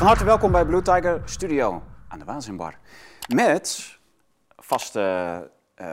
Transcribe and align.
Van 0.00 0.08
harte 0.08 0.24
welkom 0.24 0.52
bij 0.52 0.64
Blue 0.64 0.82
Tiger 0.82 1.22
Studio 1.24 1.82
aan 2.08 2.18
de 2.18 2.24
Waanzinbar. 2.24 2.78
Met 3.34 3.98
vaste, 4.56 5.00
eh, 5.74 5.86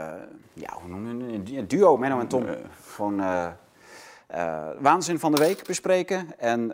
ja, 0.53 0.73
hoe 0.73 0.89
noem 0.89 1.31
je 1.31 1.37
het? 1.37 1.51
Een 1.51 1.67
duo, 1.67 1.97
Menno 1.97 2.19
en 2.19 2.27
Tom. 2.27 2.45
Gewoon 2.93 3.19
eh, 3.19 3.47
eh, 4.27 4.67
waanzin 4.79 5.19
van 5.19 5.31
de 5.31 5.37
week 5.41 5.65
bespreken. 5.65 6.39
En 6.39 6.67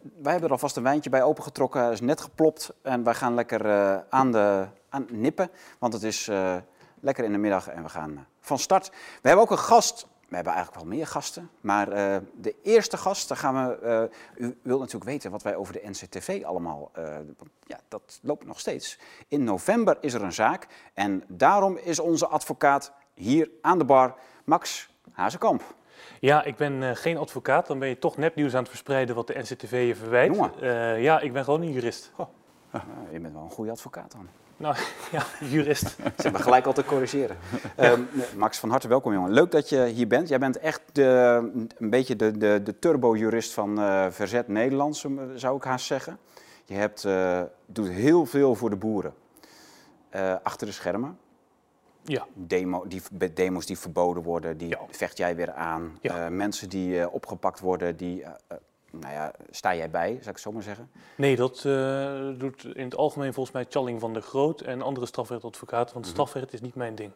wij 0.00 0.32
hebben 0.32 0.42
er 0.42 0.50
alvast 0.50 0.76
een 0.76 0.82
wijntje 0.82 1.10
bij 1.10 1.22
opengetrokken. 1.22 1.92
Is 1.92 2.00
net 2.00 2.20
geplopt 2.20 2.72
en 2.82 3.04
wij 3.04 3.14
gaan 3.14 3.34
lekker 3.34 3.62
aan, 4.10 4.32
de, 4.32 4.66
aan 4.88 5.06
nippen. 5.10 5.50
Want 5.78 5.92
het 5.92 6.02
is 6.02 6.30
lekker 7.00 7.24
in 7.24 7.32
de 7.32 7.38
middag 7.38 7.68
en 7.68 7.82
we 7.82 7.88
gaan 7.88 8.26
van 8.40 8.58
start. 8.58 8.88
We 8.90 9.28
hebben 9.28 9.44
ook 9.44 9.50
een 9.50 9.58
gast. 9.58 10.06
We 10.30 10.36
hebben 10.36 10.54
eigenlijk 10.54 10.84
wel 10.84 10.96
meer 10.96 11.06
gasten. 11.06 11.50
Maar 11.60 11.92
eh, 11.92 12.16
de 12.34 12.54
eerste 12.62 12.96
gast, 12.96 13.28
daar 13.28 13.36
gaan 13.36 13.68
we. 13.68 13.74
eh, 13.74 14.46
u 14.46 14.58
wilt 14.62 14.78
natuurlijk 14.80 15.10
weten 15.10 15.30
wat 15.30 15.42
wij 15.42 15.56
over 15.56 15.72
de 15.72 15.80
NCTV 15.84 16.42
allemaal. 16.44 16.90
eh, 16.92 17.04
ja, 17.66 17.80
dat 17.88 18.18
loopt 18.22 18.46
nog 18.46 18.60
steeds. 18.60 18.98
In 19.28 19.44
november 19.44 19.96
is 20.00 20.14
er 20.14 20.22
een 20.22 20.32
zaak. 20.32 20.66
En 20.94 21.24
daarom 21.28 21.76
is 21.76 21.98
onze 21.98 22.26
advocaat 22.26 22.92
hier 23.14 23.50
aan 23.60 23.78
de 23.78 23.84
bar, 23.84 24.14
Max 24.44 24.90
Hazekamp. 25.12 25.62
Ja, 26.20 26.44
ik 26.44 26.56
ben 26.56 26.96
geen 26.96 27.16
advocaat. 27.16 27.66
Dan 27.66 27.78
ben 27.78 27.88
je 27.88 27.98
toch 27.98 28.16
nepnieuws 28.16 28.52
aan 28.54 28.60
het 28.60 28.68
verspreiden 28.68 29.14
wat 29.14 29.26
de 29.26 29.38
NCTV 29.38 29.84
je 29.86 29.96
verwijt. 29.96 30.36
Ja, 31.02 31.20
ik 31.20 31.32
ben 31.32 31.44
gewoon 31.44 31.60
een 31.62 31.72
jurist. 31.72 32.12
Nou, 32.72 32.84
je 33.12 33.20
bent 33.20 33.34
wel 33.34 33.42
een 33.42 33.50
goede 33.50 33.70
advocaat 33.70 34.12
dan. 34.12 34.28
Nou, 34.60 34.76
ja, 35.12 35.24
jurist. 35.40 35.88
Ze 35.90 36.02
hebben 36.22 36.40
gelijk 36.40 36.66
al 36.66 36.72
te 36.72 36.84
corrigeren. 36.84 37.36
Ehm, 37.76 38.00
Max, 38.36 38.58
van 38.58 38.70
harte 38.70 38.88
welkom 38.88 39.12
jongen. 39.12 39.30
Leuk 39.32 39.50
dat 39.50 39.68
je 39.68 39.84
hier 39.86 40.06
bent. 40.06 40.28
Jij 40.28 40.38
bent 40.38 40.58
echt 40.58 40.82
de, 40.92 41.04
een 41.78 41.90
beetje 41.90 42.16
de, 42.16 42.38
de, 42.38 42.60
de 42.64 42.78
turbo-jurist 42.78 43.52
van 43.52 43.80
eh, 43.80 44.06
Verzet 44.10 44.48
Nederland, 44.48 44.96
zo- 44.96 45.18
zou 45.34 45.56
ik 45.56 45.64
haast 45.64 45.86
zeggen. 45.86 46.18
Je 46.64 46.74
hebt, 46.74 47.04
eh, 47.04 47.42
doet 47.66 47.88
heel 47.88 48.26
veel 48.26 48.54
voor 48.54 48.70
de 48.70 48.76
boeren. 48.76 49.14
Eh, 50.10 50.34
achter 50.42 50.66
de 50.66 50.72
schermen. 50.72 51.18
Ja, 52.02 52.26
Demo, 52.34 52.84
die, 52.86 53.02
demo's 53.34 53.66
die 53.66 53.78
verboden 53.78 54.22
worden, 54.22 54.56
die 54.56 54.68
Ja. 54.68 54.78
vecht 54.90 55.16
jij 55.16 55.36
weer 55.36 55.52
aan. 55.52 55.98
Ja. 56.00 56.28
Mensen 56.30 56.68
die 56.68 57.10
opgepakt 57.10 57.60
worden, 57.60 57.96
die, 57.96 58.24
nou 58.90 59.12
ja, 59.14 59.32
sta 59.50 59.74
jij 59.74 59.90
bij, 59.90 60.08
zou 60.08 60.18
ik 60.20 60.26
het 60.26 60.40
zo 60.40 60.52
maar 60.52 60.62
zeggen. 60.62 60.90
nee, 61.16 61.36
dat 61.36 61.64
eh, 61.64 62.28
doet 62.38 62.64
in 62.64 62.84
het 62.84 62.94
algemeen 62.96 63.32
volgens 63.34 63.54
mij 63.54 63.66
Challing 63.68 64.00
van 64.00 64.12
der 64.12 64.22
Groot 64.22 64.60
en 64.60 64.82
andere 64.82 65.06
strafrechtadvocaten, 65.06 65.94
want 65.94 66.06
strafrecht 66.06 66.52
is 66.52 66.60
niet 66.60 66.74
mijn 66.74 66.94
ding. 66.94 67.10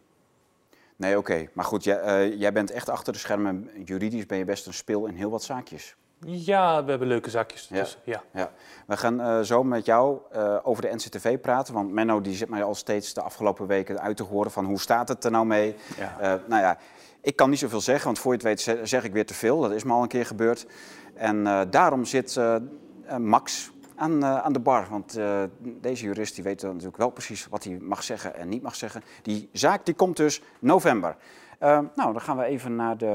Nee, 0.97 1.19
oké. 1.19 1.49
Maar 1.53 1.65
goed, 1.65 1.85
jij, 1.85 2.01
eh, 2.01 2.39
jij 2.41 2.53
bent 2.53 2.71
echt 2.71 2.89
achter 2.89 3.13
de 3.13 3.19
schermen. 3.19 3.71
Juridisch 3.85 4.27
ben 4.27 4.39
je 4.39 4.45
best 4.45 4.67
een 4.67 4.75
speel 4.75 5.07
in 5.07 5.15
heel 5.15 5.31
wat 5.31 5.43
zaakjes. 5.43 5.97
Ja, 6.27 6.85
we 6.85 6.91
hebben 6.91 7.09
leuke 7.09 7.31
zaakjes 7.31 7.69
Ja. 7.69 7.77
ertussen. 7.77 8.01
Ja. 8.05 8.23
Ja. 8.33 8.51
We 8.87 8.97
gaan 8.97 9.21
eh, 9.21 9.41
zo 9.41 9.65
met 9.65 9.85
jou 9.85 10.19
over 10.63 10.83
de 10.83 10.95
NCTV 10.95 11.39
praten. 11.41 11.75
Want 11.75 11.91
Menno 11.93 12.21
die 12.21 12.35
zit 12.37 12.49
mij 12.49 12.63
al 12.63 12.75
steeds 12.75 13.15
de 13.15 13.21
afgelopen 13.23 13.67
weken 13.67 14.01
uit 14.01 14.17
te 14.17 14.23
horen 14.23 14.51
van 14.51 14.65
hoe 14.65 14.81
staat 14.81 15.09
het 15.09 15.25
er 15.25 15.31
nou 15.31 15.47
mee. 15.47 15.75
Ja. 15.99 16.41
Nou 16.47 16.63
ja, 16.63 16.79
ik 17.21 17.37
kan 17.37 17.51
niet 17.51 17.59
zoveel 17.59 17.81
zeggen, 17.81 18.05
want 18.05 18.19
voor 18.19 18.31
je 18.33 18.39
het 18.39 18.47
weet 18.47 18.61
ze- 18.61 18.81
zeg 18.83 19.05
ik 19.05 19.13
weer 19.13 19.27
te 19.27 19.35
veel. 19.35 19.61
Dat 19.61 19.71
is 19.73 19.85
me 19.85 19.93
al 19.93 20.03
een 20.03 20.09
keer 20.09 20.27
gebeurd. 20.27 20.67
En 21.15 21.47
eh, 21.47 21.61
daarom 21.71 22.05
zit 22.05 22.37
eh, 22.37 22.55
eh, 22.55 23.17
Max 23.17 23.73
aan, 23.95 24.25
aan 24.25 24.53
de 24.53 24.61
bar. 24.61 24.87
Want 24.91 25.19
deze 25.61 26.05
jurist 26.05 26.35
die 26.35 26.45
weet 26.45 26.63
natuurlijk 26.63 26.97
wel 26.97 27.11
precies 27.11 27.47
wat 27.47 27.65
hij 27.65 27.79
mag 27.81 28.03
zeggen 28.03 28.37
en 28.37 28.49
niet 28.49 28.63
mag 28.63 28.75
zeggen. 28.75 29.03
Die 29.23 29.49
zaak 29.53 29.85
die 29.85 29.95
komt 29.95 30.17
dus 30.17 30.43
november. 30.59 31.17
Nou, 31.61 31.93
dan 31.95 32.21
gaan 32.21 32.37
we 32.37 32.45
even 32.45 32.77
naar 32.77 32.99
de... 32.99 33.07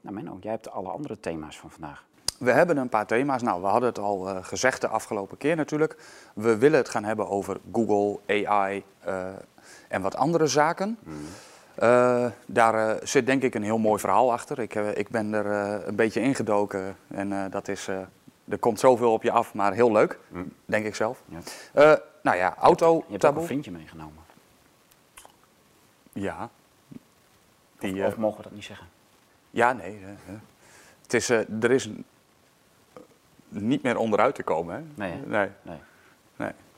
Nou 0.00 0.14
Menno, 0.14 0.38
jij 0.40 0.50
hebt 0.50 0.70
alle 0.70 0.88
andere 0.88 1.20
thema's 1.20 1.58
van 1.58 1.70
vandaag. 1.70 2.04
We 2.38 2.50
hebben 2.50 2.76
een 2.76 2.88
paar 2.88 3.06
thema's. 3.06 3.42
Nou, 3.42 3.60
we 3.60 3.66
hadden 3.66 3.88
het 3.88 3.98
al 3.98 4.18
gezegd 4.42 4.80
de 4.80 4.88
afgelopen 4.88 5.36
keer 5.36 5.56
natuurlijk. 5.56 5.96
We 6.34 6.58
willen 6.58 6.78
het 6.78 6.88
gaan 6.88 7.04
hebben 7.04 7.28
over 7.28 7.60
Google, 7.72 8.18
AI 8.44 8.84
en 9.88 10.02
wat 10.02 10.16
andere 10.16 10.46
zaken. 10.46 10.98
Eh, 11.76 12.26
daar 12.46 12.88
eh, 12.96 13.06
zit 13.06 13.26
denk 13.26 13.42
ik 13.42 13.54
een 13.54 13.62
heel 13.62 13.78
mooi 13.78 14.00
verhaal 14.00 14.32
achter. 14.32 14.58
Ik, 14.58 14.74
eh, 14.74 14.96
ik 14.96 15.08
ben 15.08 15.32
er 15.34 15.46
een 15.88 15.96
beetje 15.96 16.20
ingedoken 16.20 16.96
en 17.08 17.50
dat 17.50 17.68
is, 17.68 17.88
er 18.48 18.58
komt 18.60 18.80
zoveel 18.80 19.12
op 19.12 19.22
je 19.22 19.30
af, 19.30 19.54
maar 19.54 19.72
heel 19.72 19.92
leuk, 19.92 20.18
denk 20.64 20.86
ik 20.86 20.94
zelf. 20.94 21.22
Ja. 21.28 21.98
Nou 22.22 22.36
ja, 22.38 22.56
auto 22.58 22.86
Je 22.86 22.92
hebt 22.98 23.04
ook 23.06 23.12
een 23.12 23.18
taboe. 23.18 23.44
vriendje 23.44 23.70
meegenomen. 23.70 24.24
Ja. 26.12 26.50
Of, 26.92 26.98
Die, 27.78 28.06
of 28.06 28.16
mogen 28.16 28.36
we 28.36 28.42
dat 28.42 28.52
niet 28.52 28.64
zeggen? 28.64 28.86
Ja, 29.50 29.72
nee. 29.72 29.98
Het 31.02 31.14
is, 31.14 31.28
er 31.28 31.70
is 31.70 31.84
een- 31.84 32.04
niet 33.48 33.82
meer 33.82 33.96
onderuit 33.96 34.34
te 34.34 34.42
komen. 34.42 34.74
Hè? 34.74 34.82
Nee, 34.94 35.12
hè? 35.12 35.26
nee. 35.26 35.48
Nee. 35.62 35.78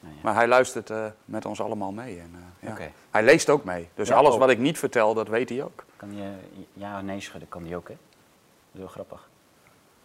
Ja. 0.00 0.08
Maar 0.22 0.34
hij 0.34 0.48
luistert 0.48 0.90
eh, 0.90 1.04
met 1.24 1.44
ons 1.46 1.60
allemaal 1.60 1.92
mee. 1.92 2.18
En, 2.20 2.34
eh, 2.60 2.68
ja. 2.68 2.90
Hij 3.10 3.22
leest 3.22 3.48
ook 3.50 3.64
mee. 3.64 3.88
Dus 3.94 4.08
Ja, 4.08 4.14
alles 4.14 4.32
ook. 4.32 4.38
wat 4.38 4.50
ik 4.50 4.58
niet 4.58 4.78
vertel, 4.78 5.14
dat 5.14 5.28
weet 5.28 5.48
hij 5.48 5.62
ook. 5.62 5.84
Kan 5.96 6.16
je 6.16 6.30
ja 6.72 6.96
of 6.96 7.02
nee 7.02 7.20
schudden? 7.20 7.48
Kan 7.48 7.62
die 7.62 7.76
ook, 7.76 7.88
hè? 7.88 7.94
Dat 7.94 8.72
is 8.72 8.78
heel 8.78 8.88
grappig. 8.88 9.28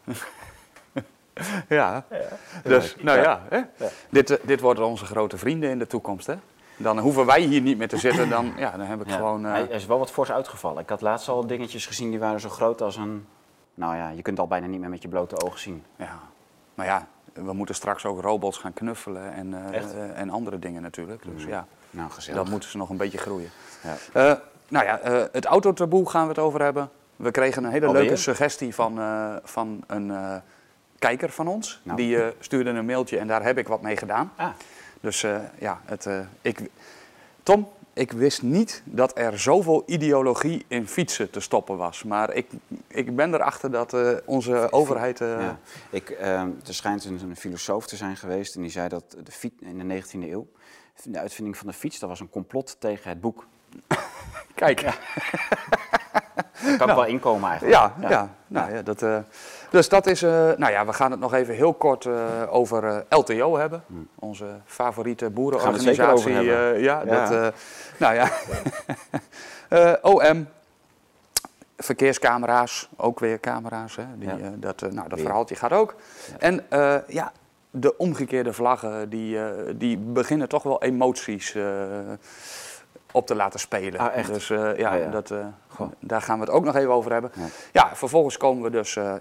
Ja. 1.70 2.06
Dus, 2.64 2.96
nou 3.00 3.20
ja. 3.20 3.42
hè? 3.50 3.62
Dit, 4.10 4.30
eh, 4.30 4.38
dit 4.44 4.60
worden 4.60 4.86
onze 4.86 5.06
grote 5.06 5.38
vrienden 5.38 5.70
in 5.70 5.80
de 5.80 5.88
toekomst. 5.88 6.28
Hè? 6.28 6.36
Dan 6.78 7.00
hoeven 7.00 7.26
wij 7.26 7.42
hier 7.42 7.62
niet 7.62 7.78
meer 7.78 7.88
te 7.88 7.98
zitten. 7.98 8.30
Dan, 8.30 8.54
ja, 8.58 8.72
dan 8.72 8.86
heb 8.86 9.02
ik 9.06 9.12
gewoon... 9.12 9.44
Hij 9.44 9.64
is 9.64 9.86
wel 9.86 10.00
wat 10.00 10.12
fors 10.12 10.32
uitgevallen. 10.32 10.82
Ik 10.84 10.90
had 10.90 11.02
laatst 11.02 11.30
al 11.30 11.48
dingetjes 11.48 11.86
gezien 11.86 12.10
die 12.10 12.20
waren 12.20 12.40
zo 12.40 12.50
groot 12.50 12.82
als 12.82 12.96
een... 12.96 13.28
Nou 13.74 13.96
ja, 13.96 14.10
je 14.10 14.22
kunt 14.22 14.40
al 14.40 14.48
bijna 14.48 14.68
niet 14.68 14.80
meer 14.80 14.90
met 14.90 15.02
je 15.02 15.08
blote 15.08 15.42
ogen 15.46 15.60
zien. 15.60 15.84
ja. 15.96 16.20
Maar 16.74 16.86
ja, 16.86 17.08
we 17.34 17.54
moeten 17.54 17.76
straks 17.76 18.06
ook 18.06 18.22
robots 18.22 18.58
gaan 18.58 18.74
knuffelen 18.74 19.34
en, 19.34 19.54
eh, 19.74 19.78
eh, 19.84 20.20
en 20.20 20.30
andere 20.30 20.60
dingen 20.60 20.82
natuurlijk. 20.82 21.24
Dus 21.36 21.44
ja, 21.44 21.68
Nou, 21.90 22.10
gezellig. 22.12 22.40
dat 22.42 22.50
moeten 22.50 22.70
ze 22.70 22.78
nog 22.78 22.90
een 22.90 22.98
beetje 22.98 23.18
groeien. 23.18 23.50
Ja. 23.84 23.96
Eh, 24.14 24.38
nou 24.68 24.86
ja, 24.86 25.00
eh, 25.00 25.24
het 25.32 25.46
autotaboe 25.46 26.10
gaan 26.10 26.24
we 26.24 26.30
het 26.30 26.40
over 26.40 26.62
hebben. 26.62 26.90
We 27.16 27.32
kregen 27.32 27.64
een 27.64 27.72
hele 27.72 27.86
Alweer? 27.86 28.02
leuke 28.02 28.16
suggestie 28.18 28.76
van, 28.76 29.00
van 29.44 29.84
een 29.88 30.42
kijker 31.00 31.30
van 31.30 31.48
ons. 31.48 31.80
Nou. 31.84 31.98
Die 31.98 32.18
stuurde 32.40 32.70
een 32.70 32.86
mailtje 32.86 33.18
en 33.18 33.28
daar 33.28 33.44
heb 33.44 33.58
ik 33.58 33.68
wat 33.68 33.82
mee 33.82 33.98
gedaan. 33.98 34.32
Ah, 34.36 34.50
Dus 35.02 35.22
ja, 35.60 35.82
het, 35.86 36.08
ik, 36.42 36.70
Tom, 37.44 37.70
ik 37.94 38.12
wist 38.12 38.42
niet 38.42 38.82
dat 38.86 39.18
er 39.18 39.40
zoveel 39.40 39.84
ideologie 39.86 40.66
in 40.68 40.88
fietsen 40.88 41.30
te 41.30 41.40
stoppen 41.40 41.78
was. 41.78 42.04
Maar 42.04 42.34
ik, 42.34 42.48
ik 42.88 43.16
ben 43.16 43.34
erachter 43.34 43.72
dat 43.72 43.94
eh, 43.94 44.12
onze 44.26 44.72
overheid... 44.72 45.22
eh, 45.22 45.28
ja. 45.28 45.60
Ik, 45.90 46.10
eh, 46.10 46.42
er 46.42 46.74
schijnt 46.74 47.06
een, 47.06 47.20
een 47.22 47.36
filosoof 47.36 47.88
te 47.88 47.96
zijn 47.96 48.18
geweest 48.18 48.56
en 48.56 48.62
die 48.62 48.72
zei 48.72 48.88
dat 48.88 49.18
de 49.24 49.32
fiets 49.32 49.62
in 49.62 49.88
de 49.88 50.02
19e 50.02 50.20
eeuw... 50.20 50.48
De 51.04 51.20
uitvinding 51.20 51.58
van 51.58 51.68
de 51.68 51.74
fiets, 51.74 52.00
dat 52.00 52.10
was 52.10 52.20
een 52.20 52.30
complot 52.30 52.76
tegen 52.80 53.10
het 53.10 53.22
boek. 53.22 53.48
Kijk, 54.56 54.82
Daar 54.82 56.78
kan 56.78 56.90
ik 56.90 56.96
wel 56.96 57.06
inkomen 57.06 57.50
eigenlijk. 57.50 57.80
Ja, 57.80 58.10
ja. 58.10 58.30
Nou, 58.48 58.74
ja 58.74 58.82
dat, 58.82 59.02
eh, 59.02 59.18
dus 59.70 59.90
dat 59.90 60.08
is. 60.08 60.22
eh, 60.22 60.32
nou 60.58 60.72
ja, 60.72 60.86
we 60.86 60.94
gaan 60.94 61.12
het 61.12 61.20
nog 61.20 61.34
even 61.34 61.56
heel 61.56 61.74
kort 61.74 62.06
eh, 62.06 62.14
over 62.50 63.06
LTO 63.10 63.58
hebben. 63.58 63.84
Onze 64.20 64.46
favoriete 64.66 65.26
Gaan 65.26 65.34
we 65.34 65.40
het 65.44 65.82
zeker 65.82 66.12
over 66.12 66.32
boerenorganisatie. 66.32 66.34
hebben. 66.34 66.82
ja, 66.82 67.02
Ja. 67.06 67.30
Dat, 67.30 67.54
nou 67.98 68.16
ja. 68.16 68.30
OM. 70.32 70.48
Verkeerscamera's, 71.78 72.90
ook 72.96 73.20
weer 73.20 73.40
camera's. 73.40 73.96
Hè? 73.96 74.04
Die, 74.16 74.28
Ja. 74.28 74.52
dat 74.56 74.82
nou, 74.92 75.10
dat 75.10 75.20
verhaaltje 75.20 75.56
gaat 75.56 75.72
ook. 75.72 75.96
En 76.40 76.66
ja, 77.08 77.32
de 77.72 77.98
omgekeerde 77.98 78.54
vlaggen, 78.54 79.10
die, 79.10 79.38
die 79.78 79.98
beginnen 79.98 80.50
toch 80.50 80.64
wel 80.64 80.82
emoties 80.84 81.56
op 83.14 83.28
te 83.28 83.36
laten 83.36 83.60
spelen. 83.60 84.00
Ah, 84.00 84.16
echt? 84.16 84.34
Dus 84.34 84.50
eh, 84.50 84.78
ja, 84.78 84.92
Ah, 84.92 85.00
ja. 85.00 85.10
Dat, 85.10 85.32
eh, 85.32 85.46
daar 86.00 86.22
gaan 86.22 86.40
we 86.40 86.46
het 86.46 86.54
ook 86.54 86.64
nog 86.64 86.76
even 86.76 86.92
over 86.92 87.12
hebben. 87.12 87.32
Ja. 87.36 87.46
Ja, 87.72 87.96
vervolgens 87.96 88.38
komen 88.38 88.64
we 88.64 88.70
dus 88.70 88.96
eh, 88.96 89.14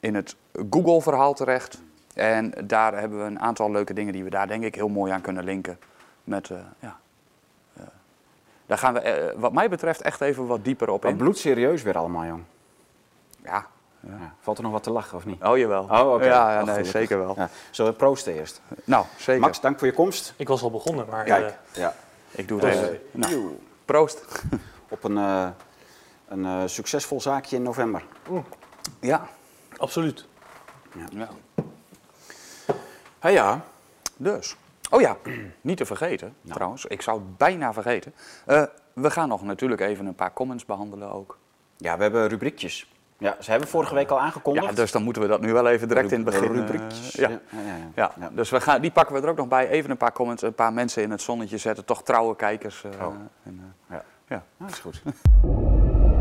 in 0.00 0.14
het 0.14 0.36
Google-verhaal 0.70 1.34
terecht. 1.34 1.78
En 2.14 2.52
daar 2.64 2.98
hebben 2.98 3.18
we 3.18 3.24
een 3.24 3.40
aantal 3.40 3.70
leuke 3.70 3.94
dingen 3.94 4.12
die 4.12 4.24
we 4.24 4.30
daar 4.30 4.46
denk 4.48 4.64
ik 4.64 4.74
heel 4.74 4.88
mooi 4.88 5.12
aan 5.12 5.20
kunnen 5.20 5.44
linken. 5.44 5.78
Met, 6.24 6.50
eh, 6.50 6.56
ja, 6.78 6.96
daar 8.66 8.78
gaan 8.78 8.94
we 8.94 9.34
wat 9.36 9.52
mij 9.52 9.68
betreft 9.68 10.00
echt 10.02 10.20
even 10.20 10.46
wat 10.46 10.64
dieper 10.64 10.90
op 10.90 11.02
Wat 11.02 11.10
in. 11.12 11.16
bloedserieus 11.16 11.82
weer 11.82 11.98
allemaal, 11.98 12.24
jong. 12.24 12.42
Ja. 13.44 13.66
Ja. 14.00 14.32
Valt 14.40 14.56
er 14.56 14.62
nog 14.62 14.72
wat 14.72 14.82
te 14.82 14.90
lachen 14.90 15.16
of 15.16 15.24
niet? 15.24 15.44
Oh, 15.44 15.58
jawel. 15.58 15.82
Oh, 15.82 16.12
oké. 16.12 16.24
Ja, 16.24 16.30
ja 16.30 16.48
Oh, 16.48 16.54
nee, 16.56 16.64
gelukkig. 16.64 16.86
zeker 16.86 17.18
wel. 17.18 17.34
Ja. 17.36 17.48
Zullen 17.70 17.92
we 17.92 17.96
proosten 17.98 18.34
eerst? 18.34 18.60
Nou, 18.84 19.04
zeker. 19.16 19.40
Max, 19.40 19.60
dank 19.60 19.78
voor 19.78 19.86
je 19.86 19.94
komst. 19.94 20.34
Ik 20.36 20.48
was 20.48 20.62
al 20.62 20.70
begonnen, 20.70 21.06
maar 21.10 21.24
Kijk. 21.24 21.58
Ja. 21.72 21.94
Ik 22.30 22.48
doe 22.48 22.60
het 22.60 22.74
even. 22.74 23.00
Nou, 23.10 23.32
Eeuw. 23.32 23.58
proost. 23.84 24.24
Op 24.88 25.04
een, 25.04 25.16
eh, 25.16 25.48
een 26.28 26.44
eh, 26.44 26.62
succesvol 26.66 27.20
zaakje 27.20 27.56
in 27.56 27.62
november. 27.62 28.04
Ja. 29.00 29.28
absoluut. 29.76 30.26
ja. 31.12 31.28
Ah 33.18 33.32
ja, 33.32 33.64
Dus. 34.16 34.56
Oh 34.90 35.00
ja, 35.00 35.16
niet 35.60 35.76
te 35.76 35.86
vergeten 35.86 36.34
trouwens. 36.48 36.84
Ik 36.86 37.02
zou 37.02 37.18
het 37.18 37.36
bijna 37.36 37.72
vergeten. 37.72 38.14
Eh, 38.46 38.62
we 38.92 39.10
gaan 39.10 39.28
nog 39.28 39.42
natuurlijk 39.42 39.80
even 39.80 40.06
een 40.06 40.14
paar 40.14 40.32
comments 40.32 40.64
behandelen 40.64 41.12
ook. 41.12 41.38
ja 41.76 41.96
we 41.96 42.02
hebben 42.02 42.28
rubriekjes. 42.28 42.92
Ja, 43.20 43.36
ze 43.40 43.50
hebben 43.50 43.68
vorige 43.68 43.94
week 43.94 44.10
al 44.10 44.20
aangekondigd. 44.20 44.66
Ja, 44.66 44.72
dus 44.72 44.92
dan 44.92 45.02
moeten 45.02 45.22
we 45.22 45.28
dat 45.28 45.40
nu 45.40 45.52
wel 45.52 45.68
even 45.68 45.88
direct 45.88 46.12
in 46.12 46.24
het 46.24 46.24
begin. 46.24 46.52
Rubriekjes. 46.52 47.16
eh, 47.16 47.28
ja. 47.28 47.38
Ja, 47.50 47.58
ja, 47.94 48.12
ja. 48.20 48.30
Dus 48.32 48.50
we 48.50 48.60
gaan, 48.60 48.80
die 48.80 48.90
pakken 48.90 49.14
we 49.14 49.20
er 49.22 49.28
ook 49.28 49.36
nog 49.36 49.48
bij. 49.48 49.68
Even 49.68 49.90
een 49.90 49.96
paar 49.96 50.12
comments, 50.12 50.42
een 50.42 50.54
paar 50.54 50.72
mensen 50.72 51.02
in 51.02 51.10
het 51.10 51.22
zonnetje 51.22 51.58
zetten. 51.58 51.84
Toch 51.84 52.02
trouwe 52.02 52.36
kijkers. 52.36 52.84
eh, 52.84 53.06
Oh. 53.06 53.14
en, 53.44 53.74
eh, 53.88 53.96
Ja. 53.96 54.02
ja. 54.28 54.42
Nou, 54.56 54.70
is 54.72 54.78
goed. 54.78 55.02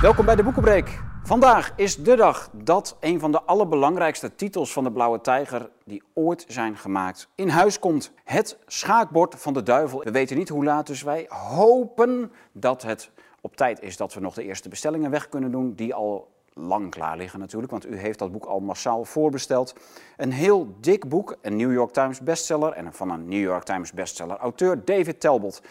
Welkom 0.00 0.24
bij 0.24 0.36
de 0.36 0.42
Boekenbreek. 0.42 1.00
Vandaag 1.26 1.72
is 1.76 1.96
de 1.96 2.16
dag 2.16 2.50
dat 2.52 2.96
een 3.00 3.20
van 3.20 3.32
de 3.32 3.42
allerbelangrijkste 3.42 4.34
titels 4.34 4.72
van 4.72 4.84
de 4.84 4.92
Blauwe 4.92 5.20
Tijger 5.20 5.70
die 5.84 6.02
ooit 6.14 6.44
zijn 6.48 6.76
gemaakt 6.76 7.28
in 7.34 7.48
huis 7.48 7.78
komt. 7.78 8.12
Het 8.24 8.58
schaakbord 8.66 9.34
van 9.38 9.52
de 9.52 9.62
duivel. 9.62 10.02
We 10.02 10.10
weten 10.10 10.36
niet 10.36 10.48
hoe 10.48 10.64
laat, 10.64 10.86
dus 10.86 11.02
wij 11.02 11.26
hopen 11.28 12.32
dat 12.52 12.82
het 12.82 13.10
op 13.40 13.56
tijd 13.56 13.80
is 13.82 13.96
dat 13.96 14.14
we 14.14 14.20
nog 14.20 14.34
de 14.34 14.44
eerste 14.44 14.68
bestellingen 14.68 15.10
weg 15.10 15.28
kunnen 15.28 15.50
doen. 15.50 15.74
Die 15.74 15.94
al 15.94 16.28
lang 16.52 16.90
klaar 16.90 17.16
liggen 17.16 17.38
natuurlijk, 17.38 17.72
want 17.72 17.86
u 17.86 17.96
heeft 17.96 18.18
dat 18.18 18.32
boek 18.32 18.44
al 18.44 18.60
massaal 18.60 19.04
voorbesteld. 19.04 19.74
Een 20.16 20.32
heel 20.32 20.76
dik 20.80 21.08
boek, 21.08 21.36
een 21.42 21.56
New 21.56 21.72
York 21.72 21.92
Times 21.92 22.20
bestseller 22.20 22.72
en 22.72 22.92
van 22.92 23.10
een 23.10 23.28
New 23.28 23.42
York 23.42 23.64
Times 23.64 23.92
bestseller 23.92 24.36
auteur 24.36 24.84
David 24.84 25.20
Talbot. 25.20 25.62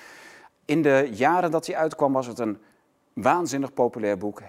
In 0.65 0.81
de 0.81 1.09
jaren 1.11 1.51
dat 1.51 1.65
hij 1.65 1.75
uitkwam 1.75 2.13
was 2.13 2.27
het 2.27 2.39
een 2.39 2.57
waanzinnig 3.13 3.73
populair 3.73 4.17
boek. 4.17 4.41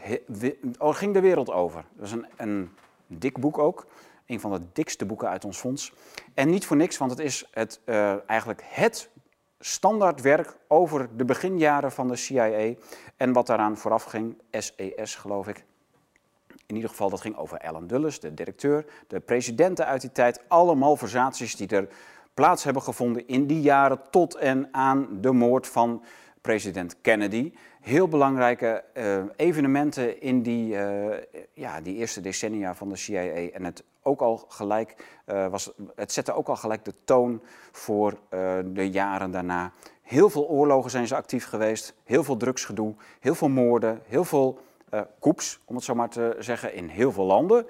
Oh, 0.78 0.94
ging 0.94 1.14
de 1.14 1.20
wereld 1.20 1.50
over. 1.50 1.84
Dat 1.92 2.10
was 2.10 2.12
een, 2.12 2.26
een 2.36 2.70
dik 3.06 3.38
boek 3.38 3.58
ook. 3.58 3.86
Een 4.26 4.40
van 4.40 4.52
de 4.52 4.60
dikste 4.72 5.06
boeken 5.06 5.28
uit 5.28 5.44
ons 5.44 5.58
fonds. 5.58 5.92
En 6.34 6.50
niet 6.50 6.66
voor 6.66 6.76
niks, 6.76 6.98
want 6.98 7.10
het 7.10 7.20
is 7.20 7.48
het, 7.50 7.80
eh, 7.84 8.28
eigenlijk 8.28 8.62
het 8.64 9.10
standaardwerk 9.58 10.56
over 10.68 11.08
de 11.16 11.24
beginjaren 11.24 11.92
van 11.92 12.08
de 12.08 12.16
CIA. 12.16 12.74
En 13.16 13.32
wat 13.32 13.46
daaraan 13.46 13.76
vooraf 13.76 14.04
ging, 14.04 14.38
SES 14.50 15.14
geloof 15.14 15.48
ik. 15.48 15.64
In 16.66 16.74
ieder 16.74 16.90
geval, 16.90 17.10
dat 17.10 17.20
ging 17.20 17.36
over 17.36 17.58
Alan 17.58 17.86
Dulles, 17.86 18.20
de 18.20 18.34
directeur, 18.34 18.84
de 19.06 19.20
presidenten 19.20 19.86
uit 19.86 20.00
die 20.00 20.12
tijd. 20.12 20.40
Alle 20.48 20.74
malversaties 20.74 21.56
die 21.56 21.68
er 21.68 21.88
plaats 22.34 22.64
hebben 22.64 22.82
gevonden 22.82 23.26
in 23.28 23.46
die 23.46 23.60
jaren 23.60 24.00
tot 24.10 24.34
en 24.34 24.68
aan 24.72 25.08
de 25.20 25.32
moord 25.32 25.66
van 25.66 26.04
president 26.40 27.00
Kennedy. 27.00 27.52
Heel 27.84 28.08
belangrijke 28.08 28.84
eh, 28.92 29.18
evenementen 29.36 30.20
in 30.20 30.42
die, 30.42 30.76
eh, 30.76 31.22
ja, 31.52 31.80
die 31.80 31.94
eerste 31.94 32.20
decennia 32.20 32.74
van 32.74 32.88
de 32.88 32.96
CIA. 32.96 33.50
En 33.50 33.64
het, 33.64 33.84
ook 34.02 34.20
al 34.20 34.44
gelijk, 34.48 34.96
eh, 35.24 35.46
was, 35.46 35.72
het 35.94 36.12
zette 36.12 36.32
ook 36.32 36.48
al 36.48 36.56
gelijk 36.56 36.84
de 36.84 36.94
toon 37.04 37.42
voor 37.72 38.18
de 38.64 38.90
jaren 38.90 39.30
daarna. 39.30 39.72
Heel 40.02 40.30
veel 40.30 40.48
oorlogen 40.48 40.90
zijn 40.90 41.06
ze 41.06 41.16
actief 41.16 41.46
geweest, 41.46 41.94
heel 42.04 42.24
veel 42.24 42.36
drugsgedoe, 42.36 42.94
heel 43.20 43.34
veel 43.34 43.48
moorden, 43.48 44.00
heel 44.06 44.24
veel 44.24 44.58
koeps, 45.18 45.60
om 45.64 45.74
het 45.74 45.84
zo 45.84 45.94
maar 45.94 46.08
te 46.08 46.36
zeggen, 46.38 46.74
in 46.74 46.88
heel 46.88 47.12
veel 47.12 47.24
landen. 47.24 47.66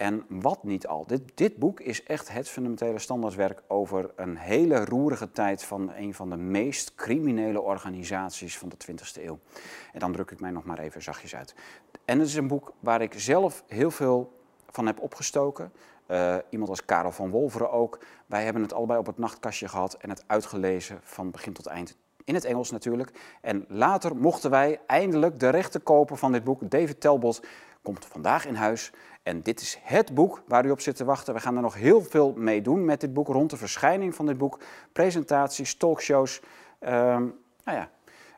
En 0.00 0.24
wat 0.28 0.64
niet 0.64 0.86
al. 0.86 1.06
Dit, 1.06 1.22
dit 1.34 1.56
boek 1.56 1.80
is 1.80 2.02
echt 2.02 2.32
het 2.32 2.48
fundamentele 2.48 2.98
standaardwerk 2.98 3.62
over 3.68 4.10
een 4.16 4.36
hele 4.36 4.84
roerige 4.84 5.32
tijd 5.32 5.64
van 5.64 5.92
een 5.92 6.14
van 6.14 6.30
de 6.30 6.36
meest 6.36 6.94
criminele 6.94 7.60
organisaties 7.60 8.58
van 8.58 8.68
de 8.68 8.76
20e 8.90 9.22
eeuw. 9.22 9.38
En 9.92 9.98
dan 10.00 10.12
druk 10.12 10.30
ik 10.30 10.40
mij 10.40 10.50
nog 10.50 10.64
maar 10.64 10.78
even 10.78 11.02
zachtjes 11.02 11.34
uit. 11.34 11.54
En 12.04 12.18
het 12.18 12.28
is 12.28 12.34
een 12.34 12.46
boek 12.46 12.72
waar 12.78 13.02
ik 13.02 13.14
zelf 13.16 13.64
heel 13.66 13.90
veel 13.90 14.32
van 14.70 14.86
heb 14.86 15.00
opgestoken. 15.00 15.72
Eh, 16.06 16.36
iemand 16.50 16.70
als 16.70 16.84
Karel 16.84 17.12
van 17.12 17.30
Wolveren 17.30 17.70
ook. 17.70 17.98
Wij 18.26 18.44
hebben 18.44 18.62
het 18.62 18.72
allebei 18.72 18.98
op 18.98 19.06
het 19.06 19.18
nachtkastje 19.18 19.68
gehad 19.68 19.94
en 19.94 20.08
het 20.10 20.24
uitgelezen 20.26 21.00
van 21.02 21.30
begin 21.30 21.52
tot 21.52 21.66
eind. 21.66 21.96
In 22.24 22.34
het 22.34 22.44
Engels 22.44 22.70
natuurlijk. 22.70 23.38
En 23.40 23.64
later 23.68 24.16
mochten 24.16 24.50
wij 24.50 24.80
eindelijk 24.86 25.40
de 25.40 25.48
rechten 25.48 25.82
kopen 25.82 26.18
van 26.18 26.32
dit 26.32 26.44
boek. 26.44 26.70
David 26.70 27.00
Talbot 27.00 27.42
komt 27.82 28.06
vandaag 28.06 28.46
in 28.46 28.54
huis. 28.54 28.92
En 29.22 29.42
dit 29.42 29.60
is 29.60 29.78
het 29.82 30.14
boek 30.14 30.42
waar 30.46 30.66
u 30.66 30.70
op 30.70 30.80
zit 30.80 30.96
te 30.96 31.04
wachten. 31.04 31.34
We 31.34 31.40
gaan 31.40 31.56
er 31.56 31.62
nog 31.62 31.74
heel 31.74 32.02
veel 32.02 32.32
mee 32.36 32.62
doen 32.62 32.84
met 32.84 33.00
dit 33.00 33.12
boek, 33.12 33.28
rond 33.28 33.50
de 33.50 33.56
verschijning 33.56 34.14
van 34.14 34.26
dit 34.26 34.38
boek. 34.38 34.58
Presentaties, 34.92 35.74
talkshows. 35.74 36.40
Ehm, 36.78 37.28
nou 37.64 37.78
ja, 37.78 37.90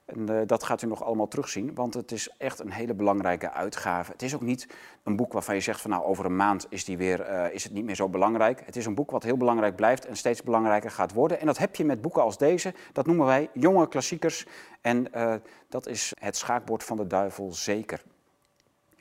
en, 0.05 0.29
eh, 0.29 0.46
dat 0.46 0.62
gaat 0.62 0.82
u 0.82 0.87
nog 0.87 1.05
allemaal 1.05 1.29
terugzien, 1.29 1.75
want 1.75 1.94
het 1.94 2.12
is 2.12 2.34
echt 2.38 2.58
een 2.58 2.70
hele 2.70 2.94
belangrijke 2.94 3.52
uitgave. 3.52 4.12
Het 4.12 4.23
is 4.23 4.34
ook 4.34 4.40
niet 4.40 4.67
een 5.02 5.17
boek 5.17 5.32
waarvan 5.32 5.55
je 5.55 5.61
zegt 5.61 5.81
van 5.81 5.90
nou 5.90 6.05
over 6.05 6.25
een 6.25 6.37
maand 6.37 6.67
is, 6.69 6.84
die 6.84 6.96
weer, 6.96 7.20
eh, 7.20 7.55
is 7.55 7.64
het 7.64 7.73
niet 7.73 7.84
meer 7.84 7.94
zo 7.94 8.08
belangrijk. 8.08 8.62
Het 8.64 8.76
is 8.76 8.87
een 8.87 8.94
boek 8.94 9.11
wat 9.11 9.23
heel 9.23 9.37
belangrijk 9.37 9.76
blijft 9.76 10.06
en 10.06 10.17
steeds 10.17 10.43
belangrijker 10.43 10.90
gaat 10.90 11.12
worden. 11.12 11.40
En 11.40 11.46
dat 11.46 11.58
heb 11.58 11.76
je 11.76 11.84
met 11.84 12.00
boeken 12.00 12.23
als 12.23 12.38
deze. 12.38 12.75
Dat 12.93 13.06
noemen 13.06 13.26
wij 13.26 13.50
jonge 13.52 13.88
klassiekers. 13.88 14.46
En 14.81 15.12
eh, 15.12 15.34
dat 15.69 15.87
is 15.87 16.12
het 16.19 16.37
schaakbord 16.37 16.84
van 16.84 16.96
de 16.96 17.06
duivel 17.06 17.52
zeker. 17.52 18.02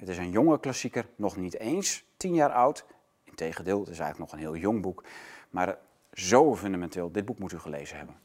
Het 0.02 0.10
is 0.10 0.18
een 0.18 0.32
jonge 0.32 0.60
klassieker, 0.60 1.06
nog 1.16 1.38
niet 1.38 1.60
eens 1.60 2.04
tien 2.18 2.34
jaar 2.34 2.52
oud. 2.52 2.86
Integendeel, 3.24 3.80
het 3.80 3.90
is 3.90 4.00
eigenlijk 4.00 4.32
nog 4.32 4.32
een 4.32 4.48
heel 4.48 4.62
jong 4.62 4.82
boek. 4.82 5.04
Maar 5.50 5.78
zo 6.14 6.56
fundamenteel, 6.56 7.12
dit 7.12 7.26
boek 7.26 7.40
moet 7.40 7.52
u 7.52 7.60
gelezen 7.60 7.98
hebben. 7.98 8.16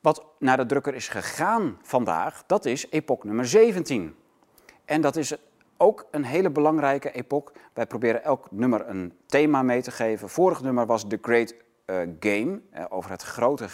Wat 0.00 0.24
naar 0.38 0.56
de 0.56 0.66
drukker 0.66 0.94
is 0.94 1.08
gegaan 1.08 1.78
vandaag, 1.82 2.44
dat 2.46 2.64
is 2.64 2.90
epoch 2.90 3.24
nummer 3.24 3.46
17. 3.46 4.14
En 4.84 5.00
dat 5.00 5.16
is 5.16 5.36
ook 5.76 6.06
een 6.10 6.24
hele 6.24 6.50
belangrijke 6.50 7.12
epoch. 7.12 7.52
Wij 7.72 7.86
proberen 7.86 8.24
elk 8.24 8.50
nummer 8.50 8.88
een 8.88 9.12
thema 9.26 9.62
mee 9.62 9.82
te 9.82 9.90
geven. 9.90 10.28
Vorig 10.28 10.62
nummer 10.62 10.86
was 10.86 11.08
The 11.08 11.18
Great 11.22 11.54
eh, 11.84 11.96
Game, 12.20 12.60
eh, 12.70 12.84
over 12.88 13.10
het 13.10 13.22
grote 13.22 13.68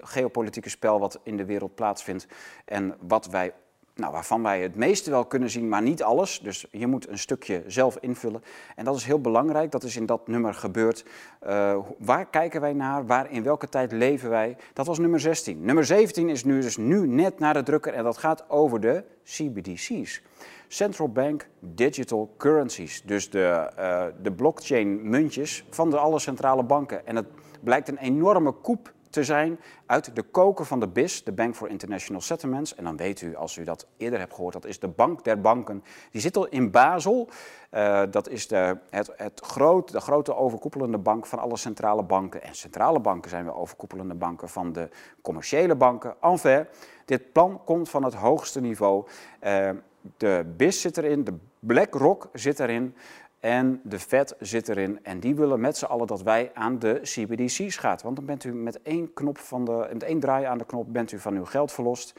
geopolitieke 0.00 0.68
spel 0.68 0.98
wat 0.98 1.20
in 1.22 1.36
de 1.36 1.44
wereld 1.44 1.74
plaatsvindt. 1.74 2.26
En 2.64 2.96
wat 3.00 3.26
wij, 3.26 3.52
nou, 3.94 4.12
waarvan 4.12 4.42
wij 4.42 4.62
het 4.62 4.76
meeste 4.76 5.10
wel 5.10 5.24
kunnen 5.24 5.50
zien, 5.50 5.68
maar 5.68 5.82
niet 5.82 6.02
alles. 6.02 6.40
Dus 6.40 6.66
je 6.70 6.86
moet 6.86 7.08
een 7.08 7.18
stukje 7.18 7.62
zelf 7.66 7.96
invullen. 8.00 8.42
En 8.76 8.84
dat 8.84 8.96
is 8.96 9.04
heel 9.04 9.20
belangrijk, 9.20 9.70
dat 9.70 9.82
is 9.82 9.96
in 9.96 10.06
dat 10.06 10.28
nummer 10.28 10.54
gebeurd. 10.54 11.04
Eh, 11.40 11.78
waar 11.98 12.26
kijken 12.26 12.60
wij 12.60 12.72
naar? 12.72 13.06
Waar, 13.06 13.30
in 13.30 13.42
welke 13.42 13.68
tijd 13.68 13.92
leven 13.92 14.30
wij? 14.30 14.56
Dat 14.72 14.86
was 14.86 14.98
nummer 14.98 15.20
16. 15.20 15.64
Nummer 15.64 15.84
17 15.84 16.28
is 16.28 16.44
nu 16.44 16.60
dus 16.60 16.76
nu 16.76 17.06
net 17.06 17.38
naar 17.38 17.54
de 17.54 17.62
drukker 17.62 17.94
en 17.94 18.04
dat 18.04 18.16
gaat 18.16 18.50
over 18.50 18.80
de 18.80 19.04
CBDC's. 19.24 20.22
Central 20.68 21.08
Bank 21.08 21.48
Digital 21.60 22.34
Currencies. 22.36 23.02
Dus 23.04 23.30
de, 23.30 23.70
eh, 23.76 24.04
de 24.22 24.32
blockchain 24.32 25.08
muntjes 25.08 25.64
van 25.70 25.90
de 25.90 25.98
alle 25.98 26.18
centrale 26.18 26.62
banken. 26.62 27.06
En 27.06 27.16
het 27.16 27.26
blijkt 27.60 27.88
een 27.88 27.98
enorme 27.98 28.52
koep 28.52 28.92
te 29.12 29.24
zijn 29.24 29.60
uit 29.86 30.16
de 30.16 30.22
koker 30.22 30.64
van 30.64 30.80
de 30.80 30.88
BIS, 30.88 31.24
de 31.24 31.32
Bank 31.32 31.54
for 31.54 31.68
International 31.68 32.22
Settlements. 32.22 32.74
En 32.74 32.84
dan 32.84 32.96
weet 32.96 33.20
u, 33.20 33.36
als 33.36 33.56
u 33.56 33.64
dat 33.64 33.86
eerder 33.96 34.18
hebt 34.18 34.34
gehoord, 34.34 34.52
dat 34.52 34.64
is 34.64 34.78
de 34.78 34.88
bank 34.88 35.24
der 35.24 35.40
banken. 35.40 35.84
Die 36.10 36.20
zit 36.20 36.36
al 36.36 36.46
in 36.46 36.70
Basel. 36.70 37.28
Eh, 37.70 38.02
dat 38.10 38.28
is 38.28 38.48
de, 38.48 38.78
het, 38.90 39.10
het 39.16 39.40
groot, 39.44 39.92
de 39.92 40.00
grote 40.00 40.36
overkoepelende 40.36 40.98
bank 40.98 41.26
van 41.26 41.38
alle 41.38 41.56
centrale 41.56 42.02
banken. 42.02 42.42
En 42.42 42.54
centrale 42.54 43.00
banken 43.00 43.30
zijn 43.30 43.44
weer 43.44 43.54
overkoepelende 43.54 44.14
banken 44.14 44.48
van 44.48 44.72
de 44.72 44.88
commerciële 45.22 45.74
banken. 45.74 46.14
Enfin, 46.20 46.66
dit 47.04 47.32
plan 47.32 47.60
komt 47.64 47.88
van 47.88 48.04
het 48.04 48.14
hoogste 48.14 48.60
niveau. 48.60 49.06
Eh, 49.38 49.70
de 50.16 50.52
BIS 50.56 50.80
zit 50.80 50.96
erin, 50.96 51.24
de 51.24 51.34
BlackRock 51.58 52.28
zit 52.32 52.60
erin. 52.60 52.94
En 53.42 53.80
de 53.84 53.98
Fed 53.98 54.34
zit 54.38 54.68
erin 54.68 55.04
en 55.04 55.20
die 55.20 55.34
willen 55.34 55.60
met 55.60 55.76
z'n 55.76 55.84
allen 55.84 56.06
dat 56.06 56.22
wij 56.22 56.50
aan 56.54 56.78
de 56.78 57.00
CBDC's 57.02 57.76
gaan. 57.76 57.98
Want 58.02 58.16
dan 58.16 58.24
bent 58.24 58.44
u 58.44 58.52
met 58.52 58.82
één, 58.82 59.12
knop 59.12 59.38
van 59.38 59.64
de, 59.64 59.88
met 59.92 60.02
één 60.02 60.20
draai 60.20 60.44
aan 60.44 60.58
de 60.58 60.64
knop 60.64 60.92
bent 60.92 61.12
u 61.12 61.18
van 61.18 61.34
uw 61.34 61.44
geld 61.44 61.72
verlost. 61.72 62.12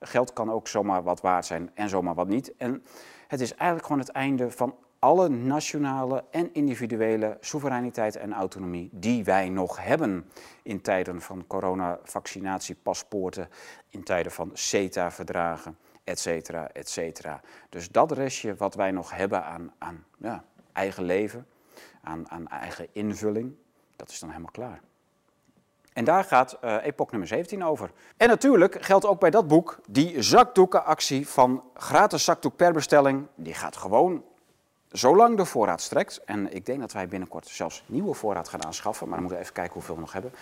Geld 0.00 0.32
kan 0.32 0.50
ook 0.50 0.68
zomaar 0.68 1.02
wat 1.02 1.20
waard 1.20 1.46
zijn 1.46 1.70
en 1.74 1.88
zomaar 1.88 2.14
wat 2.14 2.28
niet. 2.28 2.56
En 2.56 2.82
het 3.28 3.40
is 3.40 3.54
eigenlijk 3.54 3.86
gewoon 3.86 4.00
het 4.00 4.10
einde 4.10 4.50
van 4.50 4.74
alle 4.98 5.28
nationale 5.28 6.24
en 6.30 6.52
individuele 6.52 7.36
soevereiniteit 7.40 8.16
en 8.16 8.32
autonomie 8.32 8.88
die 8.92 9.24
wij 9.24 9.48
nog 9.48 9.84
hebben 9.84 10.30
in 10.62 10.80
tijden 10.80 11.20
van 11.20 11.46
coronavaccinatie-paspoorten, 11.46 13.48
in 13.88 14.02
tijden 14.02 14.32
van 14.32 14.50
CETA-verdragen, 14.52 15.76
et 16.04 16.18
cetera, 16.18 16.72
et 16.72 16.88
cetera. 16.88 17.40
Dus 17.68 17.90
dat 17.90 18.12
restje 18.12 18.54
wat 18.54 18.74
wij 18.74 18.90
nog 18.90 19.16
hebben 19.16 19.44
aan, 19.44 19.72
aan 19.78 20.04
ja, 20.18 20.44
eigen 20.72 21.04
leven, 21.04 21.46
aan, 22.02 22.30
aan 22.30 22.48
eigen 22.48 22.86
invulling, 22.92 23.54
dat 23.96 24.10
is 24.10 24.18
dan 24.18 24.28
helemaal 24.28 24.50
klaar. 24.50 24.80
En 25.92 26.04
daar 26.04 26.24
gaat 26.24 26.52
eh 26.60 26.84
epoch 26.84 27.10
nummer 27.10 27.28
17 27.28 27.64
over. 27.64 27.90
En 28.16 28.28
natuurlijk 28.28 28.84
geldt 28.84 29.06
ook 29.06 29.20
bij 29.20 29.30
dat 29.30 29.48
boek 29.48 29.78
die 29.88 30.22
zakdoekenactie 30.22 31.28
van 31.28 31.62
gratis 31.74 32.24
zakdoek 32.24 32.56
per 32.56 32.72
bestelling. 32.72 33.26
Die 33.34 33.54
gaat 33.54 33.76
gewoon 33.76 34.24
zolang 34.88 35.36
de 35.36 35.44
voorraad 35.44 35.80
strekt. 35.80 36.24
En 36.24 36.54
ik 36.54 36.66
denk 36.66 36.80
dat 36.80 36.92
wij 36.92 37.08
binnenkort 37.08 37.46
zelfs 37.46 37.84
nieuwe 37.86 38.14
voorraad 38.14 38.48
gaan 38.48 38.64
aanschaffen. 38.64 39.08
Maar 39.08 39.18
dan 39.18 39.24
moeten 39.24 39.38
we 39.38 39.42
even 39.42 39.54
kijken 39.54 39.74
hoeveel 39.74 39.94
we 39.94 40.00
nog 40.00 40.12
hebben. 40.12 40.32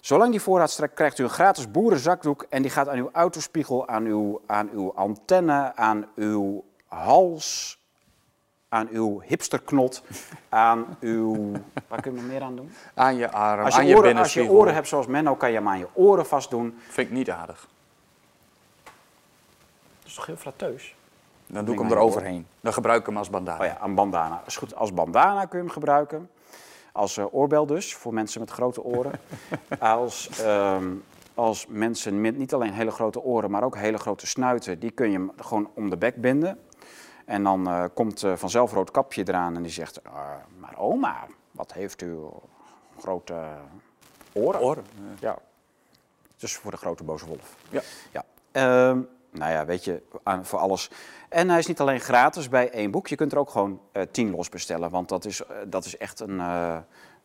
Zolang 0.00 0.30
die 0.30 0.40
voorraad 0.40 0.70
strekt, 0.70 0.94
krijgt 0.94 1.18
u 1.18 1.22
een 1.22 1.30
gratis 1.30 1.70
boerenzakdoek. 1.70 2.46
En 2.48 2.62
die 2.62 2.70
gaat 2.70 2.88
aan 2.88 2.98
uw 2.98 3.10
autospiegel, 3.12 3.88
aan 3.88 4.04
uw, 4.04 4.40
aan 4.46 4.70
uw 4.70 4.94
antenne, 4.94 5.76
aan 5.76 6.06
uw 6.14 6.64
hals, 6.86 7.78
aan 8.74 8.88
uw 8.92 9.20
hipsterknot, 9.20 10.02
aan 10.48 10.96
uw... 11.00 11.52
Waar 11.88 12.00
kun 12.00 12.14
je 12.14 12.20
nog 12.20 12.30
meer 12.30 12.42
aan 12.42 12.56
doen? 12.56 12.72
Aan 12.94 13.16
je 13.16 13.30
arm, 13.30 13.64
Als 13.64 13.74
aan 13.74 13.82
je, 13.86 13.88
je 13.88 13.96
oren, 13.96 14.16
als 14.16 14.34
je 14.34 14.50
oren 14.50 14.74
hebt 14.74 14.88
zoals 14.88 15.06
Menno, 15.06 15.34
kan 15.34 15.48
je 15.48 15.56
hem 15.56 15.68
aan 15.68 15.78
je 15.78 15.86
oren 15.92 16.26
vast 16.26 16.50
doen. 16.50 16.78
Vind 16.88 17.08
ik 17.08 17.14
niet 17.14 17.30
aardig. 17.30 17.68
is 20.04 20.14
toch 20.14 20.26
heel 20.26 20.36
flatteus? 20.36 20.94
Dan 21.46 21.64
doe 21.64 21.74
ik 21.74 21.80
hem 21.80 21.88
je 21.88 21.94
eroverheen. 21.94 22.46
Dan 22.60 22.72
gebruik 22.72 23.00
ik 23.00 23.06
hem 23.06 23.16
als 23.16 23.30
bandana. 23.30 23.60
Oh 23.60 23.66
ja, 23.66 23.82
een 23.82 23.94
bandana. 23.94 24.42
Is 24.46 24.56
goed, 24.56 24.74
als 24.74 24.94
bandana 24.94 25.44
kun 25.44 25.58
je 25.58 25.64
hem 25.64 25.72
gebruiken. 25.72 26.30
Als 26.92 27.16
eh, 27.16 27.34
oorbel 27.34 27.66
dus, 27.66 27.94
voor 27.94 28.14
mensen 28.14 28.40
met 28.40 28.50
grote 28.50 28.82
oren. 28.82 29.12
als, 29.78 30.28
ehm, 30.40 30.86
als 31.34 31.66
mensen 31.68 32.20
met 32.20 32.36
niet 32.36 32.54
alleen 32.54 32.72
hele 32.72 32.90
grote 32.90 33.22
oren, 33.22 33.50
maar 33.50 33.64
ook 33.64 33.76
hele 33.76 33.98
grote 33.98 34.26
snuiten, 34.26 34.78
die 34.78 34.90
kun 34.90 35.10
je 35.10 35.16
hem 35.16 35.32
gewoon 35.36 35.70
om 35.74 35.90
de 35.90 35.96
bek 35.96 36.20
binden. 36.20 36.58
En 37.24 37.42
dan 37.42 37.66
eh, 37.68 37.84
komt 37.94 38.22
eh, 38.22 38.32
vanzelf 38.36 38.72
rood 38.72 38.90
kapje 38.90 39.28
eraan 39.28 39.56
en 39.56 39.62
die 39.62 39.72
zegt, 39.72 40.04
"Ah, 40.04 40.30
maar 40.58 40.78
oma, 40.78 41.26
wat 41.50 41.72
heeft 41.72 42.02
u 42.02 42.18
grote 42.98 43.34
oren? 44.32 44.60
Oren. 44.60 44.84
Ja. 45.20 45.38
Dus 46.36 46.56
voor 46.56 46.70
de 46.70 46.76
grote 46.76 47.04
boze 47.04 47.26
wolf. 47.26 47.56
Ja. 47.70 47.82
ja. 48.12 48.24
Ehm, 48.52 49.00
nou 49.30 49.52
ja, 49.52 49.64
weet 49.64 49.84
je, 49.84 50.02
aan, 50.22 50.46
voor 50.46 50.58
alles. 50.58 50.90
En 51.28 51.48
hij 51.48 51.58
is 51.58 51.66
niet 51.66 51.80
alleen 51.80 52.00
gratis 52.00 52.48
bij 52.48 52.70
één 52.70 52.90
boek. 52.90 53.06
Je 53.06 53.16
kunt 53.16 53.32
er 53.32 53.38
ook 53.38 53.50
gewoon 53.50 53.80
eh, 53.92 54.02
tien 54.10 54.30
los 54.30 54.48
bestellen. 54.48 54.90
Want 54.90 55.08
dat 55.08 55.24
is, 55.24 55.44
eh, 55.44 55.56
dat 55.66 55.84
is 55.84 55.96
echt 55.96 56.20
een. 56.20 56.40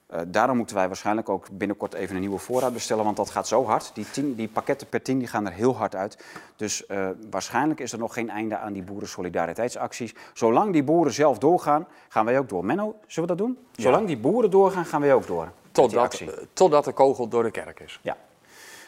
Eh, 0.09 0.21
daarom 0.27 0.57
moeten 0.57 0.75
wij 0.75 0.87
waarschijnlijk 0.87 1.29
ook 1.29 1.47
binnenkort 1.51 1.93
even 1.93 2.15
een 2.15 2.21
nieuwe 2.21 2.37
voorraad 2.37 2.73
bestellen. 2.73 3.03
Want 3.03 3.17
dat 3.17 3.29
gaat 3.29 3.47
zo 3.47 3.65
hard. 3.65 3.91
Die, 3.93 4.11
tien, 4.11 4.35
die 4.35 4.47
pakketten 4.47 4.87
per 4.87 5.01
tien 5.01 5.19
die 5.19 5.27
gaan 5.27 5.45
er 5.45 5.51
heel 5.51 5.75
hard 5.75 5.95
uit. 5.95 6.25
Dus 6.55 6.85
eh, 6.85 7.09
waarschijnlijk 7.29 7.79
is 7.79 7.91
er 7.91 7.99
nog 7.99 8.13
geen 8.13 8.29
einde 8.29 8.57
aan 8.57 8.73
die 8.73 8.83
boeren-solidariteitsacties. 8.83 10.15
Zolang 10.33 10.73
die 10.73 10.83
boeren 10.83 11.13
zelf 11.13 11.37
doorgaan, 11.37 11.87
gaan 12.07 12.25
wij 12.25 12.39
ook 12.39 12.49
door. 12.49 12.65
Menno, 12.65 12.95
zullen 13.07 13.29
we 13.29 13.35
dat 13.35 13.45
doen? 13.45 13.57
Zolang 13.71 14.07
die 14.07 14.17
boeren 14.17 14.51
doorgaan, 14.51 14.85
gaan 14.85 15.01
wij 15.01 15.13
ook 15.13 15.27
door. 15.27 15.51
Totdat, 15.71 16.13
eh, 16.19 16.27
totdat 16.53 16.85
de 16.85 16.91
kogel 16.91 17.27
door 17.27 17.43
de 17.43 17.51
kerk 17.51 17.79
is. 17.79 17.99
Ja. 18.01 18.17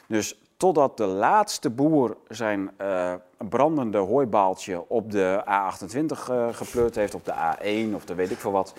Dus 0.07 0.39
totdat 0.61 0.97
de 0.97 1.05
laatste 1.05 1.69
boer 1.69 2.17
zijn 2.27 2.71
eh, 2.77 3.13
brandende 3.49 3.97
hooibaaltje 3.97 4.89
op 4.89 5.11
de 5.11 5.43
A28 5.45 6.29
eh, 6.29 6.47
gepleurd 6.51 6.95
heeft, 6.95 7.13
op 7.13 7.25
de 7.25 7.33
A1 7.33 7.95
of 7.95 8.05
de 8.05 8.15
weet 8.15 8.31
ik 8.31 8.37
veel 8.37 8.51
wat, 8.51 8.73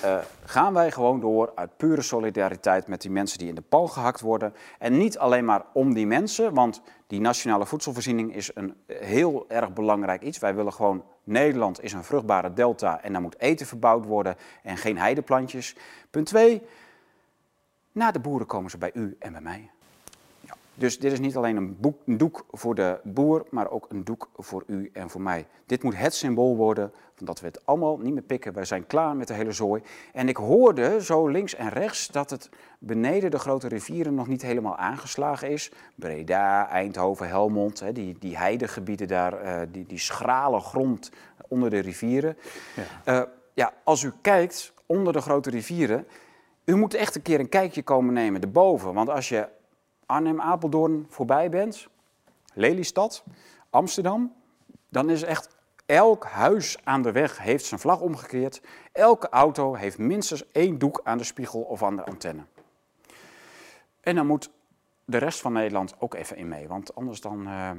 eh, 0.00 0.18
gaan 0.44 0.74
wij 0.74 0.90
gewoon 0.90 1.20
door 1.20 1.52
uit 1.54 1.76
pure 1.76 2.02
solidariteit 2.02 2.86
met 2.86 3.00
die 3.00 3.10
mensen 3.10 3.38
die 3.38 3.48
in 3.48 3.54
de 3.54 3.60
pal 3.60 3.86
gehakt 3.86 4.20
worden. 4.20 4.54
En 4.78 4.96
niet 4.96 5.18
alleen 5.18 5.44
maar 5.44 5.64
om 5.72 5.94
die 5.94 6.06
mensen, 6.06 6.54
want 6.54 6.82
die 7.06 7.20
nationale 7.20 7.66
voedselvoorziening 7.66 8.34
is 8.34 8.50
een 8.54 8.74
heel 8.86 9.44
erg 9.48 9.72
belangrijk 9.72 10.22
iets. 10.22 10.38
Wij 10.38 10.54
willen 10.54 10.72
gewoon, 10.72 11.04
Nederland 11.24 11.82
is 11.82 11.92
een 11.92 12.04
vruchtbare 12.04 12.52
delta 12.52 13.02
en 13.02 13.12
daar 13.12 13.22
moet 13.22 13.38
eten 13.38 13.66
verbouwd 13.66 14.04
worden 14.04 14.36
en 14.62 14.76
geen 14.76 14.98
heideplantjes. 14.98 15.76
Punt 16.10 16.26
2, 16.26 16.62
na 17.92 18.10
de 18.10 18.20
boeren 18.20 18.46
komen 18.46 18.70
ze 18.70 18.78
bij 18.78 18.90
u 18.94 19.16
en 19.18 19.32
bij 19.32 19.40
mij. 19.40 19.70
Ja. 20.74 20.80
Dus 20.80 20.98
dit 20.98 21.12
is 21.12 21.20
niet 21.20 21.36
alleen 21.36 21.56
een, 21.56 21.76
boek, 21.80 21.98
een 22.06 22.16
doek 22.16 22.44
voor 22.50 22.74
de 22.74 23.00
boer, 23.02 23.46
maar 23.50 23.70
ook 23.70 23.86
een 23.88 24.04
doek 24.04 24.28
voor 24.36 24.64
u 24.66 24.90
en 24.92 25.10
voor 25.10 25.20
mij. 25.20 25.46
Dit 25.66 25.82
moet 25.82 25.96
het 25.96 26.14
symbool 26.14 26.56
worden 26.56 26.92
van 27.14 27.26
dat 27.26 27.40
we 27.40 27.46
het 27.46 27.66
allemaal 27.66 27.98
niet 27.98 28.12
meer 28.12 28.22
pikken. 28.22 28.52
Wij 28.52 28.64
zijn 28.64 28.86
klaar 28.86 29.16
met 29.16 29.28
de 29.28 29.34
hele 29.34 29.52
zooi. 29.52 29.82
En 30.12 30.28
ik 30.28 30.36
hoorde 30.36 31.02
zo 31.02 31.28
links 31.28 31.54
en 31.54 31.68
rechts 31.68 32.08
dat 32.08 32.30
het 32.30 32.48
beneden 32.78 33.30
de 33.30 33.38
grote 33.38 33.68
rivieren 33.68 34.14
nog 34.14 34.26
niet 34.26 34.42
helemaal 34.42 34.76
aangeslagen 34.76 35.50
is. 35.50 35.70
Breda, 35.94 36.68
Eindhoven, 36.68 37.28
Helmond, 37.28 37.80
hè, 37.80 37.92
die, 37.92 38.16
die 38.18 38.36
heidegebieden 38.36 39.08
daar, 39.08 39.32
eh, 39.32 39.60
die, 39.70 39.86
die 39.86 39.98
schrale 39.98 40.60
grond 40.60 41.10
onder 41.48 41.70
de 41.70 41.78
rivieren. 41.78 42.36
Eh, 43.04 43.22
ja, 43.54 43.72
als 43.84 44.02
u 44.02 44.12
kijkt 44.20 44.72
onder 44.86 45.12
de 45.12 45.20
grote 45.20 45.50
rivieren, 45.50 46.06
u 46.64 46.76
moet 46.76 46.94
echt 46.94 47.14
een 47.14 47.22
keer 47.22 47.40
een 47.40 47.48
kijkje 47.48 47.82
komen 47.82 48.14
nemen 48.14 48.40
erboven. 48.40 48.94
Want 48.94 49.08
als 49.08 49.28
je 49.28 49.48
Arnhem-Apeldoorn 50.06 51.06
voorbij 51.08 51.50
bent, 51.50 51.88
Lelystad, 52.54 53.24
Amsterdam, 53.70 54.32
dan 54.88 55.10
is 55.10 55.22
echt 55.22 55.56
elk 55.86 56.24
huis 56.24 56.78
aan 56.84 57.02
de 57.02 57.12
weg 57.12 57.38
heeft 57.38 57.64
zijn 57.64 57.80
vlag 57.80 58.00
omgekeerd. 58.00 58.60
Elke 58.92 59.28
auto 59.28 59.74
heeft 59.74 59.98
minstens 59.98 60.52
één 60.52 60.78
doek 60.78 61.00
aan 61.04 61.18
de 61.18 61.24
spiegel 61.24 61.60
of 61.60 61.82
aan 61.82 61.96
de 61.96 62.04
antenne. 62.04 62.42
En 64.00 64.14
dan 64.14 64.26
moet 64.26 64.50
de 65.04 65.18
rest 65.18 65.40
van 65.40 65.52
Nederland 65.52 65.94
ook 65.98 66.14
even 66.14 66.36
in 66.36 66.48
mee, 66.48 66.68
want 66.68 66.94
anders 66.94 67.20
dan... 67.20 67.46
ehm, 67.46 67.78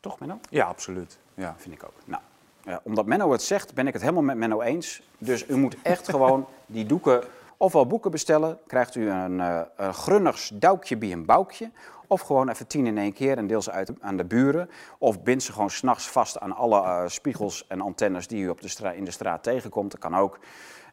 toch, 0.00 0.18
Menno? 0.18 0.38
Ja, 0.50 0.66
absoluut. 0.66 1.18
Ja. 1.34 1.54
vind 1.58 1.74
ik 1.74 1.84
ook. 1.84 1.94
Nou, 2.04 2.22
ja, 2.64 2.80
omdat 2.82 3.06
Menno 3.06 3.32
het 3.32 3.42
zegt, 3.42 3.74
ben 3.74 3.86
ik 3.86 3.92
het 3.92 4.02
helemaal 4.02 4.22
met 4.22 4.36
Menno 4.36 4.60
eens. 4.60 5.02
Dus 5.18 5.48
u 5.48 5.56
moet 5.56 5.76
echt 5.82 6.08
gewoon 6.08 6.46
die 6.66 6.86
doeken, 6.86 7.24
ofwel 7.60 7.86
boeken 7.86 8.10
bestellen, 8.10 8.58
krijgt 8.66 8.94
u 8.94 9.10
een, 9.10 9.40
eh 9.40 9.60
een 9.76 9.94
grunnigs 9.94 10.48
duikje 10.54 10.96
bij 10.96 11.12
een 11.12 11.24
boukje. 11.24 11.70
Of 12.06 12.20
gewoon 12.20 12.48
even 12.48 12.66
tien 12.66 12.86
in 12.86 12.98
één 12.98 13.12
keer 13.12 13.36
en 13.36 13.46
deel 13.46 13.62
ze 13.62 13.70
uit 13.70 13.92
aan 14.00 14.16
de 14.16 14.24
buren. 14.24 14.70
Of 14.98 15.22
bind 15.22 15.42
ze 15.42 15.52
gewoon 15.52 15.70
s'nachts 15.70 16.08
vast 16.08 16.38
aan 16.38 16.56
alle 16.56 16.82
eh, 16.82 17.02
spiegels 17.06 17.66
en 17.66 17.80
antennes 17.80 18.26
die 18.26 18.42
u 18.42 18.48
op 18.48 18.60
de 18.60 18.96
in 18.96 19.04
de 19.04 19.10
straat 19.10 19.42
tegenkomt. 19.42 19.90
Dat 19.90 20.00
kan 20.00 20.16
ook. 20.16 20.38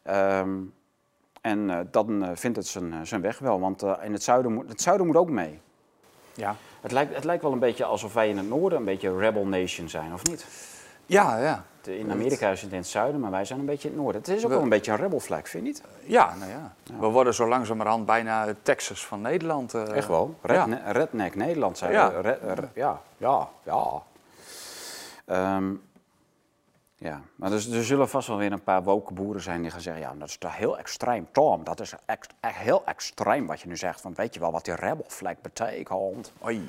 Ehm, 0.02 0.56
en 1.40 1.70
eh, 1.70 1.78
dan 1.90 2.36
vindt 2.36 2.56
het 2.56 2.66
zijn, 2.66 3.06
zijn 3.06 3.20
weg 3.20 3.38
wel, 3.38 3.60
want 3.60 3.82
in 3.82 4.12
het 4.12 4.22
zuiden, 4.22 4.52
moet, 4.52 4.68
het 4.68 4.82
zuiden 4.82 5.06
moet 5.06 5.16
ook 5.16 5.30
mee. 5.30 5.60
Ja. 6.34 6.56
Het 6.80 6.92
lijkt, 6.92 7.14
het 7.14 7.24
lijkt 7.24 7.42
wel 7.42 7.52
een 7.52 7.58
beetje 7.58 7.84
alsof 7.84 8.14
wij 8.14 8.28
in 8.28 8.36
het 8.36 8.48
noorden 8.48 8.78
een 8.78 8.84
beetje 8.84 9.16
rebel 9.16 9.46
nation 9.46 9.88
zijn, 9.88 10.12
of 10.12 10.24
niet? 10.24 10.46
Ja, 11.06 11.38
ja. 11.38 11.64
In 11.88 12.10
Amerika 12.10 12.50
is 12.50 12.62
het 12.62 12.70
in 12.72 12.78
het 12.78 12.86
zuiden, 12.86 13.20
maar 13.20 13.30
wij 13.30 13.44
zijn 13.44 13.58
een 13.58 13.66
beetje 13.66 13.88
in 13.88 13.94
het 13.94 14.02
noorden. 14.02 14.20
Het 14.20 14.30
is 14.30 14.36
ook 14.42 14.48
We- 14.48 14.54
wel 14.54 14.62
een 14.62 14.68
beetje 14.68 14.92
een 14.92 14.98
rebel 14.98 15.20
flag, 15.20 15.48
vind 15.48 15.52
je 15.64 15.68
niet? 15.70 15.82
Ja, 16.04 16.34
nou 16.34 16.50
ja. 16.50 16.74
We 17.00 17.06
worden 17.06 17.34
zo 17.34 17.48
langzamerhand 17.48 18.06
bijna 18.06 18.46
het 18.46 18.56
Texas 18.64 19.06
van 19.06 19.20
Nederland. 19.20 19.74
eh. 19.74 19.96
Echt 19.96 20.08
wel. 20.08 20.34
Redne 20.42 20.80
redneck 20.86 21.34
Nederland 21.34 21.78
zijn 21.78 21.92
Ja. 21.92 22.22
we. 22.22 22.68
Ja, 22.74 23.00
ja, 23.16 23.48
ja. 23.62 24.02
Ehm, 25.26 25.72
ja, 26.96 27.20
maar 27.36 27.50
dus, 27.50 27.70
er 27.70 27.84
zullen 27.84 28.08
vast 28.08 28.28
wel 28.28 28.36
weer 28.36 28.52
een 28.52 28.62
paar 28.62 28.82
woke 28.82 29.12
boeren 29.12 29.42
zijn 29.42 29.62
die 29.62 29.70
gaan 29.70 29.80
zeggen... 29.80 30.02
ja, 30.02 30.12
dat 30.18 30.28
is 30.28 30.36
toch 30.38 30.56
heel 30.56 30.78
extreem. 30.78 31.26
Tom, 31.32 31.64
dat 31.64 31.80
is 31.80 31.94
echt, 32.06 32.28
echt 32.40 32.56
heel 32.56 32.82
extreem 32.84 33.46
wat 33.46 33.60
je 33.60 33.68
nu 33.68 33.76
zegt. 33.76 34.00
Van, 34.00 34.14
weet 34.14 34.34
je 34.34 34.40
wel 34.40 34.52
wat 34.52 34.64
die 34.64 34.74
rebel 34.74 35.04
flag 35.08 35.34
betekent? 35.42 36.32
Oei. 36.44 36.68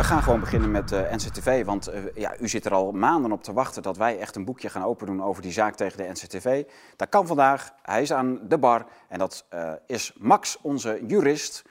We 0.00 0.06
gaan 0.06 0.22
gewoon 0.22 0.40
beginnen 0.40 0.70
met 0.70 0.92
eh, 0.92 1.12
NCTV, 1.12 1.64
want 1.64 1.86
eh, 1.86 2.02
ja, 2.14 2.38
u 2.38 2.48
zit 2.48 2.64
er 2.64 2.74
al 2.74 2.92
maanden 2.92 3.32
op 3.32 3.42
te 3.42 3.52
wachten 3.52 3.82
dat 3.82 3.96
wij 3.96 4.18
echt 4.18 4.36
een 4.36 4.44
boekje 4.44 4.68
gaan 4.68 4.84
opendoen 4.84 5.22
over 5.22 5.42
die 5.42 5.52
zaak 5.52 5.74
tegen 5.74 5.98
de 5.98 6.08
NCTV. 6.08 6.64
Dat 6.96 7.08
kan 7.08 7.26
vandaag, 7.26 7.72
hij 7.82 8.02
is 8.02 8.12
aan 8.12 8.40
de 8.48 8.58
bar 8.58 8.86
en 9.08 9.18
dat 9.18 9.44
eh, 9.48 9.72
is 9.86 10.12
Max, 10.18 10.58
onze 10.60 11.00
jurist. 11.06 11.62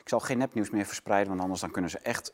Ik 0.00 0.08
zal 0.08 0.20
geen 0.20 0.38
nepnieuws 0.38 0.70
meer 0.70 0.84
verspreiden, 0.84 1.28
want 1.28 1.40
anders 1.40 1.60
dan 1.60 1.70
kunnen 1.70 1.90
ze 1.90 1.98
echt 1.98 2.32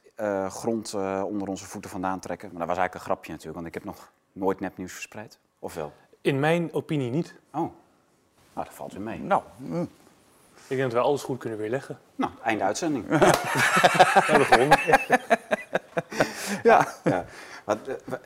grond 0.49 0.94
onder 1.25 1.49
onze 1.49 1.64
voeten 1.64 1.90
vandaan 1.90 2.20
trekken. 2.20 2.49
Maar 2.49 2.58
dat 2.58 2.68
was 2.68 2.78
eigenlijk 2.78 2.94
een 2.94 3.12
grapje 3.12 3.30
natuurlijk, 3.30 3.56
want 3.56 3.66
ik 3.66 3.75
heb 3.75 3.84
nog 3.84 4.12
nooit 4.32 4.61
nepnieuws 4.61 4.92
verspreid. 4.92 5.38
Of 5.58 5.75
wel? 5.75 5.92
In 6.20 6.40
mijn 6.40 6.73
opinie 6.73 7.11
niet. 7.11 7.34
Oh, 7.52 7.61
nou, 7.61 7.70
dat 8.54 8.75
valt 8.75 8.92
weer 8.92 9.02
mee. 9.02 9.18
Nou, 9.18 9.42
mm. 9.56 9.88
Ik 10.68 10.76
denk 10.76 10.82
dat 10.82 10.92
wij 10.92 11.02
alles 11.02 11.23
goed 11.23 11.38
kunnen 11.38 11.58
weerleggen. 11.58 11.99
Nou, 12.14 12.32
einde 12.42 12.64
uitzending. 12.64 13.06
We 13.08 14.44
gewonnen. 14.44 14.78
Ja. 16.62 16.87
eh, 17.02 17.18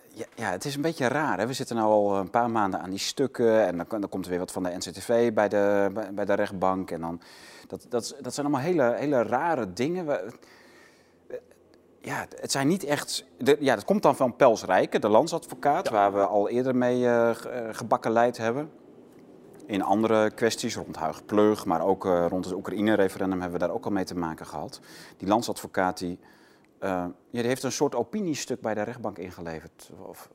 ja, 0.09 0.25
ja, 0.35 0.51
het 0.51 0.65
is 0.65 0.75
een 0.77 0.83
beetje 0.83 1.09
raar. 1.09 1.39
Hè? 1.39 1.47
We 1.47 1.53
zitten 1.53 1.77
nu 1.77 1.83
al 1.83 2.17
een 2.17 2.31
paar 2.31 2.51
maanden 2.51 2.81
aan 2.81 2.91
die 2.91 2.99
stukken. 2.99 3.67
En 3.67 3.77
dan, 3.77 3.87
dan 4.01 4.09
komt 4.09 4.25
er 4.25 4.31
weer 4.31 4.39
wat 4.39 4.53
van 4.53 4.63
de 4.63 4.77
NCTV 4.77 5.33
bij 5.33 5.49
de, 5.49 5.91
bij, 6.15 6.25
de 6.25 6.35
rechtbank. 6.35 6.91
En 6.91 7.01
dan, 7.01 7.21
dat, 7.67 7.87
dat, 7.89 8.35
zijn 8.35 8.47
allemaal 8.47 8.65
hele, 8.65 8.95
hele 8.97 9.23
rare 9.23 9.73
dingen. 9.73 10.09
Eh, 10.09 10.29
ja, 12.01 12.27
het 12.41 12.53
zijn 12.53 12.69
niet 12.69 12.85
echt. 12.85 13.25
De, 13.39 13.57
ja, 13.61 13.75
dat 13.75 13.85
komt 13.85 14.03
dan 14.03 14.17
van 14.17 14.37
Pels 14.37 14.65
Rijken, 14.65 15.01
de 15.01 15.09
landsadvocaat, 15.09 15.89
waar 15.89 16.13
we 16.13 16.27
al 16.27 16.49
eerder 16.49 16.77
mee 16.77 17.07
eh, 17.07 17.35
ge- 17.35 17.49
eh, 17.49 17.75
gebakkeleid 17.75 18.37
hebben. 18.37 18.71
In 19.67 19.83
andere 19.83 20.31
kwesties, 20.31 20.77
rond 20.77 20.97
Huig 20.97 21.25
Pleug, 21.25 21.65
maar 21.65 21.83
ook 21.83 22.05
eh, 22.07 22.27
rond 22.29 22.45
het 22.45 22.55
Oekraïne-referendum 22.55 23.41
hebben 23.41 23.61
we 23.61 23.67
daar 23.67 23.75
ook 23.75 23.85
al 23.85 23.91
mee 23.91 24.05
te 24.05 24.17
maken 24.17 24.47
gehad. 24.47 24.81
Die 25.17 25.29
landsadvocaat 25.29 25.99
die, 25.99 26.19
eh, 26.81 26.89
ja, 26.91 27.13
die 27.31 27.43
heeft 27.43 27.63
een 27.63 27.73
soort 27.73 27.95
opiniestuk 27.95 28.61
bij 28.61 28.75
de 28.75 28.83
rechtbank 28.83 29.19
ingeleverd. 29.19 29.91
Of, 30.09 30.29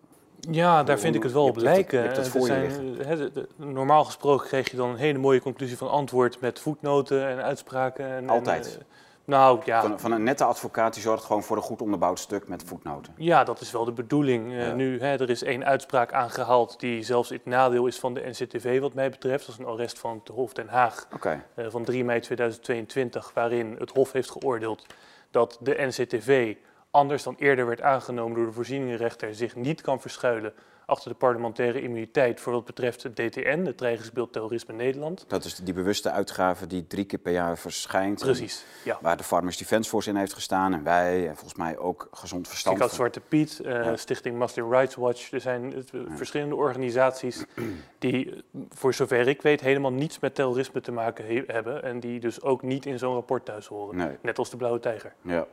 Ja, 0.51 0.83
daar 0.83 0.99
vind 0.99 1.15
ik 1.15 1.23
het 1.23 1.31
wel 1.31 1.45
op 1.45 1.55
het- 1.55 1.63
lijken. 1.63 2.03
het 2.03 2.25
zijn, 2.43 3.29
de- 3.33 3.47
normaal 3.57 4.03
gesproken 4.05 4.47
kreeg 4.47 4.71
je 4.71 4.77
dan 4.77 4.89
een 4.89 4.95
hele 4.95 5.17
mooie 5.19 5.41
conclusie 5.41 5.77
van 5.77 5.89
antwoord 5.89 6.39
met 6.39 6.59
voetnoten 6.59 7.27
en 7.27 7.43
uitspraken. 7.43 8.05
En, 8.05 8.11
en, 8.17 8.29
Altijd. 8.29 8.77
eh, 8.79 8.83
nou 9.25 9.61
ja, 9.65 9.81
van, 9.81 9.99
van 9.99 10.11
een 10.11 10.23
nette 10.23 10.43
advocaat 10.43 10.93
die 10.93 11.01
zorgt 11.03 11.23
gewoon 11.23 11.43
voor 11.43 11.57
een 11.57 11.63
goed 11.63 11.81
onderbouwd 11.81 12.19
stuk 12.19 12.47
met 12.47 12.63
voetnoten. 12.65 13.13
ja, 13.17 13.43
dat 13.43 13.61
is 13.61 13.71
wel 13.71 13.85
de 13.85 13.91
bedoeling. 13.91 14.53
Eh. 14.53 14.73
Nu, 14.73 14.99
hè, 14.99 15.19
er 15.19 15.29
is 15.29 15.43
één 15.43 15.65
uitspraak 15.65 16.13
aangehaald 16.13 16.79
die 16.79 17.03
zelfs 17.03 17.31
in 17.31 17.37
het 17.37 17.45
nadeel 17.45 17.87
is 17.87 17.99
van 17.99 18.13
de 18.13 18.21
NCTV 18.29 18.79
wat 18.79 18.93
mij 18.93 19.09
betreft. 19.09 19.45
Dat 19.45 19.55
is 19.55 19.61
een 19.65 19.71
arrest 19.71 19.99
van 19.99 20.19
het 20.23 20.27
Hof 20.35 20.53
Den 20.53 20.67
Haag 20.67 21.07
eh, 21.55 21.65
van 21.69 21.83
3 21.83 22.03
mei 22.03 22.19
2022, 22.19 23.31
waarin 23.33 23.75
het 23.79 23.89
Hof 23.91 24.11
heeft 24.11 24.31
geoordeeld 24.31 24.85
dat 25.33 25.57
de 25.61 25.75
NCTV, 25.77 26.55
anders 26.91 27.23
dan 27.23 27.35
eerder 27.37 27.65
werd 27.65 27.81
aangenomen 27.81 28.35
door 28.35 28.45
de 28.45 28.51
voorzieningenrechter, 28.51 29.35
zich 29.35 29.55
niet 29.55 29.81
kan 29.81 30.01
verschuilen 30.01 30.53
achter 30.85 31.11
de 31.11 31.17
parlementaire 31.17 31.81
immuniteit 31.81 32.39
voor 32.39 32.53
wat 32.53 32.65
betreft 32.65 33.03
het 33.03 33.15
DTN, 33.15 33.63
het 33.65 33.77
dreigingsbeeld 33.77 34.33
terrorisme 34.33 34.73
Nederland. 34.73 35.25
Dat 35.27 35.45
is 35.45 35.55
die 35.55 35.73
bewuste 35.73 36.11
uitgave 36.11 36.67
die 36.67 36.87
drie 36.87 37.05
keer 37.05 37.19
per 37.19 37.31
jaar 37.31 37.57
verschijnt. 37.57 38.19
Precies, 38.19 38.65
ja. 38.83 38.97
Waar 39.01 39.17
de 39.17 39.23
Farmers 39.23 39.57
Defence 39.57 39.89
Force 39.89 40.09
in 40.09 40.15
heeft 40.15 40.33
gestaan 40.33 40.73
en 40.73 40.83
wij 40.83 41.27
en 41.27 41.35
volgens 41.35 41.55
mij 41.59 41.77
ook 41.77 42.07
gezond 42.11 42.47
verstand. 42.47 42.75
Kick-Out 42.75 42.95
Zwarte 42.95 43.19
Piet, 43.19 43.59
Ja. 43.63 43.95
Stichting 43.95 44.37
Muslim 44.37 44.71
Rights 44.71 44.95
Watch. 44.95 45.31
Er 45.31 45.41
zijn 45.41 45.73
eh, 45.73 45.99
verschillende 46.15 46.55
organisaties 46.55 47.45
die, 47.99 48.31
eh, 48.31 48.39
voor 48.69 48.93
zover 48.93 49.27
ik 49.27 49.41
weet, 49.41 49.61
helemaal 49.61 49.91
niets 49.93 50.19
met 50.19 50.35
terrorisme 50.35 50.81
te 50.81 50.91
maken 50.91 51.25
he- 51.25 51.43
hebben. 51.47 51.83
En 51.83 51.99
die 51.99 52.19
dus 52.19 52.41
ook 52.41 52.61
niet 52.61 52.85
in 52.85 52.97
zo'n 52.99 53.13
rapport 53.13 53.45
thuis 53.45 53.67
horen. 53.67 53.95
Nee. 53.97 54.17
Net 54.21 54.37
als 54.37 54.49
de 54.49 54.57
Blauwe 54.57 54.79
Tijger. 54.79 55.13
Ja. 55.21 55.45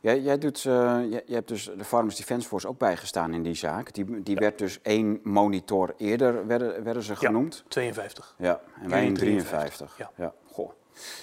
Jij, 0.00 0.20
jij, 0.20 0.38
doet, 0.38 0.56
eh, 0.56 0.72
jij, 1.10 1.22
jij 1.26 1.36
hebt 1.36 1.48
dus 1.48 1.70
de 1.76 1.84
Farmers 1.84 2.16
Defence 2.16 2.48
Force 2.48 2.68
ook 2.68 2.78
bijgestaan 2.78 3.34
in 3.34 3.42
die 3.42 3.54
zaak. 3.54 3.92
Die, 3.94 4.22
die 4.22 4.36
werd 4.36 4.58
dus 4.58 4.80
één 4.82 5.20
monitor 5.22 5.94
eerder, 5.96 6.46
werden, 6.46 6.84
werden 6.84 7.02
ze 7.02 7.16
genoemd. 7.16 7.64
52. 7.68 8.34
Ja, 8.38 8.60
en 8.82 8.88
wij 8.88 9.00
in 9.00 9.06
Juli 9.14 9.18
53. 9.20 9.94
53, 9.94 10.10
Ja. 10.16 10.32
Goh. 10.52 10.70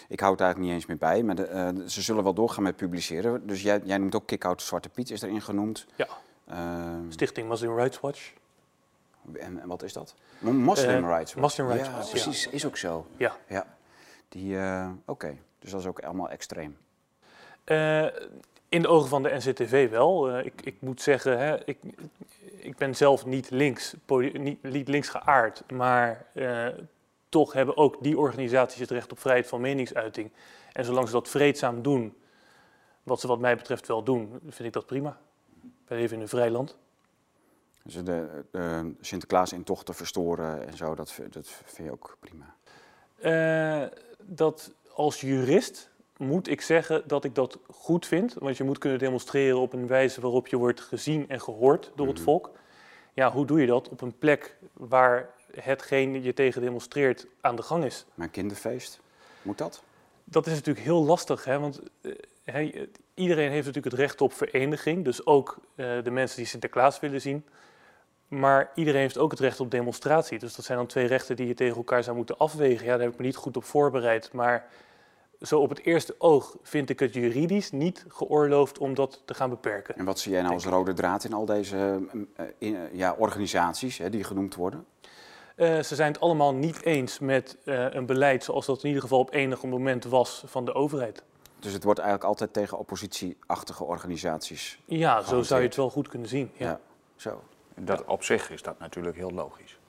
Ik 0.07 0.19
hou 0.19 0.31
het 0.31 0.41
eigenlijk 0.41 0.57
niet 0.72 0.79
eens 0.79 0.86
meer 0.86 0.98
bij, 0.98 1.24
maar 1.24 1.36
de, 1.36 1.46
eh, 1.46 1.69
ze 1.86 2.01
zullen 2.01 2.24
wel 2.24 2.34
doorgaan 2.34 2.63
met 2.63 2.75
publiceren. 2.75 3.48
Dus 3.48 3.62
jij, 3.62 3.81
jij 3.84 3.98
noemt 3.98 4.15
ook 4.15 4.25
Kick-Out 4.25 4.62
Zwarte 4.62 4.89
Piet, 4.89 5.12
is 5.12 5.22
erin 5.22 5.41
genoemd. 5.41 5.86
Ja. 5.96 6.07
Ehm, 6.48 7.12
Stichting 7.12 7.48
Muslim 7.50 7.75
Rights 7.75 8.00
Watch. 8.00 8.34
en, 9.34 9.60
en 9.62 9.67
wat 9.67 9.84
is 9.84 9.93
dat? 9.93 10.15
Muslim 10.39 11.03
Eh, 11.03 11.10
Rights 11.10 11.34
Watch. 11.34 11.36
Muslim 11.36 11.67
Rights 11.67 11.88
ja, 11.88 11.93
Watch, 11.93 12.05
ja. 12.05 12.12
precies. 12.12 12.48
Is 12.48 12.65
ook 12.65 12.77
zo. 12.77 13.07
Ja. 13.17 13.36
Ja. 13.48 13.75
Die, 14.29 14.57
oké. 15.05 15.38
Dus 15.60 15.72
dat 15.72 15.79
is 15.79 15.88
ook 15.88 16.00
allemaal 16.00 16.29
extreem. 16.29 16.77
Eh, 17.63 18.05
in 18.69 18.81
de 18.81 18.88
ogen 18.88 19.09
van 19.09 19.24
de 19.24 19.36
NCTV 19.36 19.89
wel. 19.89 20.29
Eh, 20.29 20.45
ik, 20.45 20.62
ik 20.62 20.75
moet 20.81 21.01
zeggen, 21.01 21.39
hè, 21.39 21.65
ik, 21.65 21.77
ik 22.55 22.77
ben 22.77 22.95
zelf 22.95 23.25
niet 23.25 23.50
links, 23.50 23.95
niet, 24.33 24.63
niet 24.63 24.88
links 24.88 25.09
geaard, 25.09 25.71
maar 25.71 26.25
eh, 26.33 26.67
toch 27.29 27.53
hebben 27.53 27.77
ook 27.77 28.03
die 28.03 28.17
organisaties 28.17 28.79
het 28.79 28.91
recht 28.91 29.12
op 29.12 29.19
vrijheid 29.19 29.47
van 29.47 29.62
meningsuiting. 29.62 30.31
En 30.71 30.86
zolang 30.86 31.07
ze 31.07 31.13
dat 31.13 31.29
vreedzaam 31.29 31.81
doen, 31.81 32.17
wat 33.03 33.19
ze 33.19 33.27
wat 33.27 33.39
mij 33.39 33.55
betreft 33.55 33.88
wel 33.88 34.03
doen, 34.03 34.39
vind 34.41 34.67
ik 34.67 34.74
dat 34.74 34.86
prima. 34.86 35.17
Wij 35.88 35.97
leven 35.97 36.15
in 36.15 36.21
een 36.21 36.27
vrij 36.27 36.50
land. 36.50 36.77
Dus 37.83 38.03
de, 38.03 38.43
de 38.51 38.93
Sinterklaas 39.01 39.53
in 39.53 39.63
tochten 39.63 39.95
verstoren 39.95 40.67
en 40.67 40.77
zo, 40.77 40.95
dat, 40.95 41.19
dat 41.29 41.47
vind 41.47 41.88
je 41.88 41.91
ook 41.91 42.17
prima. 42.19 42.55
Eh, 43.17 44.00
dat 44.21 44.71
als 44.93 45.21
jurist 45.21 45.89
moet 46.17 46.50
ik 46.50 46.62
zeggen 46.62 47.03
dat 47.07 47.24
ik 47.24 47.36
dat 47.36 47.57
goed 47.69 48.05
vind. 48.05 48.33
Want 48.33 48.57
je 48.57 48.63
moet 48.63 48.77
kunnen 48.77 49.00
demonstreren 49.00 49.59
op 49.59 49.74
een 49.74 49.88
wijze 49.88 50.21
waarop 50.21 50.47
je 50.47 50.57
wordt 50.57 50.81
gezien 50.81 51.29
en 51.29 51.41
gehoord 51.41 51.91
door 51.95 52.07
het 52.07 52.15
Mhm. 52.15 52.24
volk. 52.24 52.51
Ja, 53.13 53.31
hoe 53.31 53.45
doe 53.45 53.62
je 53.62 53.67
dat 53.67 53.89
op 53.89 54.01
een 54.01 54.17
plek 54.17 54.55
waar 54.74 55.29
hetgeen 55.59 56.24
je 56.24 56.33
tegen 56.33 56.62
demonstreert 56.62 57.27
aan 57.41 57.55
de 57.55 57.62
gang 57.62 57.83
is? 57.83 58.05
Maar 58.13 58.25
een 58.25 58.31
kinderfeest, 58.31 59.00
moet 59.41 59.57
dat? 59.57 59.83
Dat 60.24 60.47
is 60.47 60.53
natuurlijk 60.53 60.86
heel 60.86 61.03
lastig, 61.03 61.43
hè? 61.43 61.59
want 61.59 61.81
eh, 62.43 62.77
iedereen 63.13 63.51
heeft 63.51 63.65
natuurlijk 63.65 63.95
het 63.95 64.03
recht 64.03 64.21
op 64.21 64.33
vereniging. 64.33 65.03
Dus 65.05 65.25
ook 65.25 65.57
eh, 65.75 66.03
de 66.03 66.12
mensen 66.12 66.38
die 66.38 66.45
Sinterklaas 66.45 67.00
willen 67.00 67.21
zien. 67.21 67.45
Maar 68.27 68.71
iedereen 68.75 69.01
heeft 69.01 69.17
ook 69.17 69.31
het 69.31 69.39
recht 69.39 69.59
op 69.59 69.71
demonstratie. 69.71 70.39
Dus 70.39 70.55
dat 70.55 70.65
zijn 70.65 70.77
dan 70.77 70.88
twee 70.88 71.05
rechten 71.05 71.36
die 71.36 71.47
je 71.47 71.53
tegen 71.53 71.77
elkaar 71.77 72.03
zou 72.03 72.15
moeten 72.15 72.38
afwegen. 72.38 72.86
Ja, 72.86 72.91
daar 72.91 73.01
heb 73.01 73.12
ik 73.12 73.19
me 73.19 73.25
niet 73.25 73.36
goed 73.36 73.57
op 73.57 73.63
voorbereid. 73.63 74.33
Maar 74.33 74.67
zo 75.41 75.60
op 75.60 75.70
het 75.70 75.79
eerste 75.86 76.15
oog 76.17 76.56
vind 76.62 76.89
ik 76.89 77.00
het 77.00 77.13
juridisch 77.13 77.72
niet 77.72 78.06
geoorloofd 78.08 78.77
om 78.77 78.94
dat 78.94 79.22
te 79.25 79.34
gaan 79.34 79.50
beperken. 79.50 79.96
En 79.96 80.06
wat 80.06 80.20
zie 80.20 80.32
jij 80.32 80.41
nou 80.41 80.53
als 80.53 80.65
rode 80.65 80.94
draad 80.94 81.24
in 81.24 81.34
al 81.34 81.46
deze 81.46 82.00
eh, 82.36 82.46
in- 82.58 82.75
eh, 82.75 82.94
ja, 82.94 83.15
organisaties 83.17 83.98
hè, 83.98 84.10
die 84.10 84.24
genoemd 84.24 84.56
worden? 84.56 84.86
Eh, 85.56 85.79
ze 85.79 85.96
zijn 85.96 86.12
het 86.12 86.22
allemaal 86.22 86.53
niet 86.53 86.84
eens 86.84 87.20
met 87.20 87.58
eh, 87.65 87.86
een 87.94 88.06
beleid 88.06 88.44
zoals 88.44 88.65
dat 88.65 88.82
in 88.82 88.88
ieder 88.88 89.01
geval 89.01 89.20
op 89.20 89.34
enig 89.34 89.63
moment 89.63 90.03
was 90.03 90.44
van 90.46 90.65
de 90.65 90.74
overheid. 90.74 91.24
Dus 91.60 91.74
het 91.74 91.84
wordt 91.84 92.00
eigenlijk 92.00 92.29
altijd 92.29 92.53
tegen 92.53 92.77
oppositieachtige 92.77 93.83
organisaties. 93.83 94.79
Ja, 94.85 95.22
zo 95.22 95.42
zou 95.42 95.59
je 95.61 95.66
het 95.68 95.75
wel 95.75 95.90
goed 95.90 96.07
kunnen 96.07 96.27
zien. 96.27 96.51
Ja. 96.53 96.66
Ja, 96.66 96.79
zo. 97.16 97.42
Dat, 97.79 98.05
op 98.05 98.24
zich 98.24 98.50
is 98.51 98.61
dat 98.61 98.79
natuurlijk 98.79 99.18
heel 99.18 99.31
logisch. 99.31 99.79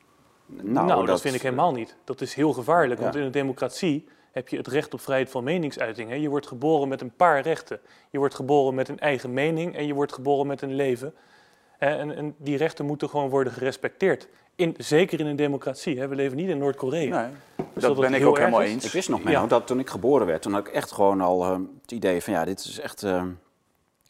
Nou, 0.47 1.07
dat, 1.07 1.21
vind 1.21 1.35
ik 1.35 1.43
helemaal 1.43 1.73
niet. 1.73 1.97
Dat 2.05 2.21
is 2.21 2.35
heel 2.35 2.53
gevaarlijk, 2.53 2.99
Ja. 2.99 3.05
want 3.05 3.17
in 3.17 3.23
een 3.23 3.31
democratie 3.31 4.09
heb 4.33 4.49
je 4.49 4.57
het 4.57 4.67
recht 4.67 4.95
op 4.95 5.01
vrijheid 5.01 5.31
van 5.31 5.45
meningsuiting. 5.45 6.09
Hè. 6.09 6.15
Je 6.15 6.29
wordt 6.29 6.47
geboren 6.47 6.89
met 6.89 7.01
een 7.01 7.13
paar 7.17 7.41
rechten. 7.41 7.81
Je 8.11 8.19
wordt 8.19 8.35
geboren 8.35 8.75
met 8.75 8.89
een 8.89 8.99
eigen 8.99 9.33
mening 9.33 9.77
en 9.77 9.87
je 9.87 9.95
wordt 9.95 10.13
geboren 10.13 10.47
met 10.47 10.63
een 10.63 10.75
leven. 10.75 11.15
Hè, 11.79 11.97
En, 11.97 12.17
en 12.17 12.35
die 12.39 12.57
rechten 12.57 12.87
moeten 12.87 13.09
gewoon 13.09 13.29
worden 13.31 13.53
gerespecteerd. 13.53 14.29
In, 14.57 14.75
zeker 14.79 15.21
in 15.21 15.27
een 15.27 15.37
democratie. 15.37 15.99
Hè. 15.99 16.09
We 16.09 16.15
leven 16.15 16.37
niet 16.37 16.49
in 16.49 16.59
Noord-Korea. 16.59 17.21
Nee, 17.21 17.31
Dus 17.73 17.83
dat 17.83 18.01
ben 18.01 18.15
ik 18.15 18.27
ook 18.27 18.39
helemaal 18.39 18.63
is. 18.63 18.71
eens. 18.71 18.85
Ik 18.85 18.93
wist 18.93 19.09
nog, 19.09 19.29
Ja. 19.29 19.47
Dat 19.47 19.67
toen 19.67 19.79
ik 19.79 19.89
geboren 19.91 20.27
werd, 20.27 20.43
toen 20.43 20.53
had 20.53 20.67
ik 20.67 20.73
echt 20.75 20.93
gewoon 20.93 21.21
al 21.21 21.45
eh, 21.45 21.59
het 21.83 21.93
idee 21.93 22.23
van 22.23 22.33
ja, 22.33 22.45
dit 22.45 22.59
is 22.61 22.81
echt... 22.81 23.03
eh, 23.03 23.23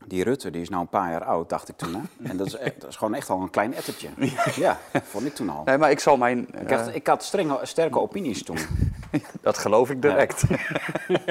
die 0.07 0.25
Rutte, 0.25 0.51
die 0.51 0.61
is 0.63 0.69
nou 0.69 0.83
een 0.83 0.89
paar 0.89 1.11
jaar 1.11 1.25
oud, 1.25 1.49
dacht 1.49 1.69
ik 1.69 1.77
toen. 1.77 1.95
Hè? 1.95 2.29
En 2.29 2.37
dat 2.37 2.47
is, 2.47 2.55
echt, 2.57 2.81
dat 2.81 2.91
is 2.91 2.97
gewoon 2.97 3.15
echt 3.15 3.31
al 3.31 3.41
een 3.41 3.51
klein 3.51 3.75
ettertje. 3.75 4.09
Ja, 4.57 4.79
vond 5.03 5.25
ik 5.27 5.35
toen 5.35 5.49
al. 5.49 5.63
Nee, 5.65 5.79
maar 5.79 5.91
ik 5.91 6.01
zal 6.01 6.17
mijn... 6.17 6.49
Ik 6.61 6.71
eh, 6.71 6.79
had, 6.79 6.95
ik 6.95 7.07
had 7.07 7.23
strenge, 7.25 7.59
sterke 7.63 7.99
opinies 8.01 8.43
toen. 8.43 8.59
dat 9.41 9.59
geloof 9.59 9.91
ik 9.91 10.03
direct. 10.03 10.43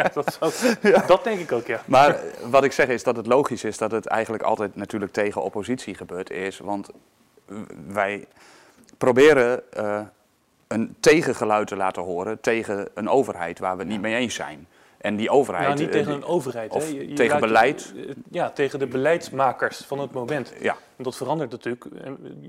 Ja, 0.82 1.04
dat, 1.08 1.24
denk 1.24 1.40
ik 1.40 1.52
ook, 1.52 1.68
ja. 1.68 1.82
Maar 1.86 2.20
wat 2.50 2.64
ik 2.64 2.72
zeg 2.72 2.88
is 2.88 3.04
dat 3.04 3.16
het 3.16 3.28
logisch 3.28 3.64
is 3.64 3.78
dat 3.78 3.92
het 3.92 4.06
eigenlijk 4.06 4.44
altijd 4.44 4.76
natuurlijk 4.76 5.12
tegen 5.12 5.42
oppositie 5.44 5.96
gebeurd 5.96 6.30
is. 6.30 6.60
Want 6.60 6.90
wij 7.88 8.28
proberen 8.98 9.72
eh, 9.74 10.02
een 10.68 10.96
tegengeluid 11.00 11.68
te 11.68 11.76
laten 11.76 12.02
horen 12.02 12.40
tegen 12.42 12.88
een 12.94 13.10
overheid 13.10 13.60
waar 13.60 13.74
we 13.74 13.82
het 13.82 13.92
niet 13.92 14.02
mee 14.02 14.16
eens 14.16 14.36
zijn. 14.36 14.68
En 15.08 15.16
die 15.16 15.30
overheid... 15.30 15.66
Nou, 15.68 15.78
niet 15.80 15.88
eh, 15.88 15.94
tegen 15.94 16.12
een 16.14 16.24
overheid. 16.24 16.72
of 16.72 16.84
hè. 16.84 16.90
Je- 16.98 17.08
je 17.10 17.14
tegen 17.16 17.36
je- 17.36 17.42
beleid. 17.46 17.94
Ja, 18.32 18.50
tegen 18.50 18.80
de 18.80 18.88
beleidsmakers 18.88 19.78
van 19.78 20.00
het 20.00 20.12
moment. 20.12 20.54
Ja, 20.60 20.76
En 20.96 21.04
dat 21.04 21.16
verandert 21.16 21.52
natuurlijk. 21.52 21.86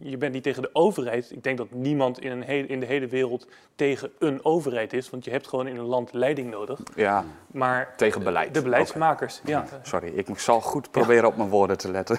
Je 0.03 0.17
bent 0.17 0.33
niet 0.33 0.43
tegen 0.43 0.63
de 0.63 0.71
overheid. 0.73 1.31
Ik 1.31 1.43
denk 1.43 1.59
dat 1.59 1.71
niemand 1.71 2.21
in, 2.21 2.31
een 2.31 2.43
hele, 2.43 2.67
in 2.67 2.81
de 2.81 2.87
hele 2.87 3.07
wereld 3.07 3.47
tegen 3.75 4.11
een 4.19 4.45
overheid 4.45 4.93
is. 4.93 5.11
Want 5.11 5.25
je 5.25 5.31
hebt 5.31 5.49
gewoon 5.49 5.67
in 5.67 5.77
een 5.77 5.85
land 5.85 6.13
leiding 6.13 6.51
nodig. 6.51 6.81
ja, 6.95 7.25
Maar 7.47 7.93
tegen 7.97 8.23
beleid. 8.23 8.55
de 8.55 8.63
beleidsmakers, 8.63 9.41
ja. 9.45 9.65
Sorry, 9.83 10.09
ik 10.15 10.39
zal 10.39 10.61
goed 10.61 10.91
proberen 10.91 11.29
op 11.29 11.37
mijn 11.37 11.49
woorden 11.49 11.79
te 11.79 11.91
letten. 11.91 12.19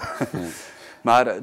maar, 1.02 1.26
eh, 1.26 1.40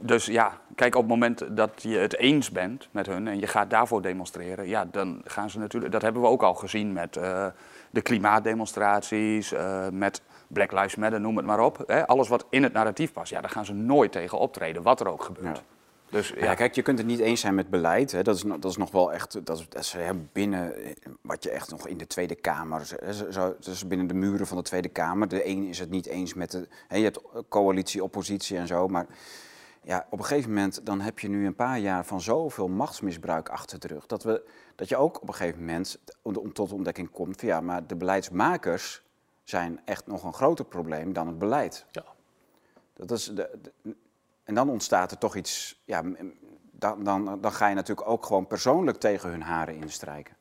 dus 0.00 0.26
ja, 0.26 0.59
kijk, 0.80 0.94
op 0.94 1.00
het 1.00 1.10
moment 1.10 1.56
dat 1.56 1.70
je 1.82 1.96
het 1.96 2.16
eens 2.16 2.50
bent 2.50 2.88
met 2.90 3.06
hun 3.06 3.28
en 3.28 3.40
je 3.40 3.46
gaat 3.46 3.70
daarvoor 3.70 4.02
demonstreren, 4.02 4.68
ja, 4.68 4.84
dan 4.84 5.20
gaan 5.24 5.50
ze 5.50 5.58
natuurlijk, 5.58 5.92
dat 5.92 6.02
hebben 6.02 6.22
we 6.22 6.28
ook 6.28 6.42
al 6.42 6.54
gezien 6.54 6.92
met 6.92 7.16
eh, 7.16 7.46
de 7.90 8.00
klimaatdemonstraties, 8.02 9.52
eh, 9.52 9.88
met 9.88 10.22
Black 10.48 10.72
Lives 10.72 10.94
Matter, 10.96 11.20
noem 11.20 11.36
het 11.36 11.46
maar 11.46 11.60
op. 11.60 11.82
Hè, 11.86 12.06
alles 12.06 12.28
wat 12.28 12.46
in 12.50 12.62
het 12.62 12.72
narratief 12.72 13.12
past, 13.12 13.30
ja, 13.30 13.40
daar 13.40 13.50
gaan 13.50 13.64
ze 13.64 13.72
nooit 13.72 14.12
tegen 14.12 14.38
optreden, 14.38 14.82
wat 14.82 15.00
er 15.00 15.08
ook 15.08 15.22
gebeurt. 15.22 15.56
Ja. 15.56 15.62
Dus 16.10 16.28
Ja, 16.28 16.44
ja, 16.44 16.54
kijk, 16.54 16.74
je 16.74 16.82
kunt 16.82 16.98
het 16.98 17.06
niet 17.06 17.18
eens 17.20 17.40
zijn 17.40 17.54
met 17.54 17.70
beleid. 17.70 18.12
Hè. 18.12 18.22
Dat, 18.22 18.36
is, 18.36 18.42
dat 18.42 18.64
is 18.64 18.76
nog 18.76 18.90
wel 18.90 19.12
echt, 19.12 19.46
dat 19.46 19.58
is, 19.58 19.66
dat 19.68 19.80
is 19.82 19.92
hè, 19.92 20.12
binnen 20.32 20.72
wat 21.20 21.42
je 21.44 21.50
echt 21.50 21.70
nog 21.70 21.88
in 21.88 21.96
de 21.98 22.06
Tweede 22.06 22.34
Kamer, 22.34 22.88
hè, 23.04 23.12
zo- 23.12 23.54
dat 23.60 23.66
is 23.66 23.86
binnen 23.86 24.06
de 24.06 24.14
muren 24.14 24.46
van 24.46 24.56
de 24.56 24.62
Tweede 24.62 24.88
Kamer. 24.88 25.28
De 25.28 25.46
een 25.46 25.68
is 25.68 25.78
het 25.78 25.90
niet 25.90 26.06
eens 26.06 26.34
met 26.34 26.50
de, 26.50 26.68
hè, 26.88 26.96
je 26.96 27.04
hebt 27.04 27.20
coalitie, 27.48 28.02
oppositie 28.04 28.56
en 28.56 28.66
zo, 28.66 28.88
maar 28.88 29.06
ja, 29.82 30.06
op 30.10 30.18
een 30.18 30.24
gegeven 30.24 30.50
moment 30.50 30.86
dan 30.86 31.00
heb 31.00 31.18
je 31.18 31.28
nu 31.28 31.46
een 31.46 31.54
paar 31.54 31.78
jaar 31.78 32.04
van 32.04 32.20
zoveel 32.20 32.68
machtsmisbruik 32.68 33.48
achter 33.48 33.78
de 33.80 33.86
rug, 33.86 34.06
dat, 34.06 34.22
we, 34.22 34.48
dat 34.74 34.88
je 34.88 34.96
ook 34.96 35.22
op 35.22 35.28
een 35.28 35.34
gegeven 35.34 35.60
moment 35.60 35.98
om- 36.22 36.36
om 36.36 36.52
tot 36.52 36.68
de 36.68 36.74
ontdekking 36.74 37.10
komt 37.10 37.40
van 37.40 37.48
ja, 37.48 37.60
maar 37.60 37.86
de 37.86 37.96
beleidsmakers 37.96 39.02
zijn 39.44 39.80
echt 39.84 40.06
nog 40.06 40.24
een 40.24 40.32
groter 40.32 40.64
probleem 40.64 41.12
dan 41.12 41.26
het 41.26 41.38
beleid. 41.38 41.86
Ja. 41.90 42.04
Dat 42.94 43.10
is 43.10 43.24
de, 43.24 43.58
de- 43.62 43.96
en 44.44 44.54
dan 44.54 44.68
ontstaat 44.70 45.10
er 45.10 45.18
toch 45.18 45.36
iets. 45.36 45.82
Ja, 45.84 46.02
dan, 46.72 47.04
dan, 47.04 47.40
dan 47.40 47.52
ga 47.52 47.68
je 47.68 47.74
natuurlijk 47.74 48.08
ook 48.08 48.26
gewoon 48.26 48.46
persoonlijk 48.46 48.98
tegen 48.98 49.30
hun 49.30 49.42
haren 49.42 49.74
instrijken. 49.74 50.36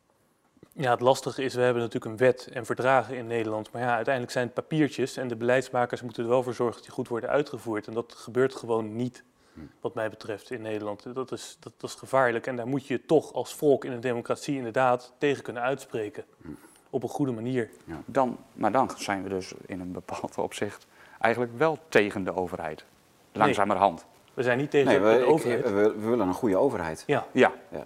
Ja, 0.73 0.91
het 0.91 0.99
lastige 0.99 1.43
is, 1.43 1.53
we 1.53 1.61
hebben 1.61 1.81
natuurlijk 1.83 2.11
een 2.11 2.17
wet 2.17 2.49
en 2.53 2.65
verdragen 2.65 3.15
in 3.15 3.27
Nederland. 3.27 3.71
Maar 3.71 3.81
ja, 3.81 3.95
uiteindelijk 3.95 4.33
zijn 4.33 4.45
het 4.45 4.53
papiertjes 4.53 5.17
en 5.17 5.27
de 5.27 5.35
beleidsmakers 5.35 6.01
moeten 6.01 6.23
er 6.23 6.29
wel 6.29 6.43
voor 6.43 6.53
zorgen 6.53 6.75
dat 6.75 6.83
die 6.83 6.93
goed 6.93 7.07
worden 7.07 7.29
uitgevoerd. 7.29 7.87
En 7.87 7.93
dat 7.93 8.13
gebeurt 8.17 8.55
gewoon 8.55 8.95
niet, 8.95 9.23
wat 9.81 9.93
mij 9.93 10.09
betreft, 10.09 10.51
in 10.51 10.61
Nederland. 10.61 11.15
Dat 11.15 11.31
is, 11.31 11.57
dat, 11.59 11.73
dat 11.77 11.89
is 11.89 11.95
gevaarlijk 11.95 12.47
en 12.47 12.55
daar 12.55 12.67
moet 12.67 12.87
je 12.87 12.93
je 12.93 13.05
toch 13.05 13.33
als 13.33 13.53
volk 13.53 13.85
in 13.85 13.91
een 13.91 13.99
democratie 13.99 14.55
inderdaad 14.55 15.13
tegen 15.17 15.43
kunnen 15.43 15.61
uitspreken. 15.63 16.23
Op 16.89 17.03
een 17.03 17.09
goede 17.09 17.31
manier. 17.31 17.69
dan, 18.05 18.37
maar 18.53 18.71
dan 18.71 18.91
zijn 18.97 19.23
we 19.23 19.29
dus 19.29 19.53
in 19.65 19.79
een 19.79 19.91
bepaald 19.91 20.37
opzicht 20.47 20.87
eigenlijk 21.19 21.57
wel 21.57 21.77
tegen 21.89 22.23
de 22.23 22.35
overheid. 22.35 22.85
Langzamerhand. 23.31 24.05
We 24.33 24.43
zijn 24.43 24.57
niet 24.57 24.71
tegen 24.71 24.87
Nee, 24.87 24.99
we, 24.99 25.13
de 25.17 25.19
ik- 25.25 25.29
overheid. 25.29 25.63
we, 25.63 25.69
we 25.71 26.09
willen 26.09 26.27
een 26.27 26.33
goede 26.33 26.57
overheid. 26.57 27.03
ja, 27.07 27.25
Ja. 27.31 27.51
Ja. 27.71 27.85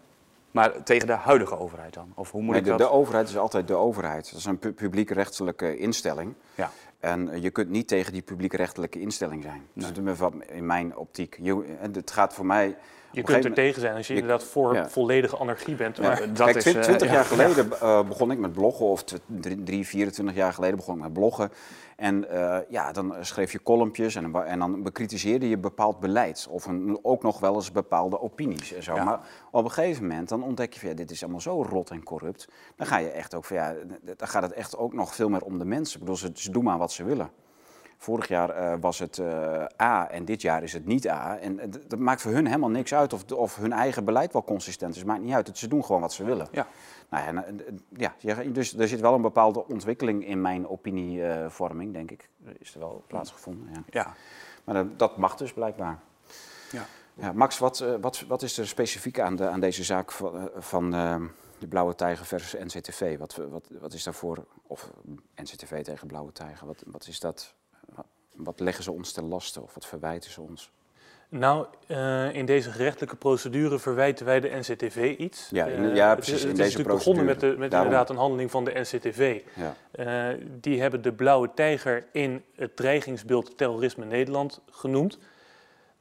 Maar 0.54 0.84
tegen 0.84 1.08
de 1.08 1.14
huidige 1.14 1.58
overheid 1.60 1.94
dan? 1.94 2.12
Of 2.16 2.32
hoe 2.32 2.42
moet 2.42 2.50
Nee, 2.52 2.60
ik 2.60 2.66
de, 2.66 2.70
dat... 2.72 2.80
de 2.80 2.90
overheid 2.90 3.30
is 3.30 3.38
altijd 3.38 3.68
de 3.68 3.76
overheid. 3.76 4.30
Dat 4.30 4.40
is 4.40 4.46
een 4.46 4.60
pu- 4.60 4.74
publiek-rechtelijke 4.74 5.78
instelling. 5.78 6.34
Ja. 6.56 6.72
En 7.00 7.42
je 7.42 7.50
kunt 7.50 7.70
niet 7.70 7.88
tegen 7.88 8.14
die 8.14 8.22
publiekrechtelijke 8.22 9.00
instelling 9.00 9.44
zijn. 9.44 9.62
Dus 9.74 9.92
in 10.48 10.66
mijn 10.66 10.98
optiek. 10.98 11.38
Je, 11.42 11.78
het 11.94 12.12
gaat 12.12 12.34
voor 12.34 12.46
mij 12.46 12.78
je 13.14 13.22
kunt 13.22 13.46
er 13.46 13.54
tegen 13.54 13.82
zijn 13.82 13.96
als 13.96 14.08
je, 14.08 14.14
inderdaad 14.14 14.44
voor 14.44 14.86
volledige 14.90 15.38
anarchie 15.38 15.76
bent. 15.76 16.02
Maar 16.02 16.34
dat 16.34 16.52
Kijk, 16.52 16.66
is, 16.66 16.86
20 16.86 17.12
jaar 17.12 17.26
geleden 17.26 17.70
uh, 17.84 18.04
begon 18.08 18.32
ik 18.32 18.38
met 18.38 18.54
bloggen, 18.54 18.86
of 18.86 19.04
3, 19.64 19.88
24 19.88 20.36
jaar 20.36 20.54
geleden 20.54 20.76
begon 20.76 20.96
ik 20.96 21.02
met 21.02 21.14
bloggen. 21.14 21.52
En 21.96 22.26
uh, 22.32 22.58
ja, 22.70 22.92
dan 22.92 23.16
schreef 23.22 23.52
je 23.52 23.64
columnpjes 23.64 24.16
en, 24.16 24.46
en, 24.46 24.60
dan 24.60 24.84
bekritiseerde 24.84 25.50
je 25.50 25.58
bepaald 25.58 26.00
beleid. 26.00 26.48
Of 26.50 26.66
een, 26.66 27.00
ook 27.02 27.24
nog 27.24 27.40
wel 27.40 27.56
eens 27.56 27.72
bepaalde 27.72 28.22
opinies 28.22 28.74
en 28.74 28.84
zo. 28.84 28.96
Maar 28.96 29.20
op 29.52 29.64
een 29.64 29.72
gegeven 29.72 30.08
moment 30.08 30.30
dan 30.30 30.44
ontdek 30.44 30.74
je 30.74 30.80
van 30.80 30.90
ja, 30.90 30.96
dit 30.96 31.12
is 31.12 31.22
allemaal 31.22 31.42
zo 31.42 31.62
rot 31.62 31.90
en 31.90 32.04
corrupt. 32.04 32.48
Dan 32.76 32.88
ga 32.88 32.98
je 32.98 33.10
echt 33.10 33.36
ook 33.36 33.46
van 33.46 33.58
ja, 33.58 33.76
dan 34.02 34.28
gaat 34.28 34.44
het 34.44 34.54
echt 34.54 34.78
ook 34.78 34.94
nog 34.94 35.16
veel 35.16 35.30
meer 35.30 35.42
om 35.42 35.58
de 35.58 35.66
mensen. 35.66 35.94
Ik 35.94 36.00
bedoel, 36.00 36.18
ze, 36.18 36.32
ze 36.34 36.52
doen 36.52 36.64
maar 36.64 36.78
wat 36.78 36.92
ze 36.92 37.04
willen. 37.04 37.30
Vorig 38.04 38.28
jaar 38.28 38.58
uh, 38.58 38.74
was 38.80 39.00
het 39.00 39.18
uh, 39.18 39.66
A 39.82 40.10
en 40.10 40.26
dit 40.26 40.42
jaar 40.42 40.64
is 40.64 40.74
het 40.74 40.86
niet 40.86 41.08
A. 41.10 41.38
En 41.38 41.60
uh, 41.60 41.64
dat 41.88 42.00
maakt 42.00 42.22
voor 42.22 42.32
hun 42.32 42.46
helemaal 42.46 42.70
niks 42.70 42.94
uit 42.94 43.14
of, 43.14 43.32
of 43.32 43.56
hun 43.56 43.74
eigen 43.74 44.06
beleid 44.06 44.34
wel 44.34 44.44
consistent 44.44 44.96
is. 44.96 45.04
Maakt 45.04 45.22
niet 45.22 45.34
uit. 45.34 45.58
Ze 45.58 45.68
doen 45.68 45.86
gewoon 45.86 46.02
wat 46.02 46.14
ze 46.14 46.24
willen. 46.24 46.48
Ja. 46.52 46.68
Nou 47.10 47.46
ja, 47.98 48.16
ja, 48.20 48.36
dus 48.36 48.78
er 48.78 48.88
zit 48.88 49.00
wel 49.00 49.14
een 49.14 49.22
bepaalde 49.22 49.68
ontwikkeling 49.68 50.26
in 50.26 50.42
mijn 50.42 50.68
opinievorming, 50.68 51.94
denk 51.94 52.12
ik. 52.12 52.30
Is 52.58 52.74
er 52.74 52.80
wel 52.80 53.04
plaatsgevonden. 53.08 53.70
Ja. 53.74 53.84
ja. 53.90 54.14
Maar 54.64 54.76
dat, 54.76 55.00
dat 55.00 55.18
mag 55.18 55.36
dus 55.36 55.54
blijkbaar. 55.54 56.00
Ja. 56.72 56.86
Ja, 57.14 57.32
Max, 57.32 57.58
wat, 57.58 57.86
wat, 58.02 58.24
wat 58.28 58.42
is 58.42 58.58
er 58.58 58.68
specifiek 58.68 59.20
aan, 59.20 59.36
de, 59.36 59.48
aan 59.48 59.60
deze 59.60 59.84
zaak 59.84 60.12
van, 60.12 60.50
van 60.58 60.92
de 61.60 61.68
Blauwe 61.70 61.96
Tijger 61.96 62.26
versus 62.26 62.64
NCTV? 62.64 63.18
Wat, 63.18 63.36
wat, 63.50 63.68
wat 63.80 63.94
is 63.94 64.04
daarvoor, 64.04 64.46
of 64.68 64.90
NCTV 65.36 65.84
tegen 65.84 66.08
Blauwe 66.08 66.32
Tijger, 66.32 66.68
wat, 66.68 66.84
wat 66.86 67.08
is 67.08 67.20
dat 67.20 67.56
wat 68.36 68.60
leggen 68.60 68.84
ze 68.84 68.92
ons 68.92 69.12
ten 69.12 69.28
laste 69.28 69.62
of 69.62 69.74
wat 69.74 69.86
verwijten 69.86 70.32
ze 70.32 70.42
ons? 70.42 70.72
Nou, 71.30 71.66
uh, 71.88 72.36
in 72.36 72.46
deze 72.46 72.72
gerechtelijke 72.72 73.16
procedure 73.16 73.80
verwijten 73.80 74.26
wij 74.26 74.40
de 74.40 74.50
NCTV 74.50 75.16
iets. 75.18 75.50
Ja, 75.52 75.66
in, 75.66 75.96
ja 75.96 76.16
precies. 76.16 76.34
Uh, 76.34 76.42
in 76.42 76.48
het, 76.50 76.60
is 76.60 76.74
deze 76.74 76.84
begonnen 76.84 77.26
met, 77.26 77.40
de, 77.40 77.56
met 77.58 77.74
inderdaad 77.74 78.10
een 78.10 78.16
handeling 78.16 78.52
van 78.52 78.64
de 78.64 78.72
NCTV. 78.80 79.42
Ja. 79.54 79.76
Uh, 80.32 80.38
die 80.60 80.82
hebben 80.82 81.02
de 81.02 81.14
blauwe 81.14 81.50
tijger 81.56 82.06
in 82.12 82.44
het 82.56 82.76
dreigingsbeeld 82.76 83.58
terrorisme 83.58 84.06
Nederland 84.06 84.62
genoemd. 84.72 85.20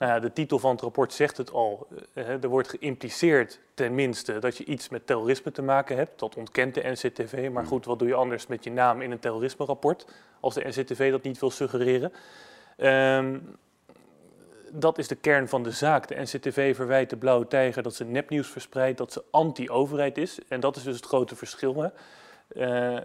Nou 0.03 0.15
ja, 0.15 0.21
de 0.21 0.33
titel 0.33 0.59
van 0.59 0.71
het 0.71 0.81
rapport 0.81 1.13
zegt 1.13 1.37
het 1.37 1.51
al. 1.51 1.87
er 2.15 2.49
wordt 2.49 2.69
geïmpliceerd 2.69 3.61
tenminste 3.75 4.39
dat 4.39 4.57
je 4.57 4.65
iets 4.65 4.89
met 4.89 5.07
terrorisme 5.07 5.53
te 5.53 5.63
maken 5.63 5.97
hebt. 5.97 6.19
Dat 6.19 6.37
ontkent 6.37 6.75
de 6.75 6.89
NCTV. 6.91 7.49
Maar 7.53 7.67
goed, 7.67 7.85
wat 7.85 7.99
doe 7.99 8.09
je 8.09 8.15
anders 8.15 8.47
met 8.47 8.65
je 8.65 8.71
naam 8.71 9.01
in 9.01 9.11
een 9.11 9.19
terrorisme-rapport 9.19 10.07
als 10.41 10.55
de 10.55 10.69
NCTV 10.69 11.11
dat 11.11 11.23
niet 11.23 11.39
wil 11.39 11.51
suggereren? 11.51 12.13
Um, 12.79 13.57
dat 14.71 14.99
is 14.99 15.09
de 15.09 15.15
kern 15.15 15.49
van 15.49 15.63
de 15.63 15.71
zaak. 15.71 16.09
De 16.09 16.21
NCTV 16.21 16.77
verwijt 16.77 17.11
de 17.11 17.17
Blauwe 17.17 17.47
Tijger 17.49 17.83
dat 17.83 17.95
ze 17.95 18.05
nepnieuws 18.05 18.49
verspreidt, 18.49 18.99
dat 18.99 19.13
ze 19.13 19.25
anti-overheid 19.31 20.19
is. 20.19 20.39
En 20.49 20.61
dat 20.61 20.77
is 20.77 20.83
dus 20.83 20.97
het 20.97 21.07
grote 21.07 21.37
verschil. 21.37 21.83
Hè? 21.83 21.89
Uh, 22.57 23.03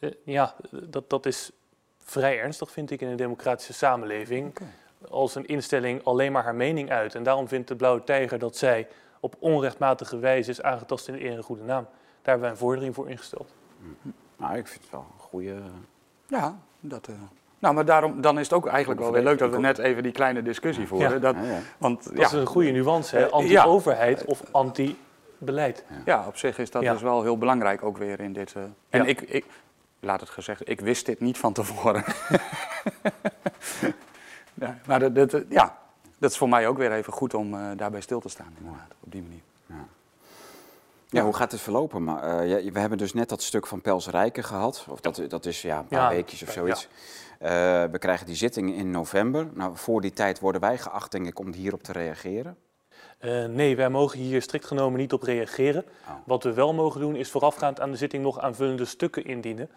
uh, 0.00 0.10
ja, 0.24 0.54
dat, 0.70 1.10
dat 1.10 1.26
is 1.26 1.50
vrij 1.98 2.38
ernstig, 2.38 2.70
vind 2.70 2.90
ik, 2.90 3.00
in 3.00 3.08
een 3.08 3.16
democratische 3.16 3.72
samenleving. 3.72 4.48
Okay. 4.48 4.68
Als 5.08 5.34
een 5.34 5.46
instelling 5.46 6.04
alleen 6.04 6.32
maar 6.32 6.44
haar 6.44 6.54
mening 6.54 6.90
uit. 6.90 7.14
En 7.14 7.22
daarom 7.22 7.48
vindt 7.48 7.68
de 7.68 7.76
Blauwe 7.76 8.04
Tijger 8.04 8.38
dat 8.38 8.56
zij 8.56 8.88
op 9.20 9.34
onrechtmatige 9.38 10.18
wijze 10.18 10.50
is 10.50 10.62
aangetast 10.62 11.08
in 11.08 11.14
de 11.14 11.24
eer 11.24 11.36
en 11.36 11.42
goede 11.42 11.62
naam. 11.62 11.84
Daar 11.84 11.90
hebben 12.22 12.40
wij 12.40 12.50
een 12.50 12.56
vordering 12.56 12.94
voor 12.94 13.08
ingesteld. 13.08 13.52
Nou, 14.36 14.56
ik 14.56 14.66
vind 14.66 14.80
het 14.82 14.90
wel 14.90 15.06
een 15.14 15.20
goede... 15.20 15.54
Ja, 16.26 16.58
dat... 16.80 17.08
Uh... 17.08 17.14
Nou, 17.58 17.74
maar 17.74 17.84
daarom, 17.84 18.20
dan 18.20 18.38
is 18.38 18.44
het 18.44 18.52
ook 18.52 18.66
eigenlijk 18.66 19.00
wel 19.00 19.12
weer 19.12 19.22
leuk 19.22 19.38
dat 19.38 19.50
we 19.50 19.58
net 19.58 19.78
even 19.78 20.02
die 20.02 20.12
kleine 20.12 20.42
discussie 20.42 20.86
voeren. 20.86 21.10
Ja. 21.10 21.18
Dat, 21.18 21.36
Want, 21.78 22.16
dat 22.16 22.24
is 22.24 22.32
een 22.32 22.46
goede 22.46 22.70
nuance, 22.70 23.28
anti-overheid 23.30 24.24
of 24.24 24.42
anti-beleid. 24.50 25.84
Ja. 26.04 26.24
op 26.26 26.36
zich 26.36 26.58
is 26.58 26.70
dat 26.70 26.82
dus 26.82 27.02
wel 27.02 27.22
heel 27.22 27.38
belangrijk 27.38 27.82
ook 27.82 27.98
weer 27.98 28.20
in 28.20 28.32
dit... 28.32 28.54
Uh... 28.56 28.62
en 28.88 29.06
ik, 29.06 29.20
ik, 29.20 29.44
laat 30.00 30.20
het 30.20 30.30
gezegd, 30.30 30.68
ik 30.68 30.80
wist 30.80 31.06
dit 31.06 31.20
niet 31.20 31.38
van 31.38 31.52
tevoren. 31.52 32.04
ja, 34.60 34.78
maar 34.86 35.00
dat, 35.00 35.30
dat, 35.30 35.44
ja, 35.48 35.78
dat 36.18 36.30
is 36.30 36.36
voor 36.36 36.48
mij 36.48 36.68
ook 36.68 36.78
weer 36.78 36.92
even 36.92 37.12
goed 37.12 37.34
om 37.34 37.54
uh, 37.54 37.70
daarbij 37.76 38.00
stil 38.00 38.20
te 38.20 38.28
staan, 38.28 38.54
inderdaad, 38.58 38.94
op 39.00 39.12
die 39.12 39.22
manier. 39.22 39.40
Ja. 39.66 39.86
Ja, 41.10 41.22
hoe 41.22 41.34
gaat 41.34 41.52
het 41.52 41.60
verlopen? 41.60 42.04
Maar, 42.04 42.46
uh, 42.46 42.72
we 42.72 42.78
hebben 42.78 42.98
dus 42.98 43.12
net 43.12 43.28
dat 43.28 43.42
stuk 43.42 43.66
van 43.66 43.80
Pels 43.80 44.08
Rijken 44.08 44.44
gehad. 44.44 44.86
Of 44.88 45.00
dat, 45.00 45.22
dat 45.28 45.46
is 45.46 45.62
ja, 45.62 45.78
een 45.78 45.86
paar 45.86 46.10
weekjes 46.10 46.42
of 46.42 46.50
zoiets. 46.50 46.88
Uh, 47.42 47.48
we 47.84 47.98
krijgen 47.98 48.26
die 48.26 48.34
zitting 48.34 48.74
in 48.74 48.90
november. 48.90 49.48
Nou, 49.54 49.76
voor 49.76 50.00
die 50.00 50.12
tijd 50.12 50.40
worden 50.40 50.60
wij 50.60 50.78
geacht, 50.78 51.12
denk 51.12 51.26
ik, 51.26 51.38
om 51.38 51.52
hierop 51.52 51.82
te 51.82 51.92
reageren. 51.92 52.56
Uh, 53.20 53.44
nee, 53.44 53.76
wij 53.76 53.88
mogen 53.88 54.18
hier 54.18 54.42
strikt 54.42 54.64
genomen 54.64 54.98
niet 54.98 55.12
op 55.12 55.22
reageren. 55.22 55.84
Oh. 56.08 56.14
Wat 56.24 56.42
we 56.42 56.52
wel 56.52 56.74
mogen 56.74 57.00
doen, 57.00 57.16
is 57.16 57.30
voorafgaand 57.30 57.80
aan 57.80 57.90
de 57.90 57.96
zitting 57.96 58.22
nog 58.22 58.38
aanvullende 58.38 58.84
stukken 58.84 59.24
indienen. 59.24 59.70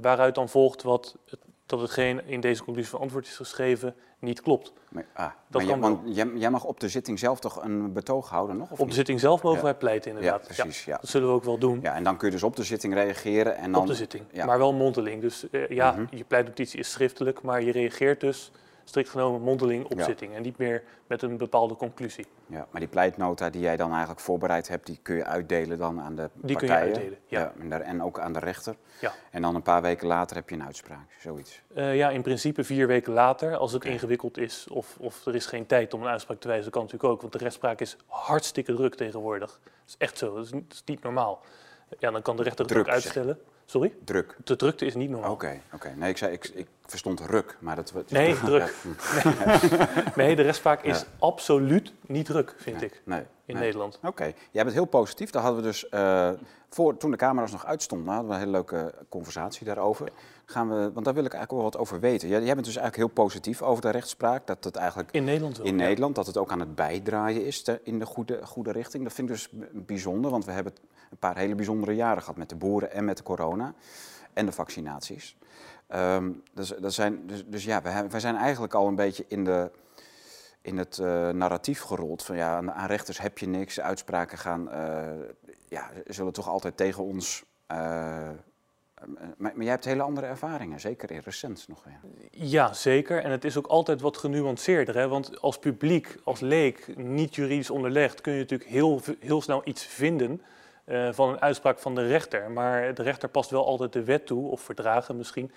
waaruit 0.00 0.34
dan 0.34 0.48
volgt 0.48 0.82
wat 0.82 1.16
het 1.26 1.40
dat 1.66 1.80
hetgeen 1.80 2.26
in 2.26 2.40
deze 2.40 2.64
conclusie 2.64 2.90
van 2.90 3.00
antwoord 3.00 3.26
is 3.26 3.36
geschreven 3.36 3.94
niet 4.18 4.42
klopt. 4.42 4.72
Maar, 4.88 5.06
ah, 5.12 5.30
dat 5.48 5.64
maar 5.64 5.78
want 5.78 6.16
jij, 6.16 6.30
jij, 6.34 6.50
mag 6.50 6.64
op 6.64 6.80
de 6.80 6.88
zitting 6.88 7.18
zelf 7.18 7.40
toch 7.40 7.62
een 7.62 7.92
betoog 7.92 8.28
houden 8.28 8.56
nog? 8.56 8.70
Of 8.70 8.80
op 8.80 8.88
de 8.88 8.94
zitting 8.94 9.20
zelf 9.20 9.42
mogen 9.42 9.62
wij 9.62 9.74
pleiten 9.74 10.10
inderdaad. 10.10 10.40
Ja, 10.40 10.62
precies. 10.62 10.84
Ja, 10.84 10.96
Dat 10.96 11.10
zullen 11.10 11.28
we 11.28 11.34
ook 11.34 11.44
wel 11.44 11.58
doen. 11.58 11.78
Ja, 11.82 11.94
en 11.94 12.02
dan 12.02 12.16
kun 12.16 12.26
je 12.26 12.32
dus 12.32 12.42
op 12.42 12.56
de 12.56 12.62
zitting 12.62 12.94
reageren. 12.94 13.56
En 13.56 13.72
dan, 13.72 13.80
op 13.80 13.86
de 13.86 13.94
zitting, 13.94 14.24
maar 14.44 14.58
wel 14.58 14.72
mondeling. 14.72 15.20
Dus 15.20 15.46
uh, 15.50 15.68
ja, 15.68 15.90
mm 15.90 15.96
-hmm. 15.96 16.18
je 16.18 16.24
pleitnotitie 16.24 16.78
is 16.78 16.90
schriftelijk, 16.90 17.42
maar 17.42 17.62
je 17.62 17.72
reageert 17.72 18.20
dus 18.20 18.50
strikt 18.88 19.08
genomen 19.08 19.40
mondeling 19.40 19.84
op 19.84 20.00
zitting 20.00 20.34
en 20.34 20.42
niet 20.42 20.58
meer 20.58 20.82
met 21.06 21.22
een 21.22 21.36
bepaalde 21.36 21.76
conclusie. 21.76 22.26
Ja, 22.46 22.66
maar 22.70 22.80
die 22.80 22.90
pleitnota 22.90 23.50
die 23.50 23.60
jij 23.60 23.76
dan 23.76 23.90
eigenlijk 23.90 24.20
voorbereid 24.20 24.68
hebt, 24.68 24.86
die 24.86 24.98
kun 25.02 25.16
je 25.16 25.24
uitdelen 25.24 25.78
dan 25.78 26.00
aan 26.00 26.14
de 26.14 26.30
die 26.34 26.56
partijen. 26.56 26.58
kun 26.58 26.68
je 26.68 26.94
uitdelen, 26.94 27.18
ja. 27.26 27.52
ja 27.68 27.80
en, 27.80 28.02
ook 28.02 28.20
aan 28.20 28.32
de 28.32 28.38
rechter. 28.38 28.76
Ja. 29.00 29.12
En 29.30 29.42
dan 29.42 29.54
een 29.54 29.62
paar 29.62 29.82
weken 29.82 30.06
later 30.06 30.36
heb 30.36 30.48
je 30.48 30.54
een 30.54 30.64
uitspraak, 30.64 31.10
zoiets. 31.18 31.62
Uh, 31.76 31.96
ja, 31.96 32.10
in 32.10 32.22
principe 32.22 32.64
vier 32.64 32.86
weken 32.86 33.12
later, 33.12 33.56
als 33.56 33.72
het 33.72 33.84
ingewikkeld 33.84 34.38
is 34.38 34.68
of, 34.68 34.96
of 35.00 35.26
er 35.26 35.34
is 35.34 35.46
geen 35.46 35.66
tijd 35.66 35.94
om 35.94 36.02
een 36.02 36.08
uitspraak 36.08 36.40
te 36.40 36.48
wijzen, 36.48 36.70
kan 36.70 36.82
natuurlijk 36.82 37.12
ook, 37.12 37.20
want 37.20 37.32
de 37.32 37.38
rechtspraak 37.38 37.80
is 37.80 37.96
hartstikke 38.06 38.74
druk 38.74 38.94
tegenwoordig. 38.94 39.60
Dat 39.62 39.86
is 39.86 39.94
echt 39.98 40.18
zo, 40.18 40.34
dat 40.34 40.44
is, 40.44 40.50
dat 40.50 40.62
is 40.68 40.82
niet 40.84 41.02
normaal. 41.02 41.42
Ja, 41.98 42.10
dan 42.10 42.22
kan 42.22 42.36
de 42.36 42.42
rechter 42.42 42.66
het 42.66 42.76
ook 42.76 42.88
uitstellen. 42.88 43.38
Sorry? 43.66 43.94
Druk. 44.04 44.36
De 44.44 44.56
drukte 44.56 44.86
is 44.86 44.94
niet 44.94 45.10
normaal. 45.10 45.32
Oké, 45.32 45.60
oké. 45.72 45.94
Nee, 45.96 46.10
ik, 46.10 46.16
zei, 46.16 46.32
ik, 46.32 46.44
ik 46.54 46.66
verstond 46.86 47.20
ruk, 47.20 47.56
maar 47.60 47.76
dat... 47.76 47.92
Nee, 48.08 48.40
druk. 48.44 48.74
Nee. 49.24 49.34
nee, 50.26 50.36
de 50.36 50.42
rechtspraak 50.42 50.82
is 50.82 51.04
absoluut 51.18 51.92
niet 52.06 52.26
druk, 52.26 52.54
vind 52.58 52.82
ik, 52.82 53.02
nee, 53.04 53.22
in 53.44 53.56
Nederland. 53.56 53.98
Oké, 54.02 54.32
jij 54.50 54.62
bent 54.62 54.74
heel 54.74 54.84
positief. 54.84 55.30
Daar 55.30 55.42
hadden 55.42 55.60
we 55.62 55.66
dus, 55.66 55.86
uh, 55.90 56.30
voor, 56.68 56.96
toen 56.96 57.10
de 57.10 57.16
camera's 57.16 57.52
nog 57.52 57.66
uitstonden, 57.66 58.08
hadden 58.08 58.28
we 58.28 58.34
een 58.34 58.40
hele 58.40 58.52
leuke 58.52 58.94
conversatie 59.08 59.66
daarover. 59.66 60.08
Gaan 60.48 60.68
we, 60.68 60.92
want 60.92 61.04
daar 61.04 61.14
wil 61.14 61.24
ik 61.24 61.32
eigenlijk 61.32 61.50
wel 61.50 61.62
wat 61.62 61.76
over 61.76 62.00
weten. 62.00 62.28
Jij, 62.28 62.42
jij 62.42 62.54
bent 62.54 62.66
dus 62.66 62.76
eigenlijk 62.76 62.96
heel 62.96 63.24
positief 63.24 63.62
over 63.62 63.82
de 63.82 63.90
rechtspraak. 63.90 64.46
Dat 64.46 64.64
het 64.64 64.76
eigenlijk 64.76 65.10
in 65.12 65.24
Nederland, 65.24 65.56
wel, 65.56 65.66
in 65.66 65.76
Nederland 65.76 66.14
dat 66.14 66.26
het 66.26 66.36
ook 66.36 66.50
aan 66.50 66.60
het 66.60 66.74
bijdraaien 66.74 67.44
is 67.44 67.62
te, 67.62 67.80
in 67.82 67.98
de 67.98 68.06
goede, 68.06 68.46
goede 68.46 68.72
richting. 68.72 69.04
Dat 69.04 69.12
vind 69.12 69.28
ik 69.28 69.34
dus 69.34 69.48
bijzonder, 69.72 70.30
want 70.30 70.44
we 70.44 70.52
hebben 70.52 70.72
een 71.10 71.18
paar 71.18 71.36
hele 71.36 71.54
bijzondere 71.54 71.94
jaren 71.94 72.22
gehad 72.22 72.36
met 72.36 72.48
de 72.48 72.56
boeren 72.56 72.92
en 72.92 73.04
met 73.04 73.16
de 73.16 73.22
corona 73.22 73.74
en 74.32 74.46
de 74.46 74.52
vaccinaties. 74.52 75.36
Um, 75.94 76.42
dus, 76.54 76.68
dat 76.68 76.92
zijn, 76.92 77.26
dus, 77.26 77.44
dus 77.46 77.64
ja, 77.64 77.82
wij, 77.82 78.08
wij, 78.08 78.20
zijn 78.20 78.36
eigenlijk 78.36 78.74
al 78.74 78.86
een 78.86 78.94
beetje 78.94 79.24
in, 79.28 79.44
de, 79.44 79.70
in 80.62 80.78
het 80.78 80.98
uh, 80.98 81.28
narratief 81.28 81.80
gerold. 81.80 82.22
Van 82.22 82.36
ja, 82.36 82.72
aan, 82.72 82.86
rechters 82.86 83.18
heb 83.20 83.38
je 83.38 83.46
niks, 83.46 83.80
uitspraken 83.80 84.38
gaan, 84.38 84.68
uh, 84.68 85.28
ja, 85.68 85.90
zullen 86.06 86.32
toch 86.32 86.48
altijd 86.48 86.76
tegen 86.76 87.04
ons. 87.04 87.44
Uh, 87.72 88.28
maar, 89.04 89.52
maar, 89.54 89.62
jij 89.62 89.70
hebt 89.70 89.84
hele 89.84 90.02
andere 90.02 90.26
ervaringen, 90.26 90.80
zeker 90.80 91.10
in 91.10 91.20
recent 91.24 91.68
nog. 91.68 91.84
Ja. 91.84 92.00
ja, 92.30 92.72
zeker. 92.72 93.22
En 93.22 93.30
het 93.30 93.44
is 93.44 93.56
ook 93.56 93.66
altijd 93.66 94.00
wat 94.00 94.16
genuanceerder. 94.16 94.94
Hè? 94.94 95.08
Want 95.08 95.40
als 95.40 95.58
publiek, 95.58 96.16
als 96.24 96.40
leek, 96.40 96.96
niet 96.96 97.34
juridisch 97.34 97.70
onderlegd, 97.70 98.20
kun 98.20 98.32
je 98.32 98.38
natuurlijk 98.38 98.70
heel, 98.70 99.00
heel 99.20 99.42
snel 99.42 99.60
iets 99.64 99.84
vinden 99.84 100.42
uh, 100.86 101.12
van 101.12 101.28
een 101.28 101.40
uitspraak 101.40 101.78
van 101.78 101.94
de 101.94 102.06
rechter. 102.06 102.50
Maar 102.50 102.94
de 102.94 103.02
rechter 103.02 103.28
past 103.28 103.50
wel 103.50 103.66
altijd 103.66 103.92
de 103.92 104.04
wet 104.04 104.26
toe, 104.26 104.50
of 104.50 104.60
verdragen 104.60 105.16
misschien. 105.16 105.52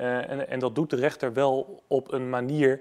Uh, 0.00 0.30
en, 0.30 0.48
en, 0.48 0.58
dat 0.58 0.74
doet 0.74 0.90
de 0.90 0.96
rechter 0.96 1.32
wel 1.32 1.82
op 1.86 2.12
een 2.12 2.30
manier 2.30 2.80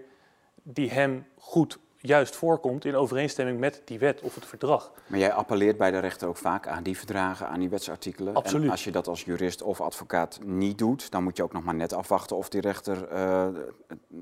die 0.63 0.91
hem 0.91 1.25
goed 1.37 1.79
juist 2.07 2.35
voorkomt 2.35 2.85
in 2.85 2.95
overeenstemming 2.95 3.59
met 3.59 3.81
die 3.85 3.99
wet 3.99 4.21
of 4.21 4.35
het 4.35 4.45
verdrag. 4.45 4.91
Maar 5.07 5.19
jij 5.19 5.33
appelleert 5.33 5.77
bij 5.77 5.91
de 5.91 5.99
rechter 5.99 6.27
ook 6.27 6.37
vaak 6.37 6.67
aan 6.67 6.83
die 6.83 6.97
verdragen, 6.97 7.47
aan 7.47 7.59
die 7.59 7.69
wetsartikelen. 7.69 8.33
Absoluut. 8.33 8.65
En 8.65 8.71
als 8.71 8.83
je 8.83 8.91
dat 8.91 9.07
als 9.07 9.23
jurist 9.23 9.61
of 9.61 9.81
advocaat 9.81 10.39
niet 10.43 10.77
doet, 10.77 11.11
dan 11.11 11.23
moet 11.23 11.37
je 11.37 11.43
ook 11.43 11.53
nog 11.53 11.63
maar 11.63 11.75
net 11.75 11.93
afwachten 11.93 12.35
of 12.35 12.49
die 12.49 12.61
rechter 12.61 13.11
uh, 13.13 13.47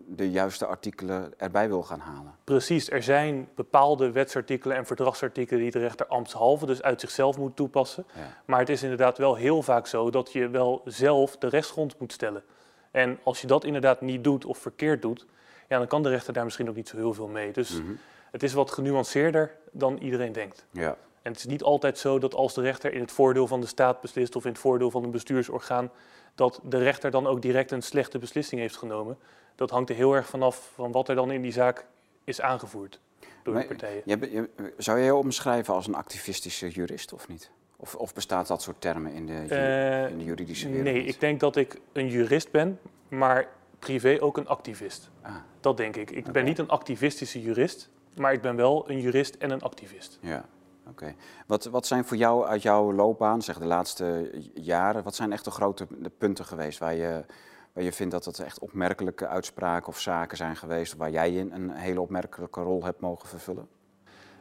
de 0.07 0.31
juiste 0.31 0.65
artikelen 0.65 1.33
erbij 1.37 1.67
wil 1.67 1.83
gaan 1.83 1.99
halen. 1.99 2.35
Precies, 2.43 2.89
er 2.89 3.03
zijn 3.03 3.47
bepaalde 3.55 4.11
wetsartikelen 4.11 4.77
en 4.77 4.85
verdragsartikelen 4.85 5.61
die 5.61 5.71
de 5.71 5.79
rechter 5.79 6.05
ambtshalve 6.07 6.65
dus 6.65 6.81
uit 6.81 6.99
zichzelf 6.99 7.37
moet 7.37 7.55
toepassen. 7.55 8.05
Ja. 8.15 8.37
Maar 8.45 8.59
het 8.59 8.69
is 8.69 8.83
inderdaad 8.83 9.17
wel 9.17 9.35
heel 9.35 9.61
vaak 9.61 9.87
zo 9.87 10.09
dat 10.09 10.31
je 10.31 10.49
wel 10.49 10.81
zelf 10.85 11.37
de 11.37 11.47
rechtsgrond 11.47 11.99
moet 11.99 12.11
stellen. 12.11 12.43
En 12.91 13.19
als 13.23 13.41
je 13.41 13.47
dat 13.47 13.63
inderdaad 13.63 14.01
niet 14.01 14.23
doet 14.23 14.45
of 14.45 14.57
verkeerd 14.57 15.01
doet, 15.01 15.25
ja, 15.69 15.77
dan 15.77 15.87
kan 15.87 16.03
de 16.03 16.09
rechter 16.09 16.33
daar 16.33 16.43
misschien 16.43 16.69
ook 16.69 16.75
niet 16.75 16.87
zo 16.87 16.97
heel 16.97 17.13
veel 17.13 17.27
mee. 17.27 17.51
Dus 17.51 17.69
Mhm. 17.81 17.91
het 18.31 18.43
is 18.43 18.53
wat 18.53 18.71
genuanceerder 18.71 19.55
dan 19.71 19.97
iedereen 19.97 20.31
denkt. 20.31 20.65
Ja. 20.71 20.97
En 21.21 21.31
het 21.31 21.37
is 21.39 21.45
niet 21.45 21.63
altijd 21.63 21.97
zo 21.97 22.19
dat 22.19 22.33
als 22.33 22.53
de 22.53 22.61
rechter 22.61 22.93
in 22.93 23.01
het 23.01 23.11
voordeel 23.11 23.47
van 23.47 23.61
de 23.61 23.67
staat 23.67 24.01
beslist 24.01 24.35
of 24.35 24.43
in 24.45 24.51
het 24.51 24.59
voordeel 24.59 24.91
van 24.91 25.03
een 25.03 25.11
bestuursorgaan, 25.11 25.91
dat 26.35 26.59
de 26.63 26.77
rechter 26.77 27.11
dan 27.11 27.27
ook 27.27 27.41
direct 27.41 27.71
een 27.71 27.81
slechte 27.81 28.17
beslissing 28.19 28.61
heeft 28.61 28.77
genomen. 28.77 29.17
Dat 29.55 29.69
hangt 29.69 29.89
er 29.89 29.95
heel 29.95 30.13
erg 30.13 30.27
vanaf 30.27 30.71
van 30.75 30.91
wat 30.91 31.09
er 31.09 31.15
dan 31.15 31.31
in 31.31 31.41
die 31.41 31.51
zaak 31.51 31.85
is 32.23 32.41
aangevoerd 32.41 32.99
door 33.43 33.53
de 33.59 33.65
partijen. 33.65 34.01
je 34.05 34.49
zou 34.77 34.99
je 34.99 35.05
je 35.05 35.15
omschrijven 35.15 35.73
als 35.73 35.87
een 35.87 35.95
activistische 35.95 36.69
jurist 36.69 37.13
of 37.13 37.27
niet? 37.27 37.51
Of, 37.77 37.95
of 37.95 38.13
bestaat 38.13 38.47
dat 38.47 38.61
soort 38.61 38.81
termen 38.81 39.13
in 39.13 39.25
de, 39.25 39.33
Eh, 39.33 40.09
in 40.09 40.17
de 40.17 40.23
juridische 40.23 40.67
wereld? 40.67 40.83
nee, 40.83 41.03
ik 41.03 41.19
denk 41.19 41.39
dat 41.39 41.55
ik 41.55 41.79
een 41.93 42.07
jurist 42.07 42.51
ben, 42.51 42.79
maar 43.07 43.47
privé 43.83 44.17
ook 44.21 44.37
een 44.37 44.47
activist. 44.47 45.09
Ah, 45.21 45.35
Dat 45.59 45.77
denk 45.77 45.95
ik. 45.95 46.11
Ik 46.11 46.31
ben 46.31 46.45
niet 46.45 46.59
een 46.59 46.69
activistische 46.69 47.41
jurist, 47.41 47.89
maar 48.15 48.33
ik 48.33 48.41
ben 48.41 48.55
wel 48.55 48.89
een 48.89 48.99
jurist 48.99 49.35
en 49.35 49.51
een 49.51 49.61
activist. 49.61 50.17
ja, 50.21 50.45
oké. 50.87 51.13
Wat, 51.47 51.65
wat 51.65 51.87
zijn 51.87 52.05
voor 52.05 52.17
jou 52.17 52.45
uit 52.45 52.61
jouw 52.61 52.93
loopbaan, 52.93 53.41
zeg 53.41 53.57
de 53.59 53.65
laatste 53.65 54.31
jaren, 54.53 55.03
wat 55.03 55.15
zijn 55.15 55.31
echt 55.31 55.45
de 55.45 55.51
grote 55.51 55.87
punten 56.17 56.45
geweest 56.45 56.79
waar 56.79 56.95
je, 56.95 57.25
waar 57.73 57.83
je 57.83 57.91
vindt 57.91 58.11
dat 58.13 58.25
het 58.25 58.39
echt 58.39 58.59
opmerkelijke 58.59 59.27
uitspraken 59.27 59.87
of 59.87 59.99
zaken 59.99 60.37
zijn 60.37 60.55
geweest, 60.55 60.95
waar 60.95 61.11
jij 61.11 61.33
in 61.33 61.51
een 61.51 61.69
hele 61.71 62.01
opmerkelijke 62.01 62.61
rol 62.61 62.83
hebt 62.83 62.99
mogen 62.99 63.27
vervullen? 63.29 63.67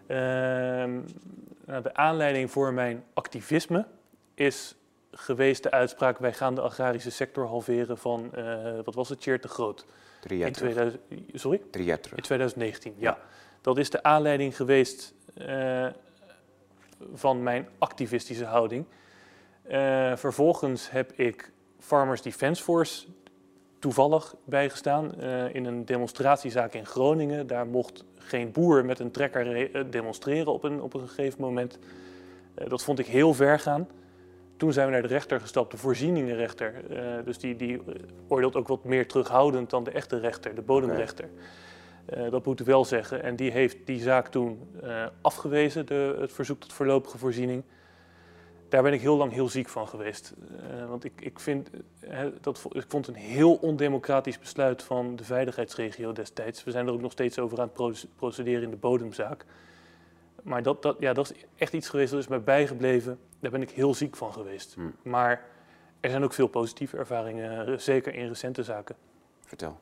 Ehm, 0.07 1.00
nou, 1.66 1.83
de 1.83 1.94
aanleiding 1.94 2.50
voor 2.50 2.72
mijn 2.72 3.05
activisme 3.14 3.87
is 4.35 4.76
geweest 5.12 5.62
de 5.62 5.70
uitspraak: 5.70 6.18
wij 6.18 6.33
gaan 6.33 6.55
de 6.55 6.61
agrarische 6.61 7.11
sector 7.11 7.46
halveren 7.46 7.98
van, 7.98 8.35
eh, 8.35 8.79
wat 8.85 8.94
was 8.94 9.09
het, 9.09 9.20
Tjeerd 9.20 9.42
de 9.42 9.48
Groot? 9.48 9.85
Drie 10.20 10.38
jaar 10.38 10.46
In, 10.46 10.53
terug. 10.53 10.72
2000, 10.72 11.03
sorry? 11.40 11.61
Drie 11.70 11.85
jaar 11.85 12.01
terug. 12.01 12.16
In 12.18 12.25
2019, 12.25 12.94
ja. 12.98 13.11
Ja. 13.11 13.18
Dat 13.61 13.79
is 13.79 13.90
de 13.90 14.03
aanleiding 14.03 14.57
geweest 14.57 15.14
eh, 15.35 15.87
van 17.14 17.42
mijn 17.42 17.68
activistische 17.79 18.44
houding. 18.44 18.85
Eh, 19.62 20.16
vervolgens 20.16 20.90
heb 20.90 21.12
ik 21.12 21.53
Farmers 21.79 22.22
Defence 22.22 22.62
Force 22.62 23.07
toevallig 23.79 24.35
bijgestaan 24.44 25.20
in 25.53 25.64
een 25.64 25.85
demonstratiezaak 25.85 26.75
in 26.75 26.87
Groningen. 26.87 27.46
Daar 27.46 27.66
mocht 27.66 28.05
geen 28.18 28.53
boer 28.53 28.85
met 28.85 28.98
een 28.98 29.11
trekker 29.11 29.42
re- 29.53 29.88
demonstreren 29.88 30.53
op 30.53 30.64
een, 30.64 30.81
op 30.81 30.94
een 30.94 31.09
gegeven 31.09 31.40
moment. 31.40 31.79
Dat 32.55 32.83
vond 32.83 32.98
ik 32.98 33.07
heel 33.07 33.35
ver 33.35 33.59
gaan. 33.59 33.88
Toen 34.62 34.72
zijn 34.72 34.87
we 34.87 34.92
naar 34.92 35.03
de 35.03 35.09
rechter 35.09 35.40
gestapt, 35.40 35.70
de 35.70 35.77
voorzieningenrechter. 35.77 36.75
Eh, 36.90 37.25
dus 37.25 37.38
die, 37.38 37.57
die 37.57 37.83
oordeelt 38.29 38.57
ook 38.57 38.68
wat 38.68 38.85
meer 38.85 39.09
terughoudend 39.09 39.70
dan 39.70 39.85
de 39.85 39.90
echte 39.90 40.18
rechter, 40.18 40.55
de 40.55 40.62
bodemrechter. 40.62 41.29
Eh, 42.05 42.31
dat 42.31 42.44
moet 42.44 42.61
ik 42.61 42.66
wel 42.66 42.85
zeggen. 42.85 43.22
En 43.22 43.37
die 43.37 43.51
heeft 43.51 43.77
die 43.85 44.01
zaak 44.01 44.29
toen 44.29 44.68
eh, 44.83 45.07
afgewezen, 45.20 45.87
de, 45.87 46.16
het 46.20 46.33
verzoek 46.33 46.61
tot 46.61 46.72
voorlopige 46.72 47.18
voorziening. 47.18 47.62
Daar 48.68 48.83
ben 48.83 48.92
ik 48.92 49.01
heel 49.01 49.16
lang 49.16 49.33
heel 49.33 49.48
ziek 49.48 49.68
van 49.68 49.88
geweest. 49.88 50.35
Want 50.88 51.05
ik, 51.05 51.20
ik, 51.20 51.40
vind, 51.40 51.70
dat, 52.40 52.66
ik 52.72 52.85
vond 52.88 53.07
het 53.07 53.16
een 53.16 53.22
heel 53.22 53.55
ondemocratisch 53.55 54.38
besluit 54.38 54.83
van 54.83 55.16
de 55.16 55.25
veiligheidsregio 55.25 56.12
destijds. 56.12 56.64
We 56.64 56.70
zijn 56.70 56.87
er 56.87 56.92
ook 56.92 57.01
nog 57.01 57.12
steeds 57.12 57.38
over 57.38 57.59
aan 57.59 57.64
het 57.64 57.75
proce- 57.75 58.09
procederen 58.16 58.62
in 58.62 58.70
de 58.70 58.77
bodemzaak. 58.77 59.44
Maar 60.42 60.62
dat, 60.62 60.83
dat, 60.83 60.96
ja, 60.98 61.12
dat 61.12 61.31
is 61.31 61.44
echt 61.57 61.72
iets 61.72 61.88
geweest 61.88 62.11
dat 62.11 62.20
is 62.20 62.28
mij 62.28 62.42
bijgebleven. 62.42 63.18
Daar 63.40 63.50
ben 63.50 63.62
ik 63.62 63.70
heel 63.70 63.94
ziek 63.94 64.16
van 64.16 64.33
geweest. 64.33 64.74
Hmm. 64.74 64.94
Maar 65.02 65.44
er 66.00 66.11
zijn 66.11 66.24
ook 66.24 66.33
veel 66.33 66.46
positieve 66.46 66.96
ervaringen, 66.96 67.66
eh, 67.66 67.78
zeker 67.78 68.14
in 68.14 68.28
recente 68.28 68.62
zaken. 68.62 68.96
Vertel. 69.46 69.78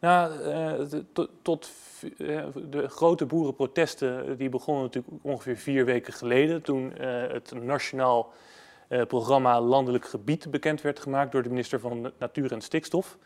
Nou, 0.00 0.32
eh, 0.32 0.88
de- 0.90 1.04
tot, 1.12 1.30
tot 1.42 1.70
eh, 2.18 2.46
de 2.70 2.88
grote 2.88 3.26
boerenprotesten 3.26 4.38
die 4.38 4.48
begonnen 4.48 4.82
natuurlijk 4.82 5.14
ongeveer 5.24 5.56
vier 5.56 5.84
weken 5.84 6.12
geleden. 6.12 6.62
Toen 6.62 6.92
het 6.92 7.52
nationaal 7.62 8.32
programma 9.08 9.60
Landelijk 9.60 10.04
Gebied 10.08 10.50
bekend 10.50 10.80
werd 10.82 11.00
gemaakt 11.00 11.32
door 11.32 11.42
de 11.42 11.48
minister 11.48 11.80
van 11.80 12.12
Natuur 12.18 12.52
en 12.52 12.60
Stikstof. 12.60 13.18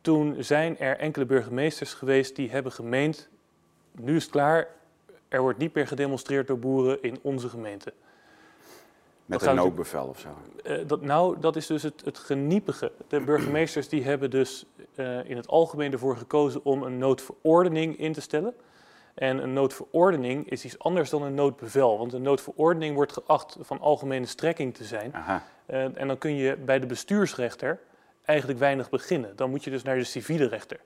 Toen 0.00 0.36
zijn 0.38 0.78
er 0.78 0.98
enkele 0.98 1.24
burgemeesters 1.26 1.94
geweest 1.94 2.36
die 2.36 2.50
hebben 2.50 2.72
gemeend, 2.72 3.28
nu 3.98 4.16
is 4.16 4.22
het 4.22 4.32
klaar, 4.32 4.68
er 5.28 5.40
wordt 5.40 5.58
niet 5.58 5.74
meer 5.74 5.86
gedemonstreerd 5.86 6.46
door 6.46 6.58
boeren 6.58 7.02
in 7.02 7.18
onze 7.22 7.48
gemeente. 7.48 7.92
Met 9.26 9.42
een 9.42 9.54
noodbevel 9.54 10.06
of 10.06 10.18
zo. 10.18 10.28
Eh, 10.64 10.78
dat, 10.86 11.02
nou, 11.02 11.40
dat 11.40 11.56
is 11.56 11.66
dus 11.66 11.82
het, 11.82 12.02
het 12.04 12.18
geniepige. 12.18 12.92
De 13.08 13.20
burgemeesters 13.20 13.88
die 13.88 14.04
hebben 14.04 14.30
dus 14.30 14.66
eh, 14.94 15.28
in 15.30 15.36
het 15.36 15.48
algemeen 15.48 15.92
ervoor 15.92 16.16
gekozen 16.16 16.64
om 16.64 16.82
een 16.82 16.98
noodverordening 16.98 17.98
in 17.98 18.12
te 18.12 18.20
stellen. 18.20 18.54
En 19.14 19.42
een 19.42 19.52
noodverordening 19.52 20.50
is 20.50 20.64
iets 20.64 20.78
anders 20.78 21.10
dan 21.10 21.22
een 21.22 21.34
noodbevel. 21.34 21.98
Want 21.98 22.12
een 22.12 22.22
noodverordening 22.22 22.94
wordt 22.94 23.12
geacht 23.12 23.56
van 23.60 23.80
algemene 23.80 24.26
strekking 24.26 24.74
te 24.74 24.84
zijn. 24.84 25.14
Aha. 25.14 25.42
Eh, 25.66 25.98
en 25.98 26.06
dan 26.06 26.18
kun 26.18 26.34
je 26.34 26.56
bij 26.56 26.78
de 26.78 26.86
bestuursrechter 26.86 27.78
eigenlijk 28.24 28.58
weinig 28.58 28.90
beginnen. 28.90 29.36
Dan 29.36 29.50
moet 29.50 29.64
je 29.64 29.70
dus 29.70 29.82
naar 29.82 29.96
de 29.96 30.04
civiele 30.04 30.46
rechter. 30.46 30.80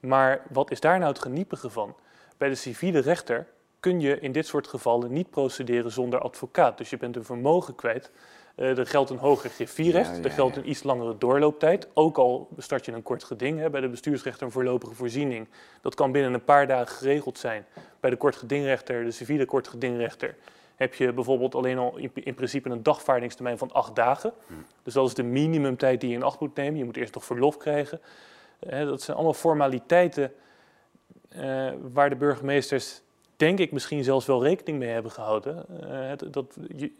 Maar 0.00 0.42
wat 0.48 0.70
is 0.70 0.80
daar 0.80 0.98
nou 0.98 1.12
het 1.12 1.22
geniepige 1.22 1.70
van? 1.70 1.94
Bij 2.42 2.50
de 2.50 2.56
civiele 2.56 2.98
rechter 2.98 3.46
kun 3.80 4.00
je 4.00 4.20
in 4.20 4.32
dit 4.32 4.46
soort 4.46 4.66
gevallen 4.66 5.12
niet 5.12 5.30
procederen 5.30 5.90
zonder 5.90 6.20
advocaat. 6.20 6.78
Dus 6.78 6.90
je 6.90 6.96
bent 6.96 7.16
een 7.16 7.24
vermogen 7.24 7.74
kwijt. 7.74 8.10
Eh, 8.54 8.78
er 8.78 8.86
geldt 8.86 9.10
een 9.10 9.18
hoger 9.18 9.50
griffierecht, 9.50 10.10
Ja, 10.10 10.16
ja, 10.16 10.22
er 10.22 10.30
geldt 10.30 10.56
een 10.56 10.68
iets 10.68 10.82
langere 10.82 11.18
doorlooptijd. 11.18 11.88
Ook 11.94 12.18
al 12.18 12.48
start 12.58 12.84
je 12.84 12.92
een 12.92 13.02
kort 13.02 13.24
geding, 13.24 13.58
hè, 13.58 13.70
bij 13.70 13.80
de 13.80 13.88
bestuursrechter 13.88 14.46
een 14.46 14.52
voorlopige 14.52 14.94
voorziening. 14.94 15.48
Dat 15.80 15.94
kan 15.94 16.12
binnen 16.12 16.34
een 16.34 16.44
paar 16.44 16.66
dagen 16.66 16.96
geregeld 16.96 17.38
zijn. 17.38 17.66
Bij 18.00 18.10
de 18.10 18.16
kort 18.16 18.36
gedingrechter, 18.36 19.04
de 19.04 19.10
civiele 19.10 19.44
kort 19.44 19.68
gedingrechter, 19.68 20.36
heb 20.76 20.94
je 20.94 21.12
bijvoorbeeld 21.12 21.54
alleen 21.54 21.78
al 21.78 21.96
in, 21.96 22.10
in 22.14 22.34
principe 22.34 22.70
een 22.70 22.82
dagvaardingstermijn 22.82 23.58
van 23.58 23.72
acht 23.72 23.96
dagen. 23.96 24.32
Dus 24.82 24.94
dat 24.94 25.06
is 25.06 25.14
de 25.14 25.22
minimumtijd 25.22 26.00
die 26.00 26.10
je 26.10 26.16
in 26.16 26.22
acht 26.22 26.40
moet 26.40 26.54
nemen. 26.54 26.78
Je 26.78 26.84
moet 26.84 26.96
eerst 26.96 27.14
nog 27.14 27.24
verlof 27.24 27.56
krijgen. 27.56 28.00
Eh, 28.58 28.84
dat 28.84 29.02
zijn 29.02 29.16
allemaal 29.16 29.34
formaliteiten 29.34 30.32
waar 31.92 32.10
de 32.10 32.16
burgemeesters, 32.16 33.00
denk 33.36 33.58
ik, 33.58 33.72
misschien 33.72 34.04
zelfs 34.04 34.26
wel 34.26 34.42
rekening 34.42 34.78
mee 34.78 34.88
hebben 34.88 35.12
gehouden. 35.12 35.64
Eh, 35.80 36.08
het- 36.08 36.32
dat, 36.32 36.56
je, 36.76 36.92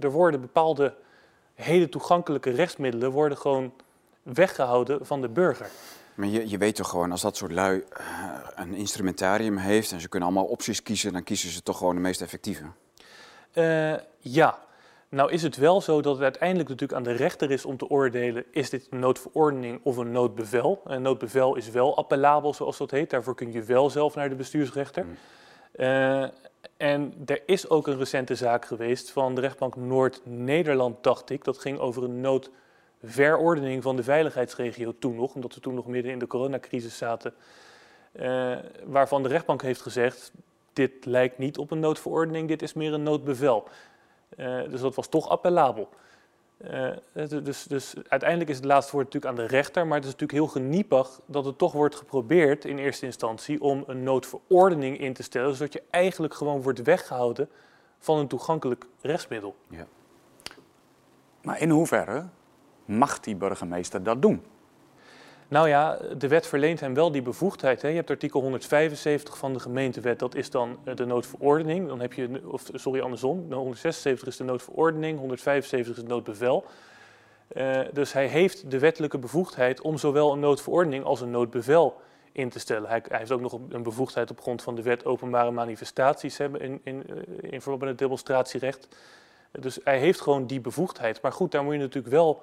er 0.00 0.10
worden 0.10 0.40
bepaalde 0.40 0.94
hele 1.54 1.88
toegankelijke 1.88 2.50
rechtsmiddelen 2.50 3.10
worden 3.10 3.38
gewoon 3.38 3.72
weggehouden 4.22 5.06
van 5.06 5.20
de 5.20 5.28
burger. 5.28 5.70
Maar 6.14 6.28
je, 6.28 6.48
je 6.48 6.58
weet 6.58 6.74
toch 6.76 6.88
gewoon, 6.88 7.10
als 7.10 7.20
dat 7.20 7.36
soort 7.36 7.52
lui 7.52 7.84
eh, 7.92 8.04
een 8.54 8.74
instrumentarium 8.74 9.56
heeft 9.56 9.92
en 9.92 10.00
ze 10.00 10.08
kunnen 10.08 10.28
allemaal 10.28 10.46
opties 10.46 10.82
kiezen, 10.82 11.12
dan 11.12 11.22
kiezen 11.22 11.50
ze 11.50 11.62
toch 11.62 11.78
gewoon 11.78 11.94
de 11.94 12.00
meest 12.00 12.20
effectieve. 12.20 12.64
Eh, 13.52 13.94
ja, 14.18 14.58
nou 15.08 15.32
is 15.32 15.42
het 15.42 15.56
wel 15.56 15.80
zo 15.80 16.00
dat 16.00 16.14
het 16.14 16.22
uiteindelijk 16.22 16.68
natuurlijk 16.68 16.98
aan 16.98 17.12
de 17.12 17.18
rechter 17.18 17.50
is 17.50 17.64
om 17.64 17.76
te 17.76 17.88
oordelen, 17.88 18.44
is 18.50 18.70
dit 18.70 18.86
een 18.90 18.98
noodverordening 18.98 19.80
of 19.82 19.96
een 19.96 20.12
noodbevel? 20.12 20.80
Een 20.84 21.02
noodbevel 21.02 21.56
is 21.56 21.70
wel 21.70 21.96
appellabel, 21.96 22.54
zoals 22.54 22.78
dat 22.78 22.90
heet. 22.90 23.10
Daarvoor 23.10 23.34
kun 23.34 23.52
je 23.52 23.62
wel 23.62 23.90
zelf 23.90 24.14
naar 24.14 24.28
de 24.28 24.34
bestuursrechter. 24.34 25.02
Hmm. 25.02 25.16
Eh, 25.72 26.28
en 26.76 27.12
er 27.26 27.42
is 27.46 27.68
ook 27.68 27.86
een 27.86 27.98
recente 27.98 28.34
zaak 28.34 28.64
geweest 28.64 29.10
van 29.10 29.34
de 29.34 29.40
rechtbank 29.40 29.76
Noord-Nederland, 29.76 31.02
dacht 31.02 31.30
ik. 31.30 31.44
Dat 31.44 31.58
ging 31.58 31.78
over 31.78 32.04
een 32.04 32.20
noodverordening 32.20 33.82
van 33.82 33.96
de 33.96 34.02
veiligheidsregio 34.02 34.94
toen 34.98 35.16
nog, 35.16 35.34
omdat 35.34 35.54
we 35.54 35.60
toen 35.60 35.74
nog 35.74 35.86
midden 35.86 36.12
in 36.12 36.18
de 36.18 36.26
coronacrisis 36.26 36.96
zaten. 36.96 37.34
Eh, 38.12 38.56
waarvan 38.84 39.22
de 39.22 39.28
rechtbank 39.28 39.62
heeft 39.62 39.80
gezegd, 39.80 40.32
dit 40.72 41.04
lijkt 41.04 41.38
niet 41.38 41.58
op 41.58 41.70
een 41.70 41.80
noodverordening, 41.80 42.48
dit 42.48 42.62
is 42.62 42.72
meer 42.72 42.92
een 42.92 43.02
noodbevel. 43.02 43.68
Eh, 44.36 44.62
dus 44.70 44.80
dat 44.80 44.94
was 44.94 45.08
toch 45.08 45.28
appellabel. 45.28 45.88
Eh, 46.58 46.90
het- 47.12 47.44
dus, 47.44 47.62
dus 47.64 47.94
uiteindelijk 48.08 48.50
is 48.50 48.56
het 48.56 48.64
laatste 48.64 48.92
woord 48.92 49.04
natuurlijk 49.04 49.32
aan 49.40 49.46
de 49.46 49.50
rechter, 49.56 49.86
maar 49.86 49.96
het 49.96 50.06
is 50.06 50.12
natuurlijk 50.12 50.38
heel 50.38 50.62
geniepig 50.62 51.20
dat 51.26 51.44
het 51.44 51.58
toch 51.58 51.72
wordt 51.72 51.94
geprobeerd 51.94 52.64
in 52.64 52.78
eerste 52.78 53.06
instantie 53.06 53.60
om 53.60 53.84
een 53.86 54.02
noodverordening 54.02 54.98
in 54.98 55.12
te 55.12 55.22
stellen, 55.22 55.54
zodat 55.54 55.72
je 55.72 55.82
eigenlijk 55.90 56.34
gewoon 56.34 56.62
wordt 56.62 56.82
weggehouden 56.82 57.48
van 57.98 58.18
een 58.18 58.28
toegankelijk 58.28 58.84
rechtsmiddel. 59.00 59.54
Maar 61.42 61.60
in 61.60 61.70
hoeverre 61.70 62.26
mag 62.84 63.20
die 63.20 63.36
burgemeester 63.36 64.02
dat 64.02 64.22
doen? 64.22 64.42
Nou 65.48 65.68
ja, 65.68 65.98
de 66.18 66.28
wet 66.28 66.46
verleent 66.46 66.80
hem 66.80 66.94
wel 66.94 67.10
die 67.10 67.22
bevoegdheid. 67.22 67.82
Hè. 67.82 67.88
Je 67.88 67.94
hebt 67.94 68.10
artikel 68.10 68.40
175 68.40 69.38
van 69.38 69.52
de 69.52 69.60
gemeentewet, 69.60 70.18
dat 70.18 70.34
is 70.34 70.50
dan 70.50 70.78
eh, 70.84 70.96
de 70.96 71.04
noodverordening. 71.04 71.88
Dan 71.88 72.00
heb 72.00 72.12
je, 72.12 72.40
of 72.44 72.70
sorry, 72.72 73.00
andersom. 73.00 73.48
De 73.48 73.54
176 73.54 74.28
is 74.28 74.36
de 74.36 74.44
noodverordening, 74.44 75.18
175 75.18 75.90
is 75.90 75.96
het 75.96 76.08
noodbevel. 76.08 76.64
Eh, 77.48 77.80
dus 77.92 78.12
hij 78.12 78.26
heeft 78.26 78.70
de 78.70 78.78
wettelijke 78.78 79.18
bevoegdheid 79.18 79.80
om 79.80 79.98
zowel 79.98 80.32
een 80.32 80.40
noodverordening 80.40 81.04
als 81.04 81.20
een 81.20 81.30
noodbevel 81.30 82.00
in 82.32 82.48
te 82.48 82.58
stellen. 82.58 82.88
Hij, 82.88 83.02
hij 83.08 83.18
heeft 83.18 83.30
ook 83.30 83.40
nog 83.40 83.58
een 83.68 83.82
bevoegdheid 83.82 84.30
op 84.30 84.40
grond 84.40 84.62
van 84.62 84.74
de 84.74 84.82
wet 84.82 85.04
openbare 85.04 85.50
manifestaties 85.50 86.38
hebben 86.38 86.60
in, 86.60 86.80
in, 86.82 87.02
eh, 87.06 87.52
in 87.52 87.60
verband 87.60 87.80
met 87.80 87.88
het 87.88 87.98
demonstratierecht. 87.98 88.88
Dus 89.50 89.78
hij 89.84 89.98
heeft 89.98 90.20
gewoon 90.20 90.46
die 90.46 90.60
bevoegdheid. 90.60 91.22
Maar 91.22 91.32
goed, 91.32 91.50
daar 91.50 91.64
moet 91.64 91.72
je 91.72 91.78
natuurlijk 91.78 92.14
wel 92.14 92.42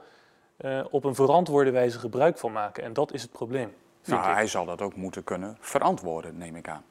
eh, 0.58 0.86
op 0.91 1.04
een 1.04 1.15
verantwoorde 1.15 1.72
wijze 1.72 2.00
gebruik 2.00 2.38
van 2.38 2.52
maken. 2.52 2.84
En 2.84 2.94
dat 2.94 3.13
is 3.13 3.22
het 3.22 3.32
probleem. 3.32 3.74
Nou, 4.06 4.30
ik. 4.30 4.36
hij 4.36 4.48
zal 4.48 4.65
dat 4.65 4.82
ook 4.82 4.96
moeten 4.96 5.24
kunnen 5.24 5.58
verantwoorden, 5.60 6.38
neem 6.38 6.56
ik 6.56 6.68
aan. 6.70 6.84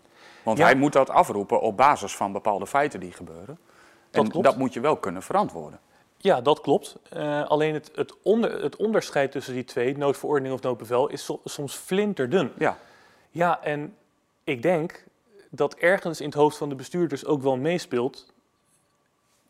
Want 0.42 0.58
Ja. 0.58 0.64
hij 0.64 0.74
moet 0.74 0.92
dat 0.92 1.10
afroepen 1.10 1.60
op 1.60 1.76
basis 1.76 2.16
van 2.16 2.32
bepaalde 2.32 2.66
feiten 2.66 3.00
die 3.00 3.12
gebeuren. 3.12 3.58
Dat 4.10 4.24
en 4.24 4.30
klopt. 4.30 4.46
dat 4.46 4.56
moet 4.56 4.72
je 4.72 4.80
wel 4.80 4.96
kunnen 4.96 5.22
verantwoorden. 5.22 5.80
Ja, 6.16 6.40
dat 6.40 6.60
klopt. 6.60 6.96
Eh, 7.10 7.44
alleen 7.48 7.74
het, 7.74 7.90
het, 7.94 8.14
onder, 8.22 8.62
het 8.62 8.76
onderscheid 8.76 9.32
tussen 9.32 9.54
die 9.54 9.64
twee, 9.64 9.96
noodverordening 9.96 10.54
of 10.54 10.60
noodbevel, 10.62 11.08
is 11.08 11.24
so- 11.24 11.40
soms 11.44 11.74
flinterdun. 11.74 12.52
Ja, 12.58 12.78
Ja, 13.30 13.62
en 13.62 13.96
ik 14.44 14.62
denk 14.62 15.04
dat 15.50 15.74
ergens 15.74 16.20
in 16.20 16.26
het 16.26 16.34
hoofd 16.34 16.56
van 16.56 16.68
de 16.68 16.74
bestuurders 16.74 17.26
ook 17.26 17.42
wel 17.42 17.56
meespeelt, 17.56 18.26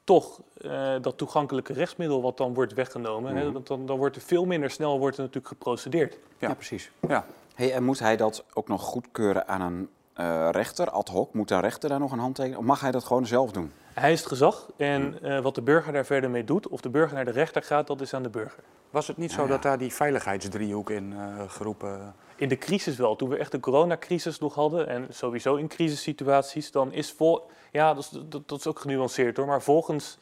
toch 0.04 0.40
eh, 0.60 0.94
dat 1.00 1.16
toegankelijke 1.18 1.72
rechtsmiddel 1.72 2.22
wat 2.22 2.36
dan 2.36 2.54
wordt 2.54 2.72
weggenomen. 2.74 3.36
hè, 3.36 3.44
Mhm. 3.44 3.52
want 3.52 3.66
dan, 3.66 3.86
dan 3.86 3.98
wordt 3.98 4.16
er 4.16 4.22
veel 4.22 4.44
minder 4.44 4.70
snel 4.70 4.98
wordt 4.98 5.16
er 5.16 5.22
natuurlijk 5.22 5.48
geprocedeerd. 5.48 6.18
Ja. 6.38 6.48
Ja, 6.48 6.54
precies. 6.54 6.90
ja. 7.08 7.24
Hey, 7.54 7.72
en 7.72 7.84
moet 7.84 7.98
hij 7.98 8.16
dat 8.16 8.44
ook 8.54 8.68
nog 8.68 8.82
goedkeuren 8.82 9.48
aan 9.48 9.60
een 9.60 9.88
eh, 10.14 10.48
rechter, 10.50 10.90
ad 10.90 11.08
hoc? 11.08 11.32
Moet 11.34 11.48
de 11.48 11.60
rechter 11.60 11.88
daar 11.88 11.98
nog 11.98 12.12
een 12.12 12.18
handtekening? 12.18 12.60
Of 12.60 12.66
mag 12.66 12.80
hij 12.80 12.90
dat 12.90 13.04
gewoon 13.04 13.26
zelf 13.26 13.52
doen? 13.52 13.72
Hij 13.94 14.12
is 14.12 14.18
het 14.18 14.28
gezag 14.28 14.66
en 14.76 15.18
eh, 15.22 15.40
wat 15.40 15.54
de 15.54 15.62
burger 15.62 15.92
daar 15.92 16.04
verder 16.04 16.30
mee 16.30 16.44
doet, 16.44 16.68
of 16.68 16.80
de 16.80 16.88
burger 16.88 17.14
naar 17.14 17.24
de 17.24 17.30
rechter 17.30 17.62
gaat, 17.62 17.86
dat 17.86 18.00
is 18.00 18.14
aan 18.14 18.22
de 18.22 18.28
burger. 18.28 18.62
Was 18.90 19.06
het 19.06 19.16
niet 19.16 19.30
zo 19.30 19.36
Nou 19.36 19.48
ja. 19.48 19.54
dat 19.54 19.62
daar 19.62 19.78
die 19.78 19.92
veiligheidsdriehoek 19.92 20.90
in 20.90 21.12
eh, 21.16 21.42
geroepen... 21.50 22.14
In 22.36 22.48
de 22.48 22.58
crisis 22.58 22.96
wel, 22.96 23.16
toen 23.16 23.28
we 23.28 23.36
echt 23.36 23.50
de 23.52 23.60
coronacrisis 23.60 24.38
nog 24.38 24.54
hadden 24.54 24.88
en 24.88 25.06
sowieso 25.10 25.54
in 25.56 25.68
crisissituaties, 25.68 26.70
dan 26.70 26.92
is 26.92 27.12
vol, 27.12 27.46
ja, 27.72 27.94
dat 27.94 28.02
is, 28.02 28.10
dat, 28.24 28.48
dat 28.48 28.58
is 28.58 28.66
ook 28.66 28.78
genuanceerd 28.80 29.36
hoor, 29.36 29.46
maar 29.46 29.62
volgens, 29.62 30.18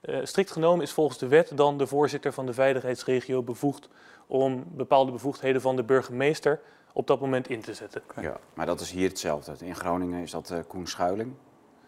eh, 0.00 0.18
strikt 0.22 0.50
genomen 0.50 0.82
is 0.82 0.92
volgens 0.92 1.18
de 1.18 1.26
wet 1.28 1.50
dan 1.54 1.78
de 1.78 1.86
voorzitter 1.86 2.32
van 2.32 2.46
de 2.46 2.52
veiligheidsregio 2.52 3.42
bevoegd 3.42 3.88
om 4.26 4.64
bepaalde 4.68 5.12
bevoegdheden 5.12 5.60
van 5.60 5.76
de 5.76 5.82
burgemeester 5.84 6.60
op 6.92 7.06
dat 7.06 7.20
moment 7.20 7.48
in 7.48 7.60
te 7.60 7.74
zetten. 7.74 8.02
Ja. 8.20 8.36
Maar 8.54 8.66
dat 8.66 8.80
is 8.80 8.90
hier 8.90 9.08
hetzelfde. 9.08 9.52
In 9.66 9.74
Groningen 9.76 10.22
is 10.22 10.30
dat 10.30 10.50
eh, 10.50 10.58
Koen 10.68 10.86
Schuiling. 10.86 11.32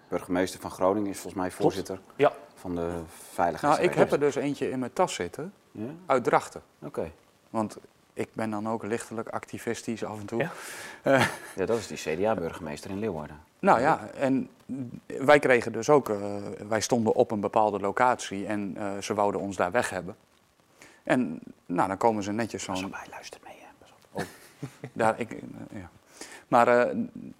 Burgemeester 0.09 0.61
van 0.61 0.71
Groningen 0.71 1.11
is 1.11 1.19
volgens 1.19 1.43
mij 1.43 1.51
voorzitter 1.51 2.01
Ja. 2.17 2.33
van 2.55 2.75
de 2.75 2.81
Nou, 2.81 3.03
veiligheidsregio. 3.09 3.91
ik 3.93 3.99
heb 3.99 4.12
er 4.12 4.21
dus 4.21 4.35
eentje 4.35 4.71
in 4.71 4.79
mijn 4.79 4.93
tas 4.93 5.14
zitten, 5.14 5.53
Ja? 5.73 5.91
uit 6.07 6.25
Drachten. 6.25 6.62
Oké. 6.83 7.12
Want 7.51 7.79
ik 8.18 8.28
ben 8.33 8.50
dan 8.50 8.68
ook 8.68 8.83
lichtelijk 8.83 9.28
activistisch 9.28 10.04
af 10.04 10.20
en 10.20 10.26
toe. 10.26 10.48
Ja. 11.02 11.26
Ja, 11.54 11.66
dat 11.66 11.78
is 11.78 11.87
die 11.87 11.96
CDA-burgemeester 11.96 12.90
in 12.90 12.98
Leeuwarden. 12.98 13.37
Nou 13.59 13.81
ja, 13.81 14.09
en 14.18 14.48
wij 15.07 15.38
kregen 15.38 15.72
dus 15.72 15.88
ook, 15.88 16.09
eh, 16.09 16.18
wij 16.68 16.81
stonden 16.81 17.14
op 17.14 17.31
een 17.31 17.40
bepaalde 17.40 17.78
locatie 17.78 18.46
en 18.46 18.76
eh, 18.76 18.98
ze 19.00 19.14
wouden 19.14 19.40
ons 19.40 19.57
daar 19.57 19.70
weg 19.70 19.90
hebben. 19.90 20.16
En 21.02 21.40
nou, 21.66 21.88
dan 21.88 21.96
komen 21.96 22.22
ze 22.22 22.33
netjes 22.33 22.62
zo'n 22.62 22.85
op, 22.85 22.92
hij 22.92 23.07
luistert 23.11 23.44
mee. 23.44 23.57
Hè. 23.59 23.66
Pas 23.78 23.90
op. 24.11 24.26
Daar, 24.92 25.20
ik, 25.20 25.33
eh, 25.33 25.38
ja. 25.70 25.90
Maar 26.48 26.68
eh, 26.68 26.96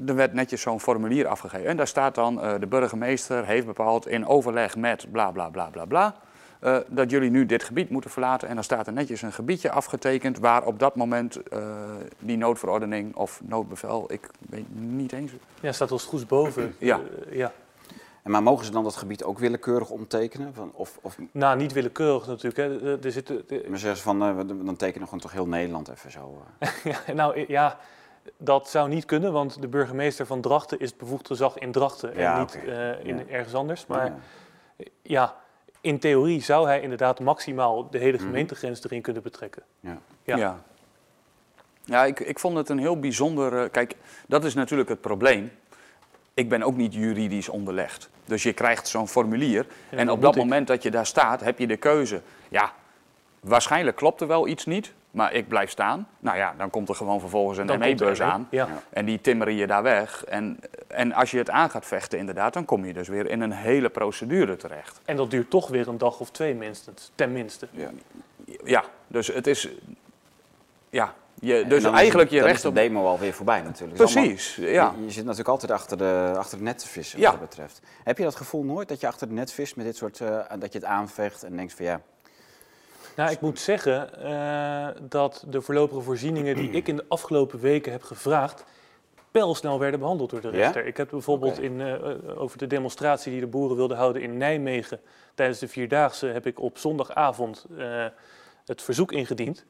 er 0.06 0.14
werd 0.14 0.32
netjes 0.32 0.60
zo'n 0.60 0.80
formulier 0.80 1.26
afgegeven. 1.26 1.66
En 1.66 1.76
daar 1.76 1.86
staat 1.86 2.14
dan, 2.14 2.42
eh, 2.42 2.54
de 2.60 2.66
burgemeester 2.66 3.46
heeft 3.46 3.66
bepaald 3.66 4.06
in 4.06 4.26
overleg 4.26 4.76
met 4.76 5.06
bla 5.12 5.30
bla 5.30 5.48
bla 5.48 5.68
bla 5.70 5.84
bla... 5.84 6.14
eh, 6.60 6.76
dat 6.86 7.10
jullie 7.10 7.30
nu 7.30 7.46
dit 7.46 7.62
gebied 7.62 7.90
moeten 7.90 8.10
verlaten. 8.10 8.48
En 8.48 8.54
dan 8.54 8.64
staat 8.64 8.86
er 8.86 8.92
netjes 8.92 9.22
een 9.22 9.32
gebiedje 9.32 9.70
afgetekend... 9.70 10.38
waar 10.38 10.64
op 10.64 10.78
dat 10.78 10.96
moment 10.96 11.36
eh, 11.48 11.74
die 12.18 12.36
noodverordening 12.36 13.16
of 13.16 13.40
noodbevel... 13.44 14.12
ik 14.12 14.30
weet 14.50 14.66
niet 14.80 15.12
eens... 15.12 15.32
Ja, 15.60 15.72
staat 15.72 15.90
als 15.90 16.04
goed 16.04 16.28
boven. 16.28 16.74
Ja. 16.78 17.00
Eh, 17.30 17.36
ja. 17.36 17.52
En 18.22 18.30
maar 18.30 18.42
mogen 18.42 18.64
ze 18.64 18.70
dan 18.70 18.82
dat 18.84 18.96
gebied 18.96 19.24
ook 19.24 19.38
willekeurig 19.38 19.90
omtekenen? 19.90 20.54
Van, 20.54 20.70
of, 20.74 20.98
of 21.02 21.16
Nou, 21.32 21.56
niet 21.56 21.72
willekeurig 21.72 22.26
natuurlijk. 22.26 22.56
Hè. 22.56 22.98
Er- 23.04 23.12
zitten, 23.12 23.42
er- 23.48 23.70
maar 23.70 23.78
zeggen 23.78 23.96
ze 23.98 24.02
van, 24.04 24.22
eh, 24.22 24.36
we- 24.36 24.64
dan 24.64 24.76
tekenen 24.76 25.00
we 25.00 25.04
gewoon 25.04 25.20
toch 25.20 25.32
heel 25.32 25.46
Nederland 25.46 25.88
even 25.88 26.10
zo. 26.10 26.42
eh. 26.58 26.68
Ja, 27.06 27.12
nou 27.14 27.44
ja, 27.48 27.78
dat 28.36 28.68
zou 28.68 28.88
niet 28.88 29.04
kunnen, 29.04 29.32
want 29.32 29.60
de 29.60 29.68
burgemeester 29.68 30.26
van 30.26 30.40
Drachten 30.40 30.78
is 30.80 30.88
het 30.88 30.98
bevoegd 30.98 31.26
gezag 31.26 31.58
in 31.58 31.72
Drachten 31.72 32.12
en 32.14 32.20
Ja, 32.20 32.38
niet 32.40 32.58
eh, 32.66 33.04
in 33.04 33.16
Ja. 33.16 33.22
ergens 33.28 33.54
anders. 33.54 33.86
Maar, 33.86 33.98
Maar 33.98 34.86
ja, 35.02 35.36
in 35.80 35.98
theorie 35.98 36.40
zou 36.42 36.66
hij 36.66 36.80
inderdaad 36.80 37.20
maximaal 37.20 37.90
de 37.90 37.98
hele 37.98 38.16
Mhm. 38.16 38.26
gemeentegrens 38.26 38.84
erin 38.84 39.02
kunnen 39.02 39.22
betrekken. 39.22 39.62
ja. 39.80 39.98
Ja. 40.24 40.36
Ja, 40.36 40.62
ja 41.84 42.04
ik, 42.04 42.20
ik 42.20 42.38
vond 42.38 42.56
het 42.56 42.68
een 42.68 42.78
heel 42.78 42.98
bijzonder... 43.00 43.62
eh, 43.62 43.70
kijk, 43.70 43.94
dat 44.26 44.44
is 44.44 44.54
natuurlijk 44.54 44.88
het 44.88 45.00
probleem. 45.00 45.50
Ik 46.34 46.48
ben 46.48 46.62
ook 46.62 46.76
niet 46.76 46.94
juridisch 46.94 47.48
onderlegd. 47.48 48.10
Dus 48.24 48.42
je 48.42 48.52
krijgt 48.52 48.88
zo'n 48.88 49.08
formulier. 49.08 49.66
Ja, 49.90 49.96
en 49.98 50.10
op 50.10 50.20
dat 50.22 50.36
ik. 50.36 50.42
moment 50.42 50.66
dat 50.66 50.82
je 50.82 50.90
daar 50.90 51.06
staat, 51.06 51.40
heb 51.40 51.58
je 51.58 51.66
de 51.66 51.76
keuze. 51.76 52.20
Ja, 52.48 52.72
waarschijnlijk 53.40 53.96
klopt 53.96 54.20
er 54.20 54.26
wel 54.26 54.46
iets 54.48 54.66
niet, 54.66 54.92
maar 55.10 55.32
ik 55.32 55.48
blijf 55.48 55.70
staan. 55.70 56.08
Nou 56.18 56.36
ja, 56.36 56.54
dan 56.58 56.70
komt 56.70 56.88
er 56.88 56.94
gewoon 56.94 57.20
vervolgens 57.20 57.58
een 57.58 57.78
ME-bus 57.78 58.20
aan. 58.20 58.46
Ja. 58.50 58.68
En 58.90 59.04
die 59.04 59.20
timmeren 59.20 59.54
je 59.54 59.66
daar 59.66 59.82
weg. 59.82 60.24
En, 60.24 60.58
en 60.86 61.12
als 61.12 61.30
je 61.30 61.38
het 61.38 61.50
aan 61.50 61.70
gaat 61.70 61.86
vechten, 61.86 62.18
inderdaad, 62.18 62.52
dan 62.52 62.64
kom 62.64 62.84
je 62.84 62.92
dus 62.92 63.08
weer 63.08 63.30
in 63.30 63.40
een 63.40 63.52
hele 63.52 63.88
procedure 63.88 64.56
terecht. 64.56 65.00
En 65.04 65.16
dat 65.16 65.30
duurt 65.30 65.50
toch 65.50 65.68
weer 65.68 65.88
een 65.88 65.98
dag 65.98 66.20
of 66.20 66.30
twee 66.30 66.54
minstens, 66.54 67.10
ten 67.14 67.32
minste. 67.32 67.68
Ja. 67.70 67.90
Ja, 68.64 68.84
dus 69.06 69.26
het 69.26 69.46
is. 69.46 69.68
Ja, 70.90 71.14
je, 71.40 71.64
dus 71.66 71.82
dan 71.82 71.92
is- 71.92 71.98
eigenlijk 71.98 72.30
je 72.30 72.36
dan 72.36 72.44
recht 72.44 72.56
is 72.56 72.62
de 72.62 72.68
op. 72.68 72.74
demo 72.74 73.06
alweer 73.06 73.32
voorbij 73.32 73.60
natuurlijk. 73.62 73.96
Precies, 73.98 74.56
allemaal- 74.56 74.74
ja. 74.74 74.92
Je, 74.98 75.04
je 75.04 75.10
zit 75.10 75.22
natuurlijk 75.22 75.48
altijd 75.48 75.70
achter, 75.72 75.98
de, 75.98 76.32
achter 76.36 76.54
het 76.56 76.66
net 76.66 76.78
te 76.78 76.88
vissen 76.88 77.18
Ja. 77.20 77.30
wat 77.30 77.40
dat 77.40 77.48
betreft. 77.48 77.80
Heb 78.04 78.18
je 78.18 78.24
dat 78.24 78.36
gevoel 78.36 78.62
nooit 78.64 78.88
dat 78.88 79.00
je 79.00 79.06
achter 79.06 79.26
het 79.26 79.36
net 79.36 79.52
vist 79.52 79.76
met 79.76 79.84
dit 79.86 79.96
soort, 79.96 80.20
eh, 80.20 80.38
dat 80.58 80.72
je 80.72 80.78
het 80.78 80.88
aanvecht 80.88 81.42
en 81.42 81.56
denkt 81.56 81.74
van 81.74 81.84
ja, 81.84 82.00
Nou, 83.18 83.31
ik 83.31 83.40
moet 83.40 83.59
zeggen 83.61 84.22
eh, 84.22 84.88
dat 85.09 85.44
de 85.48 85.61
voorlopige 85.61 86.00
voorzieningen 86.00 86.57
die 86.57 86.70
ik 86.70 86.88
in 86.88 86.96
de 86.96 87.04
afgelopen 87.09 87.61
weken 87.61 87.92
heb 87.92 88.02
gevraagd, 88.02 88.64
pijlsnel 89.31 89.78
werden 89.78 90.00
behandeld 90.00 90.31
door 90.31 90.40
de 90.40 90.48
Ja? 90.48 90.54
rechter. 90.54 90.87
Ik 90.87 90.96
heb 90.96 91.11
bijvoorbeeld 91.11 91.61
in, 91.61 91.81
eh, 91.81 92.40
over 92.40 92.59
de 92.59 92.66
demonstratie 92.66 93.33
die 93.33 93.40
de 93.40 93.46
boeren 93.46 93.76
wilden 93.76 93.96
houden 93.96 94.22
in 94.22 94.37
Nijmegen 94.37 95.00
tijdens 95.35 95.59
de 95.59 95.68
Vierdaagse, 95.68 96.26
heb 96.26 96.46
ik 96.46 96.61
op 96.61 96.78
zondagavond 96.78 97.66
eh, 97.78 98.07
het 98.64 98.83
verzoek 98.83 99.12
ingediend. 99.12 99.64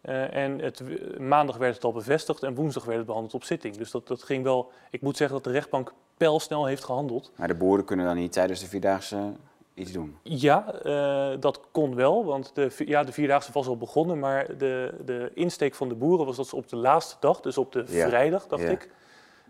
Eh, 0.00 0.34
en 0.34 0.58
het, 0.58 0.82
maandag 1.18 1.56
werd 1.56 1.74
het 1.74 1.84
al 1.84 1.92
bevestigd 1.92 2.42
en 2.42 2.54
woensdag 2.54 2.84
werd 2.84 2.96
het 2.96 3.06
behandeld 3.06 3.34
op 3.34 3.44
zitting. 3.44 3.76
Dus 3.76 3.90
dat, 3.90 4.06
dat 4.06 4.22
ging 4.22 4.44
wel. 4.44 4.72
Ik 4.90 5.00
moet 5.00 5.16
zeggen 5.16 5.36
dat 5.36 5.44
de 5.44 5.52
rechtbank 5.52 5.92
pijlsnel 6.16 6.66
heeft 6.66 6.84
gehandeld. 6.84 7.32
maar 7.36 7.48
de 7.48 7.54
boeren 7.54 7.84
kunnen 7.84 8.06
dan 8.06 8.16
niet 8.16 8.32
tijdens 8.32 8.60
de 8.60 8.66
vierdaagse 8.66 9.32
iets 9.78 9.92
doen. 9.92 10.16
Ja, 10.22 10.72
eh, 10.74 11.40
dat 11.40 11.60
kon 11.72 11.94
wel, 11.94 12.24
want 12.24 12.50
de, 12.54 12.70
ja, 12.78 13.04
de 13.04 13.12
Vierdaagse 13.12 13.52
was 13.52 13.66
al 13.66 13.76
begonnen, 13.76 14.18
maar 14.18 14.56
de, 14.58 14.94
de 15.04 15.30
insteek 15.34 15.74
van 15.74 15.88
de 15.88 15.94
boeren 15.94 16.26
was 16.26 16.36
dat 16.36 16.46
ze 16.46 16.56
op 16.56 16.68
de 16.68 16.76
laatste 16.76 17.16
dag, 17.20 17.40
dus 17.40 17.58
op 17.58 17.72
de 17.72 17.84
Ja. 17.88 18.08
vrijdag, 18.08 18.46
dacht 18.46 18.62
Ja. 18.62 18.68
ik, 18.68 18.90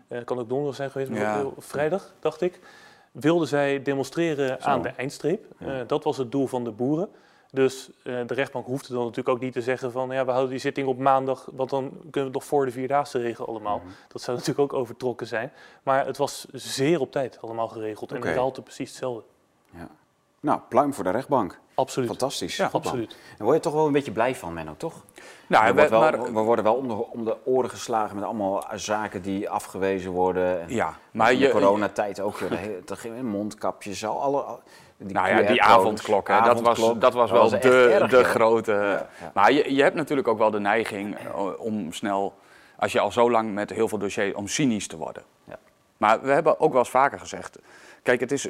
eh, 0.08 0.24
kan 0.24 0.38
ook 0.38 0.48
donderdag 0.48 0.76
zijn 0.76 0.90
geweest, 0.90 1.10
maar 1.10 1.20
Ja. 1.20 1.44
op- 1.44 1.56
op 1.56 1.64
vrijdag, 1.64 2.14
dacht 2.20 2.40
ik, 2.40 2.60
wilden 3.12 3.48
zij 3.48 3.82
demonstreren 3.82 4.62
Zo. 4.62 4.68
aan 4.68 4.82
de 4.82 4.88
eindstreep. 4.88 5.44
Eh, 5.58 5.80
dat 5.86 6.04
was 6.04 6.16
het 6.16 6.32
doel 6.32 6.46
van 6.46 6.64
de 6.64 6.70
boeren. 6.70 7.08
Dus 7.52 7.90
de 8.02 8.24
rechtbank 8.34 8.66
hoefde 8.66 8.88
dan 8.92 9.02
natuurlijk 9.02 9.28
ook 9.28 9.40
niet 9.40 9.52
te 9.52 9.62
zeggen 9.62 9.92
van, 9.92 10.10
ja, 10.10 10.24
we 10.24 10.30
houden 10.30 10.50
die 10.50 10.60
zitting 10.60 10.88
op 10.88 10.98
maandag, 10.98 11.48
want 11.52 11.70
dan 11.70 11.88
kunnen 11.90 12.10
we 12.12 12.20
het 12.20 12.32
nog 12.32 12.44
voor 12.44 12.64
de 12.64 12.70
Vierdaagse 12.72 13.18
regelen 13.18 13.48
allemaal. 13.48 13.78
Mhm. 13.78 13.86
Dat 14.08 14.22
zou 14.22 14.36
natuurlijk 14.38 14.72
ook 14.72 14.80
overtrokken 14.80 15.26
zijn. 15.26 15.52
Maar 15.82 16.06
het 16.06 16.16
was 16.16 16.46
zeer 16.52 17.00
op 17.00 17.12
tijd 17.12 17.38
allemaal 17.40 17.68
geregeld 17.68 18.12
en 18.12 18.20
de 18.20 18.30
halte 18.32 18.62
precies 18.62 18.88
hetzelfde. 18.88 19.22
Ja. 19.70 19.88
Nou, 20.40 20.60
pluim 20.68 20.94
voor 20.94 21.04
de 21.04 21.10
rechtbank. 21.10 21.58
Absoluut. 21.74 22.08
Fantastisch. 22.08 22.56
Ja. 22.56 22.68
Absoluut. 22.72 23.08
Daar 23.08 23.46
word 23.46 23.54
je 23.56 23.62
toch 23.62 23.72
wel 23.72 23.86
een 23.86 23.92
beetje 23.92 24.12
blij 24.12 24.34
van, 24.34 24.52
Menno, 24.52 24.74
toch? 24.76 25.04
Nou, 25.46 25.74
we, 25.74 25.82
we, 25.82 25.88
worden 25.88 25.90
wel, 25.90 26.20
maar, 26.20 26.32
we 26.32 26.40
worden 26.40 26.64
wel 26.64 26.74
om 26.74 26.88
de, 26.88 26.94
om 26.94 27.24
de 27.24 27.36
oren 27.44 27.70
geslagen 27.70 28.14
met 28.16 28.24
allemaal 28.24 28.64
zaken 28.74 29.22
die 29.22 29.50
afgewezen 29.50 30.10
worden. 30.10 30.60
En 30.60 30.68
ja, 30.68 30.94
maar 31.10 31.32
in 31.32 31.38
de 31.38 31.44
je, 31.44 31.50
coronatijd 31.50 32.20
ook. 32.20 32.38
de 32.38 32.56
hele- 32.56 32.82
er 32.86 32.96
gingen 32.96 33.26
mondkapjes, 33.26 34.06
al- 34.06 34.20
alle, 34.20 34.40
al- 34.40 34.60
die 34.96 35.14
Nou 35.14 35.28
ja, 35.28 35.36
die 35.36 35.46
QR-codes, 35.46 35.60
avondklok, 35.60 36.28
hè, 36.28 36.40
dat, 36.40 36.60
was, 36.60 36.92
dat 36.98 37.12
was 37.14 37.30
wel 37.30 37.48
de, 37.48 37.88
erg, 37.88 38.10
de 38.10 38.24
grote. 38.24 38.72
Ja, 38.72 39.08
ja. 39.20 39.30
Maar 39.34 39.52
je, 39.52 39.74
je 39.74 39.82
hebt 39.82 39.94
natuurlijk 39.94 40.28
ook 40.28 40.38
wel 40.38 40.50
de 40.50 40.60
neiging 40.60 41.16
eh, 41.18 41.60
om 41.60 41.92
snel, 41.92 42.34
als 42.76 42.92
je 42.92 43.00
al 43.00 43.12
zo 43.12 43.30
lang 43.30 43.54
met 43.54 43.70
heel 43.70 43.88
veel 43.88 43.98
dossiers, 43.98 44.34
om 44.34 44.48
cynisch 44.48 44.86
te 44.88 44.96
worden. 44.96 45.22
Ja. 45.44 45.58
Maar 45.96 46.20
we 46.22 46.30
hebben 46.30 46.60
ook 46.60 46.70
wel 46.70 46.80
eens 46.80 46.90
vaker 46.90 47.18
gezegd. 47.18 47.58
Kijk, 48.02 48.20
het 48.20 48.32
is, 48.32 48.48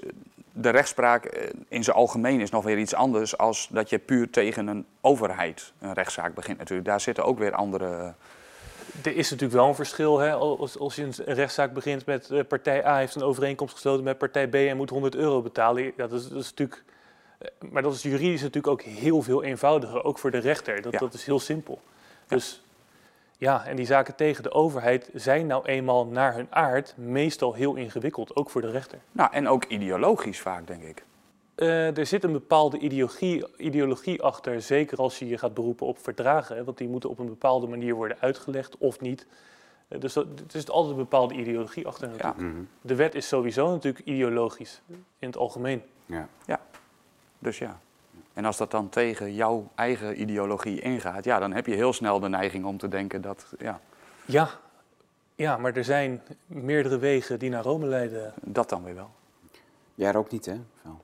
de 0.60 0.70
rechtspraak 0.70 1.24
eh, 1.24 1.48
in 1.68 1.84
zijn 1.84 1.96
algemeen 1.96 2.40
is 2.40 2.50
nog 2.50 2.64
weer 2.64 2.78
iets 2.78 2.94
anders 2.94 3.38
als 3.38 3.68
dat 3.70 3.90
je 3.90 3.98
puur 3.98 4.30
tegen 4.30 4.66
een 4.66 4.86
overheid 5.00 5.72
een 5.80 5.92
rechtszaak 5.92 6.34
begint 6.34 6.58
natuurlijk. 6.58 6.88
Daar 6.88 7.00
zitten 7.00 7.24
ook 7.24 7.38
weer 7.38 7.52
andere. 7.52 8.14
Er 9.04 9.16
is 9.16 9.30
natuurlijk 9.30 9.58
wel 9.58 9.68
een 9.68 9.74
verschil. 9.74 10.18
Hè? 10.18 10.32
Als, 10.32 10.78
als 10.78 10.94
je 10.96 11.02
een 11.02 11.34
rechtszaak 11.34 11.72
begint 11.72 12.06
met 12.06 12.30
eh, 12.30 12.40
partij 12.48 12.86
A 12.86 12.96
heeft 12.96 13.14
een 13.14 13.22
overeenkomst 13.22 13.74
gesloten 13.74 14.04
met 14.04 14.18
partij 14.18 14.48
B 14.48 14.54
en 14.54 14.76
moet 14.76 14.90
100 14.90 15.14
euro 15.14 15.42
betalen. 15.42 15.82
Ja, 15.84 15.92
dat, 15.96 16.12
is, 16.12 16.28
dat 16.28 16.42
is 16.42 16.48
natuurlijk. 16.50 16.84
eh, 17.38 17.48
Maar 17.70 17.82
dat 17.82 17.94
is 17.94 18.02
juridisch 18.02 18.40
natuurlijk 18.42 18.66
ook 18.72 18.82
heel 18.82 19.22
veel 19.22 19.42
eenvoudiger, 19.42 20.04
ook 20.04 20.18
voor 20.18 20.30
de 20.30 20.38
rechter. 20.38 20.82
Dat, 20.82 20.92
Ja. 20.92 20.98
dat 20.98 21.14
is 21.14 21.24
heel 21.24 21.40
simpel. 21.40 21.80
Dus 22.26 22.62
ja, 23.38 23.66
en 23.66 23.76
die 23.76 23.86
zaken 23.86 24.14
tegen 24.14 24.42
de 24.42 24.52
overheid 24.52 25.10
zijn 25.14 25.46
nou 25.46 25.64
eenmaal 25.64 26.06
naar 26.06 26.34
hun 26.34 26.46
aard 26.50 26.94
meestal 26.96 27.54
heel 27.54 27.74
ingewikkeld, 27.74 28.36
ook 28.36 28.50
voor 28.50 28.60
de 28.60 28.70
rechter. 28.70 28.98
Nou, 29.12 29.32
en 29.32 29.48
ook 29.48 29.64
ideologisch 29.64 30.40
vaak, 30.40 30.66
denk 30.66 30.82
ik. 30.82 31.04
Uh, 31.56 31.98
er 31.98 32.06
zit 32.06 32.24
een 32.24 32.32
bepaalde 32.32 32.78
ideologie, 32.78 33.56
ideologie, 33.56 34.22
achter, 34.22 34.62
zeker 34.62 34.98
als 34.98 35.18
je 35.18 35.28
je 35.28 35.38
gaat 35.38 35.54
beroepen 35.54 35.86
op 35.86 35.98
verdragen. 35.98 36.56
Hè, 36.56 36.64
want 36.64 36.78
die 36.78 36.88
moeten 36.88 37.10
op 37.10 37.18
een 37.18 37.26
bepaalde 37.26 37.66
manier 37.66 37.94
worden 37.94 38.16
uitgelegd 38.20 38.78
of 38.78 39.00
niet. 39.00 39.26
Uh, 39.88 40.00
dus 40.00 40.12
dat, 40.12 40.26
er 40.26 40.56
is 40.56 40.68
altijd 40.68 40.92
een 40.92 41.02
bepaalde 41.02 41.34
ideologie 41.34 41.86
achter. 41.86 42.10
Ja. 42.18 42.34
Mhm. 42.36 42.62
De 42.80 42.94
wet 42.94 43.14
is 43.14 43.28
sowieso 43.28 43.70
natuurlijk 43.70 44.06
ideologisch 44.06 44.82
in 45.18 45.28
het 45.28 45.36
algemeen. 45.36 45.82
Ja. 46.06 46.28
ja, 46.46 46.60
dus 47.38 47.58
ja. 47.58 47.80
En 48.38 48.44
als 48.44 48.56
dat 48.56 48.70
dan 48.70 48.88
tegen 48.88 49.34
jouw 49.34 49.70
eigen 49.74 50.20
ideologie 50.20 50.80
ingaat, 50.80 51.24
ja, 51.24 51.38
dan 51.38 51.52
heb 51.52 51.66
je 51.66 51.74
heel 51.74 51.92
snel 51.92 52.20
de 52.20 52.28
neiging 52.28 52.64
om 52.64 52.78
te 52.78 52.88
denken 52.88 53.20
dat. 53.20 53.46
Ja, 53.58 53.80
ja, 54.24 54.50
ja 55.34 55.56
maar 55.56 55.76
er 55.76 55.84
zijn 55.84 56.22
meerdere 56.46 56.98
wegen 56.98 57.38
die 57.38 57.50
naar 57.50 57.62
Rome 57.62 57.86
leiden. 57.86 58.32
Dat 58.40 58.68
dan 58.68 58.84
weer 58.84 58.94
wel. 58.94 59.10
Jij 59.94 60.12
rookt 60.12 60.30
niet, 60.30 60.46
hè? 60.46 60.60